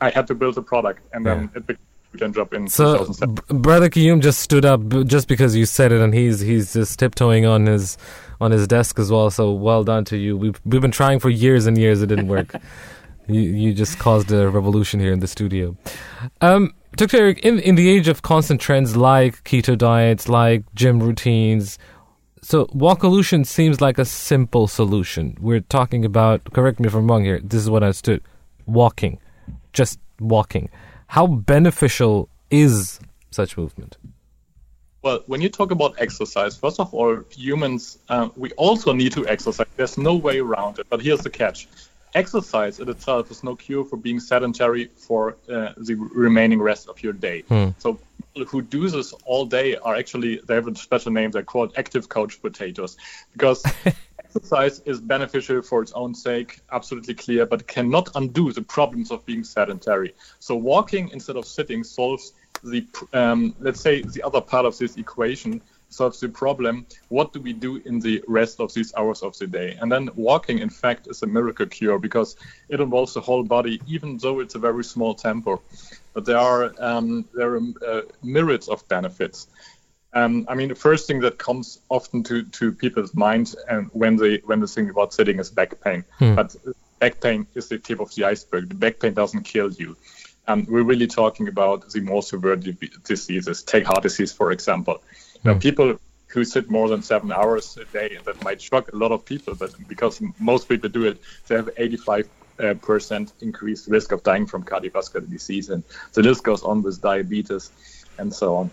I 0.01 0.09
had 0.09 0.27
to 0.27 0.35
build 0.35 0.57
a 0.57 0.61
product, 0.61 1.01
and 1.13 1.25
then 1.25 1.49
it 1.55 1.65
became 1.67 1.79
a 2.13 2.33
job 2.33 2.53
in 2.53 2.67
so 2.67 3.05
brother 3.47 3.89
Qayyum 3.89 4.21
just 4.21 4.39
stood 4.39 4.65
up 4.65 4.87
just 5.05 5.27
because 5.27 5.55
you 5.55 5.65
said 5.65 5.91
it, 5.91 6.01
and 6.01 6.13
he's 6.13 6.39
he's 6.39 6.73
just 6.73 6.99
tiptoeing 6.99 7.45
on 7.45 7.65
his 7.65 7.97
on 8.39 8.51
his 8.51 8.67
desk 8.67 8.99
as 8.99 9.11
well. 9.11 9.29
So 9.29 9.51
well 9.51 9.83
done 9.83 10.05
to 10.05 10.17
you. 10.17 10.37
We've 10.37 10.59
we've 10.65 10.81
been 10.81 10.91
trying 10.91 11.19
for 11.19 11.29
years 11.29 11.65
and 11.65 11.77
years. 11.77 12.01
It 12.01 12.07
didn't 12.07 12.27
work. 12.27 12.55
you 13.27 13.41
you 13.41 13.73
just 13.73 13.99
caused 13.99 14.31
a 14.31 14.49
revolution 14.49 14.99
here 14.99 15.11
in 15.11 15.19
the 15.19 15.27
studio. 15.27 15.75
Um, 16.41 16.73
Dr. 16.95 17.17
Eric, 17.17 17.39
in 17.39 17.59
in 17.59 17.75
the 17.75 17.89
age 17.89 18.07
of 18.07 18.21
constant 18.21 18.61
trends 18.61 18.95
like 18.95 19.43
keto 19.43 19.77
diets, 19.77 20.29
like 20.29 20.63
gym 20.73 21.01
routines. 21.01 21.77
So 22.41 22.67
Walkolution 22.67 23.43
seems 23.43 23.81
like 23.81 23.97
a 23.97 24.05
simple 24.05 24.67
solution. 24.67 25.35
We're 25.41 25.61
talking 25.61 26.05
about, 26.05 26.53
correct 26.53 26.79
me 26.79 26.85
if 26.85 26.93
I'm 26.93 27.07
wrong 27.07 27.23
here, 27.23 27.39
this 27.43 27.59
is 27.59 27.71
what 27.71 27.81
I 27.81 27.87
understood, 27.87 28.21
walking, 28.67 29.17
just 29.75 29.99
walking. 30.19 30.69
How 31.07 31.27
beneficial 31.27 32.29
is 32.49 32.99
such 33.29 33.57
movement? 33.57 33.97
Well, 35.03 35.21
when 35.27 35.41
you 35.41 35.49
talk 35.49 35.69
about 35.69 35.93
exercise, 35.99 36.57
first 36.57 36.79
of 36.79 36.91
all, 36.91 37.19
humans, 37.29 37.99
uh, 38.09 38.29
we 38.35 38.51
also 38.53 38.91
need 38.91 39.11
to 39.11 39.27
exercise. 39.27 39.67
There's 39.75 39.99
no 39.99 40.15
way 40.15 40.39
around 40.39 40.79
it. 40.79 40.87
But 40.89 41.01
here's 41.01 41.21
the 41.21 41.29
catch 41.29 41.67
exercise 42.15 42.79
in 42.79 42.89
itself 42.89 43.29
is 43.29 43.43
no 43.43 43.55
cure 43.55 43.83
for 43.83 43.97
being 43.97 44.19
sedentary 44.19 44.85
for 44.95 45.35
uh, 45.49 45.73
the 45.77 45.95
remaining 45.95 46.61
rest 46.61 46.87
of 46.87 47.03
your 47.03 47.13
day. 47.13 47.43
So 47.77 47.99
people 48.33 48.49
who 48.49 48.61
do 48.61 48.89
this 48.89 49.13
all 49.25 49.45
day 49.45 49.75
are 49.75 49.95
actually, 49.95 50.39
they 50.47 50.55
have 50.55 50.67
a 50.67 50.75
special 50.75 51.11
name, 51.11 51.31
they're 51.31 51.43
called 51.43 51.73
active 51.75 52.07
couch 52.07 52.41
potatoes 52.41 52.97
because 53.33 53.63
exercise 54.35 54.81
is 54.85 54.99
beneficial 54.99 55.61
for 55.61 55.81
its 55.81 55.93
own 55.93 56.13
sake, 56.13 56.59
absolutely 56.71 57.13
clear, 57.13 57.45
but 57.45 57.67
cannot 57.67 58.09
undo 58.15 58.51
the 58.51 58.61
problems 58.61 59.11
of 59.11 59.25
being 59.25 59.43
sedentary. 59.43 60.13
So 60.39 60.55
walking 60.55 61.09
instead 61.09 61.37
of 61.37 61.45
sitting 61.45 61.83
solves 61.83 62.33
the, 62.63 62.85
um, 63.13 63.55
let's 63.59 63.81
say, 63.81 64.01
the 64.01 64.23
other 64.23 64.41
part 64.41 64.65
of 64.65 64.77
this 64.77 64.97
equation 64.97 65.61
solves 65.89 66.19
the 66.19 66.27
problem. 66.27 66.85
What 67.09 67.31
do 67.31 67.39
we 67.39 67.53
do 67.53 67.77
in 67.85 67.99
the 67.99 68.23
rest 68.27 68.59
of 68.59 68.73
these 68.73 68.93
hours 68.95 69.21
of 69.21 69.37
the 69.37 69.47
day? 69.47 69.77
And 69.79 69.91
then 69.91 70.09
walking, 70.15 70.59
in 70.59 70.69
fact, 70.69 71.07
is 71.07 71.21
a 71.23 71.27
miracle 71.27 71.67
cure 71.67 71.99
because 71.99 72.35
it 72.69 72.81
involves 72.81 73.13
the 73.13 73.21
whole 73.21 73.43
body, 73.43 73.79
even 73.87 74.17
though 74.17 74.39
it's 74.39 74.55
a 74.55 74.59
very 74.59 74.83
small 74.83 75.13
tempo. 75.13 75.61
But 76.13 76.25
there 76.25 76.37
are 76.37 76.73
um, 76.79 77.25
there 77.33 77.55
are 77.55 77.61
uh, 77.85 78.01
myriads 78.23 78.67
of 78.67 78.87
benefits. 78.87 79.47
Um, 80.15 80.45
I 80.47 80.55
mean, 80.55 80.69
the 80.69 80.75
first 80.75 81.07
thing 81.07 81.19
that 81.21 81.37
comes 81.37 81.79
often 81.89 82.23
to, 82.23 82.43
to 82.43 82.71
people's 82.71 83.13
mind 83.13 83.53
and 83.69 83.89
when 83.91 84.15
they 84.15 84.37
when 84.45 84.61
they 84.61 84.67
think 84.67 84.89
about 84.89 85.13
sitting 85.13 85.39
is 85.39 85.51
back 85.51 85.81
pain. 85.81 86.05
Hmm. 86.19 86.35
But 86.35 86.55
back 86.99 87.19
pain 87.19 87.47
is 87.53 87.67
the 87.67 87.77
tip 87.77 87.99
of 87.99 88.15
the 88.15 88.23
iceberg. 88.23 88.69
The 88.69 88.75
back 88.75 88.99
pain 88.99 89.13
doesn't 89.13 89.43
kill 89.43 89.71
you. 89.71 89.97
Um, 90.47 90.65
we're 90.69 90.83
really 90.83 91.07
talking 91.07 91.49
about 91.49 91.89
the 91.89 91.99
more 91.99 92.23
severe 92.23 92.55
di- 92.55 92.77
diseases. 93.03 93.63
Take 93.63 93.85
heart 93.85 94.03
disease, 94.03 94.31
for 94.31 94.51
example. 94.51 95.01
Now, 95.43 95.55
people 95.59 95.99
who 96.27 96.43
sit 96.43 96.69
more 96.69 96.87
than 96.87 97.01
seven 97.01 97.31
hours 97.31 97.77
a 97.77 97.85
day, 97.85 98.17
that 98.25 98.43
might 98.43 98.61
shock 98.61 98.91
a 98.93 98.95
lot 98.95 99.11
of 99.11 99.25
people, 99.25 99.55
but 99.55 99.73
because 99.87 100.21
most 100.39 100.69
people 100.69 100.89
do 100.89 101.05
it, 101.05 101.19
they 101.47 101.55
have 101.55 101.69
85 101.77 102.29
uh, 102.57 102.73
percent 102.75 103.33
increased 103.41 103.87
risk 103.87 104.11
of 104.11 104.23
dying 104.23 104.45
from 104.45 104.63
cardiovascular 104.63 105.29
disease, 105.29 105.69
and 105.69 105.83
the 106.13 106.23
list 106.23 106.43
goes 106.43 106.63
on 106.63 106.83
with 106.83 107.01
diabetes 107.01 107.71
and 108.17 108.33
so 108.33 108.55
on. 108.55 108.71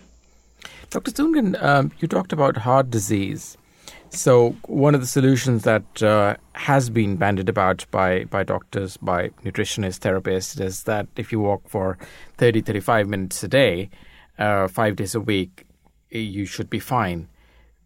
Dr. 0.89 1.11
Zungen, 1.11 1.61
um, 1.61 1.91
you 1.99 2.07
talked 2.07 2.33
about 2.33 2.57
heart 2.57 2.89
disease. 2.89 3.57
So 4.09 4.55
one 4.67 4.93
of 4.93 5.01
the 5.01 5.07
solutions 5.07 5.63
that 5.63 6.03
uh, 6.03 6.35
has 6.53 6.89
been 6.91 7.15
bandied 7.17 7.49
about 7.49 7.85
by, 7.89 8.25
by 8.25 8.43
doctors, 8.43 8.95
by 8.97 9.29
nutritionists, 9.43 9.99
therapists, 9.99 10.61
is 10.61 10.83
that 10.83 11.07
if 11.15 11.31
you 11.31 11.39
walk 11.39 11.67
for 11.67 11.97
30, 12.37 12.61
35 12.61 13.07
minutes 13.07 13.43
a 13.43 13.47
day, 13.47 13.89
uh, 14.37 14.67
five 14.67 14.95
days 14.97 15.15
a 15.15 15.19
week, 15.19 15.65
you 16.11 16.45
should 16.45 16.69
be 16.69 16.79
fine. 16.79 17.27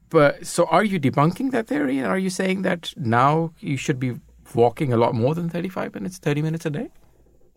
But 0.10 0.46
so 0.46 0.66
are 0.66 0.84
you 0.84 1.00
debunking 1.00 1.52
that 1.52 1.68
theory? 1.68 2.04
Are 2.04 2.18
you 2.18 2.30
saying 2.30 2.62
that 2.64 2.94
now 2.98 3.54
you 3.60 3.78
should 3.78 4.00
be 4.00 4.20
walking 4.54 4.92
a 4.92 4.98
lot 4.98 5.16
more 5.16 5.34
than 5.34 5.50
35 5.50 5.96
minutes, 5.96 6.18
30 6.18 6.42
minutes 6.42 6.66
a 6.66 6.70
day? 6.70 6.90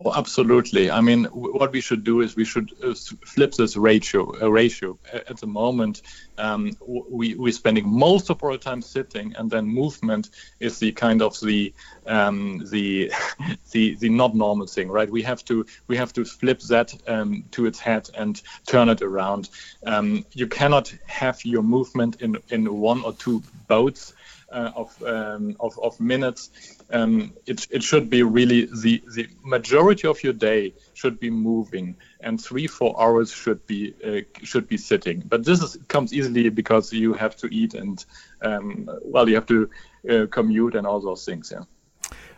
Oh, 0.03 0.13
absolutely. 0.15 0.89
I 0.89 0.99
mean, 1.01 1.23
w- 1.23 1.53
what 1.53 1.71
we 1.71 1.79
should 1.79 2.03
do 2.03 2.21
is 2.21 2.35
we 2.35 2.43
should 2.45 2.71
uh, 2.83 2.95
flip 3.25 3.53
this 3.53 3.77
ratio. 3.77 4.33
Uh, 4.41 4.51
ratio 4.51 4.97
at 5.13 5.37
the 5.37 5.45
moment, 5.45 6.01
um, 6.39 6.71
w- 6.79 7.05
we 7.07 7.35
we're 7.35 7.51
spending 7.53 7.87
most 7.87 8.31
of 8.31 8.41
our 8.43 8.57
time 8.57 8.81
sitting, 8.81 9.35
and 9.37 9.51
then 9.51 9.67
movement 9.67 10.29
is 10.59 10.79
the 10.79 10.91
kind 10.93 11.21
of 11.21 11.39
the 11.41 11.71
um, 12.07 12.63
the 12.71 13.11
the 13.73 13.95
the 13.97 14.09
not 14.09 14.33
normal 14.35 14.65
thing, 14.65 14.89
right? 14.89 15.09
We 15.11 15.21
have 15.21 15.45
to 15.45 15.65
we 15.87 15.97
have 15.97 16.13
to 16.13 16.25
flip 16.25 16.61
that 16.69 16.91
um, 17.07 17.43
to 17.51 17.67
its 17.67 17.79
head 17.79 18.09
and 18.17 18.41
turn 18.65 18.89
it 18.89 19.03
around. 19.03 19.49
Um, 19.85 20.25
you 20.33 20.47
cannot 20.47 20.91
have 21.05 21.45
your 21.45 21.61
movement 21.61 22.21
in 22.21 22.37
in 22.49 22.65
one 22.79 23.03
or 23.03 23.13
two 23.13 23.43
boats. 23.67 24.13
Uh, 24.51 24.69
of, 24.75 25.03
um, 25.03 25.55
of 25.61 25.79
of 25.81 25.97
minutes. 26.01 26.49
Um, 26.91 27.31
it 27.45 27.65
it 27.71 27.83
should 27.83 28.09
be 28.09 28.21
really 28.21 28.65
the 28.65 29.01
the 29.15 29.29
majority 29.45 30.09
of 30.09 30.21
your 30.25 30.33
day 30.33 30.73
should 30.93 31.21
be 31.21 31.29
moving, 31.29 31.95
and 32.19 32.37
three 32.37 32.67
four 32.67 33.01
hours 33.01 33.31
should 33.31 33.65
be 33.65 33.93
uh, 34.03 34.43
should 34.43 34.67
be 34.67 34.75
sitting. 34.75 35.23
But 35.25 35.45
this 35.45 35.63
is, 35.63 35.77
comes 35.87 36.13
easily 36.13 36.49
because 36.49 36.91
you 36.91 37.13
have 37.13 37.37
to 37.37 37.47
eat 37.47 37.75
and 37.75 38.03
um, 38.41 38.89
well 39.03 39.29
you 39.29 39.35
have 39.35 39.45
to 39.45 39.69
uh, 40.09 40.25
commute 40.29 40.75
and 40.75 40.85
all 40.85 40.99
those 40.99 41.23
things. 41.23 41.53
Yeah. 41.53 41.63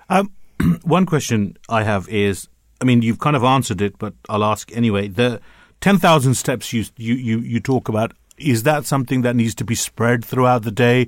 Um, 0.08 0.32
one 0.84 1.08
question 1.08 1.58
I 1.68 1.84
have 1.84 2.08
is, 2.10 2.48
I 2.80 2.86
mean, 2.86 3.02
you've 3.02 3.20
kind 3.20 3.36
of 3.36 3.44
answered 3.44 3.82
it, 3.82 3.98
but 3.98 4.14
I'll 4.30 4.44
ask 4.44 4.72
anyway. 4.76 5.08
The 5.08 5.42
ten 5.82 5.98
thousand 5.98 6.36
steps 6.36 6.74
you, 6.74 6.86
you 6.96 7.16
you 7.16 7.40
you 7.40 7.60
talk 7.60 7.90
about 7.90 8.14
is 8.38 8.64
that 8.64 8.86
something 8.86 9.22
that 9.24 9.36
needs 9.36 9.56
to 9.56 9.64
be 9.64 9.76
spread 9.76 10.26
throughout 10.26 10.64
the 10.64 10.72
day, 10.72 11.08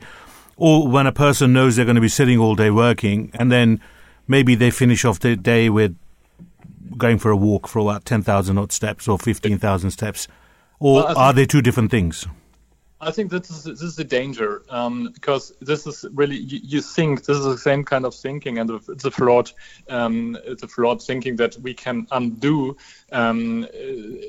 or 0.57 0.87
when 0.87 1.07
a 1.07 1.11
person 1.11 1.53
knows 1.53 1.75
they're 1.75 1.85
going 1.85 1.95
to 1.95 2.01
be 2.01 2.09
sitting 2.09 2.39
all 2.39 2.55
day 2.55 2.71
working, 2.71 3.31
and 3.33 3.51
then 3.51 3.81
maybe 4.27 4.55
they 4.55 4.71
finish 4.71 5.05
off 5.05 5.19
the 5.19 5.35
day 5.35 5.69
with 5.69 5.95
going 6.97 7.17
for 7.17 7.31
a 7.31 7.37
walk 7.37 7.67
for 7.67 7.79
about 7.79 8.05
ten 8.05 8.21
thousand 8.21 8.57
odd 8.57 8.71
steps 8.71 9.07
or 9.07 9.17
fifteen 9.17 9.57
thousand 9.57 9.91
steps, 9.91 10.27
or 10.79 11.03
Well, 11.03 11.17
are 11.17 11.33
they 11.33 11.45
two 11.45 11.61
different 11.61 11.91
things? 11.91 12.27
I 13.01 13.11
think 13.11 13.29
this 13.29 13.49
is 13.51 13.63
this 13.65 13.81
is 13.81 13.95
the 13.97 14.03
danger 14.03 14.63
um, 14.69 15.11
because 15.13 15.53
this 15.59 15.85
is 15.85 16.05
really 16.13 16.37
you, 16.37 16.59
you 16.63 16.81
think 16.81 17.25
this 17.25 17.37
is 17.37 17.43
the 17.43 17.57
same 17.57 17.83
kind 17.83 18.05
of 18.05 18.15
thinking 18.15 18.57
and 18.57 18.69
it's 18.87 19.03
a 19.03 19.11
flawed 19.11 19.51
um, 19.89 20.37
it's 20.45 20.63
a 20.63 20.67
flawed 20.67 21.03
thinking 21.03 21.35
that 21.35 21.57
we 21.57 21.73
can 21.73 22.07
undo 22.11 22.77
um, 23.11 23.67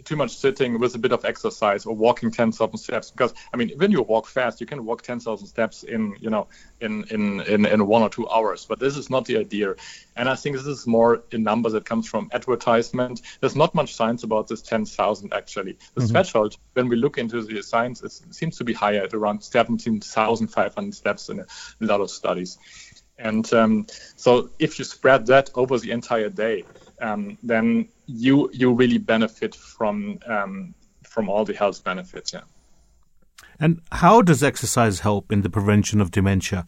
too 0.04 0.16
much 0.16 0.36
sitting 0.36 0.78
with 0.78 0.94
a 0.94 0.98
bit 0.98 1.12
of 1.12 1.24
exercise 1.24 1.86
or 1.86 1.94
walking 1.94 2.30
10,000 2.30 2.76
steps. 2.78 3.10
Because 3.10 3.32
I 3.52 3.56
mean 3.56 3.72
when 3.76 3.90
you 3.90 4.02
walk 4.02 4.26
fast 4.26 4.60
you 4.60 4.66
can 4.66 4.84
walk 4.84 5.02
10,000 5.02 5.46
steps 5.46 5.82
in 5.82 6.14
you 6.20 6.30
know 6.30 6.48
in, 6.80 7.04
in 7.04 7.40
in 7.42 7.66
in 7.66 7.86
one 7.86 8.02
or 8.02 8.08
two 8.08 8.28
hours. 8.28 8.66
But 8.68 8.78
this 8.78 8.96
is 8.96 9.08
not 9.08 9.24
the 9.24 9.38
idea. 9.38 9.74
And 10.14 10.28
I 10.28 10.34
think 10.34 10.56
this 10.56 10.66
is 10.66 10.86
more 10.86 11.24
a 11.32 11.38
number 11.38 11.70
that 11.70 11.84
comes 11.84 12.06
from 12.08 12.28
advertisement. 12.32 13.22
There's 13.40 13.56
not 13.56 13.74
much 13.74 13.94
science 13.94 14.24
about 14.24 14.48
this 14.48 14.62
10,000 14.62 15.32
actually. 15.32 15.78
The 15.94 16.02
Mhm. 16.02 16.10
threshold 16.10 16.56
when 16.74 16.88
we 16.88 16.96
look 16.96 17.18
into 17.18 17.42
the 17.42 17.62
science 17.62 18.02
it 18.02 18.12
seems 18.34 18.58
to 18.58 18.64
be 18.64 18.74
higher 18.74 19.02
at 19.04 19.14
around 19.14 19.42
17,500 19.42 20.94
steps 20.94 21.28
in 21.28 21.40
a 21.40 21.46
lot 21.80 22.00
of 22.00 22.10
studies. 22.10 22.58
And 23.18 23.50
um, 23.54 23.86
so 24.16 24.50
if 24.58 24.78
you 24.78 24.84
spread 24.84 25.26
that 25.26 25.48
over 25.54 25.78
the 25.78 25.90
entire 25.92 26.28
day 26.28 26.66
um, 27.00 27.38
then 27.42 27.88
you 28.06 28.50
you 28.52 28.72
really 28.72 28.98
benefit 28.98 29.54
from 29.54 30.18
um, 30.26 30.74
from 31.02 31.28
all 31.28 31.44
the 31.44 31.54
health 31.54 31.82
benefits 31.84 32.32
yeah 32.32 32.42
And 33.58 33.80
how 33.90 34.22
does 34.22 34.42
exercise 34.42 35.00
help 35.00 35.32
in 35.32 35.42
the 35.42 35.50
prevention 35.50 36.00
of 36.00 36.10
dementia 36.10 36.66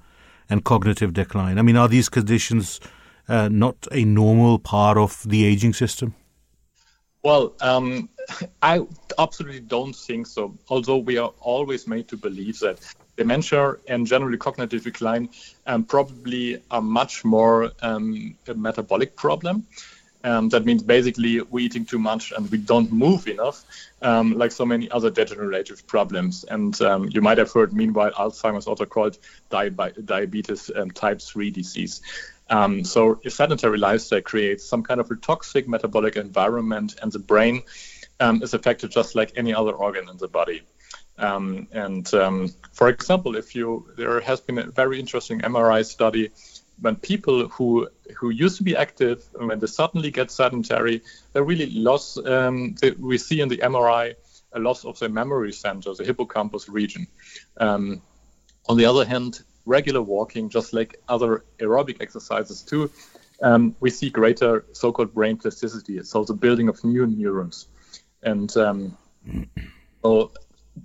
and 0.48 0.64
cognitive 0.64 1.12
decline? 1.12 1.58
I 1.58 1.62
mean, 1.62 1.76
are 1.76 1.88
these 1.88 2.08
conditions 2.08 2.80
uh, 3.28 3.48
not 3.48 3.86
a 3.92 4.04
normal 4.04 4.58
part 4.58 4.96
of 4.96 5.22
the 5.26 5.44
aging 5.44 5.74
system? 5.74 6.14
Well, 7.22 7.54
um, 7.60 8.08
I 8.62 8.86
absolutely 9.18 9.60
don't 9.60 9.94
think 9.94 10.26
so. 10.26 10.56
Although 10.68 10.98
we 10.98 11.18
are 11.18 11.32
always 11.40 11.86
made 11.86 12.08
to 12.08 12.16
believe 12.16 12.58
that 12.60 12.78
dementia 13.16 13.74
and 13.88 14.06
generally 14.06 14.38
cognitive 14.38 14.84
decline 14.84 15.28
um, 15.66 15.84
probably 15.84 16.62
are 16.70 16.80
much 16.80 17.24
more 17.24 17.72
um, 17.82 18.36
a 18.46 18.54
metabolic 18.54 19.16
problem. 19.16 19.66
Um, 20.24 20.48
that 20.48 20.64
means 20.64 20.82
basically 20.82 21.40
we're 21.40 21.64
eating 21.64 21.84
too 21.84 21.98
much 21.98 22.32
and 22.32 22.50
we 22.50 22.58
don't 22.58 22.90
move 22.90 23.28
enough, 23.28 23.64
um, 24.02 24.36
like 24.36 24.50
so 24.50 24.66
many 24.66 24.90
other 24.90 25.10
degenerative 25.10 25.86
problems. 25.86 26.44
And 26.44 26.80
um, 26.82 27.08
you 27.12 27.20
might 27.20 27.38
have 27.38 27.52
heard, 27.52 27.72
meanwhile, 27.72 28.10
Alzheimer's 28.12 28.66
also 28.66 28.84
called 28.84 29.18
diabe- 29.50 30.04
diabetes 30.04 30.70
um, 30.74 30.90
type 30.90 31.20
3 31.20 31.50
disease. 31.50 32.00
Um, 32.50 32.82
so 32.82 33.20
a 33.24 33.30
sedentary 33.30 33.78
lifestyle 33.78 34.22
creates 34.22 34.64
some 34.64 34.82
kind 34.82 35.00
of 35.00 35.10
a 35.10 35.16
toxic 35.16 35.68
metabolic 35.68 36.16
environment, 36.16 36.96
and 37.00 37.12
the 37.12 37.18
brain 37.18 37.62
um, 38.18 38.42
is 38.42 38.54
affected 38.54 38.90
just 38.90 39.14
like 39.14 39.32
any 39.36 39.54
other 39.54 39.72
organ 39.72 40.08
in 40.08 40.16
the 40.16 40.28
body. 40.28 40.62
And 41.18 42.08
for 42.72 42.88
example, 42.88 43.36
if 43.36 43.54
you 43.54 43.90
there 43.96 44.20
has 44.20 44.40
been 44.40 44.58
a 44.58 44.70
very 44.70 44.98
interesting 44.98 45.40
MRI 45.40 45.84
study 45.84 46.30
when 46.80 46.96
people 46.96 47.48
who 47.48 47.88
who 48.16 48.30
used 48.30 48.56
to 48.58 48.62
be 48.62 48.76
active 48.76 49.24
when 49.34 49.58
they 49.58 49.66
suddenly 49.66 50.10
get 50.10 50.30
sedentary, 50.30 51.02
they 51.32 51.40
really 51.40 51.70
lost. 51.70 52.18
Um, 52.18 52.74
they, 52.80 52.92
we 52.92 53.18
see 53.18 53.40
in 53.40 53.48
the 53.48 53.58
MRI 53.58 54.14
a 54.52 54.58
loss 54.58 54.84
of 54.84 54.98
the 54.98 55.08
memory 55.08 55.52
center, 55.52 55.94
the 55.94 56.04
hippocampus 56.04 56.68
region. 56.68 57.06
Um, 57.58 58.02
on 58.68 58.76
the 58.76 58.84
other 58.84 59.04
hand, 59.04 59.42
regular 59.66 60.02
walking, 60.02 60.48
just 60.48 60.72
like 60.72 61.00
other 61.08 61.44
aerobic 61.58 62.00
exercises 62.00 62.62
too, 62.62 62.90
um, 63.42 63.76
we 63.80 63.90
see 63.90 64.10
greater 64.10 64.64
so-called 64.72 65.14
brain 65.14 65.36
plasticity, 65.36 66.02
so 66.02 66.24
the 66.24 66.34
building 66.34 66.68
of 66.68 66.82
new 66.84 67.06
neurons. 67.06 67.68
And 68.22 68.54
um, 68.56 68.96
so, 70.02 70.32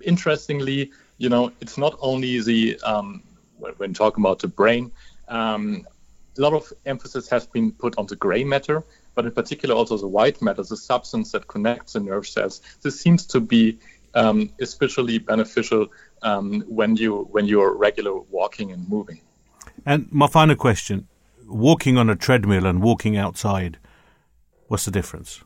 interestingly, 0.02 0.92
you 1.18 1.28
know, 1.28 1.52
it's 1.60 1.78
not 1.78 1.96
only 2.00 2.40
the 2.40 2.78
um, 2.84 3.22
when, 3.58 3.72
when 3.74 3.94
talking 3.94 4.22
about 4.22 4.40
the 4.40 4.48
brain, 4.48 4.92
um, 5.34 5.86
a 6.38 6.40
lot 6.40 6.52
of 6.52 6.72
emphasis 6.86 7.28
has 7.28 7.46
been 7.46 7.72
put 7.72 7.96
on 7.98 8.06
the 8.06 8.16
gray 8.16 8.44
matter, 8.44 8.84
but 9.14 9.24
in 9.24 9.32
particular 9.32 9.74
also 9.74 9.96
the 9.96 10.08
white 10.08 10.40
matter, 10.40 10.62
the 10.62 10.76
substance 10.76 11.32
that 11.32 11.46
connects 11.48 11.92
the 11.92 12.00
nerve 12.00 12.26
cells. 12.26 12.60
This 12.82 13.00
seems 13.00 13.26
to 13.26 13.40
be 13.40 13.78
um, 14.14 14.50
especially 14.60 15.18
beneficial 15.18 15.88
um, 16.22 16.62
when 16.68 16.96
you 16.96 17.28
when 17.32 17.46
you're 17.46 17.74
regular 17.76 18.14
walking 18.30 18.72
and 18.72 18.88
moving. 18.88 19.20
And 19.84 20.10
my 20.10 20.28
final 20.28 20.56
question 20.56 21.08
walking 21.46 21.98
on 21.98 22.08
a 22.08 22.16
treadmill 22.16 22.66
and 22.66 22.82
walking 22.82 23.16
outside, 23.16 23.78
what's 24.68 24.84
the 24.84 24.90
difference? 24.90 25.42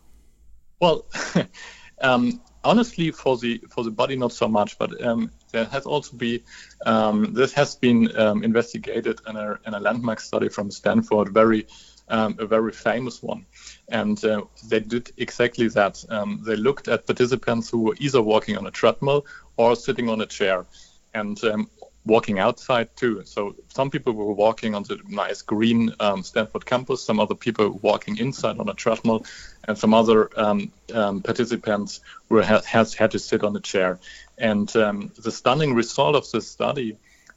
Well, 0.81 1.06
um, 2.01 2.40
honestly, 2.64 3.10
for 3.10 3.36
the 3.36 3.60
for 3.70 3.85
the 3.85 3.90
body, 3.90 4.16
not 4.16 4.32
so 4.32 4.48
much. 4.48 4.78
But 4.78 5.02
um, 5.05 5.30
there 5.52 5.64
has 5.66 5.86
also 5.86 6.16
been 6.16 6.40
um, 6.86 7.32
this 7.32 7.52
has 7.52 7.74
been 7.74 8.16
um, 8.16 8.44
investigated 8.44 9.20
in 9.26 9.36
a 9.36 9.59
in 9.66 9.74
a 9.74 9.80
landmark 9.80 10.20
study 10.20 10.48
from 10.48 10.70
Stanford, 10.70 11.32
very 11.32 11.66
um, 12.09 12.36
a 12.39 12.47
very 12.47 12.72
famous 12.72 13.22
one, 13.22 13.47
and 13.89 14.22
uh, 14.24 14.43
they 14.68 14.80
did 14.80 15.12
exactly 15.16 15.68
that. 15.68 16.05
Um, 16.09 16.43
they 16.44 16.56
looked 16.56 16.89
at 16.89 17.06
participants 17.06 17.70
who 17.70 17.80
were 17.80 17.97
either 17.98 18.22
walking 18.22 18.56
on 18.56 18.66
a 18.66 18.70
treadmill 18.70 19.26
or 19.56 19.76
sitting 19.76 20.09
on 20.09 20.20
a 20.20 20.26
chair, 20.26 20.66
and 21.14 21.43
um, 21.44 21.70
walking 22.09 22.39
outside 22.39 22.89
too. 22.97 23.22
So 23.24 23.55
some 23.68 23.90
people 23.90 24.14
were 24.14 24.32
walking 24.32 24.74
on 24.74 24.82
the 24.82 24.98
nice 25.06 25.43
green 25.43 25.93
um, 26.01 26.22
Stanford 26.24 26.66
campus, 26.66 27.05
some 27.05 27.20
other 27.20 27.35
people 27.35 27.70
walking 27.82 28.16
inside 28.18 28.59
on 28.59 28.68
a 28.68 28.74
treadmill, 28.74 29.24
and 29.66 29.78
some 29.78 29.94
other 29.94 30.30
um, 30.36 30.72
um, 30.93 31.22
participants 31.22 32.01
were 32.28 32.43
has, 32.43 32.64
has 32.64 32.94
had 32.94 33.12
to 33.12 33.18
sit 33.18 33.44
on 33.44 33.55
a 33.55 33.60
chair. 33.60 34.01
And 34.36 34.74
um, 34.76 35.12
the 35.18 35.30
stunning 35.30 35.74
result 35.74 36.16
of 36.16 36.28
this 36.30 36.48
study 36.48 36.97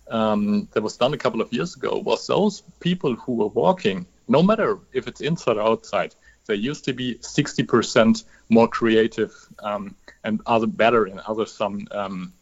um, 0.09 0.67
that 0.71 0.81
was 0.81 0.97
done 0.97 1.13
a 1.13 1.17
couple 1.17 1.41
of 1.41 1.53
years 1.53 1.75
ago 1.75 1.97
was 1.97 2.25
those 2.25 2.61
people 2.79 3.15
who 3.15 3.33
were 3.35 3.47
walking, 3.47 4.05
no 4.27 4.41
matter 4.41 4.79
if 4.93 5.07
it's 5.07 5.21
inside 5.21 5.57
or 5.57 5.63
outside, 5.63 6.15
they 6.47 6.55
used 6.55 6.85
to 6.85 6.93
be 6.93 7.15
60% 7.15 8.23
more 8.49 8.67
creative 8.67 9.33
um, 9.61 9.95
and 10.23 10.41
other 10.45 10.67
better 10.67 11.05
in 11.05 11.19
other 11.25 11.45
some 11.45 11.87
um, 11.91 12.33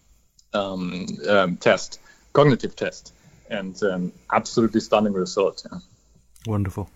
um, 0.53 1.05
um, 1.27 1.57
test, 1.57 1.99
cognitive 2.33 2.75
test, 2.75 3.13
and 3.49 3.81
um, 3.83 4.11
absolutely 4.31 4.79
stunning 4.79 5.13
result. 5.13 5.65
Yeah. 5.71 5.79
Wonderful. 6.45 6.89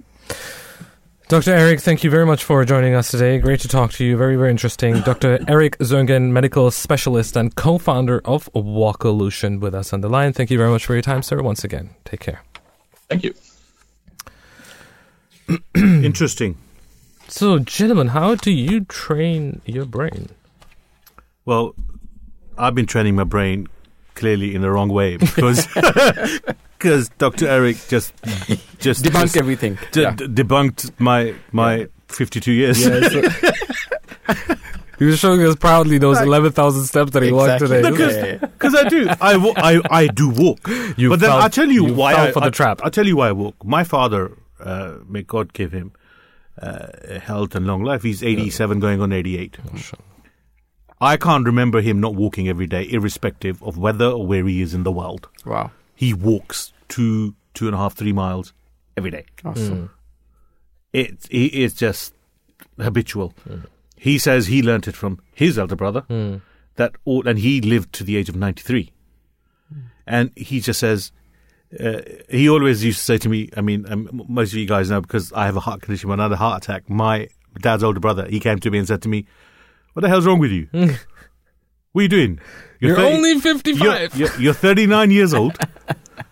Dr. 1.29 1.55
Eric, 1.55 1.79
thank 1.79 2.03
you 2.03 2.09
very 2.09 2.25
much 2.25 2.43
for 2.43 2.63
joining 2.65 2.93
us 2.93 3.09
today. 3.09 3.39
Great 3.39 3.59
to 3.61 3.67
talk 3.67 3.91
to 3.93 4.05
you. 4.05 4.17
Very, 4.17 4.35
very 4.35 4.51
interesting. 4.51 4.99
Dr. 5.05 5.39
Eric 5.47 5.77
Zungen, 5.79 6.31
medical 6.31 6.69
specialist 6.69 7.35
and 7.35 7.55
co 7.55 7.77
founder 7.77 8.21
of 8.25 8.51
Walkolution, 8.53 9.59
with 9.59 9.73
us 9.73 9.93
on 9.93 10.01
the 10.01 10.09
line. 10.09 10.33
Thank 10.33 10.51
you 10.51 10.57
very 10.57 10.69
much 10.69 10.85
for 10.85 10.93
your 10.93 11.01
time, 11.01 11.23
sir. 11.23 11.41
Once 11.41 11.63
again, 11.63 11.91
take 12.05 12.19
care. 12.19 12.43
Thank 13.09 13.23
you. 13.23 13.33
Interesting. 15.75 16.57
So, 17.29 17.57
gentlemen, 17.57 18.09
how 18.09 18.35
do 18.35 18.51
you 18.51 18.81
train 18.81 19.61
your 19.65 19.85
brain? 19.85 20.29
Well, 21.45 21.73
I've 22.57 22.75
been 22.75 22.85
training 22.85 23.15
my 23.15 23.23
brain 23.23 23.67
clearly 24.15 24.53
in 24.55 24.61
the 24.61 24.69
wrong 24.71 24.89
way 24.89 25.17
because 25.17 25.67
because 26.77 27.09
Dr. 27.17 27.47
Eric 27.47 27.77
just 27.87 28.13
just 28.79 29.03
Debunked 29.03 29.21
just 29.21 29.37
everything. 29.37 29.77
d- 29.91 30.01
Yeah. 30.01 30.15
d- 30.15 30.27
debunked 30.27 30.91
my 30.99 31.33
my 31.51 31.87
52 32.09 32.51
years. 32.51 32.83
He 34.99 35.05
was 35.05 35.17
showing 35.19 35.41
us 35.43 35.55
proudly 35.55 35.97
those 35.97 36.21
11,000 36.21 36.85
steps 36.85 37.11
that 37.11 37.23
he 37.23 37.31
walked 37.31 37.59
today. 37.59 37.81
Because 37.81 38.15
Yeah, 38.15 38.37
yeah, 38.37 38.47
yeah. 38.61 38.75
I 38.79 38.87
do 38.89 39.09
I, 39.19 39.37
wa- 39.37 39.53
I 39.57 39.81
I 39.89 40.07
do 40.07 40.29
walk. 40.29 40.59
You 40.95 41.09
but 41.09 41.19
then 41.19 41.31
I'll 41.31 41.49
tell 41.49 41.67
you, 41.69 41.87
you 41.87 41.93
why 41.93 42.13
I, 42.13 42.31
for 42.31 42.39
the 42.39 42.45
I- 42.45 42.51
trap. 42.51 42.79
I'll 42.83 42.91
tell 42.91 43.05
you 43.07 43.17
why 43.17 43.29
I 43.29 43.31
walk. 43.31 43.55
My 43.65 43.83
father, 43.83 44.37
uh, 44.59 44.99
may 45.09 45.23
God 45.23 45.51
give 45.51 45.71
him 45.73 45.91
uh, 46.61 47.19
health 47.19 47.55
and 47.55 47.65
long 47.65 47.83
life. 47.83 48.03
He's 48.03 48.23
87 48.23 48.79
going 48.79 49.01
on 49.01 49.11
88. 49.11 49.57
I 51.03 51.17
can't 51.17 51.45
remember 51.45 51.81
him 51.81 51.99
not 51.99 52.15
walking 52.15 52.47
every 52.47 52.65
day, 52.67 52.87
irrespective 52.89 53.61
of 53.61 53.77
whether 53.77 54.05
or 54.05 54.25
where 54.25 54.45
he 54.45 54.61
is 54.61 54.73
in 54.73 54.83
the 54.83 54.91
world. 54.91 55.27
Wow. 55.45 55.71
He 55.95 56.13
walks 56.13 56.71
two, 56.87 57.35
two 57.53 57.67
and 57.67 57.75
a 57.75 57.77
half, 57.77 57.93
three 57.93 58.13
miles 58.13 58.53
every 58.95 59.11
day. 59.11 59.25
Awesome. 59.43 59.89
It, 60.93 61.25
it 61.29 61.35
it's 61.35 61.73
just 61.73 62.13
habitual. 62.79 63.33
He 63.97 64.17
says 64.17 64.47
he 64.47 64.61
learnt 64.63 64.87
it 64.87 64.95
from 64.95 65.19
his 65.33 65.59
elder 65.59 65.75
brother. 65.75 66.05
That 66.75 66.95
all, 67.05 67.27
and 67.27 67.37
he 67.37 67.61
lived 67.61 67.93
to 67.93 68.03
the 68.03 68.15
age 68.17 68.29
of 68.29 68.35
ninety 68.35 68.63
three. 68.63 68.91
And 70.07 70.31
he 70.37 70.59
just 70.59 70.79
says 70.79 71.11
uh, 71.79 72.01
he 72.29 72.49
always 72.49 72.83
used 72.83 72.99
to 72.99 73.05
say 73.05 73.17
to 73.17 73.29
me. 73.29 73.49
I 73.57 73.61
mean, 73.61 73.85
um, 73.91 74.23
most 74.27 74.53
of 74.53 74.59
you 74.59 74.67
guys 74.67 74.89
know 74.89 75.01
because 75.01 75.33
I 75.33 75.45
have 75.45 75.57
a 75.57 75.61
heart 75.61 75.81
condition. 75.81 76.09
When 76.09 76.19
I 76.19 76.23
had 76.23 76.31
a 76.31 76.37
heart 76.37 76.63
attack, 76.63 76.89
my 76.89 77.27
dad's 77.59 77.83
older 77.83 77.99
brother 77.99 78.27
he 78.27 78.39
came 78.39 78.59
to 78.59 78.71
me 78.71 78.79
and 78.79 78.87
said 78.87 79.01
to 79.03 79.09
me, 79.09 79.25
"What 79.93 80.01
the 80.01 80.09
hell's 80.09 80.25
wrong 80.25 80.39
with 80.39 80.51
you? 80.51 80.67
Hmm. 80.71 80.91
what 81.91 82.01
are 82.01 82.03
you 82.03 82.09
doing? 82.09 82.39
You're 82.79 82.97
30 82.97 83.15
only 83.15 83.29
you're, 83.29 83.39
55. 83.39 84.15
you're, 84.17 84.39
you're 84.39 84.53
39 84.53 85.11
years 85.11 85.33
old 85.33 85.57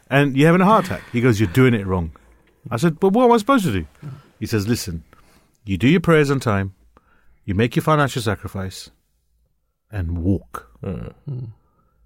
and 0.10 0.36
you're 0.36 0.48
having 0.48 0.62
a 0.62 0.66
heart 0.66 0.86
attack. 0.86 1.02
He 1.12 1.22
goes, 1.22 1.40
You're 1.40 1.50
doing 1.50 1.74
it 1.74 1.88
wrong. 1.88 2.12
I 2.70 2.78
said, 2.78 3.00
But 3.00 3.14
what 3.14 3.26
am 3.26 3.32
I 3.32 3.38
supposed 3.38 3.64
to 3.66 3.72
do? 3.72 3.86
He 4.40 4.46
says, 4.46 4.68
Listen, 4.68 5.04
you 5.64 5.78
do 5.78 5.88
your 5.88 6.02
prayers 6.02 6.30
on 6.30 6.42
time, 6.42 6.76
you 7.46 7.56
make 7.56 7.76
your 7.76 7.84
financial 7.84 8.22
sacrifice, 8.22 8.92
and 9.90 10.18
walk. 10.18 10.70
Hmm. 10.84 11.46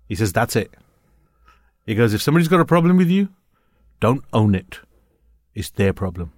He 0.08 0.16
says, 0.16 0.32
That's 0.32 0.56
it. 0.56 0.72
He 1.88 1.96
goes, 1.96 2.14
If 2.14 2.22
somebody's 2.22 2.48
got 2.48 2.60
a 2.60 2.66
problem 2.66 2.98
with 2.98 3.10
you, 3.10 3.30
don't 4.00 4.24
own 4.32 4.54
it. 4.54 4.80
It's 5.56 5.72
their 5.72 5.94
problem. 5.94 6.34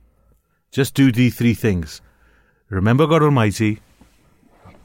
Just 0.72 0.94
do 0.94 1.12
these 1.12 1.36
three 1.36 1.54
things 1.54 2.02
remember 2.70 3.08
God 3.08 3.24
Almighty, 3.24 3.80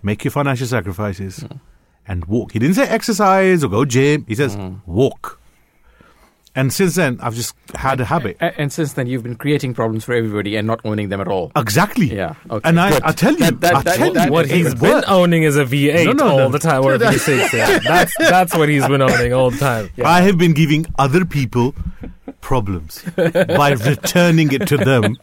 make 0.03 0.25
your 0.25 0.31
financial 0.33 0.67
sacrifices, 0.67 1.39
hmm. 1.39 1.57
and 2.07 2.25
walk. 2.27 2.53
He 2.53 2.59
didn't 2.59 2.75
say 2.77 2.89
exercise 2.89 3.63
or 3.65 3.69
go 3.69 3.85
gym. 3.85 4.25
He 4.29 4.35
says 4.35 4.55
hmm. 4.55 4.75
walk. 4.87 5.39
And 6.55 6.71
since 6.71 6.97
then, 6.97 7.19
I've 7.23 7.35
just 7.35 7.55
had 7.75 7.99
a 7.99 8.05
habit. 8.05 8.37
A- 8.39 8.61
And 8.61 8.71
since 8.71 8.93
then, 8.93 9.07
you've 9.07 9.23
been 9.23 9.37
creating 9.37 9.73
problems 9.73 10.05
for 10.05 10.13
everybody 10.13 10.55
and 10.57 10.67
not 10.67 10.81
owning 10.85 11.09
them 11.09 11.19
at 11.23 11.27
all. 11.27 11.51
Exactly. 11.57 12.15
Yeah, 12.15 12.35
okay, 12.51 12.69
And 12.69 12.79
I, 12.79 12.91
good. 12.91 13.03
I 13.05 13.13
tell 13.13 13.33
you, 13.33 13.39
That- 13.39 13.61
that- 13.63 13.75
I 13.75 13.83
that- 13.83 13.97
tell 13.97 14.13
that- 14.13 14.27
you, 14.27 14.33
what 14.33 14.51
he's 14.51 14.75
been 14.75 14.93
works. 14.97 15.09
owning 15.09 15.45
is 15.45 15.57
a 15.57 15.65
V8 15.65 16.05
No, 16.05 16.13
no, 16.13 16.29
all 16.29 16.39
no. 16.39 16.49
the 16.51 16.59
time, 16.59 16.85
or 16.85 16.93
a 16.93 16.99
V6. 16.99 17.55
Yeah. 17.55 17.79
That's, 17.83 18.15
that's 18.19 18.55
what 18.55 18.69
he's 18.69 18.87
been 18.87 19.01
owning 19.01 19.33
all 19.33 19.51
the 19.51 19.57
time. 19.57 19.89
I 20.05 20.21
have 20.21 20.37
been 20.37 20.53
giving 20.53 20.85
other 20.99 21.25
people 21.25 21.75
problems 22.43 23.03
by 23.17 23.71
returning 23.71 24.53
it 24.53 24.67
to 24.69 24.77
them 24.77 25.17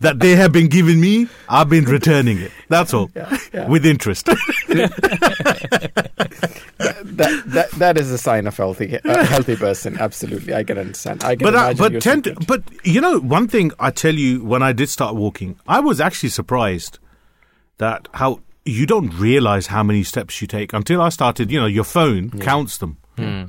that 0.00 0.16
they 0.18 0.34
have 0.34 0.50
been 0.50 0.66
giving 0.66 1.00
me. 1.00 1.28
I've 1.48 1.68
been 1.68 1.84
returning 1.84 2.38
it. 2.38 2.50
That's 2.68 2.92
all, 2.92 3.08
with 3.68 3.86
interest. 3.86 4.26
that, 7.06 7.42
that 7.46 7.70
that 7.72 7.98
is 7.98 8.10
a 8.10 8.18
sign 8.18 8.48
of 8.48 8.56
healthy 8.56 8.98
a 9.04 9.24
healthy 9.24 9.54
person. 9.54 9.96
Absolutely, 9.98 10.54
I 10.54 10.64
can 10.64 10.78
understand. 10.78 11.22
I 11.22 11.36
can 11.36 11.44
but 11.44 11.54
I, 11.54 11.70
imagine 11.70 11.78
but 11.78 11.92
your 11.92 12.00
tend 12.00 12.46
but 12.46 12.62
you 12.82 13.00
know 13.00 13.20
one 13.20 13.46
thing 13.46 13.70
I 13.78 13.90
tell 13.92 14.14
you 14.14 14.44
when 14.44 14.62
I 14.62 14.72
did 14.72 14.88
start 14.88 15.14
walking, 15.14 15.60
I 15.68 15.78
was 15.78 16.00
actually 16.00 16.30
surprised 16.30 16.98
that 17.76 18.08
how 18.14 18.40
you 18.64 18.86
don't 18.86 19.10
realize 19.18 19.68
how 19.68 19.82
many 19.82 20.02
steps 20.02 20.40
you 20.40 20.46
take 20.48 20.72
until 20.72 21.00
I 21.00 21.10
started. 21.10 21.50
You 21.50 21.60
know, 21.60 21.66
your 21.66 21.84
phone 21.84 22.30
counts 22.30 22.78
them, 22.78 22.98
hmm. 23.16 23.44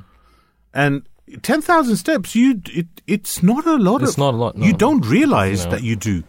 and 0.72 1.02
ten 1.42 1.62
thousand 1.62 1.96
steps. 1.96 2.34
You 2.34 2.60
it 2.66 2.86
it's 3.06 3.42
not 3.42 3.66
a 3.66 3.76
lot. 3.76 4.02
It's 4.02 4.12
of, 4.12 4.18
not 4.18 4.34
a 4.34 4.36
lot, 4.36 4.56
no. 4.56 4.66
You 4.66 4.72
don't 4.72 5.04
realize 5.06 5.64
No. 5.64 5.70
that 5.72 5.82
you 5.82 5.96
do. 5.96 6.22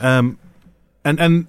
Um, 0.00 0.38
and 1.04 1.20
and 1.20 1.46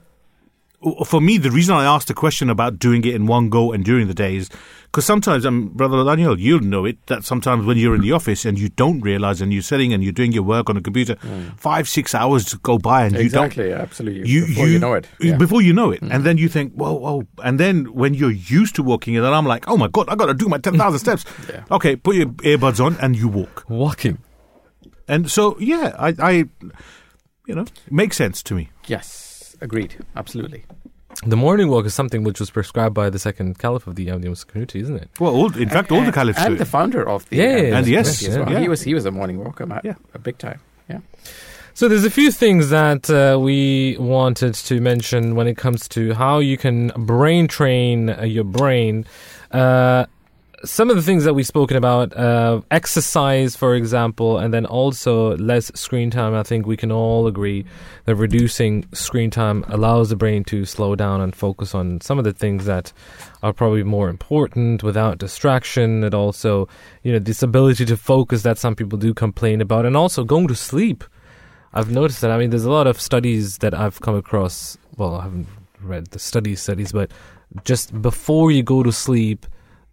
for 1.06 1.22
me, 1.22 1.38
the 1.38 1.52
reason 1.52 1.76
I 1.76 1.86
asked 1.86 2.08
the 2.08 2.14
question 2.14 2.50
about 2.50 2.80
doing 2.80 3.04
it 3.06 3.14
in 3.16 3.28
one 3.28 3.50
go 3.50 3.72
and 3.72 3.84
during 3.86 4.08
the 4.08 4.14
day 4.14 4.36
is 4.36 4.50
because 4.86 5.06
sometimes, 5.06 5.46
um, 5.46 5.70
Brother 5.70 6.04
Daniel, 6.04 6.38
you'll 6.40 6.60
know 6.60 6.84
it 6.86 6.98
that 7.08 7.24
sometimes 7.24 7.66
when 7.66 7.78
you're 7.78 7.96
in 7.96 8.02
the 8.02 8.12
office 8.12 8.44
and 8.46 8.60
you 8.60 8.68
don't 8.70 9.00
realize 9.02 9.40
and 9.40 9.54
you're 9.54 9.62
sitting 9.62 9.94
and 9.94 10.04
you're 10.04 10.12
doing 10.12 10.34
your 10.34 10.44
work 10.44 10.70
on 10.70 10.76
a 10.78 10.82
computer, 10.82 11.16
five, 11.56 11.88
six 11.88 12.14
hours 12.14 12.54
go 12.56 12.78
by 12.78 13.06
and 13.06 13.16
Mm. 13.16 13.20
exactly, 13.20 13.66
you 13.66 13.70
don't. 13.72 13.80
absolutely. 13.82 14.30
You, 14.30 14.46
before 14.48 14.68
you, 14.68 14.80
know 14.80 14.94
it, 14.94 15.08
yeah. 15.22 15.34
Mm. 15.36 15.38
Before 15.38 15.62
you 15.62 15.72
know 15.72 15.92
it. 15.92 16.02
And 16.02 16.24
then 16.26 16.38
you 16.38 16.50
think, 16.50 16.74
whoa, 16.74 16.94
whoa. 16.94 17.24
And 17.44 17.60
then 17.60 17.94
when 17.94 18.14
you're 18.14 18.32
used 18.32 18.76
to 18.76 18.84
walking, 18.84 19.16
and 19.16 19.24
then 19.26 19.34
I'm 19.34 19.46
like, 19.46 19.68
oh 19.70 19.78
my 19.78 19.88
God, 19.88 20.10
I 20.10 20.16
got 20.16 20.26
to 20.26 20.34
do 20.34 20.50
my 20.50 20.58
10,000 20.58 21.00
steps. 21.06 21.26
Yeah. 21.50 21.64
Okay, 21.72 21.96
put 21.96 22.16
your 22.16 22.28
earbuds 22.28 22.84
on 22.84 22.98
and 23.02 23.16
you 23.16 23.28
walk. 23.30 23.66
Walking. 23.70 24.18
And 25.08 25.30
so, 25.32 25.58
yeah, 25.60 25.96
I, 25.98 26.16
I 26.20 26.32
you 27.46 27.56
know, 27.56 27.62
it 27.62 27.92
makes 27.92 28.18
sense 28.18 28.44
to 28.44 28.56
me. 28.56 28.72
yes, 28.88 29.28
agreed, 29.62 29.96
absolutely. 30.16 30.64
The 31.26 31.36
morning 31.38 31.68
walk 31.68 31.86
is 31.86 31.94
something 31.94 32.24
which 32.24 32.40
was 32.40 32.50
prescribed 32.50 32.96
by 32.96 33.10
the 33.10 33.20
second 33.20 33.60
caliph 33.60 33.86
of 33.86 33.96
the 33.96 34.08
Ahmadi 34.08 34.30
Muslim 34.30 34.50
community, 34.50 34.80
isn't 34.80 34.96
it? 34.96 35.10
Well, 35.20 35.34
all, 35.36 35.56
in 35.58 35.70
fact, 35.70 35.92
all 35.92 36.00
the 36.00 36.06
And- 36.06 36.14
caliphs 36.14 36.40
do 36.40 36.46
and 36.46 36.56
it. 36.56 36.58
the 36.58 36.66
founder 36.66 37.08
of 37.08 37.28
the 37.30 37.36
Yeah, 37.38 37.44
yeah, 37.44 37.58
yeah. 37.62 37.78
And 37.78 37.88
yes, 37.88 38.26
as 38.28 38.38
well. 38.38 38.50
yeah. 38.52 38.60
he 38.60 38.68
was 38.70 38.82
he 38.82 38.94
was 38.94 39.06
a 39.06 39.12
morning 39.12 39.38
walker, 39.44 39.66
man, 39.66 39.82
Yeah. 39.84 39.96
a 40.14 40.20
big 40.20 40.38
time. 40.38 40.60
Yeah. 40.90 41.00
So 41.74 41.88
there's 41.88 42.06
a 42.06 42.10
few 42.10 42.32
things 42.32 42.70
that 42.70 43.10
uh, 43.10 43.38
we 43.40 43.98
wanted 44.00 44.56
to 44.56 44.82
mention 44.82 45.36
when 45.36 45.48
it 45.48 45.58
comes 45.58 45.88
to 45.90 46.14
how 46.14 46.40
you 46.40 46.58
can 46.58 46.92
brain 46.98 47.48
train 47.48 48.10
uh, 48.10 48.24
your 48.24 48.44
brain. 48.44 49.06
Uh, 49.52 50.06
some 50.64 50.90
of 50.90 50.96
the 50.96 51.02
things 51.02 51.24
that 51.24 51.34
we've 51.34 51.48
spoken 51.48 51.78
about, 51.78 52.16
uh, 52.16 52.62
exercise, 52.70 53.56
for 53.56 53.76
example, 53.76 54.38
and 54.38 54.54
then 54.54 54.66
also 54.66 55.36
less 55.38 55.72
screen 55.76 56.12
time. 56.12 56.34
I 56.34 56.44
think 56.44 56.66
we 56.66 56.78
can 56.78 56.92
all 56.92 57.28
agree 57.28 57.66
that 58.06 58.16
reducing 58.16 58.86
screen 58.94 59.30
time 59.30 59.66
allows 59.68 60.10
the 60.10 60.16
brain 60.16 60.44
to 60.46 60.66
slow 60.66 60.96
down 60.96 61.22
and 61.22 61.36
focus 61.36 61.74
on 61.74 62.02
some 62.02 62.18
of 62.18 62.26
the 62.26 62.34
things 62.34 62.66
that 62.66 62.94
are 63.42 63.54
probably 63.54 63.84
more 63.84 64.10
important 64.10 64.84
without 64.84 65.18
distraction. 65.18 66.04
It 66.04 66.14
also, 66.14 66.68
you 67.04 67.12
know, 67.12 67.20
this 67.20 67.42
ability 67.42 67.86
to 67.86 67.98
focus 67.98 68.44
that 68.44 68.58
some 68.58 68.76
people 68.76 68.98
do 68.98 69.14
complain 69.14 69.62
about, 69.62 69.86
and 69.86 69.98
also 69.98 70.24
going 70.24 70.48
to 70.48 70.56
sleep. 70.56 71.04
I've 71.74 71.92
noticed 71.92 72.22
that. 72.22 72.32
I 72.32 72.38
mean, 72.38 72.50
there's 72.50 72.66
a 72.66 72.72
lot 72.72 72.88
of 72.88 73.00
studies 73.00 73.60
that 73.60 73.74
I've 73.74 74.02
come 74.02 74.16
across. 74.16 74.78
Well, 74.98 75.16
I 75.16 75.24
haven't 75.24 75.48
read 75.82 76.08
the 76.08 76.20
study 76.20 76.56
studies, 76.56 76.92
but 76.92 77.10
just 77.64 78.00
before 78.02 78.52
you 78.52 78.62
go 78.62 78.84
to 78.84 78.92
sleep, 78.92 79.46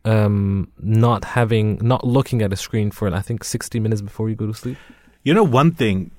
um, 0.09 0.72
not 0.78 1.24
having, 1.24 1.78
not 1.82 2.02
looking 2.05 2.43
at 2.43 2.52
a 2.52 2.56
screen 2.56 2.90
for 2.90 3.12
I 3.14 3.20
think 3.20 3.44
sixty 3.44 3.78
minutes 3.80 4.02
before 4.02 4.28
you 4.30 4.36
go 4.36 4.47
to 4.47 4.55
sleep. 4.55 4.78
You 5.22 5.35
know, 5.35 5.44
one 5.44 5.72
thing 5.72 6.10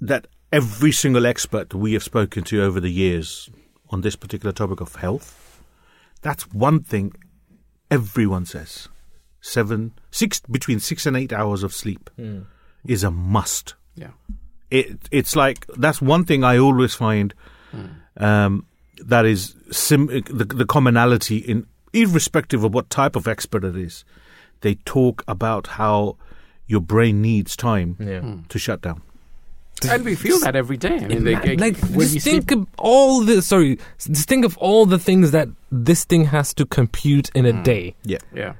that 0.00 0.26
every 0.52 0.92
single 0.92 1.26
expert 1.26 1.74
we 1.74 1.92
have 1.92 2.02
spoken 2.02 2.42
to 2.44 2.62
over 2.62 2.80
the 2.80 2.90
years 2.90 3.50
on 3.90 4.00
this 4.00 4.16
particular 4.16 4.52
topic 4.52 4.80
of 4.80 4.96
health, 4.96 5.62
that's 6.22 6.44
one 6.52 6.80
thing 6.82 7.12
everyone 7.90 8.46
says. 8.46 8.88
Seven, 9.40 9.92
six, 10.10 10.40
between 10.40 10.80
six 10.80 11.06
and 11.06 11.16
eight 11.16 11.32
hours 11.32 11.62
of 11.62 11.72
sleep 11.72 12.10
is 12.84 13.04
a 13.04 13.10
must. 13.10 13.74
Yeah. 13.94 14.12
It, 14.70 14.98
it's 15.10 15.34
like, 15.34 15.66
that's 15.76 16.00
one 16.00 16.24
thing 16.24 16.44
I 16.44 16.58
always 16.58 16.94
find 16.94 17.34
um, 18.16 18.66
that 18.98 19.24
is 19.24 19.54
sim- 19.70 20.06
the, 20.06 20.44
the 20.44 20.66
commonality 20.66 21.38
in, 21.38 21.66
irrespective 21.92 22.64
of 22.64 22.74
what 22.74 22.90
type 22.90 23.16
of 23.16 23.26
expert 23.26 23.64
it 23.64 23.76
is, 23.76 24.04
they 24.60 24.74
talk 24.74 25.24
about 25.26 25.66
how 25.66 26.16
your 26.66 26.80
brain 26.80 27.20
needs 27.20 27.56
time 27.56 27.96
Yeah. 27.98 28.20
Hmm. 28.20 28.38
to 28.48 28.58
shut 28.58 28.80
down. 28.80 29.02
And 29.88 30.04
we 30.04 30.14
feel 30.14 30.38
that 30.40 30.54
every 30.56 30.76
day. 30.76 30.96
I 30.96 31.06
mean, 31.06 31.24
they, 31.24 31.34
Like, 31.34 31.58
like, 31.58 31.76
when 31.78 32.08
just 32.08 32.24
think 32.24 32.50
sleep, 32.50 32.60
of 32.60 32.66
all 32.76 33.22
the 33.22 33.40
sorry, 33.40 33.78
just 33.98 34.28
think 34.28 34.44
of 34.44 34.56
all 34.58 34.84
the 34.84 34.98
things 34.98 35.30
that 35.30 35.48
this 35.72 36.04
thing 36.04 36.26
has 36.26 36.52
to 36.54 36.66
compute 36.66 37.30
in 37.34 37.46
a 37.46 37.52
hmm. 37.52 37.62
day. 37.62 37.94
Yeah. 38.04 38.18
yeah, 38.34 38.52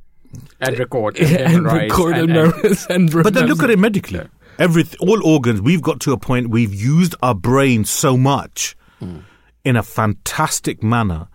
and 0.60 0.78
record 0.78 1.18
and 1.18 1.52
memorize 1.52 1.82
record 1.82 2.16
and, 2.16 2.30
and, 2.30 2.38
and, 2.38 2.54
memorize 2.58 2.86
and 2.90 3.12
But 3.12 3.34
then 3.34 3.46
look 3.46 3.62
at 3.62 3.70
it 3.70 3.78
medically. 3.78 4.20
Every 4.58 4.84
all 5.00 5.24
organs, 5.24 5.60
we've 5.60 5.82
got 5.82 6.00
to 6.00 6.12
a 6.12 6.16
point 6.18 6.48
we've 6.48 6.74
used 6.74 7.14
our 7.22 7.34
brain 7.34 7.84
so 7.84 8.16
much 8.16 8.76
hmm. 8.98 9.18
in 9.64 9.76
a 9.76 9.82
fantastic 9.82 10.82
manner 10.82 11.28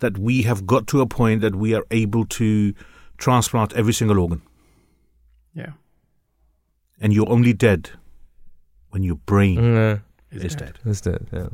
that 0.00 0.18
we 0.18 0.42
have 0.42 0.66
got 0.66 0.86
to 0.88 1.00
a 1.00 1.06
point 1.06 1.40
that 1.40 1.54
we 1.56 1.74
are 1.74 1.84
able 1.90 2.24
to 2.26 2.74
transplant 3.18 3.72
every 3.74 3.92
single 3.92 4.18
organ, 4.18 4.42
yeah, 5.54 5.72
and 7.00 7.12
you're 7.12 7.28
only 7.28 7.52
dead 7.52 7.90
when 8.90 9.02
your 9.02 9.16
brain 9.26 9.58
mm, 9.58 10.00
Yeah. 10.30 10.42
is 10.44 10.54
dead. 10.54 10.78
Is 10.84 11.00
that 11.02 11.22
yeah? 11.32 11.48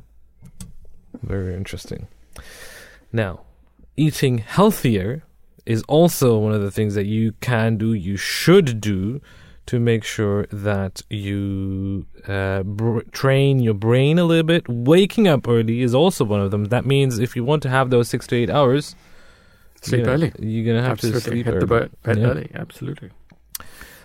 Very 1.22 1.54
interesting. 1.54 2.08
Now, 3.12 3.40
eating 3.96 4.38
healthier 4.38 5.22
is 5.66 5.82
also 5.86 6.38
one 6.38 6.52
of 6.52 6.62
the 6.62 6.70
things 6.70 6.94
that 6.94 7.06
you 7.06 7.32
can 7.40 7.76
do, 7.76 7.92
you 7.92 8.16
should 8.16 8.80
do, 8.80 9.20
to 9.72 9.80
make 9.80 10.04
sure 10.04 10.44
that 10.52 11.00
you 11.08 12.04
uh, 12.28 12.62
br- 12.62 13.00
train 13.10 13.58
your 13.58 13.72
brain 13.72 14.18
a 14.18 14.24
little 14.24 14.42
bit. 14.54 14.68
Waking 14.68 15.26
up 15.28 15.48
early 15.48 15.80
is 15.80 15.94
also 15.94 16.26
one 16.26 16.40
of 16.40 16.50
them. 16.50 16.66
That 16.66 16.84
means 16.84 17.18
if 17.18 17.34
you 17.34 17.42
want 17.42 17.62
to 17.62 17.70
have 17.70 17.88
those 17.88 18.06
six 18.08 18.26
to 18.26 18.36
eight 18.36 18.50
hours, 18.50 18.94
sleep 19.80 20.00
you're 20.04 20.04
gonna- 20.04 20.26
early. 20.26 20.32
You're 20.52 20.66
gonna 20.70 20.82
have 20.82 20.92
Absolutely, 20.98 21.20
to 21.22 21.26
sleep 21.30 21.46
hit 21.46 21.52
early. 21.54 21.60
the 21.60 21.66
bed, 21.66 21.90
bed 22.02 22.18
Yeah. 22.18 22.26
early. 22.26 22.50
Absolutely. 22.54 23.10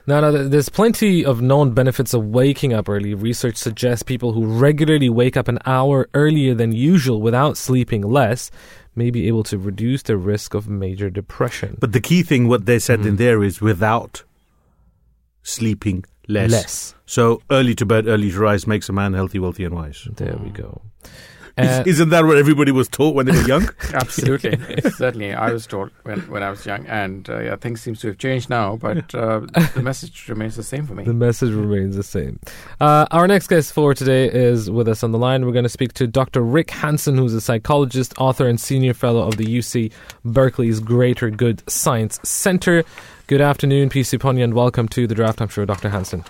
Now, 0.10 0.22
now, 0.22 0.32
there's 0.32 0.70
plenty 0.70 1.26
of 1.26 1.42
known 1.42 1.74
benefits 1.74 2.14
of 2.14 2.24
waking 2.24 2.72
up 2.72 2.88
early. 2.88 3.14
Research 3.14 3.58
suggests 3.58 4.04
people 4.04 4.32
who 4.32 4.46
regularly 4.46 5.10
wake 5.10 5.36
up 5.36 5.50
an 5.50 5.60
hour 5.66 6.08
earlier 6.14 6.54
than 6.56 6.72
usual 6.72 7.20
without 7.22 7.58
sleeping 7.58 8.04
less 8.04 8.50
may 8.96 9.10
be 9.12 9.28
able 9.28 9.44
to 9.44 9.58
reduce 9.58 10.04
the 10.04 10.16
risk 10.16 10.54
of 10.54 10.70
major 10.70 11.10
depression. 11.10 11.76
But 11.82 11.92
the 11.92 12.00
key 12.00 12.24
thing, 12.24 12.48
what 12.48 12.66
they 12.66 12.80
said 12.80 13.06
in 13.06 13.18
there, 13.18 13.44
is 13.44 13.60
without 13.60 14.24
sleeping 15.48 16.06
less. 16.28 16.52
Less. 16.52 16.96
So 17.06 17.42
early 17.50 17.74
to 17.76 17.86
bed, 17.86 18.08
early 18.08 18.32
to 18.32 18.40
rise 18.40 18.68
makes 18.68 18.90
a 18.90 18.94
man 18.94 19.14
healthy, 19.14 19.40
wealthy, 19.40 19.64
and 19.64 19.76
wise. 19.76 20.08
There 20.16 20.38
we 20.44 20.50
go. 20.50 20.82
Uh, 21.58 21.84
Isn't 21.88 22.10
that 22.10 22.26
what 22.26 22.38
everybody 22.38 22.72
was 22.72 22.88
taught 22.88 23.16
when 23.16 23.26
they 23.26 23.32
were 23.32 23.48
young? 23.48 23.70
Absolutely, 23.94 24.58
certainly. 24.92 25.34
I 25.34 25.52
was 25.52 25.66
taught 25.66 25.92
when, 26.04 26.20
when 26.30 26.44
I 26.44 26.52
was 26.52 26.66
young, 26.66 26.86
and 26.86 27.28
uh, 27.30 27.40
yeah, 27.40 27.56
things 27.56 27.82
seems 27.82 28.00
to 28.02 28.08
have 28.08 28.20
changed 28.20 28.50
now, 28.50 28.76
but 28.76 29.16
uh, 29.16 29.40
the 29.74 29.82
message 29.82 30.30
remains 30.30 30.56
the 30.56 30.64
same 30.64 30.86
for 30.86 30.94
me. 30.94 31.04
The 31.04 31.14
message 31.14 31.52
remains 31.52 31.96
the 31.96 32.04
same. 32.04 32.40
Uh, 32.80 33.08
our 33.12 33.28
next 33.28 33.48
guest 33.48 33.74
for 33.74 33.96
today 33.96 34.30
is 34.32 34.70
with 34.70 34.88
us 34.88 35.04
on 35.04 35.12
the 35.12 35.18
line. 35.18 35.46
We're 35.46 35.52
going 35.52 35.64
to 35.64 35.70
speak 35.70 35.94
to 35.94 36.06
Dr. 36.06 36.42
Rick 36.42 36.70
Hanson, 36.70 37.18
who's 37.18 37.34
a 37.34 37.42
psychologist, 37.42 38.14
author, 38.20 38.48
and 38.48 38.60
senior 38.60 38.94
fellow 38.94 39.28
of 39.28 39.38
the 39.38 39.46
UC 39.46 39.92
Berkeley's 40.24 40.80
Greater 40.80 41.32
Good 41.32 41.68
Science 41.70 42.20
Center. 42.24 42.84
Good 43.26 43.42
afternoon, 43.42 43.90
peace 43.90 44.14
upon 44.14 44.38
and 44.38 44.54
welcome 44.54 44.88
to 44.90 45.08
the 45.08 45.16
Drive 45.16 45.38
Time 45.38 45.48
Show, 45.48 45.66
Dr. 45.66 45.90
Hanson. 45.90 46.24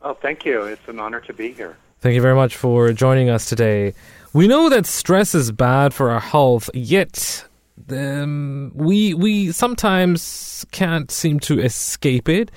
Oh, 0.00 0.14
thank 0.14 0.44
you. 0.44 0.62
It's 0.62 0.86
an 0.86 1.00
honor 1.00 1.20
to 1.22 1.32
be 1.32 1.52
here. 1.52 1.76
Thank 2.00 2.14
you 2.14 2.22
very 2.22 2.36
much 2.36 2.56
for 2.56 2.92
joining 2.92 3.28
us 3.28 3.48
today. 3.48 3.92
We 4.32 4.46
know 4.46 4.68
that 4.68 4.86
stress 4.86 5.34
is 5.34 5.50
bad 5.50 5.92
for 5.92 6.10
our 6.10 6.20
health, 6.20 6.70
yet 6.72 7.44
um, 7.90 8.70
we 8.74 9.14
we 9.14 9.50
sometimes 9.52 10.64
can't 10.70 11.10
seem 11.10 11.40
to 11.40 11.58
escape 11.58 12.28
it. 12.28 12.50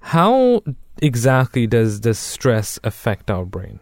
How 0.00 0.62
exactly 1.00 1.66
does 1.66 2.02
this 2.02 2.18
stress 2.18 2.78
affect 2.84 3.30
our 3.30 3.46
brain? 3.46 3.80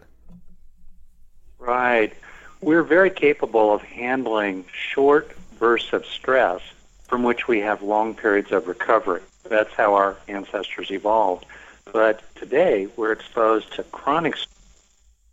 Right. 1.59 2.13
We're 2.61 2.83
very 2.83 3.09
capable 3.09 3.73
of 3.73 3.81
handling 3.81 4.63
short 4.71 5.35
bursts 5.59 5.91
of 5.91 6.05
stress 6.05 6.61
from 7.07 7.23
which 7.23 7.47
we 7.47 7.59
have 7.59 7.81
long 7.81 8.15
periods 8.15 8.53
of 8.53 8.67
recovery. 8.67 9.21
That's 9.49 9.73
how 9.73 9.95
our 9.95 10.15
ancestors 10.29 10.91
evolved. 10.91 11.45
But 11.91 12.23
today, 12.35 12.87
we're 12.95 13.11
exposed 13.11 13.73
to 13.73 13.83
chronic, 13.83 14.35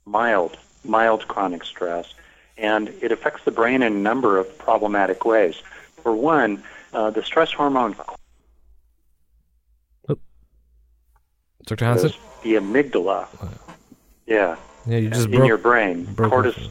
mild, 0.05 0.57
mild 0.85 1.27
chronic 1.29 1.65
stress, 1.65 2.15
and 2.59 2.89
it 3.01 3.13
affects 3.13 3.45
the 3.45 3.51
brain 3.51 3.83
in 3.83 3.93
a 3.93 3.97
number 3.97 4.39
of 4.39 4.59
problematic 4.59 5.25
ways. 5.25 5.63
For 6.03 6.13
one, 6.13 6.63
uh, 6.93 7.11
the 7.11 7.23
stress 7.23 7.53
hormone 7.53 7.95
Dr. 11.67 11.85
Hanson? 11.85 12.13
the 12.43 12.55
amygdala. 12.55 13.29
Yeah. 14.27 14.57
Yeah, 14.87 14.97
you 14.99 15.11
just 15.11 15.27
in 15.27 15.33
broke. 15.33 15.47
your 15.49 15.59
brain. 15.59 16.05
broke 16.05 16.33
Cortis- 16.33 16.71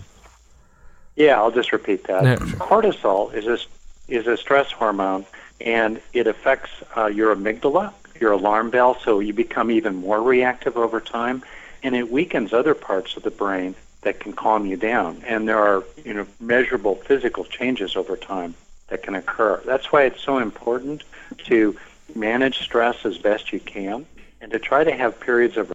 yeah, 1.16 1.38
I'll 1.38 1.52
just 1.52 1.72
repeat 1.72 2.06
that. 2.06 2.40
Sure. 2.40 2.48
Cortisol 2.58 3.34
is 3.34 3.46
a 3.46 3.60
is 4.08 4.26
a 4.26 4.36
stress 4.36 4.72
hormone, 4.72 5.26
and 5.62 6.02
it 6.14 6.26
affects 6.26 6.72
uh, 6.98 7.06
your 7.06 7.36
amygdala, 7.36 7.94
your 8.20 8.32
alarm 8.32 8.72
bell, 8.72 8.98
so 9.04 9.20
you 9.20 9.34
become 9.34 9.70
even 9.70 9.96
more 9.98 10.22
reactive 10.22 10.76
over 10.78 11.00
time, 11.00 11.44
and 11.84 11.96
it 11.96 12.12
weakens 12.12 12.54
other 12.54 12.74
parts 12.74 13.18
of 13.18 13.24
the 13.24 13.32
brain 13.32 13.76
that 14.02 14.20
can 14.20 14.34
calm 14.34 14.66
you 14.66 14.78
down. 14.78 15.22
And 15.26 15.48
there 15.48 15.60
are 15.60 15.84
you 16.04 16.14
know 16.14 16.28
measurable 16.40 16.96
physical 16.96 17.44
changes 17.44 17.96
over 17.96 18.16
time 18.16 18.56
that 18.88 19.04
can 19.04 19.16
occur. 19.16 19.62
That's 19.66 19.92
why 19.92 20.04
it's 20.04 20.22
so 20.22 20.38
important 20.40 21.04
to 21.46 21.78
manage 22.16 22.60
stress 22.60 23.06
as 23.06 23.18
best 23.18 23.54
you 23.54 23.60
can, 23.60 24.06
and 24.42 24.52
to 24.52 24.60
try 24.60 24.84
to 24.84 24.92
have 24.92 25.20
periods 25.20 25.58
of 25.58 25.72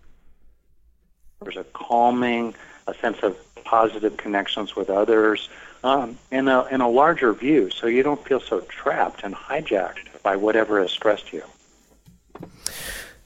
there's 1.42 1.56
a 1.56 1.64
calming, 1.64 2.54
a 2.86 2.94
sense 2.94 3.18
of 3.22 3.36
positive 3.64 4.16
connections 4.16 4.74
with 4.74 4.90
others, 4.90 5.48
um, 5.82 6.16
and, 6.30 6.48
a, 6.48 6.64
and 6.64 6.80
a 6.80 6.86
larger 6.86 7.32
view 7.34 7.70
so 7.70 7.86
you 7.86 8.02
don't 8.02 8.24
feel 8.26 8.40
so 8.40 8.60
trapped 8.60 9.22
and 9.22 9.34
hijacked 9.34 10.22
by 10.22 10.36
whatever 10.36 10.80
has 10.80 10.90
stressed 10.90 11.32
you. 11.32 11.42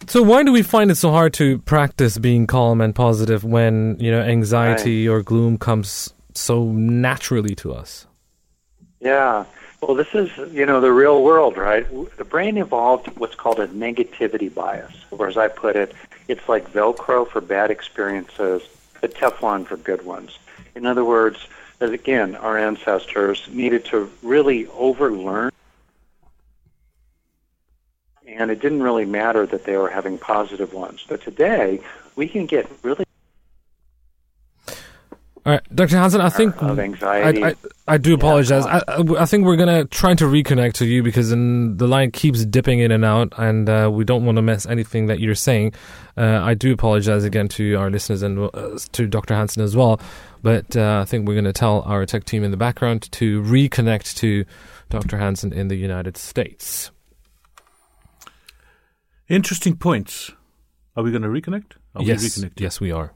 So 0.08 0.22
why 0.22 0.42
do 0.42 0.52
we 0.52 0.62
find 0.62 0.90
it 0.90 0.94
so 0.94 1.10
hard 1.10 1.34
to 1.34 1.58
practice 1.58 2.16
being 2.16 2.46
calm 2.46 2.80
and 2.80 2.94
positive 2.94 3.44
when 3.44 3.98
you 4.00 4.10
know 4.10 4.20
anxiety 4.20 5.06
or 5.06 5.22
gloom 5.22 5.58
comes 5.58 6.14
so 6.34 6.64
naturally 6.72 7.54
to 7.56 7.74
us? 7.74 8.06
Yeah. 9.00 9.44
Well, 9.82 9.94
this 9.94 10.14
is, 10.14 10.30
you 10.52 10.66
know, 10.66 10.80
the 10.80 10.92
real 10.92 11.22
world, 11.22 11.56
right? 11.56 11.86
The 12.16 12.24
brain 12.24 12.56
evolved 12.56 13.06
what's 13.18 13.34
called 13.34 13.60
a 13.60 13.68
negativity 13.68 14.52
bias, 14.52 14.92
or 15.10 15.28
as 15.28 15.36
I 15.36 15.48
put 15.48 15.76
it, 15.76 15.94
it's 16.26 16.48
like 16.48 16.72
Velcro 16.72 17.28
for 17.28 17.40
bad 17.40 17.70
experiences, 17.70 18.62
but 19.00 19.14
Teflon 19.14 19.66
for 19.66 19.76
good 19.76 20.04
ones. 20.04 20.38
In 20.74 20.86
other 20.86 21.04
words, 21.04 21.46
as 21.80 21.90
again, 21.90 22.34
our 22.34 22.58
ancestors 22.58 23.46
needed 23.52 23.84
to 23.86 24.10
really 24.22 24.66
overlearn, 24.68 25.52
and 28.28 28.50
it 28.50 28.60
didn't 28.60 28.82
really 28.82 29.06
matter 29.06 29.46
that 29.46 29.64
they 29.64 29.76
were 29.76 29.88
having 29.88 30.18
positive 30.18 30.72
ones. 30.72 31.04
But 31.08 31.22
today, 31.22 31.80
we 32.16 32.28
can 32.28 32.46
get 32.46 32.70
really 32.82 33.04
All 35.46 35.54
right, 35.54 35.74
Dr. 35.74 35.96
Hanson, 35.96 36.20
I 36.20 36.28
think. 36.28 36.62
I, 37.02 37.48
I, 37.48 37.54
I 37.86 37.96
do 37.96 38.12
apologize. 38.12 38.66
I, 38.66 38.82
I 38.86 39.02
I 39.20 39.24
think 39.24 39.46
we're 39.46 39.56
gonna 39.56 39.86
try 39.86 40.14
to 40.14 40.24
reconnect 40.24 40.74
to 40.74 40.86
you 40.86 41.02
because 41.02 41.32
in, 41.32 41.78
the 41.78 41.86
line 41.86 42.10
keeps 42.10 42.44
dipping 42.44 42.80
in 42.80 42.90
and 42.90 43.04
out, 43.04 43.32
and 43.38 43.68
uh, 43.68 43.88
we 43.90 44.04
don't 44.04 44.26
want 44.26 44.36
to 44.36 44.42
miss 44.42 44.66
anything 44.66 45.06
that 45.06 45.20
you're 45.20 45.34
saying. 45.34 45.72
Uh, 46.16 46.40
I 46.42 46.54
do 46.54 46.72
apologize 46.72 47.24
again 47.24 47.48
to 47.48 47.74
our 47.76 47.88
listeners 47.90 48.22
and 48.22 48.50
uh, 48.52 48.78
to 48.92 49.06
Dr. 49.06 49.34
Hanson 49.34 49.62
as 49.62 49.74
well. 49.74 50.00
But 50.42 50.76
uh, 50.76 51.00
I 51.02 51.04
think 51.04 51.26
we're 51.26 51.34
going 51.34 51.44
to 51.44 51.52
tell 51.52 51.82
our 51.82 52.06
tech 52.06 52.24
team 52.24 52.44
in 52.44 52.52
the 52.52 52.56
background 52.56 53.10
to 53.12 53.42
reconnect 53.42 54.16
to 54.18 54.44
Dr. 54.88 55.18
Hanson 55.18 55.52
in 55.52 55.68
the 55.68 55.76
United 55.76 56.16
States. 56.16 56.92
Interesting 59.28 59.76
points. 59.76 60.32
Are 60.96 61.02
we 61.02 61.10
going 61.10 61.22
to 61.22 61.28
reconnect? 61.28 61.72
Are 61.94 62.02
yes, 62.02 62.22
we 62.22 62.28
reconnecting? 62.28 62.60
yes, 62.60 62.80
we 62.80 62.90
are. 62.90 63.12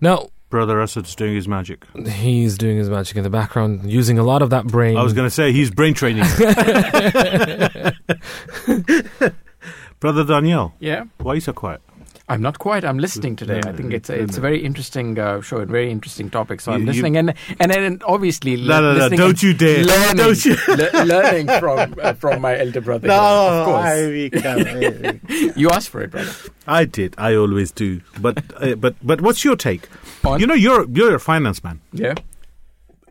Now, 0.00 0.30
Brother 0.48 0.82
Asad's 0.82 1.14
doing 1.14 1.34
his 1.34 1.46
magic. 1.46 1.84
He's 2.08 2.58
doing 2.58 2.76
his 2.76 2.90
magic 2.90 3.16
in 3.16 3.22
the 3.22 3.30
background, 3.30 3.90
using 3.90 4.18
a 4.18 4.24
lot 4.24 4.42
of 4.42 4.50
that 4.50 4.66
brain. 4.66 4.96
I 4.96 5.02
was 5.02 5.12
going 5.12 5.26
to 5.26 5.30
say 5.30 5.52
he's 5.52 5.70
brain 5.70 5.94
training. 5.94 6.24
Brother 10.00 10.24
Daniel, 10.24 10.74
Yeah. 10.80 11.04
why 11.18 11.32
are 11.32 11.34
you 11.36 11.40
so 11.40 11.52
quiet? 11.52 11.82
I'm 12.30 12.40
not 12.40 12.58
quite. 12.60 12.84
I'm 12.84 12.98
listening 12.98 13.34
today. 13.36 13.60
I 13.66 13.72
think 13.72 13.92
it's 13.92 14.08
a, 14.08 14.14
it's 14.22 14.36
a 14.38 14.40
very 14.40 14.62
interesting 14.64 15.18
uh, 15.18 15.40
show 15.42 15.58
and 15.58 15.68
very 15.70 15.90
interesting 15.90 16.30
topic. 16.30 16.60
So 16.60 16.70
I'm 16.72 16.80
You- 16.80 16.86
you- 16.86 16.92
listening, 16.92 17.16
and 17.16 17.34
and 17.58 17.70
then 17.72 17.98
obviously 18.06 18.54
No, 18.56 18.80
no, 18.80 18.92
no, 18.92 18.98
listening 18.98 19.18
don't 19.18 19.42
you 19.42 19.52
dare. 19.52 19.84
learning, 19.84 20.16
Don't 20.16 20.44
you- 20.44 20.56
le- 20.68 21.04
learning 21.14 21.46
from 21.58 21.94
uh, 22.00 22.12
from 22.14 22.40
my 22.40 22.56
elder 22.58 22.80
brother. 22.80 23.08
here, 23.08 23.18
of 23.18 23.66
course. 23.66 25.56
you 25.56 25.68
asked 25.70 25.88
for 25.90 26.02
it, 26.02 26.10
brother. 26.12 26.32
I 26.66 26.84
did. 26.84 27.14
I 27.18 27.34
always 27.34 27.72
do. 27.72 28.00
But 28.20 28.42
uh, 28.62 28.76
but 28.76 28.94
but 29.02 29.20
what's 29.20 29.44
your 29.44 29.56
take? 29.56 29.88
On- 30.24 30.38
You 30.40 30.46
know, 30.46 30.54
you're 30.54 30.86
you're 30.88 31.14
a 31.14 31.20
finance 31.20 31.64
man. 31.64 31.80
Yeah. 31.92 32.14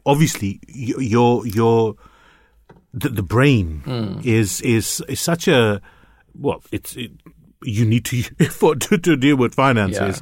Obviously, 0.06 0.60
your 0.68 1.46
your 1.46 1.96
the, 2.94 3.10
the 3.10 3.24
brain 3.24 3.82
Hmm. 3.86 4.20
is 4.24 4.62
is 4.62 5.04
is 5.08 5.20
such 5.20 5.48
a 5.48 5.82
well. 6.34 6.62
It's 6.72 6.96
it, 6.96 7.12
you 7.64 7.86
need 7.86 8.06
to 8.06 8.24
for 8.50 8.76
to, 8.76 8.98
to 8.98 9.16
deal 9.16 9.38
with 9.38 9.56
finances. 9.56 10.22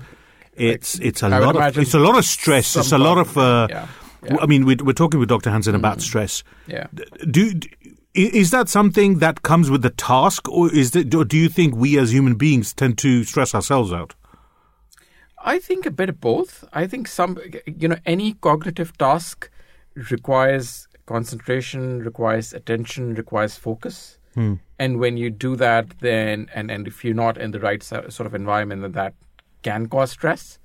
It's 0.53 0.99
it's 0.99 1.21
a 1.21 1.27
I 1.27 1.39
lot 1.39 1.55
of 1.55 1.77
it's 1.77 1.93
a 1.93 1.99
lot 1.99 2.17
of 2.17 2.25
stress. 2.25 2.75
It's 2.75 2.91
a 2.91 2.97
lot 2.97 3.17
of. 3.17 3.37
Uh, 3.37 3.67
yeah, 3.69 3.87
w- 4.21 4.39
I 4.41 4.45
mean, 4.47 4.65
we're, 4.65 4.83
we're 4.83 4.93
talking 4.93 5.19
with 5.19 5.29
Dr. 5.29 5.51
Hanson 5.51 5.75
about 5.75 6.01
stress. 6.01 6.43
Yeah. 6.65 6.87
Do, 7.29 7.53
do 7.53 7.69
is 8.17 8.49
that 8.49 8.67
something 8.67 9.19
that 9.19 9.43
comes 9.43 9.69
with 9.69 9.83
the 9.83 9.91
task, 9.91 10.49
or 10.49 10.73
is 10.73 10.91
that, 10.91 11.13
or 11.13 11.23
do 11.23 11.37
you 11.37 11.49
think 11.49 11.75
we 11.75 11.99
as 11.99 12.11
human 12.11 12.33
beings 12.33 12.73
tend 12.73 12.97
to 12.99 13.23
stress 13.23 13.53
ourselves 13.53 13.93
out? 13.93 14.15
I 15.43 15.59
think 15.59 15.85
a 15.85 15.91
bit 15.91 16.09
of 16.09 16.19
both. 16.19 16.63
I 16.73 16.87
think 16.87 17.07
some, 17.07 17.37
you 17.67 17.87
know, 17.87 17.97
any 18.07 18.33
cognitive 18.33 18.97
task 18.97 19.51
requires 20.11 20.87
concentration, 21.05 21.99
requires 21.99 22.53
attention, 22.53 23.13
requires 23.13 23.55
focus. 23.55 24.17
Hmm. 24.37 24.53
And 24.77 24.99
when 24.99 25.17
you 25.17 25.31
do 25.31 25.55
that, 25.55 25.97
then, 25.99 26.47
and, 26.53 26.69
and 26.69 26.85
if 26.85 27.03
you're 27.03 27.15
not 27.15 27.39
in 27.39 27.49
the 27.49 27.59
right 27.59 27.81
sort 27.81 28.19
of 28.19 28.35
environment, 28.35 28.83
then 28.83 28.91
that 28.91 29.15
can 29.63 29.87
cause 29.87 30.11
stress. 30.11 30.59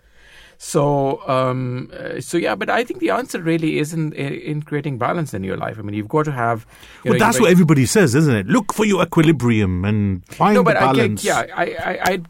So, 0.59 1.27
um, 1.27 1.91
uh, 1.99 2.21
so 2.21 2.37
yeah, 2.37 2.55
but 2.55 2.69
I 2.69 2.85
think 2.85 3.01
the 3.01 3.09
answer 3.09 3.41
really 3.41 3.79
is 3.79 3.95
in, 3.95 4.13
in 4.13 4.61
creating 4.61 4.99
balance 4.99 5.33
in 5.33 5.43
your 5.43 5.57
life. 5.57 5.79
I 5.79 5.83
mean, 5.83 5.95
you've 5.95 6.11
got 6.11 6.27
to 6.27 6.33
have. 6.33 6.67
Well, 7.03 7.15
know, 7.15 7.19
that's 7.19 7.41
what 7.41 7.51
everybody 7.51 7.87
says, 7.87 8.15
isn't 8.15 8.37
it? 8.37 8.47
Look 8.47 8.75
for 8.75 8.85
your 8.85 9.03
equilibrium 9.03 9.87
and 9.87 10.23
find 10.27 10.55
no, 10.55 10.61
the 10.61 10.65
but 10.65 10.77
I 10.77 10.93
balance. 10.93 11.23
get, 11.23 11.49
yeah, 11.49 11.57
I, 11.57 11.65
I, 11.65 11.99
I, 12.05 12.21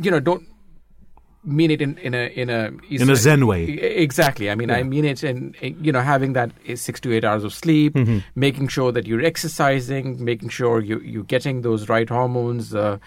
you 0.00 0.12
know, 0.12 0.20
don't 0.20 0.46
mean 1.44 1.70
it 1.70 1.82
in, 1.82 1.98
in 1.98 2.14
a 2.14 2.26
in 2.34 2.50
a 2.50 2.70
In 2.88 3.10
a 3.10 3.16
Zen 3.16 3.46
way. 3.46 3.64
Exactly. 3.64 4.50
I 4.50 4.54
mean, 4.54 4.70
I 4.70 4.82
mean 4.82 5.04
it 5.04 5.24
in, 5.24 5.54
you 5.60 5.90
know 5.92 6.00
having 6.00 6.34
that 6.34 6.52
six 6.76 7.00
to 7.00 7.12
eight 7.12 7.24
hours 7.24 7.44
of 7.44 7.52
sleep, 7.52 7.94
Mm-hmm. 7.94 8.18
making 8.34 8.68
sure 8.68 8.92
that 8.92 9.06
you're 9.06 9.24
exercising, 9.24 10.24
making 10.24 10.50
sure 10.50 10.80
you 10.80 11.00
you're 11.00 11.24
getting 11.24 11.62
those 11.62 11.88
right 11.88 12.08
hormones, 12.08 12.74
uh, 12.74 12.98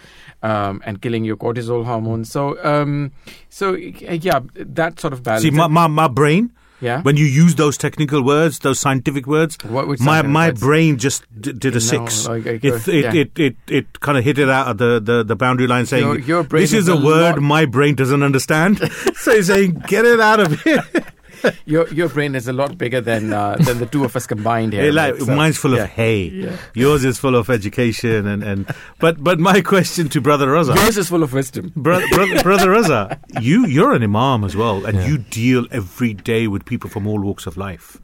um, 0.42 0.82
and 0.84 1.00
killing 1.00 1.24
your 1.24 1.36
cortisol 1.36 1.84
hormones. 1.84 2.30
So, 2.30 2.62
um, 2.64 3.12
so 3.48 3.74
yeah, 3.74 4.40
that 4.54 5.00
sort 5.00 5.12
of 5.12 5.22
balance. 5.22 5.42
See, 5.42 5.50
my, 5.50 5.66
my, 5.68 5.86
my 5.86 6.08
brain, 6.08 6.52
Yeah. 6.80 7.00
when 7.02 7.16
you 7.16 7.24
use 7.24 7.54
those 7.54 7.78
technical 7.78 8.22
words, 8.22 8.58
those 8.58 8.78
scientific 8.78 9.26
words, 9.26 9.56
my, 10.00 10.20
my 10.22 10.50
brain 10.50 10.98
just 10.98 11.24
d- 11.40 11.52
did 11.52 11.72
a 11.72 11.76
No, 11.76 11.78
six. 11.78 12.28
like, 12.28 12.44
it, 12.46 12.64
uh, 12.64 12.76
it, 12.86 12.86
yeah. 13.04 13.14
it, 13.14 13.38
it, 13.38 13.56
it, 13.68 14.00
kind 14.00 14.18
of 14.18 14.24
hit 14.24 14.38
it 14.38 14.48
out 14.50 14.68
of 14.68 14.78
the, 14.78 15.00
the, 15.00 15.24
the 15.24 15.36
boundary 15.36 15.66
line 15.66 15.86
saying, 15.86 16.04
Your- 16.04 16.18
your 16.18 16.42
this 16.42 16.72
is 16.72 16.80
is 16.84 16.88
a 16.88 16.92
a 16.92 17.02
word 17.04 17.36
lot- 17.36 17.40
my 17.42 17.64
brain 17.64 17.94
doesn't 17.94 18.22
understand. 18.22 18.78
so 19.14 19.34
he's 19.34 19.46
saying, 19.46 19.82
get 19.86 20.04
it 20.04 20.20
out 20.20 20.40
of 20.40 20.60
here. 20.62 20.84
your 21.66 21.88
your 21.92 22.08
brain 22.08 22.34
is 22.34 22.48
a 22.48 22.52
lot 22.52 22.76
bigger 22.78 23.00
than 23.00 23.32
uh, 23.32 23.56
than 23.56 23.78
the 23.78 23.86
two 23.86 24.04
of 24.04 24.14
us 24.16 24.26
combined 24.26 24.72
here. 24.72 24.82
Hey, 24.82 24.90
like, 24.90 25.18
But, 25.18 25.28
uh, 25.28 25.36
mine's 25.36 25.56
full 25.58 25.74
yeah. 25.76 25.84
of 25.84 25.90
hay. 25.90 26.24
Yeah. 26.28 26.56
Yours 26.74 27.04
is 27.04 27.18
full 27.18 27.34
of 27.36 27.50
education. 27.50 28.26
and, 28.26 28.42
and 28.42 28.74
But 28.98 29.22
but 29.22 29.38
my 29.38 29.60
question 29.60 30.08
to 30.10 30.20
Brother 30.20 30.48
Raza. 30.48 30.74
Yours 30.76 30.96
is 30.98 31.08
full 31.08 31.22
of 31.22 31.32
wisdom. 31.32 31.72
Bro- 31.76 32.06
brother, 32.10 32.42
brother 32.42 32.68
Raza, 32.70 33.18
you 33.40 33.66
you're 33.66 33.92
an 33.92 34.02
imam 34.02 34.44
as 34.44 34.54
well, 34.56 34.84
and 34.86 35.02
you 35.08 35.18
deal 35.18 35.66
every 35.70 36.14
day 36.14 36.46
with 36.46 36.64
people 36.64 36.90
from 36.90 37.06
all 37.06 37.20
walks 37.20 37.46
of 37.46 37.56
life. 37.56 38.00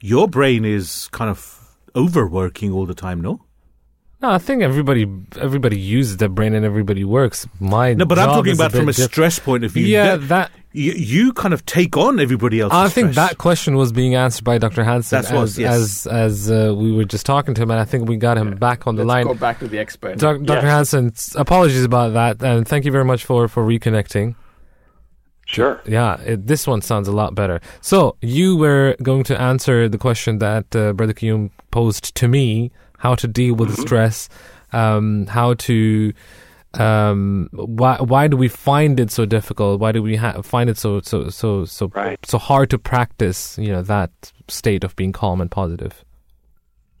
Your 0.00 0.28
brain 0.28 0.64
is 0.64 1.08
kind 1.08 1.30
of 1.30 1.76
overworking 1.94 2.72
all 2.72 2.86
the 2.86 2.94
time, 2.94 3.20
no? 3.20 3.40
No, 4.26 4.32
I 4.32 4.38
think 4.38 4.60
everybody 4.62 5.06
everybody 5.40 5.78
uses 5.78 6.16
their 6.16 6.28
brain 6.28 6.52
and 6.54 6.64
everybody 6.66 7.04
works. 7.04 7.46
My 7.60 7.94
No, 7.94 8.04
but 8.04 8.18
I'm 8.18 8.28
talking 8.30 8.54
about 8.54 8.72
bit 8.72 8.78
from 8.80 8.88
a 8.88 8.92
diff- 8.92 9.04
stress 9.12 9.38
point 9.38 9.62
of 9.64 9.70
view. 9.70 9.86
Yeah, 9.86 10.16
That- 10.16 10.28
that. 10.28 10.50
you, 10.72 10.92
you 10.92 11.32
kind 11.32 11.54
of 11.54 11.64
take 11.64 11.96
on 11.96 12.18
everybody 12.18 12.60
else. 12.60 12.72
I 12.72 12.88
think 12.88 13.12
stress. 13.12 13.28
that 13.30 13.38
question 13.38 13.76
was 13.76 13.92
being 13.92 14.16
answered 14.16 14.42
by 14.44 14.58
Dr. 14.58 14.82
Hanson 14.82 15.16
That's 15.16 15.30
what- 15.32 15.44
as 15.44 15.58
yes. 15.58 15.76
as 15.76 16.06
as 16.08 16.50
uh, 16.50 16.74
we 16.76 16.90
were 16.92 17.04
just 17.04 17.24
talking 17.24 17.54
to 17.54 17.62
him, 17.62 17.70
and 17.70 17.78
I 17.78 17.84
think 17.84 18.08
we 18.08 18.16
got 18.16 18.36
him 18.36 18.56
back 18.56 18.86
on 18.88 18.96
the 18.96 19.04
Let's 19.04 19.14
line. 19.14 19.26
go 19.26 19.34
back 19.34 19.60
to 19.60 19.68
the 19.68 19.78
expert. 19.78 20.18
Doc- 20.18 20.42
Dr. 20.42 20.66
Hanson, 20.66 21.12
apologies 21.36 21.84
about 21.84 22.14
that, 22.14 22.42
and 22.42 22.66
thank 22.66 22.84
you 22.84 22.90
very 22.90 23.04
much 23.04 23.24
for 23.24 23.46
for 23.46 23.64
reconnecting. 23.64 24.34
Sure. 25.48 25.80
Yeah, 25.86 26.20
it, 26.22 26.48
this 26.48 26.66
one 26.66 26.80
sounds 26.82 27.06
a 27.06 27.12
lot 27.12 27.36
better. 27.36 27.60
So 27.80 28.16
you 28.20 28.56
were 28.56 28.96
going 29.00 29.22
to 29.30 29.40
answer 29.40 29.88
the 29.88 29.98
question 29.98 30.38
that 30.38 30.74
uh, 30.74 30.92
Brother 30.94 31.14
Qayyum 31.14 31.50
posed 31.70 32.14
to 32.16 32.26
me: 32.26 32.72
how 33.06 33.14
to 33.14 33.28
deal 33.28 33.54
with 33.54 33.70
Mm-hmm. 33.70 33.82
stress, 33.86 34.28
um, 34.72 35.26
how 35.38 35.54
to. 35.66 36.12
Um, 36.74 37.48
why 37.52 37.96
why 38.12 38.28
do 38.28 38.36
we 38.36 38.48
find 38.48 39.00
it 39.00 39.10
so 39.10 39.24
difficult? 39.24 39.80
Why 39.80 39.92
do 39.92 40.02
we 40.02 40.16
ha- 40.16 40.42
find 40.42 40.68
it 40.68 40.76
so 40.76 41.00
so 41.00 41.30
so 41.30 41.64
so 41.64 41.82
Right. 41.94 42.18
so 42.32 42.36
hard 42.38 42.68
to 42.70 42.78
practice? 42.78 43.40
You 43.64 43.70
know 43.74 43.82
that 43.82 44.10
state 44.48 44.84
of 44.84 44.94
being 45.00 45.12
calm 45.12 45.40
and 45.40 45.50
positive. 45.50 45.94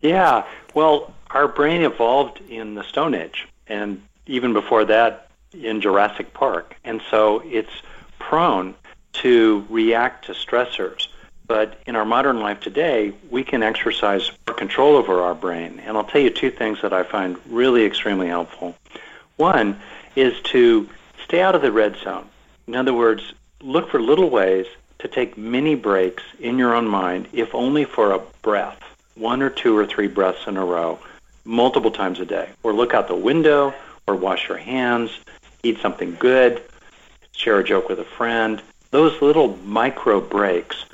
Yeah, 0.00 0.44
well, 0.74 1.12
our 1.30 1.48
brain 1.48 1.82
evolved 1.82 2.40
in 2.48 2.74
the 2.78 2.84
Stone 2.92 3.14
Age, 3.14 3.46
and 3.66 4.00
even 4.26 4.52
before 4.60 4.84
that, 4.86 5.12
in 5.52 5.80
Jurassic 5.80 6.32
Park, 6.32 6.66
and 6.84 7.00
so 7.10 7.42
it's 7.58 7.76
prone 8.18 8.74
to 9.24 9.66
react 9.68 10.26
to 10.26 10.32
stressors. 10.32 11.08
But 11.46 11.78
in 11.86 11.94
our 11.94 12.04
modern 12.04 12.40
life 12.40 12.60
today, 12.60 13.12
we 13.30 13.44
can 13.44 13.62
exercise 13.62 14.30
control 14.56 14.96
over 14.96 15.20
our 15.20 15.34
brain. 15.34 15.80
And 15.84 15.96
I'll 15.96 16.04
tell 16.04 16.20
you 16.20 16.30
two 16.30 16.50
things 16.50 16.82
that 16.82 16.92
I 16.92 17.02
find 17.02 17.36
really 17.48 17.84
extremely 17.84 18.28
helpful. 18.28 18.74
One 19.36 19.78
is 20.16 20.40
to 20.44 20.88
stay 21.24 21.42
out 21.42 21.54
of 21.54 21.62
the 21.62 21.70
red 21.70 21.96
zone. 21.96 22.26
In 22.66 22.74
other 22.74 22.94
words, 22.94 23.34
look 23.60 23.90
for 23.90 24.00
little 24.00 24.30
ways 24.30 24.66
to 24.98 25.08
take 25.08 25.36
mini 25.36 25.74
breaks 25.74 26.22
in 26.40 26.58
your 26.58 26.74
own 26.74 26.88
mind, 26.88 27.28
if 27.32 27.54
only 27.54 27.84
for 27.84 28.12
a 28.12 28.20
breath, 28.42 28.82
one 29.14 29.42
or 29.42 29.50
two 29.50 29.76
or 29.76 29.86
three 29.86 30.08
breaths 30.08 30.46
in 30.46 30.56
a 30.56 30.64
row, 30.64 30.98
multiple 31.44 31.90
times 31.90 32.18
a 32.18 32.24
day. 32.24 32.48
Or 32.62 32.72
look 32.72 32.94
out 32.94 33.08
the 33.08 33.14
window, 33.14 33.74
or 34.06 34.16
wash 34.16 34.48
your 34.48 34.58
hands, 34.58 35.10
eat 35.62 35.78
something 35.80 36.16
good, 36.18 36.62
share 37.32 37.58
a 37.58 37.64
joke 37.64 37.88
with 37.88 37.98
a 38.00 38.04
friend. 38.04 38.62
Those 38.90 39.20
little 39.20 39.56
micro 39.58 40.20
breaks 40.20 40.86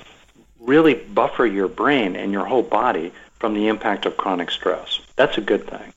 really 0.65 0.95
buffer 0.95 1.47
your 1.47 1.69
brain 1.69 2.17
and 2.17 2.33
your 2.33 2.45
whole 2.45 2.63
body 2.63 3.13
from 3.39 3.55
the 3.55 3.69
impact 3.69 4.07
of 4.07 4.17
chronic 4.17 4.51
stress. 4.51 5.01
That's 5.17 5.37
a 5.39 5.41
good 5.41 5.67
thing. 5.67 5.93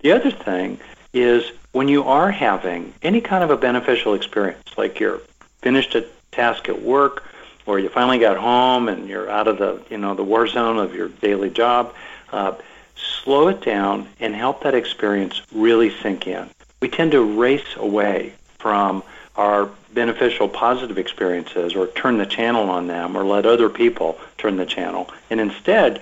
The 0.00 0.12
other 0.12 0.30
thing 0.30 0.78
is 1.12 1.52
when 1.72 1.88
you 1.88 2.04
are 2.04 2.30
having 2.30 2.92
any 3.02 3.20
kind 3.20 3.42
of 3.42 3.50
a 3.50 3.56
beneficial 3.56 4.14
experience, 4.14 4.76
like 4.76 5.00
you're 5.00 5.20
finished 5.62 5.94
a 5.94 6.06
task 6.32 6.68
at 6.68 6.82
work, 6.82 7.24
or 7.66 7.78
you 7.78 7.88
finally 7.88 8.18
got 8.18 8.36
home 8.36 8.88
and 8.88 9.08
you're 9.08 9.30
out 9.30 9.46
of 9.48 9.58
the 9.58 9.80
you 9.90 9.98
know 9.98 10.14
the 10.14 10.24
war 10.24 10.46
zone 10.46 10.78
of 10.78 10.94
your 10.94 11.08
daily 11.08 11.50
job, 11.50 11.94
uh, 12.32 12.54
slow 12.94 13.48
it 13.48 13.60
down 13.62 14.08
and 14.18 14.34
help 14.34 14.62
that 14.62 14.74
experience 14.74 15.42
really 15.54 15.90
sink 15.90 16.26
in. 16.26 16.48
We 16.80 16.88
tend 16.88 17.12
to 17.12 17.40
race 17.40 17.76
away 17.76 18.32
from 18.58 19.02
our 19.36 19.70
beneficial 19.94 20.48
positive 20.48 20.98
experiences 20.98 21.74
or 21.74 21.86
turn 21.88 22.18
the 22.18 22.26
channel 22.26 22.70
on 22.70 22.86
them 22.86 23.16
or 23.16 23.24
let 23.24 23.46
other 23.46 23.68
people 23.68 24.18
turn 24.38 24.56
the 24.56 24.66
channel. 24.66 25.10
And 25.30 25.40
instead, 25.40 26.00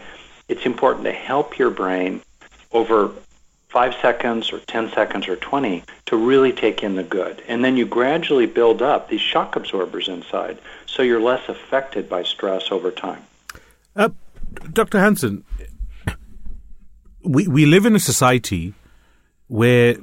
it's 0.49 0.67
important 0.67 1.05
to 1.05 1.13
help 1.13 1.59
your 1.59 1.71
brain 1.71 2.23
over 2.73 3.11
five 3.69 3.95
seconds 4.01 4.53
or 4.53 4.61
10 4.61 4.91
seconds 4.93 5.29
or 5.29 5.37
20 5.37 5.83
to 6.07 6.17
really 6.17 6.53
take 6.53 6.83
in 6.83 6.97
the 6.97 7.03
good. 7.03 7.43
And 7.49 7.65
then 7.65 7.77
you 7.77 7.85
gradually 7.85 8.47
build 8.47 8.81
up 8.81 9.09
these 9.09 9.21
shock 9.21 9.57
absorbers 9.57 10.09
inside 10.09 10.59
so 10.87 11.03
you're 11.03 11.21
less 11.21 11.49
affected 11.49 12.09
by 12.09 12.23
stress 12.23 12.71
over 12.71 12.91
time. 12.91 13.23
Uh, 13.95 14.09
Dr. 14.73 14.99
Hanson, 14.99 15.45
we, 17.23 17.47
we 17.47 17.67
live 17.67 17.85
in 17.85 17.95
a 17.95 18.01
society 18.01 18.73
where 19.49 19.97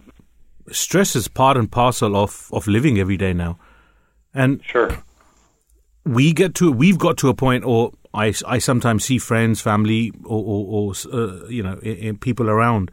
stress 0.71 1.15
is 1.15 1.27
part 1.27 1.57
and 1.57 1.71
parcel 1.71 2.15
of, 2.15 2.49
of 2.51 2.67
living 2.67 2.99
every 2.99 3.17
day 3.17 3.33
now. 3.33 3.57
And 4.35 4.61
Sure. 4.63 4.89
we 6.03 6.33
get 6.33 6.53
to 6.55 6.71
we've 6.71 6.99
got 6.99 7.17
to 7.17 7.29
a 7.29 7.33
point 7.33 7.63
or 7.65 7.91
I, 8.13 8.33
I 8.45 8.59
sometimes 8.59 9.03
see 9.05 9.17
friends 9.17 9.61
family 9.61 10.11
or, 10.23 10.43
or, 10.43 10.65
or 10.69 10.93
uh, 11.11 11.47
you 11.47 11.63
know 11.63 11.79
i 11.83 12.09
i 12.09 12.11
people 12.19 12.49
around 12.49 12.91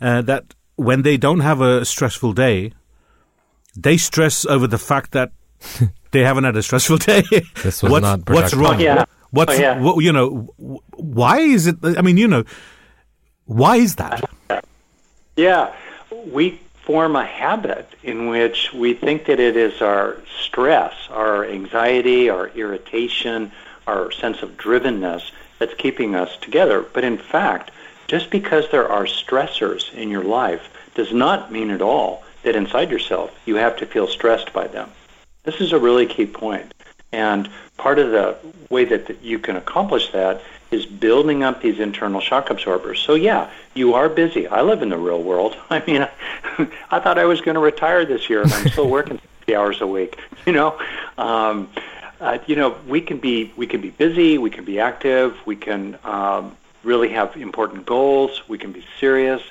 uh, 0.00 0.20
that 0.22 0.54
when 0.76 1.02
they 1.02 1.16
don't 1.16 1.40
have 1.40 1.60
a 1.60 1.84
stressful 1.84 2.32
day 2.34 2.72
they 3.76 3.96
stress 3.96 4.44
over 4.46 4.66
the 4.66 4.78
fact 4.78 5.12
that 5.12 5.30
they 6.10 6.20
haven't 6.24 6.44
had 6.44 6.56
a 6.56 6.62
stressful 6.62 6.98
day. 6.98 7.22
This 7.62 7.82
was 7.82 7.92
what's, 7.92 8.02
not 8.02 8.28
what's 8.30 8.54
wrong? 8.54 8.76
Oh, 8.76 8.78
yeah. 8.78 9.04
What's 9.30 9.54
Oh, 9.58 9.60
yeah. 9.62 9.78
what, 9.80 10.02
you 10.02 10.12
know? 10.12 10.28
Why 10.96 11.38
is 11.38 11.66
it? 11.68 11.76
I 11.84 12.02
mean, 12.02 12.16
you 12.16 12.26
know, 12.26 12.42
why 13.44 13.76
is 13.76 13.94
that? 13.96 14.24
Yeah, 15.36 15.72
we 16.26 16.58
form 16.90 17.14
a 17.14 17.24
habit 17.24 17.88
in 18.02 18.26
which 18.26 18.72
we 18.72 18.92
think 18.92 19.26
that 19.26 19.38
it 19.38 19.56
is 19.56 19.80
our 19.80 20.16
stress, 20.42 20.92
our 21.10 21.46
anxiety, 21.46 22.28
our 22.28 22.48
irritation, 22.48 23.52
our 23.86 24.10
sense 24.10 24.42
of 24.42 24.56
drivenness 24.56 25.30
that's 25.60 25.74
keeping 25.74 26.16
us 26.16 26.36
together. 26.38 26.82
But 26.82 27.04
in 27.04 27.16
fact, 27.16 27.70
just 28.08 28.28
because 28.28 28.68
there 28.72 28.88
are 28.88 29.04
stressors 29.04 29.94
in 29.94 30.08
your 30.08 30.24
life 30.24 30.68
does 30.96 31.12
not 31.12 31.52
mean 31.52 31.70
at 31.70 31.80
all 31.80 32.24
that 32.42 32.56
inside 32.56 32.90
yourself 32.90 33.30
you 33.46 33.54
have 33.54 33.76
to 33.76 33.86
feel 33.86 34.08
stressed 34.08 34.52
by 34.52 34.66
them. 34.66 34.90
This 35.44 35.60
is 35.60 35.72
a 35.72 35.78
really 35.78 36.06
key 36.06 36.26
point. 36.26 36.74
And 37.12 37.48
part 37.76 38.00
of 38.00 38.10
the 38.10 38.36
way 38.68 38.84
that 38.86 39.22
you 39.22 39.38
can 39.38 39.54
accomplish 39.54 40.10
that 40.10 40.42
is 40.70 40.86
building 40.86 41.42
up 41.42 41.60
these 41.60 41.80
internal 41.80 42.20
shock 42.20 42.50
absorbers. 42.50 43.00
So 43.00 43.14
yeah, 43.14 43.50
you 43.74 43.94
are 43.94 44.08
busy. 44.08 44.46
I 44.46 44.62
live 44.62 44.82
in 44.82 44.88
the 44.88 44.98
real 44.98 45.22
world. 45.22 45.56
I 45.70 45.84
mean, 45.86 46.08
I 46.90 47.00
thought 47.00 47.18
I 47.18 47.24
was 47.24 47.40
going 47.40 47.56
to 47.56 47.60
retire 47.60 48.04
this 48.04 48.30
year, 48.30 48.42
and 48.42 48.52
I'm 48.52 48.68
still 48.68 48.88
working 48.98 49.18
60 49.38 49.56
hours 49.56 49.80
a 49.80 49.86
week. 49.86 50.18
You 50.46 50.52
know, 50.52 50.78
um, 51.18 51.68
uh, 52.20 52.38
you 52.46 52.56
know, 52.56 52.76
we 52.86 53.00
can 53.00 53.18
be 53.18 53.52
we 53.56 53.66
can 53.66 53.80
be 53.80 53.90
busy. 53.90 54.38
We 54.38 54.50
can 54.50 54.64
be 54.64 54.78
active. 54.78 55.36
We 55.46 55.56
can 55.56 55.98
um, 56.04 56.56
really 56.84 57.08
have 57.10 57.36
important 57.36 57.86
goals. 57.86 58.48
We 58.48 58.58
can 58.58 58.72
be 58.72 58.84
serious 58.98 59.42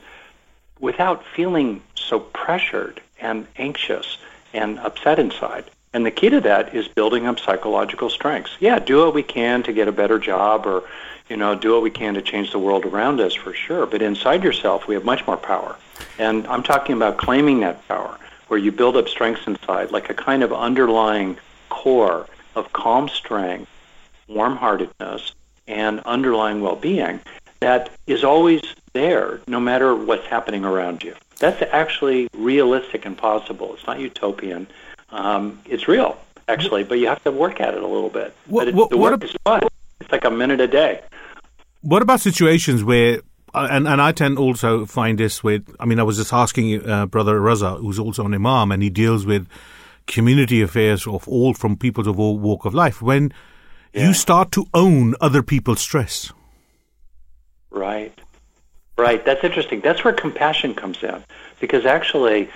without 0.80 1.26
feeling 1.26 1.82
so 1.96 2.20
pressured 2.20 3.02
and 3.20 3.48
anxious 3.58 4.18
and 4.54 4.80
upset 4.80 5.20
inside. 5.20 5.66
And 5.94 6.06
the 6.06 6.12
key 6.12 6.30
to 6.30 6.42
that 6.42 6.76
is 6.76 6.88
building 6.88 7.26
up 7.26 7.40
psychological 7.40 8.10
strengths. 8.10 8.52
Yeah, 8.60 8.80
do 8.80 9.06
what 9.06 9.14
we 9.14 9.24
can 9.24 9.64
to 9.64 9.74
get 9.74 9.88
a 9.88 9.92
better 9.92 10.20
job 10.20 10.66
or, 10.68 10.84
you 11.30 11.38
know, 11.38 11.56
do 11.56 11.74
what 11.74 11.82
we 11.82 11.90
can 11.90 12.14
to 12.14 12.22
change 12.22 12.52
the 12.52 12.60
world 12.60 12.86
around 12.86 13.20
us 13.20 13.34
for 13.34 13.54
sure. 13.54 13.86
But 13.86 14.02
inside 14.02 14.44
yourself, 14.44 14.88
we 14.88 14.94
have 14.94 15.04
much 15.04 15.26
more 15.26 15.38
power. 15.38 15.76
And 16.20 16.46
I'm 16.48 16.64
talking 16.64 16.96
about 16.96 17.18
claiming 17.18 17.62
that 17.62 17.88
power, 17.88 18.18
where 18.50 18.60
you 18.60 18.72
build 18.72 18.98
up 18.98 19.10
strengths 19.10 19.48
inside, 19.48 19.92
like 19.92 20.10
a 20.10 20.14
kind 20.14 20.44
of 20.44 20.54
underlying 20.54 21.38
core 21.70 22.28
of 22.56 22.72
calm 22.74 23.10
strength, 23.10 23.70
warm-heartedness, 24.28 25.34
and 25.68 26.00
underlying 26.02 26.62
well-being 26.62 27.20
that 27.60 27.90
is 28.08 28.24
always 28.24 28.62
there 28.94 29.42
no 29.48 29.60
matter 29.60 29.96
what's 29.96 30.26
happening 30.26 30.66
around 30.66 31.04
you. 31.04 31.16
That's 31.40 31.62
actually 31.72 32.28
realistic 32.34 33.06
and 33.06 33.18
possible. 33.18 33.74
It's 33.76 33.86
not 33.86 34.00
utopian. 34.00 34.68
Um, 35.12 35.60
it's 35.66 35.88
real, 35.88 36.18
actually, 36.48 36.84
but 36.84 37.00
you 37.00 37.08
have 37.08 37.24
to 37.24 37.32
work 37.32 37.60
at 37.62 37.74
it 37.74 37.82
a 37.84 37.88
little 37.88 38.10
bit. 38.10 38.36
What- 38.48 38.66
but 38.66 38.68
it, 38.70 38.76
what- 38.76 38.90
the 38.90 38.98
work 38.98 39.24
is 39.24 39.36
fun. 39.44 39.62
It's 40.02 40.12
like 40.12 40.26
a 40.26 40.32
minute 40.32 40.62
a 40.62 40.68
day. 40.68 41.02
What 41.82 42.02
about 42.02 42.20
situations 42.22 42.84
where, 42.84 43.22
uh, 43.54 43.68
and, 43.72 43.88
and 43.88 44.02
I 44.02 44.12
tend 44.12 44.38
also 44.38 44.86
find 44.86 45.18
this 45.18 45.44
with, 45.44 45.64
I 45.80 45.86
mean, 45.86 46.00
I 46.00 46.04
was 46.04 46.18
just 46.18 46.32
asking 46.34 46.88
uh, 46.90 47.06
Brother 47.06 47.40
Raza, 47.40 47.80
who's 47.80 48.00
also 48.00 48.26
an 48.26 48.34
imam, 48.34 48.72
and 48.72 48.82
he 48.84 48.90
deals 48.90 49.26
with 49.26 49.48
community 50.08 50.62
affairs 50.62 51.06
of 51.08 51.28
all 51.28 51.54
from 51.54 51.76
people 51.78 52.08
of 52.08 52.20
all 52.20 52.38
walk 52.40 52.66
of 52.66 52.74
life. 52.74 53.02
When 53.02 53.32
you 53.94 54.14
start 54.14 54.52
to 54.54 54.66
own 54.74 55.16
other 55.22 55.42
people's 55.44 55.82
stress, 55.82 56.32
Right. 57.72 58.18
Right. 58.98 59.24
That's 59.24 59.44
interesting. 59.44 59.82
That's 59.82 60.04
where 60.04 60.14
compassion 60.14 60.74
comes 60.76 61.02
in. 61.04 61.24
Because 61.60 61.86
actually, 61.86 62.50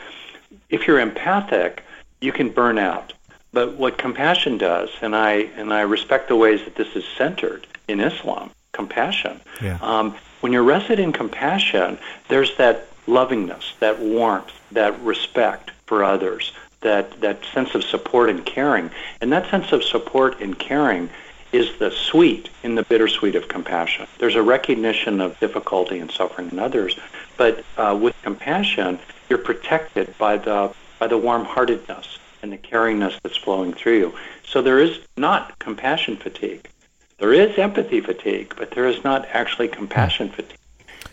if 0.69 0.88
you're 0.88 0.99
empathic, 0.99 1.84
you 2.23 2.31
can 2.31 2.49
burn 2.49 2.77
out. 2.77 3.13
But 3.51 3.73
what 3.73 3.97
compassion 3.97 4.57
does, 4.57 4.89
and 5.01 5.15
I 5.15 5.31
and 5.57 5.71
I 5.71 5.81
respect 5.81 6.27
the 6.27 6.35
ways 6.35 6.63
that 6.63 6.75
this 6.75 6.95
is 6.95 7.03
centered 7.17 7.67
in 7.87 7.99
Islam, 7.99 8.49
compassion. 8.71 9.41
Yeah. 9.61 9.77
Um, 9.81 10.15
when 10.41 10.51
you're 10.51 10.63
rested 10.63 10.99
in 10.99 11.11
compassion, 11.13 11.99
there's 12.29 12.55
that 12.57 12.87
lovingness, 13.05 13.77
that 13.79 13.99
warmth, 13.99 14.51
that 14.71 14.99
respect 15.01 15.71
for 15.85 16.03
others, 16.03 16.53
that 16.81 17.21
that 17.21 17.43
sense 17.53 17.75
of 17.75 17.83
support 17.83 18.29
and 18.29 18.43
caring. 18.45 18.89
And 19.21 19.31
that 19.31 19.49
sense 19.51 19.71
of 19.71 19.83
support 19.83 20.41
and 20.41 20.57
caring 20.57 21.09
is 21.51 21.77
the 21.77 21.91
sweet 21.91 22.49
in 22.63 22.73
the 22.73 22.83
bittersweet 22.83 23.35
of 23.35 23.47
compassion. 23.47 24.07
There's 24.17 24.35
a 24.35 24.41
recognition 24.41 25.21
of 25.21 25.39
difficulty 25.39 25.99
and 25.99 26.09
suffering 26.09 26.49
in 26.49 26.57
others, 26.57 26.97
but 27.37 27.63
uh, 27.77 27.95
with 28.01 28.15
compassion, 28.23 28.97
you're 29.29 29.37
protected 29.37 30.17
by 30.17 30.37
the 30.37 30.73
by 31.03 31.07
the 31.07 31.17
warm-heartedness 31.17 32.17
and 32.41 32.53
the 32.53 32.57
caringness 32.57 33.19
that's 33.23 33.35
flowing 33.35 33.73
through 33.73 33.97
you. 33.97 34.13
So 34.45 34.61
there 34.61 34.80
is 34.80 34.99
not 35.17 35.59
compassion 35.59 36.15
fatigue. 36.15 36.69
There 37.17 37.34
is 37.34 37.57
empathy 37.59 37.99
fatigue, 37.99 38.53
but 38.57 38.71
there 38.71 38.88
is 38.88 39.03
not 39.03 39.27
actually 39.34 39.67
compassion 39.67 40.30
hmm. 40.30 40.35
fatigue, 40.35 40.57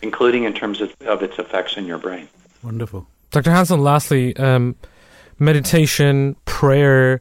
including 0.01 0.45
in 0.45 0.53
terms 0.53 0.79
of, 0.79 0.93
of 1.01 1.21
its 1.21 1.37
effects 1.39 1.75
in 1.75 1.87
your 1.87 1.97
brain. 1.97 2.29
wonderful. 2.63 3.05
Dr. 3.31 3.51
Hanson, 3.51 3.81
lastly, 3.81 4.33
um, 4.37 4.75
meditation, 5.39 6.37
prayer, 6.45 7.19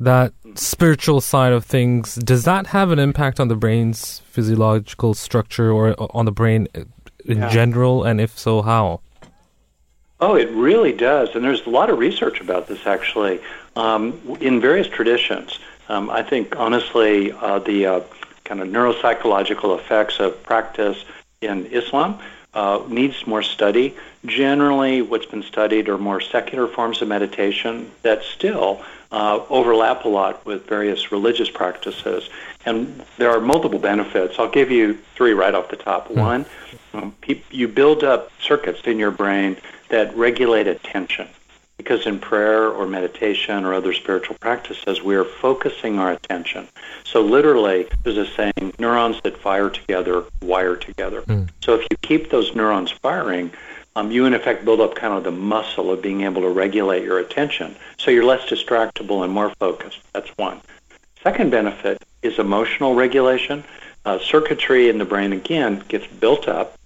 that 0.00 0.32
spiritual 0.56 1.20
side 1.20 1.52
of 1.52 1.64
things, 1.64 2.16
does 2.16 2.42
that 2.44 2.66
have 2.68 2.90
an 2.90 2.98
impact 2.98 3.38
on 3.38 3.46
the 3.46 3.56
brain's 3.56 4.22
physiological 4.30 5.14
structure 5.14 5.70
or 5.70 5.90
uh, 5.90 6.06
on 6.10 6.24
the 6.24 6.32
brain 6.32 6.66
uh, 6.74 6.80
in 7.24 7.38
Yeah. 7.38 7.48
general? 7.48 8.02
And 8.02 8.20
if 8.20 8.36
so, 8.36 8.62
how? 8.62 9.02
Oh, 10.20 10.34
it 10.34 10.50
really 10.50 10.92
does, 10.92 11.34
and 11.34 11.44
there's 11.44 11.64
a 11.66 11.70
lot 11.70 11.90
of 11.90 11.98
research 11.98 12.40
about 12.40 12.66
this 12.66 12.86
actually 12.86 13.40
um, 13.76 14.20
in 14.40 14.60
various 14.60 14.88
traditions. 14.88 15.60
Um, 15.88 16.10
I 16.10 16.22
think 16.22 16.56
honestly, 16.56 17.30
uh, 17.32 17.60
the 17.60 17.86
uh, 17.86 18.00
kind 18.44 18.60
of 18.60 18.68
neuropsychological 18.68 19.78
effects 19.78 20.18
of 20.18 20.42
practice 20.42 21.04
in 21.40 21.66
Islam 21.66 22.18
uh, 22.52 22.82
needs 22.88 23.28
more 23.28 23.44
study. 23.44 23.96
Generally, 24.26 25.02
what's 25.02 25.26
been 25.26 25.44
studied 25.44 25.88
are 25.88 25.98
more 25.98 26.20
secular 26.20 26.66
forms 26.66 27.00
of 27.00 27.06
meditation 27.06 27.88
that 28.02 28.24
still 28.24 28.82
uh, 29.12 29.44
overlap 29.48 30.04
a 30.04 30.08
lot 30.08 30.44
with 30.44 30.66
various 30.66 31.12
religious 31.12 31.48
practices, 31.48 32.28
and 32.66 33.04
there 33.18 33.30
are 33.30 33.40
multiple 33.40 33.78
benefits. 33.78 34.36
I'll 34.36 34.50
give 34.50 34.72
you 34.72 34.98
three 35.14 35.32
right 35.32 35.54
off 35.54 35.70
the 35.70 35.76
top. 35.76 36.10
One, 36.10 36.44
um, 36.92 37.14
peop 37.20 37.44
you 37.52 37.68
build 37.68 38.02
up 38.02 38.32
circuits 38.40 38.80
in 38.84 38.98
your 38.98 39.12
brain 39.12 39.56
that 39.88 40.16
regulate 40.16 40.66
attention. 40.66 41.28
Because 41.76 42.06
in 42.06 42.18
prayer 42.18 42.68
or 42.68 42.86
meditation 42.86 43.64
or 43.64 43.72
other 43.72 43.92
spiritual 43.92 44.36
practices, 44.40 45.00
we 45.00 45.14
are 45.14 45.24
focusing 45.24 45.98
our 46.00 46.10
attention. 46.10 46.66
So 47.04 47.22
literally, 47.22 47.86
there's 48.02 48.18
a 48.18 48.26
saying, 48.26 48.74
neurons 48.80 49.20
that 49.22 49.38
fire 49.38 49.70
together 49.70 50.24
wire 50.42 50.74
together. 50.76 51.22
So 51.60 51.74
if 51.74 51.86
you 51.88 51.96
keep 52.02 52.30
those 52.30 52.54
neurons 52.54 52.90
firing, 52.90 53.52
um, 53.94 54.10
you 54.10 54.26
in 54.26 54.34
effect 54.34 54.64
build 54.64 54.80
up 54.80 54.96
kind 54.96 55.14
of 55.14 55.22
the 55.22 55.30
muscle 55.30 55.92
of 55.92 56.02
being 56.02 56.22
able 56.22 56.42
to 56.42 56.48
regulate 56.48 57.04
your 57.04 57.18
attention. 57.20 57.76
So 57.96 58.10
you're 58.10 58.24
less 58.24 58.48
distractible 58.48 59.22
and 59.22 59.32
more 59.32 59.50
focused. 59.50 60.00
That's 60.12 60.30
one. 60.30 60.60
Second 61.22 61.50
benefit 61.50 62.02
is 62.22 62.38
emotional 62.38 62.94
regulation. 62.94 63.64
Uh, 64.04 64.18
circuitry 64.18 64.88
in 64.88 64.98
the 64.98 65.04
brain, 65.04 65.32
again, 65.32 65.84
gets 65.88 66.06
built 66.06 66.48
up 66.48 66.78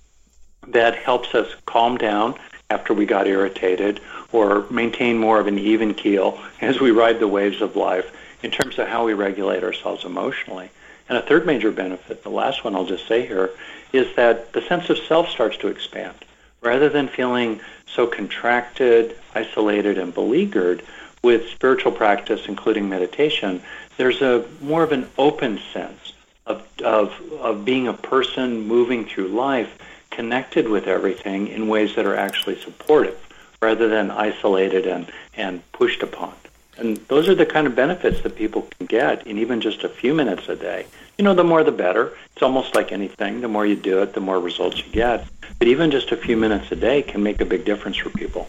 that 0.68 0.96
helps 0.96 1.34
us 1.34 1.54
calm 1.66 1.96
down 1.98 2.34
after 2.73 2.94
we 2.94 3.05
got 3.05 3.27
irritated 3.27 4.01
or 4.32 4.65
maintain 4.70 5.19
more 5.19 5.39
of 5.39 5.47
an 5.47 5.59
even 5.59 5.93
keel 5.93 6.40
as 6.62 6.81
we 6.81 6.90
ride 6.90 7.20
the 7.20 7.28
waves 7.28 7.61
of 7.61 7.77
life 7.77 8.11
in 8.43 8.51
terms 8.51 8.78
of 8.78 8.89
how 8.89 9.05
we 9.05 9.12
regulate 9.12 9.62
ourselves 9.62 10.05
emotionally. 10.05 10.70
And 11.09 11.19
a 11.19 11.23
third 11.23 11.44
major 11.44 11.70
benefit, 11.70 12.23
the 12.23 12.31
last 12.31 12.65
one 12.65 12.74
I'll 12.74 12.86
just 12.86 13.07
say 13.07 13.27
here, 13.27 13.51
is 13.93 14.16
that 14.16 14.55
the 14.55 14.62
sense 14.62 14.89
of 14.89 14.97
self 14.99 15.28
starts 15.28 15.59
to 15.59 15.69
expand. 15.69 16.16
Rather 16.62 16.89
than 16.89 17.09
feeling 17.09 17.61
so 17.86 18.07
contracted, 18.07 19.16
isolated, 19.35 19.99
and 19.99 20.15
beleaguered 20.15 20.82
with 21.23 21.51
spiritual 21.51 21.93
practice, 21.93 22.47
including 22.49 22.89
meditation, 22.89 23.61
there's 23.99 24.23
a 24.23 24.44
more 24.62 24.82
of 24.82 24.93
an 24.93 25.07
open 25.19 25.61
sense 25.73 26.15
of, 26.47 26.66
of, 26.82 27.12
of 27.39 27.65
being 27.65 27.86
a 27.89 27.93
person 27.93 28.66
moving 28.66 29.05
through 29.05 29.28
life 29.28 29.78
connected 30.12 30.68
with 30.68 30.86
everything 30.86 31.48
in 31.48 31.68
ways 31.68 31.94
that 31.97 32.06
are 32.06 32.16
actually 32.16 32.60
supportive 32.60 33.18
rather 33.60 33.89
than 33.89 34.10
isolated 34.10 34.86
and, 34.86 35.10
and 35.36 35.55
pushed 35.72 36.02
upon. 36.02 36.34
And 36.78 36.97
those 37.09 37.28
are 37.28 37.34
the 37.34 37.47
kind 37.47 37.66
of 37.66 37.74
benefits 37.74 38.22
that 38.22 38.34
people 38.36 38.62
can 38.72 38.86
get 38.86 39.26
in 39.26 39.39
even 39.39 39.60
just 39.60 39.84
a 39.84 39.89
few 39.89 40.14
minutes 40.14 40.48
a 40.48 40.56
day. 40.56 40.86
You 41.18 41.24
know, 41.24 41.34
the 41.34 41.44
more 41.44 41.62
the 41.62 41.72
better. 41.86 42.12
It's 42.32 42.43
almost 42.43 42.74
like 42.74 42.93
anything. 42.93 43.40
The 43.40 43.48
more 43.48 43.66
you 43.66 43.76
do 43.76 44.02
it, 44.02 44.14
the 44.14 44.20
more 44.20 44.40
results 44.40 44.78
you 44.84 44.90
get. 44.93 45.26
But 45.59 45.68
even 45.68 45.90
just 45.90 46.10
a 46.12 46.16
few 46.16 46.36
minutes 46.36 46.72
a 46.72 46.76
day 46.76 47.02
can 47.02 47.22
make 47.22 47.40
a 47.40 47.44
big 47.44 47.64
difference 47.64 47.98
for 47.98 48.10
people. 48.10 48.48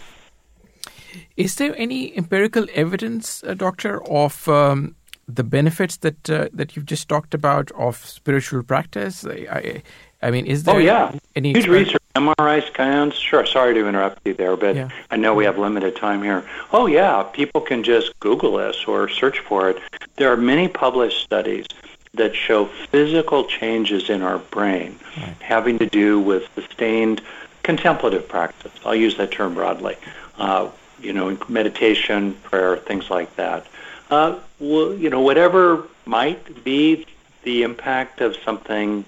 Is 1.35 1.55
there 1.55 1.75
any 1.77 2.15
empirical 2.17 2.65
evidence, 2.73 3.43
uh, 3.43 3.53
doctor, 3.53 4.03
of 4.09 4.47
um, 4.47 4.95
the 5.27 5.43
benefits 5.43 5.97
that 5.97 6.29
uh, 6.29 6.47
that 6.53 6.75
you've 6.75 6.85
just 6.85 7.07
talked 7.07 7.33
about 7.33 7.71
of 7.71 7.97
spiritual 7.97 8.63
practice? 8.63 9.25
I, 9.25 9.47
I, 9.59 9.83
I 10.23 10.31
mean, 10.31 10.45
is 10.45 10.63
there 10.63 10.75
Oh, 10.75 10.77
yeah. 10.79 11.11
any 11.35 11.51
Huge 11.53 11.65
exper- 11.65 11.69
research. 11.71 12.01
MRI 12.15 12.61
scans? 12.67 13.15
Sure. 13.15 13.45
Sorry 13.45 13.73
to 13.73 13.87
interrupt 13.87 14.19
you 14.25 14.33
there, 14.33 14.55
but 14.55 14.75
Yeah. 14.75 14.89
I 15.11 15.17
know 15.17 15.33
we 15.33 15.45
have 15.45 15.57
limited 15.57 15.95
time 15.95 16.23
here. 16.23 16.43
Oh, 16.71 16.85
yeah. 16.85 17.23
People 17.23 17.59
can 17.61 17.83
just 17.83 18.17
Google 18.19 18.57
this 18.57 18.85
or 18.87 19.09
search 19.09 19.39
for 19.39 19.69
it. 19.69 19.77
There 20.15 20.31
are 20.31 20.37
many 20.37 20.67
published 20.67 21.23
studies 21.23 21.65
that 22.13 22.35
show 22.35 22.65
physical 22.91 23.43
changes 23.45 24.09
in 24.09 24.21
our 24.21 24.37
brain 24.37 24.97
having 25.41 25.79
to 25.79 25.87
do 25.87 26.19
with 26.19 26.47
sustained 26.53 27.21
contemplative 27.63 28.27
practice. 28.29 28.71
I'll 28.85 28.95
use 28.95 29.17
that 29.17 29.31
term 29.31 29.55
broadly. 29.55 29.95
Uh, 30.37 30.67
you 31.01 31.11
know, 31.13 31.35
meditation, 31.49 32.33
prayer, 32.43 32.77
things 32.77 33.09
like 33.09 33.35
that. 33.37 33.65
Uh, 34.11 34.35
well, 34.59 34.93
you 34.93 35.09
know, 35.09 35.21
whatever 35.21 35.83
might 36.05 36.63
be 36.63 37.05
the 37.43 37.63
impact 37.63 38.21
of 38.21 38.35
something 38.45 39.03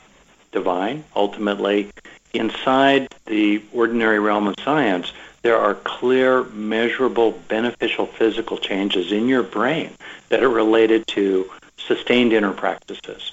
divine, 0.55 1.03
ultimately, 1.15 1.91
inside 2.33 3.13
the 3.25 3.61
ordinary 3.73 4.19
realm 4.19 4.47
of 4.47 4.55
science, 4.63 5.13
there 5.43 5.57
are 5.57 5.75
clear, 5.75 6.43
measurable, 6.45 7.29
beneficial 7.47 8.07
physical 8.07 8.57
changes 8.57 9.11
in 9.11 9.27
your 9.27 9.43
brain 9.43 9.91
that 10.29 10.41
are 10.41 10.49
related 10.49 11.05
to 11.17 11.47
sustained 11.77 12.33
inner 12.33 12.51
practices. 12.51 13.31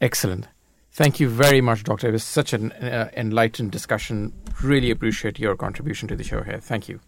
Excellent. 0.00 0.46
Thank 0.92 1.20
you 1.20 1.28
very 1.28 1.60
much, 1.60 1.84
Doctor. 1.84 2.08
It 2.08 2.12
was 2.12 2.24
such 2.24 2.52
an 2.52 2.72
uh, 2.72 3.08
enlightened 3.16 3.70
discussion. 3.70 4.32
Really 4.62 4.90
appreciate 4.90 5.38
your 5.38 5.56
contribution 5.56 6.08
to 6.08 6.16
the 6.16 6.24
show 6.24 6.42
here. 6.42 6.58
Thank 6.58 6.88
you. 6.88 7.00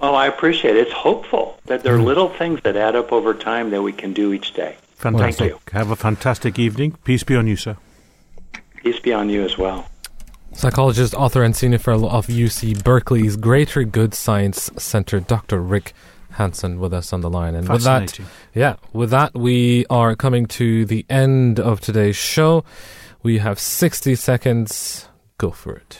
Well, 0.00 0.16
I 0.16 0.26
appreciate 0.26 0.76
it. 0.76 0.88
It's 0.88 0.92
hopeful 0.92 1.58
that 1.66 1.82
there 1.82 1.94
are 1.94 2.02
little 2.02 2.28
things 2.28 2.60
that 2.62 2.76
add 2.76 2.96
up 2.96 3.12
over 3.12 3.32
time 3.32 3.70
that 3.70 3.82
we 3.82 3.92
can 3.92 4.12
do 4.12 4.32
each 4.32 4.52
day. 4.52 4.76
Fantastic. 5.04 5.50
Thank 5.50 5.50
you. 5.66 5.78
Have 5.78 5.90
a 5.90 5.96
fantastic 5.96 6.58
evening. 6.58 6.96
Peace 7.04 7.22
be 7.22 7.36
on 7.36 7.46
you, 7.46 7.56
sir. 7.56 7.76
Peace 8.76 8.98
be 9.00 9.12
on 9.12 9.28
you 9.28 9.42
as 9.42 9.58
well. 9.58 9.86
Psychologist, 10.54 11.12
author, 11.12 11.42
and 11.42 11.54
senior 11.54 11.78
fellow 11.78 12.08
of 12.08 12.26
UC 12.28 12.82
Berkeley's 12.82 13.36
Greater 13.36 13.84
Good 13.84 14.14
Science 14.14 14.70
Center, 14.78 15.20
Dr. 15.20 15.60
Rick 15.60 15.92
Hanson, 16.30 16.80
with 16.80 16.94
us 16.94 17.12
on 17.12 17.20
the 17.20 17.28
line. 17.28 17.54
And 17.54 17.68
with 17.68 17.82
that, 17.84 18.18
yeah, 18.54 18.76
with 18.94 19.10
that, 19.10 19.34
we 19.34 19.84
are 19.90 20.16
coming 20.16 20.46
to 20.46 20.86
the 20.86 21.04
end 21.10 21.60
of 21.60 21.82
today's 21.82 22.16
show. 22.16 22.64
We 23.22 23.38
have 23.38 23.58
60 23.58 24.14
seconds. 24.14 25.06
Go 25.36 25.50
for 25.50 25.76
it. 25.76 25.98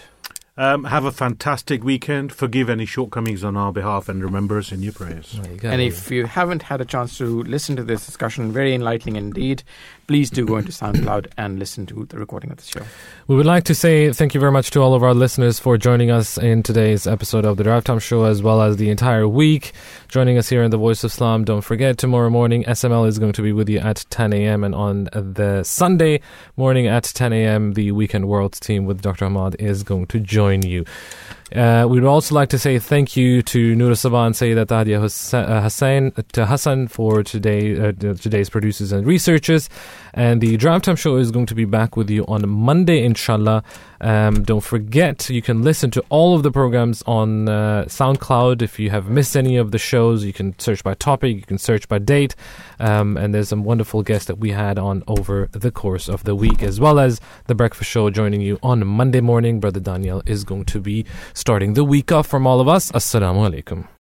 Um, 0.57 0.85
have 0.85 1.05
a 1.05 1.11
fantastic 1.11 1.83
weekend. 1.83 2.33
Forgive 2.33 2.71
any 2.71 2.87
shortcomings 2.87 3.43
on 3.43 3.57
our 3.57 3.73
behalf 3.73 4.09
and 4.09 4.23
remember 4.23 4.57
us 4.57 4.71
in 4.71 4.83
your 4.83 4.93
prayers. 4.93 5.35
You. 5.35 5.69
And 5.69 5.83
if 5.83 6.13
you 6.13 6.27
haven't 6.27 6.63
had 6.63 6.81
a 6.81 6.85
chance 6.85 7.19
to 7.19 7.43
listen 7.43 7.75
to 7.75 7.83
this 7.83 8.07
discussion, 8.07 8.53
very 8.53 8.73
enlightening 8.73 9.17
indeed, 9.17 9.65
please 10.07 10.31
do 10.31 10.45
go 10.45 10.57
into 10.57 10.73
SoundCloud 10.73 11.27
and 11.37 11.59
listen 11.59 11.87
to 11.87 12.07
the 12.07 12.19
recording 12.19 12.51
of 12.51 12.59
the 12.59 12.65
show. 12.65 12.83
We 13.27 13.37
would 13.37 13.47
like 13.47 13.65
to 13.65 13.75
say 13.75 14.13
thank 14.13 14.35
you 14.35 14.41
very 14.41 14.53
much 14.53 14.71
to 14.73 14.81
all 14.81 14.95
of 14.95 15.03
our 15.03 15.15
listeners 15.15 15.59
for 15.59 15.79
joining 15.79 16.11
us 16.11 16.39
in 16.39 16.63
today's 16.63 17.07
episode 17.07 17.45
of 17.45 17.57
the 17.57 17.65
Drive 17.65 17.85
Time 17.85 17.99
Show, 17.99 18.25
as 18.25 18.43
well 18.43 18.61
as 18.61 18.77
the 18.77 18.91
entire 18.91 19.27
week. 19.27 19.73
Joining 20.09 20.39
us 20.39 20.49
here 20.49 20.63
in 20.63 20.71
the 20.71 20.77
Voice 20.77 21.05
of 21.05 21.11
Islam. 21.11 21.45
Don't 21.45 21.63
forget, 21.63 21.99
tomorrow 21.99 22.31
morning, 22.31 22.65
SML 22.65 23.07
is 23.09 23.19
going 23.19 23.33
to 23.33 23.43
be 23.43 23.53
with 23.53 23.69
you 23.69 23.79
at 23.79 24.05
10 24.11 24.33
a.m. 24.33 24.65
And 24.65 24.75
on 24.75 25.05
the 25.13 25.63
Sunday 25.65 26.21
morning 26.57 26.87
at 26.87 27.05
10 27.05 27.33
a.m., 27.33 27.73
the 27.73 27.93
Weekend 27.93 28.29
Worlds 28.29 28.61
team 28.61 28.85
with 28.85 29.01
Dr. 29.03 29.25
Ahmad 29.25 29.57
is 29.59 29.83
going 29.83 30.07
to 30.07 30.21
join 30.21 30.63
you. 30.63 30.85
Uh, 31.55 31.87
we'd 31.89 32.03
also 32.03 32.35
like 32.35 32.49
to 32.49 32.59
say 32.59 32.81
thank 32.81 33.17
you 33.17 33.41
to 33.41 33.77
Noor 33.77 33.93
Sabah 33.93 34.27
and 34.27 34.35
Sayyidat 34.35 34.67
Tadia 34.67 34.99
Hus- 34.99 35.33
uh, 35.33 36.23
to 36.33 36.47
Hassan 36.47 36.89
for 36.89 37.23
today, 37.23 37.79
uh, 37.79 37.93
today's 37.93 38.51
producers 38.51 38.91
and 38.91 39.07
researchers. 39.07 39.71
And 40.13 40.41
the 40.41 40.57
Drive 40.57 40.83
Time 40.83 40.97
Show 40.97 41.17
is 41.17 41.31
going 41.31 41.47
to 41.47 41.55
be 41.55 41.65
back 41.65 41.97
with 41.97 42.11
you 42.11 42.25
on 42.27 42.49
Monday, 42.49 43.05
inshallah. 43.05 43.63
Um, 44.01 44.43
don't 44.43 44.63
forget, 44.63 45.31
you 45.31 45.43
can 45.43 45.63
listen 45.63 45.91
to 45.93 46.05
all 46.09 46.35
of 46.35 46.43
the 46.43 46.51
programs 46.51 47.03
on 47.07 47.49
uh, 47.49 47.85
SoundCloud. 47.87 48.61
If 48.61 48.79
you 48.81 48.91
have 48.91 49.09
missed 49.09 49.37
any 49.37 49.57
of 49.57 49.71
the 49.71 49.79
shows, 49.79 50.25
you 50.25 50.33
can 50.33 50.59
search 50.59 50.83
by 50.83 50.95
topic, 50.95 51.37
you 51.37 51.43
can 51.43 51.59
search 51.59 51.89
by 51.89 51.99
date. 51.99 52.35
Um, 52.79 53.17
and 53.17 53.35
there's 53.35 53.49
some 53.49 53.65
wonderful 53.65 54.03
guests 54.03 54.27
that 54.27 54.39
we 54.39 54.51
had 54.51 54.79
on 54.79 55.03
over 55.07 55.49
the 55.53 55.71
course 55.71 56.09
of 56.09 56.25
the 56.25 56.35
week, 56.35 56.63
as 56.63 56.81
well 56.81 56.99
as 56.99 57.21
the 57.47 57.55
breakfast 57.55 57.91
show 57.91 58.11
joining 58.11 58.41
you 58.41 58.59
on 58.63 58.87
Monday 58.87 59.21
morning. 59.21 59.61
Brother 59.61 59.81
Daniel 59.81 60.23
is 60.27 60.45
going 60.45 60.65
to 60.67 60.81
be 60.81 61.05
starting 61.33 61.75
the 61.75 61.85
week 61.85 62.13
off 62.13 62.27
from 62.27 62.47
all 62.47 62.61
of 62.61 62.69
us. 62.69 62.91
Assalamu 62.93 63.63
alaikum. 63.63 63.89